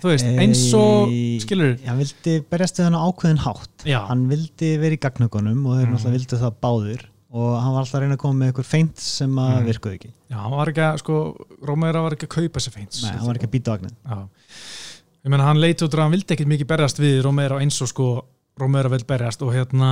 þú 0.00 0.08
veist, 0.12 0.26
eins 0.42 0.64
og 0.74 1.12
skilur 1.44 1.76
hann 1.84 1.98
vildi 2.00 2.40
berjast 2.50 2.80
um 2.80 2.88
hann 2.88 2.98
á 2.98 3.04
ákveðin 3.08 3.44
hátt. 3.44 3.76
Já. 3.84 4.00
hann 4.08 4.28
vildi 4.28 4.76
verið 4.80 4.98
í 4.98 5.02
gagnögunum 5.04 5.66
og 5.66 5.76
þeir 5.76 5.86
mm. 5.86 5.92
náttúrulega 5.94 6.18
vildi 6.18 6.36
það 6.44 6.60
báðir. 6.64 7.08
Og 7.30 7.50
hann 7.62 7.72
var 7.72 7.84
alltaf 7.84 7.94
að 7.94 8.02
reyna 8.02 8.14
að 8.16 8.22
koma 8.24 8.38
með 8.40 8.48
eitthvað 8.50 8.66
feint 8.66 8.98
sem 8.98 9.36
að 9.38 9.52
mm. 9.54 9.66
virkuði 9.68 9.94
ekki. 9.94 10.08
Já, 10.30 10.36
hann 10.42 10.56
var 10.56 10.70
ekki 10.72 10.82
að, 10.82 10.96
sko, 11.02 11.16
Rómæra 11.66 12.02
var 12.02 12.16
ekki 12.16 12.26
að 12.26 12.34
kaupa 12.34 12.58
þessi 12.58 12.72
feint 12.74 12.98
Nei, 13.02 13.12
hann 13.12 13.28
var 13.28 13.38
ekki 13.38 13.46
að 13.46 13.54
býta 13.54 13.74
vagnin 13.76 13.94
Já, 14.02 14.18
ég 15.22 15.30
menna 15.30 15.46
hann 15.46 15.60
leiti 15.62 15.86
út 15.86 15.94
og 15.94 16.02
hann 16.02 16.14
vildi 16.14 16.34
ekkit 16.34 16.50
mikið 16.50 16.68
berjast 16.70 16.98
við 17.02 17.20
Rómæra 17.26 17.60
eins 17.62 17.78
og 17.82 17.90
sko 17.90 18.08
Rómæra 18.58 18.90
vil 18.90 19.02
berjast 19.06 19.42
og 19.46 19.54
hérna 19.54 19.90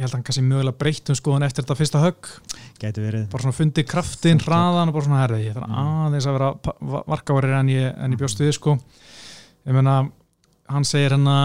ég 0.00 0.06
held 0.06 0.14
að 0.14 0.16
hann 0.16 0.26
kannski 0.26 0.44
mögulega 0.46 0.80
breytum 0.80 1.16
sko 1.18 1.34
hann 1.36 1.44
eftir 1.44 1.64
þetta 1.64 1.76
fyrsta 1.76 2.00
högg 2.00 2.28
Gæti 2.80 3.02
verið 3.04 3.26
bara 3.32 3.44
svona 3.44 3.56
fundi 3.56 3.84
kraftin, 3.84 4.40
hraðan 4.40 4.88
og 4.88 4.96
bara 4.96 5.06
svona 5.06 5.20
herði 5.20 5.40
ég 5.44 5.56
þarf 5.58 5.68
mm. 5.68 5.90
aðeins 6.06 6.28
að 6.30 6.38
vera 6.38 7.02
varkavarið 7.12 7.56
en 7.58 7.72
ég, 7.74 7.90
en 7.92 8.14
ég 8.16 8.22
bjóst 8.22 8.40
við 8.40 8.54
sko 8.56 8.76
ég 8.78 9.76
menna, 9.76 9.96
hann 10.72 10.88
segir 10.88 11.12
hérna 11.12 11.36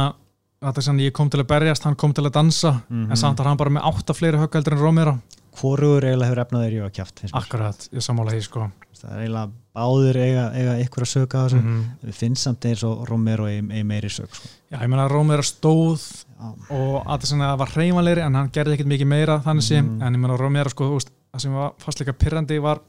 þetta 0.63 0.81
er 0.81 0.87
sann 0.87 1.03
ég 1.03 1.15
kom 1.15 1.31
til 1.31 1.43
að 1.43 1.49
berjast, 1.51 1.83
hann 1.83 1.99
kom 1.99 2.15
til 2.15 2.23
að 2.23 2.37
dansa 2.39 2.71
mm 2.77 2.87
-hmm. 2.87 3.11
en 3.11 3.21
samt 3.25 3.39
er 3.39 3.51
hann 3.51 3.59
bara 3.59 3.75
með 3.75 3.89
átta 3.91 4.15
fleiri 4.15 4.39
höggaldur 4.39 4.77
en 4.77 4.85
Rómera 4.85 5.17
Hvoruður 5.55 6.03
eiginlega 6.03 6.31
hefur 6.31 6.41
efnaðir 6.43 6.73
í 6.73 6.79
að 6.83 6.95
kjátt 6.95 7.21
Akkurat, 7.31 7.89
ég 7.91 8.03
samála 8.03 8.31
því 8.31 8.41
sko 8.43 8.71
Það 8.95 9.13
er 9.13 9.21
eiginlega 9.21 9.49
báður 9.75 10.17
eiga, 10.17 10.43
eiga 10.55 10.75
ykkur 10.81 11.03
að 11.05 11.11
söka 11.11 11.41
mm 11.45 11.63
-hmm. 11.65 12.11
finnst 12.15 12.43
samt 12.43 12.65
eins 12.65 12.83
og 12.83 13.03
Rómero 13.09 13.47
eigi 13.47 13.83
meiri 13.83 14.09
sök 14.09 14.33
sko. 14.33 14.47
Já, 14.71 14.81
ég 14.81 14.89
menna 14.89 15.07
Rómera 15.07 15.43
stóð. 15.43 16.24
Og 16.35 16.97
að 17.07 17.29
það 17.31 17.59
var 17.61 17.71
hreymanleiri 17.75 18.25
en 18.25 18.35
hann 18.35 18.51
gerði 18.51 18.75
ekkert 18.75 18.91
mikið 18.91 19.07
meira 19.07 19.39
þannig 19.45 19.63
sem, 19.63 19.85
mm 19.85 20.01
en 20.03 20.13
ég 20.13 20.19
menna 20.19 20.37
Rómera 20.37 20.69
sko, 20.69 20.97
það 20.99 21.41
sem 21.41 21.53
var 21.53 21.71
fast 21.79 21.99
líka 21.99 22.13
pyrrandi 22.13 22.59
var 22.59 22.81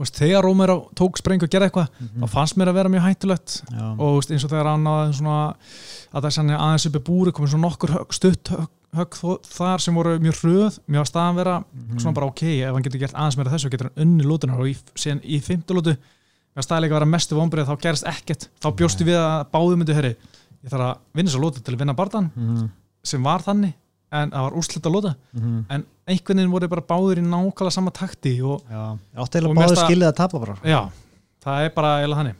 veist, 0.00 0.16
þegar 0.16 0.44
Rómur 0.44 0.72
tók 0.96 1.20
spreng 1.20 1.42
og 1.44 1.50
gerði 1.52 1.68
eitthvað 1.68 1.88
mm 1.88 2.06
-hmm. 2.06 2.24
þá 2.24 2.34
fannst 2.34 2.56
mér 2.56 2.68
að 2.68 2.78
vera 2.78 2.88
mjög 2.88 3.06
hættulegt 3.06 3.62
Já. 3.70 3.86
og 3.98 4.18
veist, 4.18 4.30
eins 4.30 4.44
og 4.44 4.50
þegar 4.50 4.70
hann 4.72 4.86
að 4.86 6.22
það 6.22 6.50
er 6.50 6.58
aðeins 6.58 6.86
uppi 6.86 7.00
búri 7.08 7.32
komið 7.32 7.50
svona 7.50 7.66
nokkur 7.68 7.90
högg, 7.90 8.12
stutt 8.12 8.48
högg, 8.48 8.70
högg 8.96 9.14
þar 9.46 9.80
sem 9.80 9.94
voru 9.94 10.18
mjög 10.18 10.40
hröð 10.42 10.78
mjög 10.86 11.00
að 11.00 11.10
staðan 11.10 11.36
vera, 11.36 11.58
mm 11.58 11.64
-hmm. 11.80 12.00
svona 12.00 12.14
bara 12.14 12.26
ok 12.26 12.42
ef 12.42 12.72
hann 12.74 12.82
getur 12.82 13.00
gert 13.00 13.14
aðeins 13.14 13.36
meira 13.36 13.50
þessu, 13.50 13.70
getur 13.70 13.90
hann 13.90 14.02
unni 14.08 14.24
lútunar 14.24 14.60
og 14.60 14.68
í, 14.68 14.76
síðan 14.94 15.20
í 15.24 15.40
fymtulútu 15.40 15.96
með 16.56 16.64
staðilega 16.64 16.94
að 16.94 16.98
vera 16.98 17.12
mestu 17.14 17.36
vonbrið 17.36 17.68
þá 17.68 17.76
gerist 17.80 18.06
ekkert 18.06 18.48
þá 18.62 18.68
bjóstu 18.74 19.04
við 19.04 19.16
að 19.16 19.44
báðu 19.52 19.76
myndu 19.76 19.94
herri 19.94 20.16
ég 20.64 20.72
þarf 20.72 20.86
að 20.86 20.98
vinna 21.16 21.32
svo 21.32 21.42
lútu 21.42 21.62
til 21.62 21.74
að 21.74 21.82
vinna 21.84 21.96
barndan 21.96 22.30
mm 22.34 22.48
-hmm. 22.48 22.68
sem 23.02 23.22
var 23.22 23.42
þannig 23.42 23.72
en 24.10 24.30
það 24.34 24.46
var 24.46 24.56
úrslitt 24.58 24.86
að 24.86 24.94
lóta 24.94 25.14
mm 25.14 25.40
-hmm. 25.40 25.64
en 25.68 25.84
einhvern 26.06 26.38
veginn 26.38 26.52
voru 26.52 26.68
bara 26.68 26.88
báður 26.92 27.18
í 27.18 27.24
nákvæmlega 27.24 27.70
sama 27.70 27.90
takti 27.90 28.40
og, 28.42 28.62
átt 29.14 29.34
eða 29.34 29.54
báður 29.54 29.82
skilðið 29.84 30.08
að 30.08 30.16
tapa 30.16 30.38
bara 30.38 30.56
já, 30.64 30.80
það 31.44 31.64
er 31.64 31.70
bara 31.74 31.92
eða 32.04 32.16
hann 32.16 32.32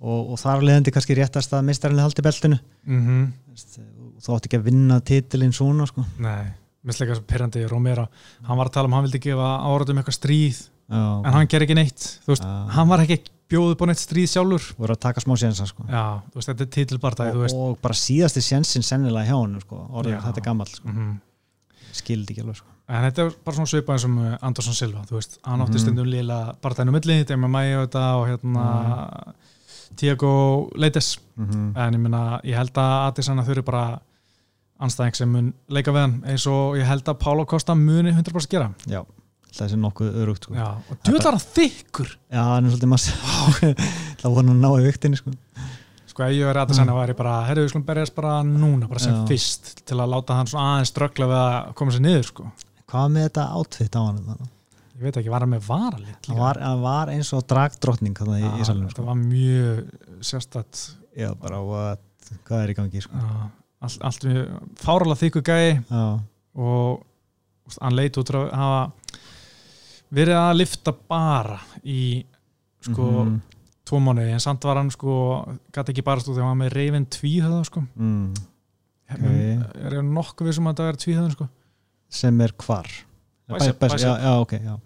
og, 0.00 0.30
og 0.30 0.38
þar 0.38 0.62
leðandi 0.62 0.92
kannski 0.92 1.16
réttast 1.16 1.52
að 1.52 1.66
mistarinn 1.70 1.98
haldi 2.04 2.22
beltinu 2.22 2.58
mm 2.84 3.00
-hmm. 3.06 3.32
þú 4.20 4.36
átti 4.36 4.48
ekki 4.48 4.60
að 4.60 4.68
vinna 4.70 5.00
titilinn 5.00 5.52
svona 5.52 5.86
sko. 5.86 6.04
nei, 6.18 6.52
misleika 6.82 7.14
svo 7.14 7.24
perrandi 7.26 7.66
Romero, 7.66 8.08
hann 8.42 8.58
var 8.58 8.66
að 8.66 8.72
tala 8.72 8.86
um 8.86 8.92
hann 8.92 9.04
vildi 9.04 9.18
gefa 9.18 9.48
áratum 9.66 9.98
eitthvað 9.98 10.20
stríð 10.20 10.58
já, 10.88 11.22
en 11.26 11.32
hann 11.32 11.48
ger 11.48 11.62
ekki 11.62 11.74
neitt, 11.74 12.20
veist, 12.26 12.42
hann 12.42 12.88
var 12.88 13.00
ekki 13.00 13.22
bjóðu 13.50 13.76
búin 13.78 13.92
eitt 13.92 14.02
stríð 14.02 14.30
sjálfur 14.32 14.64
voru 14.78 14.96
að 14.96 15.02
taka 15.06 15.22
smá 15.22 15.34
sénsa 15.38 15.66
sko. 15.68 15.86
já, 15.88 16.04
veist, 16.34 16.48
þetta 16.50 16.64
er 16.64 16.70
títilbartæð 16.76 17.40
og, 17.40 17.54
og 17.54 17.76
bara 17.82 17.98
síðasti 17.98 18.42
sénsin 18.44 18.86
sennilega 18.86 19.28
hjá 19.28 19.36
hann 19.36 19.58
sko. 19.62 19.82
orðið, 20.00 20.16
þetta 20.24 20.42
er 20.42 20.46
gammal 20.48 20.70
sko. 20.70 20.88
mm 20.88 20.96
-hmm. 20.96 21.92
skildi 22.00 22.34
ekki 22.34 22.44
alveg 22.44 22.60
sko. 22.60 22.72
en 22.88 23.06
þetta 23.08 23.26
er 23.26 23.36
bara 23.44 23.56
svona 23.58 23.72
svipað 23.72 23.94
eins 23.96 24.06
og 24.08 24.38
Andersson 24.48 24.74
Silva 24.74 25.04
veist, 25.10 25.38
hann 25.42 25.60
átti 25.60 25.70
mm 25.70 25.76
-hmm. 25.76 25.84
stundum 25.84 26.06
lila 26.06 26.38
bartæðinu 26.62 26.92
milli, 26.92 27.20
þetta 27.22 27.34
er 27.34 27.42
með 27.44 27.54
mæju 27.56 27.76
og 27.78 27.86
þetta 27.86 28.04
og 28.16 28.28
hérna 28.28 28.64
mm 28.64 28.90
-hmm. 28.90 29.34
Tiago 29.96 30.68
Leites 30.74 31.18
mhm. 31.36 31.76
en 31.76 31.94
ég 31.94 31.98
minna, 31.98 32.40
ég 32.44 32.56
held 32.56 32.76
að 32.78 33.06
Addisana 33.06 33.44
þurfi 33.44 33.62
bara 33.62 34.00
anstæðing 34.78 35.16
sem 35.16 35.30
mun 35.32 35.54
leika 35.68 35.92
við 35.92 36.00
hann 36.00 36.24
eins 36.26 36.46
og 36.46 36.76
ég 36.76 36.84
held 36.84 37.08
að 37.08 37.18
Pálo 37.18 37.46
Costa 37.46 37.74
muni 37.74 38.10
100% 38.10 38.48
gera 38.50 38.72
já 38.86 39.04
það 39.54 39.70
sé 39.72 39.78
nokkuð 39.80 40.18
örugt 40.22 40.46
sko. 40.46 40.56
og 40.56 40.98
djúðlar 41.06 41.38
að 41.38 41.46
þykkur 41.56 42.10
já, 42.12 42.40
hann 42.42 42.66
er 42.66 42.72
svolítið 42.72 42.92
massa 42.92 43.14
þá 44.20 44.26
voru 44.26 44.42
hann 44.42 44.52
að 44.54 44.60
ná 44.64 44.68
í 44.72 44.86
viktinni 44.86 45.20
sko. 45.20 45.32
sko, 46.10 46.26
ég 46.32 46.48
verði 46.48 46.62
að 46.62 46.72
það 46.72 46.80
senna 46.80 46.96
var 46.96 47.12
ég 47.12 47.18
bara 47.18 47.36
herru, 47.48 47.64
við 47.64 47.72
skulum 47.72 47.86
berjast 47.88 48.16
bara 48.16 48.34
núna, 48.46 48.90
bara 48.90 49.02
sem 49.02 49.14
já. 49.14 49.22
fyrst 49.30 49.72
til 49.86 49.98
að 50.00 50.12
láta 50.12 50.40
hann 50.40 50.52
aðeins 50.52 50.92
ströggla 50.92 51.30
við 51.30 51.40
að 51.40 51.72
koma 51.80 51.96
sér 51.96 52.04
niður 52.06 52.28
sko. 52.30 52.50
hvað 52.90 53.08
með 53.14 53.28
þetta 53.28 53.48
átfitt 53.60 53.98
á 53.98 54.02
hann 54.02 54.22
þannig? 54.26 54.52
ég 54.96 55.04
veit 55.04 55.20
ekki, 55.20 55.32
var 55.32 55.44
hann 55.44 55.52
með 55.52 55.66
varalit 55.68 56.30
hann 56.30 56.40
var, 56.40 56.60
var 56.82 57.12
eins 57.12 57.32
og 57.36 57.44
dragdrottning 57.48 58.16
það 58.16 58.62
sko. 58.64 59.06
var 59.06 59.20
mjög 59.20 59.82
sérstatt 60.24 60.86
já, 61.16 61.30
bara 61.40 61.60
what, 61.64 62.32
hvað 62.48 62.62
er 62.64 62.72
í 62.72 62.78
gangi 62.78 63.04
sko? 63.04 63.26
allt, 63.84 64.00
allt 64.08 64.28
mjög 64.28 64.56
fáralega 64.80 65.20
þykku 65.24 65.44
gæi 65.44 65.68
og 66.56 67.04
hann 67.82 67.96
leiti 67.98 68.22
út 68.22 68.32
að 68.32 68.48
hafa 68.54 68.80
verið 70.14 70.38
að 70.38 70.56
lifta 70.60 70.94
bara 70.94 71.58
í 71.82 72.24
sko 72.86 73.06
mm 73.06 73.28
-hmm. 73.28 73.38
tvo 73.86 74.00
mánuði 74.02 74.34
en 74.36 74.42
samt 74.42 74.64
var 74.64 74.80
hann 74.80 74.90
sko 74.90 75.14
gæti 75.74 75.92
ekki 75.94 76.04
bara 76.06 76.20
stúð 76.20 76.36
þegar 76.36 76.48
hann 76.48 76.58
var 76.58 76.64
með 76.64 76.74
reyfinn 76.74 77.06
tvíhöða 77.06 77.62
sko 77.66 77.82
mm. 77.94 78.34
okay. 79.14 79.58
er 79.86 79.98
ég 79.98 80.04
nokkuð 80.04 80.46
við 80.46 80.58
sem 80.58 80.66
að 80.66 80.76
það 80.76 80.88
er 80.92 81.00
tvíhöðun 81.04 81.36
sko 81.36 81.48
sem 82.08 82.40
er 82.40 82.52
hvar 82.56 82.90
bæsip, 83.46 83.78
bæsip. 83.78 84.00
Já, 84.00 84.12
já, 84.22 84.32
okay, 84.40 84.60
já. 84.62 84.78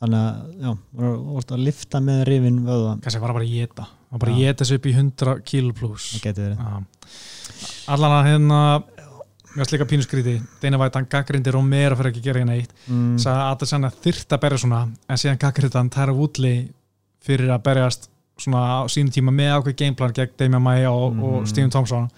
þannig 0.00 0.18
að 0.18 0.34
já, 0.62 0.70
voru 0.92 1.44
að 1.54 1.64
lifta 1.68 2.00
með 2.00 2.24
reyfinn 2.30 2.64
vöða 2.66 2.98
kannski 3.02 3.20
var 3.20 3.30
hann 3.30 3.38
bara 3.38 3.46
að 3.46 3.54
geta 3.54 3.88
bara 4.16 4.32
að 4.32 4.42
geta 4.42 4.64
þessu 4.64 4.78
upp 4.78 4.86
í 4.86 4.96
100 4.96 5.40
kilo 5.44 5.72
pluss 5.76 6.06
allan 7.86 8.16
að 8.18 8.28
hérna 8.30 8.60
Mér 9.56 9.64
finnst 9.64 9.72
líka 9.72 9.88
pínuskríti, 9.88 10.34
Deina 10.60 10.76
Væt, 10.76 10.98
hann 10.98 11.08
gaggrindi 11.08 11.52
Romero 11.54 11.96
fyrir 11.96 12.10
ekki 12.12 12.20
að 12.20 12.26
gera 12.28 12.40
hérna 12.42 12.56
eitt 12.58 12.74
mm. 12.90 13.14
sagði 13.22 13.44
að 13.46 13.62
það 13.62 13.70
sann 13.70 13.86
að 13.88 14.40
berja 14.42 14.58
svona 14.60 14.80
en 14.84 15.20
síðan 15.22 15.40
gaggrindi 15.40 15.78
hann 15.80 15.92
Tæra 15.94 16.12
Woodley 16.12 16.66
fyrir 17.24 17.54
að 17.54 17.62
berjast 17.64 18.10
svona 18.36 18.64
á 18.68 18.78
sínum 18.92 19.14
tíma 19.14 19.32
með 19.32 19.54
ákveð 19.54 19.78
gameplan 19.80 20.12
gegn 20.18 20.34
Damian 20.36 20.64
Maia 20.66 20.90
og, 20.92 21.14
mm. 21.16 21.24
og 21.24 21.48
Stephen 21.48 21.72
Thompson 21.72 22.10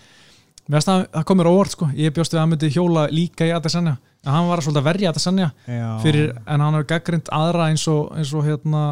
Mér 0.68 0.82
finnst 0.82 0.90
að 0.92 1.02
það 1.14 1.28
komir 1.30 1.48
óvart 1.48 1.72
sko, 1.72 1.86
ég 1.96 2.12
bjóst 2.12 2.34
við 2.34 2.38
að 2.38 2.42
hann 2.42 2.50
myndi 2.52 2.68
hjóla 2.74 3.02
líka 3.08 3.46
í 3.48 3.52
Adesanya, 3.56 3.94
en 4.20 4.34
hann 4.34 4.48
var 4.50 4.60
svolítið 4.60 4.82
að 4.82 4.88
verja 4.90 5.12
Adesanya, 5.14 5.46
fyrir, 6.02 6.34
en 6.44 6.64
hann 6.64 6.76
hefur 6.76 6.88
gaggrind 6.90 7.30
aðra 7.32 7.70
eins 7.72 7.86
og, 7.88 8.10
eins 8.18 8.34
og 8.36 8.44
hérna 8.44 8.82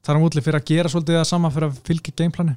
þar 0.00 0.16
hann 0.16 0.24
útlið 0.24 0.46
fyrir 0.46 0.60
að 0.62 0.70
gera 0.70 0.92
svolítið 0.92 1.18
það 1.18 1.26
sama 1.28 1.50
fyrir 1.52 1.68
að 1.68 1.82
fylgja 1.90 2.14
gameplani. 2.22 2.56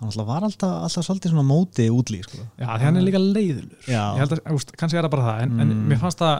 Hann 0.00 0.12
var 0.28 0.44
alltaf, 0.44 0.72
alltaf 0.86 1.06
svolítið 1.06 1.32
svona 1.32 1.46
mótið 1.48 1.94
útlið 1.96 2.26
sko. 2.26 2.42
Já, 2.60 2.66
því 2.66 2.84
hann 2.84 2.96
er 3.00 3.06
líka 3.06 3.20
leiðilur. 3.22 3.76
Já. 3.88 4.02
Ég 4.16 4.20
held 4.20 4.34
að, 4.36 4.42
úst, 4.52 4.72
kannski 4.76 4.98
er 4.98 5.06
það 5.06 5.14
bara 5.14 5.28
það, 5.30 5.42
en, 5.44 5.54
mm. 5.54 5.60
en 5.62 5.86
mér 5.90 6.00
fannst 6.02 6.24
að 6.26 6.34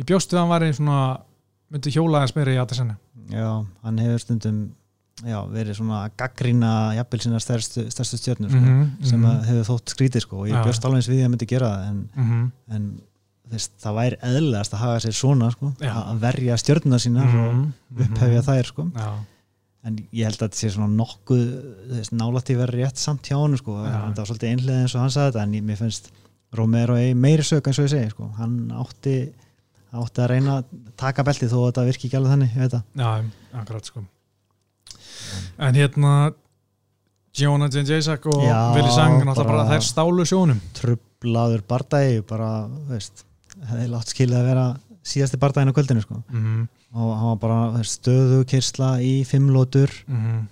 ég 0.00 0.08
bjóst 0.08 0.32
við 0.32 0.38
að 0.38 0.42
hann 0.42 0.52
var 0.54 0.64
í 0.64 0.70
svona, 0.78 1.00
myndi 1.72 1.92
hjóla 1.92 2.22
eins 2.24 2.36
meira 2.36 2.54
í 2.54 2.60
Adesanya. 2.62 2.96
Já, 3.32 3.50
hann 3.84 4.00
hefur 4.00 4.24
stundum 4.24 4.62
já, 5.20 5.38
verið 5.52 5.78
svona 5.78 6.02
gaggrína 6.18 6.72
jafnvel 6.96 7.22
sína 7.26 7.40
stærstu, 7.42 7.86
stærstu 7.92 8.18
stjórnur 8.18 8.50
sko, 8.50 8.60
mm 8.60 8.68
-hmm, 8.68 9.06
sem 9.08 9.20
mm 9.20 9.26
-hmm. 9.26 9.44
hefur 9.48 9.68
þótt 9.70 9.94
skrítið 9.94 10.20
sko, 10.20 10.36
og 10.36 10.48
ég 10.48 10.64
bjóst 10.64 10.84
alveg 10.84 10.96
eins 10.96 11.08
við 11.08 11.24
að 11.24 11.30
myndi 11.30 11.46
gera 11.46 11.68
það 11.68 11.88
en, 11.88 12.08
mm 12.14 12.30
-hmm. 12.30 12.50
en 12.74 13.00
þess, 13.50 13.70
það 13.82 13.98
væri 13.98 14.16
eðlegast 14.22 14.74
að 14.74 14.82
hafa 14.84 15.00
sér 15.00 15.14
svona 15.16 15.50
sko, 15.50 15.72
að 15.80 16.18
verja 16.22 16.56
stjórnuna 16.56 16.98
sína 16.98 17.22
og 17.22 17.54
mhm, 17.54 17.72
upphefja 17.98 18.40
mhm. 18.40 18.46
þær 18.48 18.66
sko. 18.66 18.90
En 19.82 19.98
ég 20.14 20.28
held 20.28 20.38
að 20.38 20.44
þetta 20.46 20.60
sé 20.60 20.72
svona 20.74 20.90
nokkuð 20.94 22.10
nálægt 22.14 22.52
í 22.54 22.58
verið 22.58 22.84
rétt 22.84 23.00
samt 23.02 23.26
hjá 23.26 23.36
hann 23.40 23.56
sko, 23.58 23.78
það 23.82 24.18
var 24.20 24.28
svolítið 24.30 24.52
einlega 24.52 24.84
eins 24.84 24.94
og 24.94 25.02
hann 25.02 25.14
sagði 25.14 25.32
þetta 25.32 25.46
en 25.46 25.56
ég, 25.58 25.64
mér 25.66 25.80
finnst 25.80 26.12
Romero 26.52 26.98
meiri 27.18 27.46
sög 27.46 27.66
eins 27.66 27.80
og 27.80 27.88
ég 27.88 27.94
segi, 27.94 28.12
sko. 28.12 28.28
hann 28.38 28.58
átti 28.78 29.16
átti 29.92 30.22
að 30.24 30.30
reyna 30.32 30.60
að 30.60 30.70
taka 31.00 31.24
beltið 31.26 31.52
þó 31.52 31.58
að 31.58 31.66
þetta 31.66 31.86
virki 31.88 32.08
ekki 32.08 32.18
alveg 32.18 32.34
þannig 32.34 32.54
Já, 32.96 33.10
akkurat 33.60 33.90
sko. 33.90 34.04
En 35.60 35.76
hérna 35.76 36.12
Jonathan 37.36 37.88
Jacek 37.88 38.28
og 38.28 38.40
Vili 38.76 38.92
Sang 38.92 39.18
náttúrulega 39.24 39.50
bara 39.50 39.66
þær 39.70 39.84
stálu 39.88 40.24
sjónum. 40.28 40.62
trublaður 40.76 41.64
bardagi 41.68 42.22
bara, 42.28 42.50
veist, 42.88 43.24
hefði 43.70 43.90
látt 43.92 44.12
skilja 44.12 44.40
að 44.40 44.48
vera 44.52 44.66
síðasti 45.02 45.40
bardaginu 45.42 45.74
kvöldinu 45.76 46.02
sko. 46.04 46.22
mm 46.28 46.42
-hmm. 46.42 46.68
og 46.94 47.12
hann 47.18 47.30
var 47.32 47.40
bara 47.46 47.82
stöðu 47.82 48.44
kyrsla 48.44 49.00
í 49.00 49.24
fimmlótur 49.24 49.90
mm 50.06 50.18
-hmm 50.18 50.50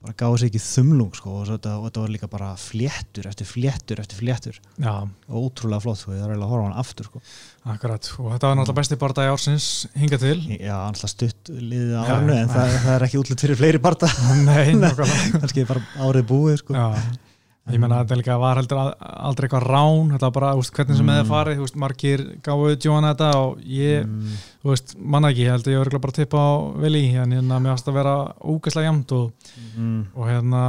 bara 0.00 0.14
gáði 0.16 0.38
sér 0.40 0.48
ekki 0.48 0.60
þumlung 0.64 1.16
sko, 1.16 1.32
og 1.42 1.48
þetta, 1.50 1.74
þetta 1.84 2.02
var 2.02 2.12
líka 2.14 2.28
bara 2.32 2.48
fléttur 2.56 3.26
eftir 3.28 3.48
fléttur 3.48 4.00
eftir 4.00 4.20
fléttur 4.22 4.56
Já. 4.80 4.94
ótrúlega 5.28 5.84
flott, 5.84 6.00
sko, 6.00 6.14
ég 6.14 6.22
þarf 6.22 6.32
eiginlega 6.32 6.46
að 6.46 6.54
horfa 6.54 6.68
hann 6.70 6.80
aftur 6.80 7.08
sko. 7.10 7.20
Akkurat, 7.68 8.08
og 8.16 8.30
þetta 8.32 8.48
var 8.48 8.56
náttúrulega 8.56 8.78
besti 8.80 9.00
barndag 9.02 9.28
í 9.28 9.32
ársins 9.34 9.66
hinga 10.00 10.20
til 10.22 10.38
Já, 10.56 10.76
náttúrulega 10.86 11.12
stutt 11.12 11.52
liðið 11.52 11.96
á 12.00 12.02
árnu 12.16 12.36
en 12.38 12.54
það, 12.54 12.76
það 12.86 12.94
er 12.94 13.06
ekki 13.08 13.20
útlut 13.20 13.44
fyrir 13.44 13.60
fleiri 13.60 13.82
barndag 13.88 14.22
Nei, 14.48 14.78
nákvæmlega 14.80 15.42
Kannski 15.42 15.66
bara 15.68 15.84
árið 16.00 16.30
búið 16.32 16.62
sko. 16.62 16.78
Já 16.80 17.20
Ég 17.68 17.78
menna 17.78 18.00
þetta 18.00 18.16
líka 18.18 18.36
var 18.40 18.58
heldur 18.58 18.78
aldrei 18.98 19.46
eitthvað 19.46 19.66
rán, 19.68 20.08
þetta 20.14 20.26
var 20.26 20.32
bara 20.38 20.52
úst, 20.58 20.72
hvernig 20.74 20.96
sem 20.96 21.04
mm. 21.04 21.18
eða 21.20 21.26
farið, 21.28 21.60
úst, 21.66 21.76
margir 21.78 22.22
gáðu 22.42 22.70
Jóhanna 22.72 23.12
þetta 23.12 23.28
og 23.38 23.60
ég, 23.68 24.06
mm. 24.08 24.94
manna 25.12 25.30
ekki, 25.30 25.44
ég 25.44 25.54
held 25.54 25.68
að 25.68 25.76
ég 25.76 25.82
var 25.84 25.92
bara 25.98 26.14
að 26.14 26.18
tippa 26.22 26.40
á 26.40 26.50
Vili, 26.82 27.04
en 27.20 27.36
hérna 27.36 27.60
mér 27.62 27.76
ást 27.76 27.90
að 27.92 28.00
vera 28.00 28.14
ógæslega 28.40 28.88
jamt 28.88 29.14
og, 29.14 29.52
mm. 29.76 30.00
og 30.16 30.32
hérna 30.32 30.64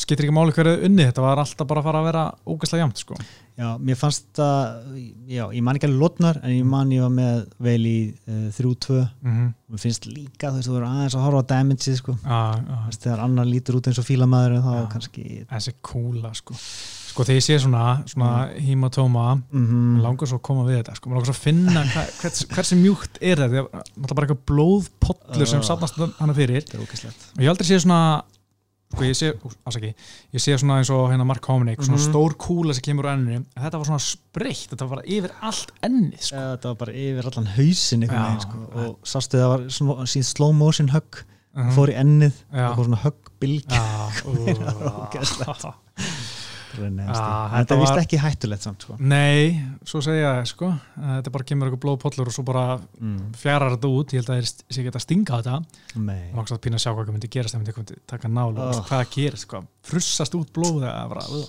skiptir 0.00 0.28
ekki 0.28 0.36
máli 0.38 0.54
hverju 0.56 0.86
unni, 0.86 1.08
þetta 1.10 1.26
var 1.26 1.42
alltaf 1.42 1.68
bara 1.68 1.82
að 1.82 1.90
fara 1.90 2.00
að 2.00 2.08
vera 2.08 2.24
ógæslega 2.48 2.86
jamt 2.86 3.02
sko. 3.02 3.18
Já, 3.60 3.74
mér 3.76 3.96
fannst 4.00 4.28
það, 4.38 4.92
já, 5.28 5.42
ég 5.52 5.64
man 5.64 5.76
ekki 5.76 5.88
alveg 5.90 6.00
lotnar, 6.00 6.38
en 6.40 6.54
ég 6.54 6.68
man 6.68 6.92
ég 6.94 7.02
var 7.04 7.10
með 7.12 7.42
vel 7.60 7.80
í 7.84 7.96
uh, 8.24 8.46
3-2 8.56 8.94
mm 8.96 9.34
-hmm. 9.34 9.50
og 9.52 9.74
mér 9.74 9.82
finnst 9.82 10.06
líka, 10.08 10.48
þú 10.48 10.54
veist, 10.56 10.68
þú 10.68 10.76
verður 10.78 10.86
aðeins 10.88 11.16
að 11.18 11.26
horfa 11.26 11.42
á 11.44 11.50
damage, 11.50 11.96
sko, 11.98 12.16
ah, 12.24 12.56
ah. 12.56 12.86
Þegar 12.96 13.20
annar 13.26 13.50
lítur 13.50 13.76
út 13.76 13.90
eins 13.90 14.00
og 14.00 14.08
fílamæður 14.08 14.56
en 14.56 14.64
þá 14.64 14.72
ja. 14.78 14.88
kannski 14.94 15.26
Þessi 15.50 15.76
kúla, 15.82 16.32
sko 16.34 16.56
Sko 17.10 17.24
þegar 17.26 17.40
ég 17.40 17.44
sé 17.44 17.58
svona, 17.58 17.84
svona 18.06 18.32
mm. 18.46 18.58
hematóma 18.64 19.34
mm 19.34 19.66
-hmm. 19.66 20.02
langar 20.02 20.28
svo 20.30 20.38
að 20.38 20.46
koma 20.46 20.64
við 20.64 20.76
þetta, 20.80 20.94
sko, 20.96 21.10
langar 21.10 21.26
svo 21.26 21.36
að 21.36 21.44
finna 21.44 21.84
hvers, 22.20 22.44
hversi 22.54 22.76
mjúkt 22.76 23.18
er 23.20 23.36
þetta, 23.36 23.64
það 23.68 24.10
er 24.10 24.14
bara 24.14 24.26
eitthvað 24.26 24.44
blóðpollur 24.46 25.42
uh, 25.42 25.50
sem 25.52 25.62
sapnast 25.62 25.98
hana 26.18 26.34
fyrir 26.34 26.64
og 26.78 27.42
ég 27.42 27.50
aldrei 27.50 27.66
sé 27.66 27.80
svona 27.82 28.22
sko 28.90 29.06
ég 29.06 29.14
sé, 29.14 29.30
ásaki, 29.68 29.92
ég 30.34 30.42
sé 30.42 30.56
svona 30.58 30.80
eins 30.80 30.90
og 30.90 31.08
hérna 31.12 31.26
Mark 31.28 31.46
Hominick, 31.46 31.82
svona 31.82 31.96
mm 31.96 32.02
-hmm. 32.02 32.10
stór 32.10 32.34
kúla 32.34 32.74
sem 32.74 32.82
kemur 32.82 33.06
á 33.06 33.14
enninu, 33.14 33.44
þetta 33.54 33.78
var 33.78 33.86
svona 33.86 34.02
spreitt 34.02 34.70
þetta 34.70 34.86
var 34.86 34.96
bara 34.96 35.06
yfir 35.06 35.32
allt 35.40 35.70
ennið 35.82 36.20
sko. 36.20 36.36
þetta 36.36 36.68
var 36.68 36.78
bara 36.82 36.92
yfir 36.92 37.26
allan 37.26 37.46
hausin 37.56 38.02
ja, 38.02 38.38
sko. 38.40 38.56
og 38.74 38.98
sástu 39.04 39.38
það 39.38 39.48
var 39.48 39.70
svona 39.70 40.06
sín 40.06 40.22
slow 40.22 40.52
motion 40.52 40.88
hug, 40.88 41.22
uh 41.54 41.62
-huh. 41.62 41.72
fór 41.72 41.88
í 41.90 41.94
ennið 41.94 42.34
og 42.52 42.84
svona 42.84 43.02
hug 43.04 43.30
bilg 43.40 43.70
það 43.70 43.88
var 44.24 45.06
ógæðslegt 45.06 45.64
Ah, 46.76 47.50
þetta 47.56 47.76
er 47.76 47.80
vist 47.82 48.00
ekki 48.00 48.20
hættulegt 48.20 48.66
samt 48.66 48.84
sko. 48.86 48.96
Nei, 49.02 49.58
svo 49.86 50.02
segja 50.04 50.34
ég 50.38 50.48
sko. 50.50 50.70
þetta 50.96 51.32
bara 51.34 51.46
kemur 51.48 51.68
eitthvað 51.68 51.82
blóðpollur 51.84 52.30
og 52.30 52.36
svo 52.36 52.44
bara 52.46 52.64
mm. 52.78 53.32
fjarar 53.40 53.74
þetta 53.76 53.90
út, 53.96 54.14
ég 54.14 54.22
held 54.22 54.30
að 54.30 54.40
það 54.40 54.50
sé 54.50 54.82
ekki 54.82 54.92
að 54.92 55.04
stinga 55.04 55.40
þetta 55.40 55.56
og 55.60 56.42
okkur 56.42 56.56
að 56.56 56.62
pýna 56.66 56.80
að 56.80 56.84
sjá 56.84 56.92
hvað 56.92 57.10
myndi 57.14 57.32
gerast 57.36 57.58
ef 57.58 57.64
myndi 57.64 57.98
taka 58.10 58.30
nálu 58.30 58.62
oh. 58.66 58.82
hvað 58.90 59.04
gerist, 59.16 59.48
sko. 59.48 59.64
frussast 59.90 60.38
út 60.38 60.52
blóð 60.56 60.86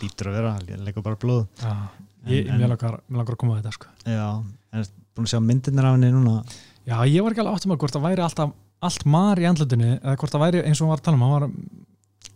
Lítur 0.01 0.32
að 0.32 0.39
vera, 0.39 0.55
leikur 0.82 1.05
bara 1.05 1.22
blóð 1.22 1.45
ah, 1.67 1.86
Ég 2.30 2.49
er 2.49 2.59
mjög 2.59 2.76
langar 2.76 2.99
að 3.34 3.39
koma 3.41 3.55
að 3.55 3.63
þetta 3.63 3.78
sko. 3.78 3.93
Já, 4.05 4.28
en 4.74 4.89
búin 5.15 5.28
að 5.28 5.32
sjá 5.34 5.41
myndirnir 5.41 5.88
af 5.89 5.95
henni 5.97 6.11
núna 6.13 6.41
Já, 6.82 6.97
ég 7.05 7.22
var 7.22 7.34
ekki 7.34 7.43
alveg 7.43 7.57
áttum 7.59 7.74
að 7.76 7.82
hvort 7.84 7.95
það 7.95 8.05
væri 8.07 8.24
alltaf 8.26 8.53
allt 8.82 9.05
mar 9.09 9.39
í 9.39 9.45
andlutinu 9.45 9.89
eða 9.99 10.17
hvort 10.17 10.34
það 10.34 10.43
væri 10.45 10.61
eins 10.65 10.80
og 10.80 10.88
hún 10.88 10.91
var 10.91 11.01
að 11.01 11.07
tala 11.07 11.19
um, 11.47 11.55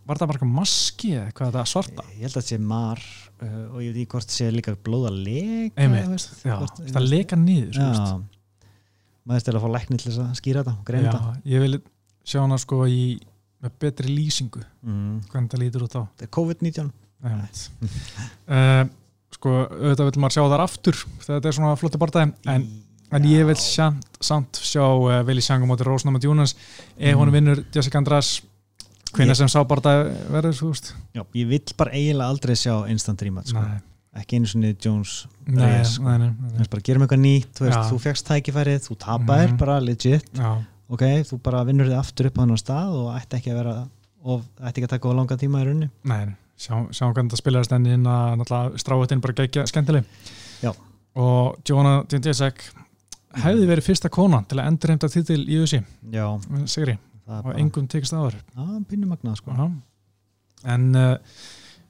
var 0.06 0.20
það 0.20 0.32
bara 0.32 0.48
maski 0.50 1.12
eða 1.18 1.34
hvað 1.36 1.56
það? 1.58 1.68
Svarta? 1.72 2.06
Ég 2.14 2.24
held 2.26 2.32
að 2.32 2.38
það 2.38 2.48
sé 2.48 2.58
mar 2.62 3.02
uh, 3.02 3.64
og 3.74 3.78
ég 3.82 3.90
veit 3.90 4.00
ekki 4.02 4.10
hvort 4.14 4.30
það 4.30 4.38
sé 4.38 4.50
líka 4.54 4.76
blóða 4.86 5.12
leka 5.14 5.82
Einmitt, 5.82 6.26
já, 6.46 6.56
hvort, 6.60 6.82
það 6.94 7.08
leka 7.10 7.38
nýður 7.40 7.80
maður 9.26 9.42
stil 9.42 9.56
að 9.56 9.64
fá 9.64 9.70
læknir 9.74 10.02
til 10.02 10.12
að 10.14 10.36
skýra 10.38 10.62
þetta 10.62 10.76
og 10.76 10.86
greina 10.86 11.10
þetta. 11.10 11.32
Ég 11.50 11.64
vil 11.64 11.80
sjá 12.26 12.38
hana 12.44 12.58
sko 12.62 12.84
í 12.86 13.00
með 13.64 13.76
betri 13.82 14.12
lýsingu. 14.12 14.62
Mm. 14.84 15.18
hvernig 15.32 15.52
það 15.52 15.62
lítur 15.64 15.84
út 15.86 15.96
á 15.96 16.02
Þetta 16.04 16.26
er 16.26 16.32
COVID-19 16.36 16.90
uh, 17.26 18.82
Sko 19.36 19.54
auðvitað 19.64 20.10
vil 20.10 20.22
maður 20.22 20.36
sjá 20.36 20.42
þar 20.52 20.64
aftur 20.64 20.98
þetta 21.24 21.48
er 21.48 21.56
svona 21.56 21.78
flotti 21.80 22.00
barndæg 22.00 22.34
en, 22.52 22.66
en 23.16 23.26
ég 23.26 23.48
vil 23.48 23.56
samt, 23.58 24.20
samt 24.22 24.60
sjá 24.60 24.84
uh, 24.84 25.22
Vili 25.26 25.42
Sjangum 25.44 25.72
átti 25.74 25.88
Rósnam 25.88 26.18
og 26.18 26.22
Djúnans 26.22 26.54
ef 26.54 27.10
mm. 27.10 27.18
hún 27.18 27.32
vinnur 27.34 27.64
Jessica 27.74 27.98
András 28.00 28.36
Hvina 29.16 29.36
sem 29.38 29.50
sá 29.50 29.58
bara 29.68 29.82
það 29.84 30.00
verður? 30.34 30.80
Já, 31.16 31.22
ég 31.40 31.50
vill 31.50 31.74
bara 31.78 31.92
eiginlega 31.96 32.30
aldrei 32.30 32.56
sjá 32.58 32.74
instant 32.92 33.22
rematch 33.24 33.52
sko. 33.52 33.64
ekki 34.16 34.38
einu 34.38 34.48
svona 34.48 34.72
Jones 34.80 35.26
Reyes 35.46 35.96
sko. 35.96 36.14
bara 36.72 36.84
gerum 36.88 37.04
eitthvað 37.04 37.22
nýtt, 37.24 37.52
þú, 37.58 37.68
þú 37.90 38.00
fegst 38.06 38.26
tækifærið, 38.30 38.80
þú 38.88 38.96
tapar 39.02 39.50
mm 39.50 39.60
bara 39.60 39.78
legit. 39.80 40.40
Ok, 40.88 41.02
þú 41.26 41.40
bara 41.42 41.64
vinnur 41.66 41.88
þið 41.90 41.98
aftur 41.98 42.28
upp 42.30 42.38
á 42.38 42.40
þannig 42.44 42.60
stað 42.62 42.92
og 42.94 43.06
ætti 43.18 43.38
ekki 43.40 43.50
að 43.52 43.56
vera 43.60 43.76
og 44.26 44.42
ætti 44.60 44.80
ekki 44.80 44.86
að 44.86 44.92
taka 44.94 45.10
á 45.10 45.18
langa 45.18 45.36
tíma 45.40 45.62
í 45.62 45.66
raunni 45.66 45.88
Nei, 46.06 46.34
sjá, 46.58 46.74
sjá 46.94 47.04
hvernig 47.10 47.32
það 47.32 47.40
spilaðist 47.42 47.74
enn 47.74 47.88
inn 47.96 48.06
að 48.06 48.44
stráðutinn 48.78 49.22
bara 49.24 49.34
gegja 49.40 49.66
skemmtileg. 49.66 50.06
Já. 50.62 50.70
og 51.18 51.58
Jóna 51.66 51.98
Dindjesek 52.10 52.62
hefði 53.42 53.66
verið 53.68 53.88
fyrsta 53.90 54.08
kona 54.12 54.44
til 54.48 54.60
að 54.60 54.70
endurheimta 54.70 55.10
títil 55.12 55.42
í 55.44 55.58
USA 55.60 55.82
Sigri 56.70 56.96
og 57.26 57.52
engum 57.58 57.86
tekist 57.90 58.14
aður 58.14 58.36
Já, 58.38 58.66
pinnum 58.88 59.10
magnað 59.14 59.40
sko. 59.40 59.54
En 60.66 60.84
uh, 60.96 61.14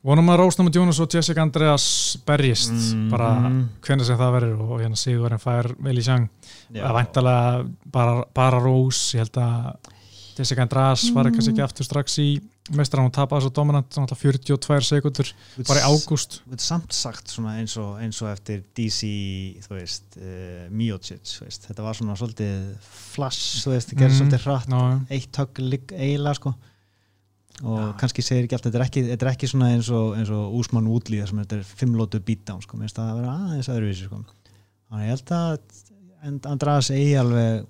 vonum 0.07 0.33
að 0.33 0.41
Rósnum 0.43 0.71
og 0.71 0.79
Jónas 0.79 1.01
og 1.03 1.13
Jessica 1.13 1.45
Andreas 1.45 1.87
berjist. 2.27 2.73
Mm, 2.73 3.07
bara 3.13 3.31
mm. 3.43 3.61
hvernig 3.85 4.09
sem 4.09 4.21
það 4.21 4.35
verður 4.39 4.65
og 4.67 4.83
hérna 4.83 5.01
Sigurinn 5.01 5.43
fær 5.43 5.71
vel 5.83 5.97
í 6.01 6.05
sjang. 6.07 6.29
Að 6.77 6.99
væntalega 7.01 7.63
bara, 7.93 8.19
bara 8.37 8.63
Rós 8.63 9.03
ég 9.17 9.25
held 9.25 9.41
að 9.43 9.93
Jessica 10.37 10.67
Andreas 10.67 11.09
var 11.17 11.31
ekkert 11.31 11.53
ekki 11.53 11.65
aftur 11.65 11.89
strax 11.89 12.19
í 12.23 12.31
meistar 12.75 13.01
hann 13.01 13.11
og 13.11 13.15
tapaði 13.15 13.47
svo 13.47 13.53
dominant 13.55 13.99
42 14.11 14.87
sekundur 14.87 15.29
bara 15.69 15.83
í 15.83 15.87
ágúst 15.87 16.39
samt 16.63 16.95
sagt 16.97 17.35
eins 17.53 17.77
og, 17.81 17.99
eins 18.03 18.21
og 18.25 18.31
eftir 18.33 18.63
DC 18.77 19.11
veist, 19.71 20.17
uh, 20.19 20.67
Miocic 20.71 21.37
veist. 21.43 21.69
þetta 21.69 21.85
var 21.87 21.99
svona 21.99 22.17
svolítið 22.19 22.73
flash, 22.87 23.61
þú 23.65 23.75
veist, 23.75 23.93
það 23.93 24.01
gerir 24.01 24.15
mm, 24.15 24.19
svolítið 24.21 24.49
hratt 24.49 24.73
no. 24.73 24.81
eitt 25.13 25.43
högg 25.43 25.63
eiginlega 25.95 26.41
sko 26.41 26.55
og 27.65 27.79
ja. 27.81 27.93
kannski 28.01 28.25
segir 28.25 28.45
ekki 28.45 28.59
allt, 28.59 28.67
þetta 28.69 28.81
er 28.81 28.85
ekki, 28.85 29.05
þetta 29.13 29.27
er 29.27 29.33
ekki 29.33 29.49
svona 29.49 29.71
eins 29.73 29.93
og, 29.95 30.19
og 30.37 30.59
Úsmann 30.59 30.91
Útlíða 30.93 31.31
sem 31.31 31.39
þetta 31.41 31.61
er 31.61 31.71
fimmlótu 31.81 32.21
beatdown 32.25 32.65
sko, 32.65 32.81
minnst 32.81 32.99
að 33.01 33.13
það 33.13 33.23
vera 33.23 33.37
aðeins 33.47 33.71
öðruvísi 33.73 34.11
sko 34.11 34.21
þannig 34.27 35.07
ég 35.07 35.15
held 35.15 35.33
að 35.39 36.51
András 36.51 36.91
eigi 36.91 37.15
alveg 37.21 37.65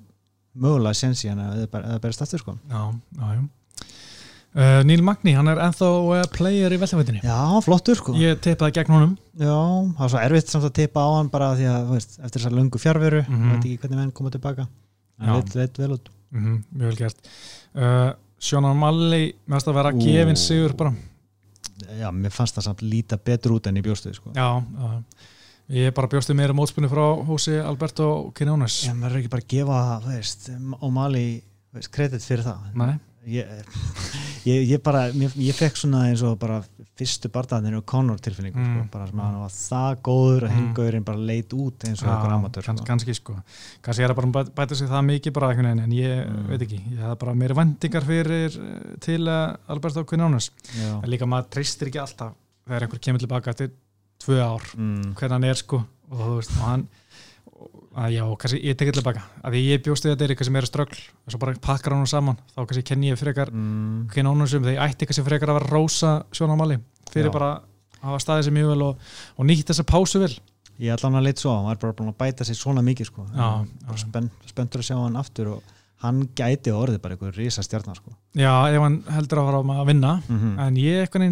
mögulega 0.56 0.96
sensi 0.96 1.28
hann 1.28 1.42
að 1.44 1.66
það 1.68 2.02
berist 2.02 2.24
aftur 2.24 2.42
sko 2.42 2.56
Já, 2.70 2.82
já, 3.20 3.28
já 3.36 3.44
Uh, 4.56 4.80
Níl 4.88 5.02
Magni, 5.04 5.34
hann 5.36 5.50
er 5.52 5.58
enþá 5.60 5.86
uh, 6.00 6.22
player 6.32 6.72
í 6.72 6.78
veltafættinni. 6.80 7.20
Já, 7.20 7.40
flottur 7.60 7.98
sko. 7.98 8.14
Ég 8.16 8.38
teipaði 8.40 8.78
gegn 8.78 8.94
honum. 8.94 9.10
Já, 9.36 9.52
það 9.52 9.98
var 10.00 10.12
svo 10.14 10.22
erfitt 10.22 10.52
samt 10.52 10.68
að 10.70 10.72
teipa 10.78 11.02
á 11.04 11.08
hann 11.18 11.28
bara 11.32 11.50
því 11.58 11.66
að, 11.68 11.90
veist, 11.90 12.16
eftir 12.16 12.40
þessar 12.40 12.54
lungu 12.56 12.80
fjárveru, 12.80 13.20
mm 13.26 13.34
-hmm. 13.34 13.50
veit 13.52 13.66
ekki 13.66 13.82
hvernig 13.82 14.00
menn 14.00 14.14
koma 14.16 14.32
tilbaka. 14.32 14.64
Það 15.20 15.36
veit, 15.36 15.56
veit 15.60 15.82
vel 15.82 15.90
út. 15.98 16.08
Mm 16.32 16.44
-hmm, 16.44 16.62
mjög 16.72 16.88
vel 16.88 16.96
gert. 17.02 17.30
Uh, 17.76 18.10
Sjónan 18.40 18.80
Malli, 18.80 19.34
meðast 19.44 19.68
að 19.68 19.76
vera 19.76 19.92
gefin 19.92 20.40
sigur 20.40 20.72
bara. 20.76 20.94
Já, 22.00 22.08
mér 22.10 22.32
fannst 22.32 22.56
það 22.56 22.64
samt 22.70 22.82
líta 22.82 23.20
betur 23.20 23.58
út 23.58 23.66
enn 23.68 23.76
í 23.76 23.84
bjóstuði 23.84 24.16
sko. 24.16 24.32
Já, 24.32 24.64
já 24.64 25.02
Ég 25.66 25.88
er 25.90 25.92
bara 25.92 26.06
bjóstuð 26.06 26.36
meira 26.38 26.54
mótspunni 26.54 26.86
frá 26.86 27.02
húsi 27.26 27.56
Alberto 27.58 28.30
Quinones 28.38 28.84
Já, 28.86 28.94
maður 28.94 29.16
er 29.16 29.18
ekki 29.18 29.30
bara 29.32 29.42
að 29.42 29.48
gefa, 29.50 30.00
veist, 30.04 30.48
Ég, 33.26 33.46
ég, 34.46 34.68
ég 34.70 34.82
bara 34.82 35.08
ég, 35.10 35.32
ég 35.48 35.56
fekk 35.56 35.78
svona 35.80 36.04
eins 36.06 36.22
og 36.22 36.36
bara 36.38 36.60
fyrstu 36.96 37.28
barndaðinu 37.32 37.80
Conor 37.88 38.20
tilfinningu 38.22 38.54
sko, 38.54 38.66
mm. 38.66 38.76
sko, 38.76 38.90
bara 38.92 39.08
sem 39.08 39.20
að 39.20 39.26
hann 39.26 39.40
var 39.42 39.54
það 39.56 39.96
góður 40.06 40.46
að 40.46 40.52
mm. 40.52 40.60
hingauðurinn 40.60 41.06
bara 41.08 41.24
leit 41.30 41.56
út 41.56 41.86
eins 41.88 42.04
og 42.04 42.12
okkur 42.12 42.34
amatör 42.36 42.68
sko. 42.68 42.86
kannski 42.86 43.16
sko, 43.18 43.34
kannski 43.84 44.06
er 44.06 44.14
það 44.14 44.20
bara 44.20 44.44
að 44.44 44.52
bæta 44.60 44.78
sig 44.78 44.92
það 44.92 45.08
mikið 45.10 45.34
bara 45.36 45.50
einhvern 45.50 45.70
veginn 45.72 45.84
en 45.84 45.96
ég 45.96 46.22
mm. 46.22 46.44
veit 46.52 46.64
ekki, 46.68 46.80
ég 46.92 47.02
hafði 47.02 47.18
bara 47.24 47.36
meira 47.42 47.58
vendingar 47.58 48.06
fyrir 48.06 48.60
eh, 48.62 48.94
til 49.08 49.32
Alberto 49.32 50.06
Quinones 50.06 50.52
en 50.78 51.10
líka 51.10 51.28
maður 51.28 51.50
treystir 51.58 51.90
ekki 51.90 52.02
alltaf 52.04 52.38
þegar 52.66 52.86
einhver 52.86 53.04
kemur 53.08 53.24
tilbaka 53.26 53.56
eftir 53.56 53.74
tvö 54.22 54.38
ár 54.40 54.70
mm. 54.78 55.12
hvernig 55.18 55.36
hann 55.36 55.50
er 55.50 55.60
sko 55.60 55.82
og 55.82 56.22
þú 56.22 56.38
veist, 56.38 56.54
og 56.60 56.68
hann 56.70 56.86
að 57.96 58.12
já, 58.12 58.24
kannski 58.40 58.58
ég 58.60 58.76
tekja 58.78 58.94
tilbaka. 58.98 59.22
Að 59.40 59.54
því 59.56 59.60
ég 59.66 59.84
bjósti 59.84 60.10
þetta 60.10 60.24
er 60.24 60.32
eitthvað 60.32 60.48
sem 60.48 60.58
er 60.58 60.66
að 60.66 60.70
ströggl 60.70 60.98
og 61.00 61.32
svo 61.32 61.38
bara 61.42 61.54
pakkar 61.66 61.94
hann 61.96 62.10
saman, 62.10 62.38
þá 62.52 62.60
kannski 62.62 62.84
kenn 62.90 63.06
ég 63.06 63.20
frekar 63.20 63.52
mm. 63.52 64.02
hvern 64.12 64.30
ónum 64.32 64.50
þegar 64.50 64.74
ég 64.74 64.82
ætti 64.84 65.08
kannski 65.08 65.24
frekar 65.26 65.52
að 65.52 65.58
vera 65.60 65.70
rosa 65.72 66.10
sjónamáli 66.36 66.76
fyrir 67.12 67.30
já. 67.30 67.34
bara 67.38 67.48
að 67.56 68.10
hafa 68.10 68.18
staðið 68.24 68.44
sér 68.48 68.56
mjög 68.58 68.68
vel 68.74 68.82
og, 68.86 68.92
og 69.36 69.48
nýtt 69.48 69.68
þessa 69.72 69.86
pásu 69.88 70.20
vel. 70.22 70.34
Ég 70.76 70.92
ætla 70.92 71.08
hann 71.08 71.20
að 71.22 71.26
leita 71.30 71.40
svo, 71.40 71.54
hann 71.56 71.68
var 71.70 71.78
bara 71.80 71.96
búin 71.96 72.12
að 72.12 72.20
bæta 72.20 72.44
sér 72.44 72.58
svona 72.58 72.82
mikið 72.84 73.06
sko, 73.08 73.24
já, 73.32 73.48
spenn, 74.02 74.28
spenntur 74.50 74.80
að 74.82 74.88
sjá 74.90 74.96
hann 75.00 75.16
aftur 75.16 75.46
og 75.54 75.60
hann 76.04 76.18
gæti 76.36 76.70
orðið 76.76 77.00
bara 77.00 77.16
einhver 77.16 77.32
risa 77.38 77.64
stjarnar 77.64 77.96
sko. 77.96 78.12
Já, 78.36 78.52
ef 78.68 78.82
hann 78.84 78.98
heldur 79.14 79.40
að 79.40 79.48
fara 79.48 79.60
að 79.80 79.88
vinna 79.88 80.12
mm 80.18 80.36
-hmm. 80.36 80.54
en 80.66 80.76
ég 80.76 81.00
eitthvað 81.00 81.24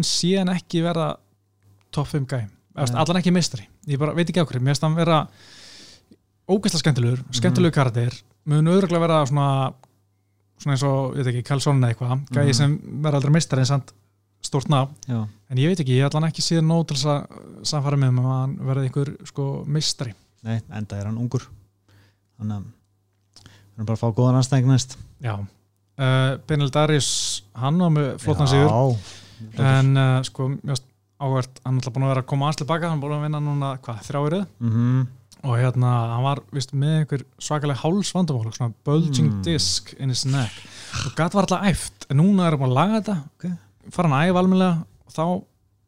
ógeðslega 6.49 6.83
skemmtilegur, 6.83 7.25
skemmtilegu 7.33 7.71
mm. 7.71 7.75
karakter. 7.75 8.17
Mun 8.45 8.69
auðvitað 8.69 9.03
vera 9.05 9.21
svona 9.29 9.49
svona 10.61 10.75
eins 10.75 10.85
og, 10.87 11.15
ég 11.15 11.25
veit 11.25 11.31
ekki, 11.33 11.45
Karlsson 11.49 11.81
eða 11.81 11.93
eitthvað. 11.93 12.25
Gæði 12.31 12.51
mm. 12.51 12.57
sem 12.59 12.75
verður 13.03 13.19
aldrei 13.19 13.35
mistar 13.35 13.61
en 13.61 13.69
samt 13.69 13.95
stórt 14.45 14.69
ná, 14.69 14.83
en 15.09 15.59
ég 15.59 15.71
veit 15.71 15.81
ekki, 15.81 15.97
ég 15.97 16.05
ætla 16.05 16.21
hann 16.21 16.29
ekki 16.29 16.43
síðan 16.45 16.67
nóg 16.69 16.85
til 16.87 16.99
þess 16.99 17.09
að 17.09 17.65
samfara 17.65 17.97
með 17.97 18.13
um 18.13 18.21
að 18.21 18.35
hann 18.35 18.55
verði 18.67 18.89
einhver 18.89 19.11
sko 19.25 19.45
mistari 19.65 20.13
Nei, 20.45 20.59
enda 20.77 20.99
er 20.99 21.07
hann 21.09 21.17
ungur. 21.17 21.41
Þannig 22.37 22.59
að 22.59 22.65
hann 23.49 23.81
er 23.81 23.87
bara 23.87 23.95
að 23.95 24.01
fá 24.03 24.11
góðan 24.13 24.35
anstæðing 24.37 24.67
næst. 24.69 24.91
Já, 25.25 25.33
uh, 25.41 26.33
Benil 26.45 26.69
Darius 26.69 27.09
hann 27.57 27.81
var 27.81 27.93
með 27.95 28.11
flottan 28.21 28.51
sigur. 28.51 28.99
En 29.57 29.89
uh, 29.97 30.19
sko, 30.27 30.51
áhvert 31.17 31.57
hann 31.63 31.79
er 31.79 31.81
alltaf 31.81 31.95
búin 31.95 32.05
að 32.05 32.13
vera 32.13 32.21
að 32.21 32.29
koma 32.29 32.51
aðsli 32.51 32.69
baka. 32.69 32.91
Hann 32.93 33.01
búin 33.01 33.17
að 33.17 33.25
vinna 33.25 33.41
núna, 33.41 33.71
hvað, 33.81 34.03
þrjáirið 34.05 34.45
mm 34.45 34.75
-hmm 34.75 35.05
og 35.45 35.59
hérna 35.59 35.91
hann 36.15 36.25
var 36.25 36.41
vist, 36.55 36.73
með 36.75 36.95
einhver 36.99 37.23
svakalega 37.41 37.81
hálsvandamál 37.83 38.53
svona 38.55 38.73
bulging 38.87 39.29
mm. 39.29 39.41
disc 39.45 39.93
in 40.01 40.11
his 40.13 40.25
neck. 40.27 40.53
Og 41.05 41.13
gæti 41.17 41.37
var 41.37 41.45
alltaf 41.45 41.67
æft. 41.69 42.07
En 42.09 42.19
núna 42.21 42.47
er 42.47 42.57
hann 42.57 42.67
að 42.69 42.77
laga 42.77 42.99
þetta. 42.99 43.17
Okay. 43.37 43.57
fara 43.93 44.11
hann 44.11 44.29
æfa 44.29 44.41
almenlega 44.41 44.85
og 45.05 45.13
þá, 45.13 45.25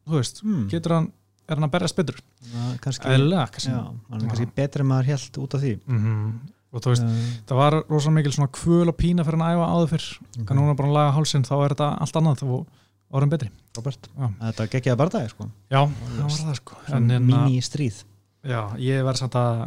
þú 0.08 0.20
veist, 0.20 0.42
mm. 0.44 0.66
getur 0.72 0.96
hann 0.96 1.08
er 1.48 1.58
hann 1.58 1.68
að 1.68 1.74
berjast 1.74 1.98
betur. 1.98 2.20
Eða 2.48 2.68
kannski 2.84 3.10
hann 3.10 3.32
er 3.34 4.28
kannski 4.28 4.50
betri 4.54 4.84
en 4.84 4.90
maður 4.92 5.12
helt 5.14 5.40
út 5.42 5.56
af 5.56 5.64
því. 5.64 5.74
Mm 5.86 6.02
-hmm. 6.02 6.34
og 6.72 6.82
þú 6.84 6.92
veist, 6.92 7.06
uh. 7.06 7.30
það 7.48 7.62
var 7.62 7.78
rosalega 7.88 8.16
mikil 8.18 8.32
svona 8.32 8.52
kvöl 8.52 8.88
og 8.88 8.96
pína 8.96 9.24
fyrir 9.24 9.38
hann 9.38 9.48
að 9.48 9.54
æfa 9.56 9.72
áður 9.72 9.88
fyrr. 9.94 10.08
Okay. 10.42 10.56
núna 10.56 10.76
bara 10.76 10.88
að 10.88 10.98
laga 10.98 11.16
hálsin, 11.16 11.48
þá 11.48 11.56
er 11.64 11.74
þetta 11.74 11.88
allt 11.98 12.16
annað 12.16 12.42
og 12.42 12.66
orðin 13.10 13.30
betri. 13.30 13.50
Robert, 13.76 14.08
þetta 14.40 14.66
geggiða 14.68 14.96
barndagi 14.96 15.28
sko. 15.28 15.48
Já, 15.70 15.80
það 15.88 16.22
var 16.22 16.30
það 16.30 16.54
sko. 16.54 16.74
Hérna- 16.86 17.20
mini 17.20 17.60
stríð 17.60 18.04
Já, 18.48 18.60
ég 18.80 19.04
verði 19.04 19.22
samt 19.22 19.38
að 19.38 19.62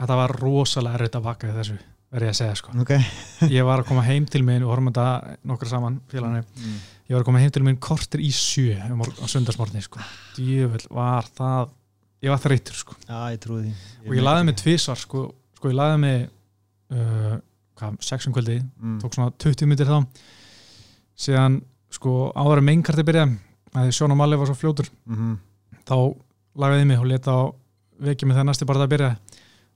þetta 0.00 0.18
var 0.18 0.36
rosalega 0.40 0.98
erriðt 0.98 1.18
að 1.18 1.26
vaka 1.28 1.52
þessu 1.56 1.76
verði 2.12 2.28
ég 2.28 2.34
að 2.34 2.38
segja 2.40 2.56
sko 2.58 2.74
okay. 2.82 3.04
ég 3.56 3.66
var 3.66 3.82
að 3.82 3.88
koma 3.88 4.04
heim 4.04 4.26
til 4.28 4.42
minn 4.46 4.64
og 4.66 4.72
horfum 4.72 4.90
þetta 4.90 5.36
nokkru 5.48 5.70
saman 5.70 6.00
félagarni, 6.12 6.42
mm. 6.44 6.80
ég 7.08 7.16
var 7.16 7.22
að 7.22 7.28
koma 7.30 7.42
heim 7.42 7.54
til 7.54 7.62
minn 7.66 7.78
kortir 7.82 8.24
í 8.24 8.32
sjö 8.36 8.76
um 8.90 9.04
á 9.06 9.26
sundarsmorni 9.30 9.84
sko, 9.84 10.02
djövel 10.36 10.82
var 10.92 11.30
það 11.38 11.72
ég 12.22 12.34
var 12.34 12.42
þreytur 12.42 12.78
sko 12.82 12.98
Já, 13.06 13.16
ég 13.32 13.40
trúi 13.42 13.62
því 13.62 13.72
ég 13.72 14.10
og 14.10 14.18
ég 14.18 14.26
laði 14.26 14.48
mig 14.48 14.58
tvísvar 14.60 15.00
sko, 15.00 15.24
sko 15.56 15.72
ég 15.72 15.78
laði 15.78 16.02
mig 16.02 16.18
uh, 16.92 17.38
hvað, 17.80 17.96
sexum 18.04 18.36
kvöldi 18.36 18.58
mm. 18.60 18.98
tók 19.02 19.16
svona 19.16 19.32
20 19.46 19.70
minnir 19.70 19.88
þá 19.88 19.98
síðan 21.22 21.62
sko 21.92 22.30
áður 22.36 22.62
með 22.64 22.78
einkarti 22.78 23.06
byrja 23.06 23.24
að 23.72 23.88
því 23.88 23.96
Sjón 23.96 24.12
og 24.12 24.20
Malli 24.20 24.36
var 24.36 24.48
svo 24.50 24.58
fljótur 24.58 24.88
mm 25.08 25.16
-hmm. 25.16 25.80
þá 25.88 25.96
lagði 26.60 26.82
ég 26.82 26.88
mig 26.90 27.00
og 27.00 27.08
leta 27.08 27.32
á 27.32 27.40
vekið 28.02 28.28
mig 28.28 28.38
það 28.38 28.48
næstu 28.48 28.68
bara 28.68 28.84
að 28.86 28.92
byrja 28.96 29.12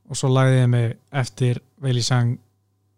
og 0.07 0.19
svo 0.19 0.31
lagði 0.33 0.59
ég 0.61 0.69
mig 0.71 0.93
eftir 1.23 1.63
Veili 1.83 2.03
Sang 2.05 2.37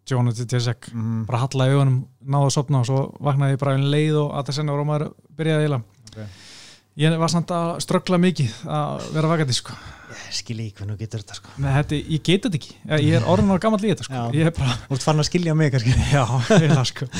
Jonathan 0.08 0.48
Tjessek 0.48 0.90
mm. 0.92 1.24
bara 1.28 1.42
hallaði 1.44 1.76
augunum, 1.76 2.00
náðu 2.24 2.48
að 2.48 2.54
sopna 2.56 2.82
og 2.82 2.88
svo 2.88 3.00
vaknaði 3.24 3.56
ég 3.56 3.62
bara 3.62 3.74
einn 3.76 3.88
leið 3.92 4.20
og 4.22 4.34
að 4.38 4.48
það 4.48 4.58
senna 4.58 4.74
voru 4.74 4.88
maður 4.88 5.06
byrjaði 5.38 5.68
eila 5.68 5.78
okay. 6.08 6.28
ég 7.02 7.16
var 7.22 7.32
samt 7.32 7.52
að 7.54 7.72
ströggla 7.84 8.20
mikið 8.22 8.54
að 8.78 9.06
vera 9.16 9.32
vakandi 9.32 9.56
sko. 9.58 9.76
ég 10.14 10.38
skilji 10.38 10.68
ekki 10.68 10.80
hvernig 10.80 10.96
þú 10.96 11.02
getur 11.04 11.24
þetta 11.24 11.38
sko. 11.38 11.54
Nei, 11.60 11.68
þetta, 11.76 12.00
ég 12.14 12.24
get 12.30 12.46
þetta 12.46 12.60
ekki, 12.60 12.78
ég 13.04 13.18
er 13.18 13.28
orðin 13.34 13.52
á 13.52 13.62
gammal 13.64 13.82
líð 13.84 14.04
sko. 14.06 14.24
ég 14.36 14.50
er 14.50 14.56
bara 14.56 14.78
Þú 14.86 14.98
ert 14.98 15.06
farin 15.10 15.24
að 15.24 15.30
skilja 15.30 15.58
mig 15.58 15.72
kannski 15.74 15.94
Já, 16.16 16.24
eila, 16.56 16.86
sko. 16.88 17.10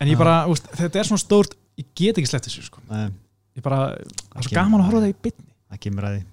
en 0.00 0.12
ég 0.12 0.20
bara, 0.20 0.36
úst, 0.52 0.68
þetta 0.76 1.00
er 1.00 1.10
svona 1.10 1.24
stórt 1.24 1.58
ég 1.80 1.90
get 1.96 2.20
ekki 2.20 2.30
slett 2.30 2.50
þessu 2.50 2.68
sko. 2.68 2.84
ég 2.84 3.64
bara, 3.64 3.94
það 4.28 4.44
er 4.44 4.48
svo 4.50 4.56
gaman 4.60 4.84
að 4.84 4.88
horfa 4.90 5.04
það 5.06 5.12
í 5.14 5.18
bytni 5.28 5.52
Það 5.74 5.84
kemur 5.88 6.06
að 6.06 6.16
því 6.18 6.30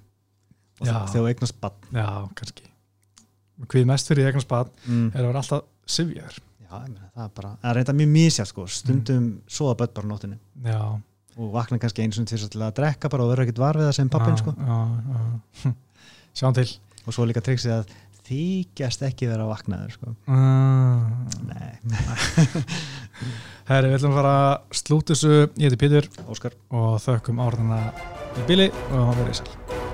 og 0.82 0.90
þegar 0.90 1.14
þú 1.14 1.26
eignast 1.32 1.60
bann 1.62 2.00
Já, 2.02 2.08
kannski. 2.40 2.68
Hvað 3.62 3.88
mest 3.92 4.10
fyrir 4.10 4.32
eignast 4.32 4.50
bann 4.50 4.72
mm. 4.88 5.06
er 5.14 5.22
að 5.22 5.30
vera 5.30 5.44
alltaf 5.44 5.68
sifjar 5.86 6.42
Já, 6.62 6.74
meni, 6.74 7.00
það 7.14 7.24
er 7.26 7.32
bara, 7.38 7.54
það 7.62 7.72
er 7.72 7.80
reynda 7.80 7.98
mjög 8.02 8.12
mísja 8.18 8.48
sko, 8.50 8.68
stundum 8.72 9.24
mm. 9.24 9.40
soða 9.52 9.78
börn 9.82 9.96
bara 10.00 10.12
nóttinu 10.12 10.38
Já. 10.66 10.82
Og 11.40 11.52
vakna 11.54 11.80
kannski 11.80 12.04
eins 12.04 12.20
og 12.20 12.28
til 12.28 12.60
að 12.60 12.76
drekka 12.82 13.10
bara 13.12 13.24
og 13.24 13.32
vera 13.32 13.46
ekkert 13.46 13.62
varfið 13.62 13.88
það 13.88 13.98
sem 13.98 14.10
pappin 14.12 14.40
sko. 14.40 14.54
já, 14.58 14.80
já. 15.64 15.74
Sjáum 16.38 16.56
til. 16.56 16.68
Og 17.08 17.16
svo 17.16 17.26
líka 17.28 17.44
triksið 17.44 17.74
að 17.76 17.94
þykjast 18.32 19.06
ekki 19.10 19.30
vera 19.32 19.48
vaknaður 19.50 19.96
sko. 19.98 20.16
Ah. 20.32 21.08
Nei. 21.50 21.72
Herri, 23.70 23.92
við 23.92 23.98
ætlum 24.00 24.16
að 24.16 24.20
fara 24.22 24.36
að 24.42 24.82
slúta 24.82 25.16
þessu. 25.16 25.38
Ég 25.58 25.70
heiti 25.70 25.82
Pítur 25.82 26.12
Óskar. 26.32 26.58
Og 26.72 27.00
þökkum 27.04 27.42
áraðana 27.44 27.84
í 28.38 28.50
bíli 28.50 28.70
og 28.92 29.16
verið 29.16 29.34
í 29.36 29.42
sæl 29.42 29.90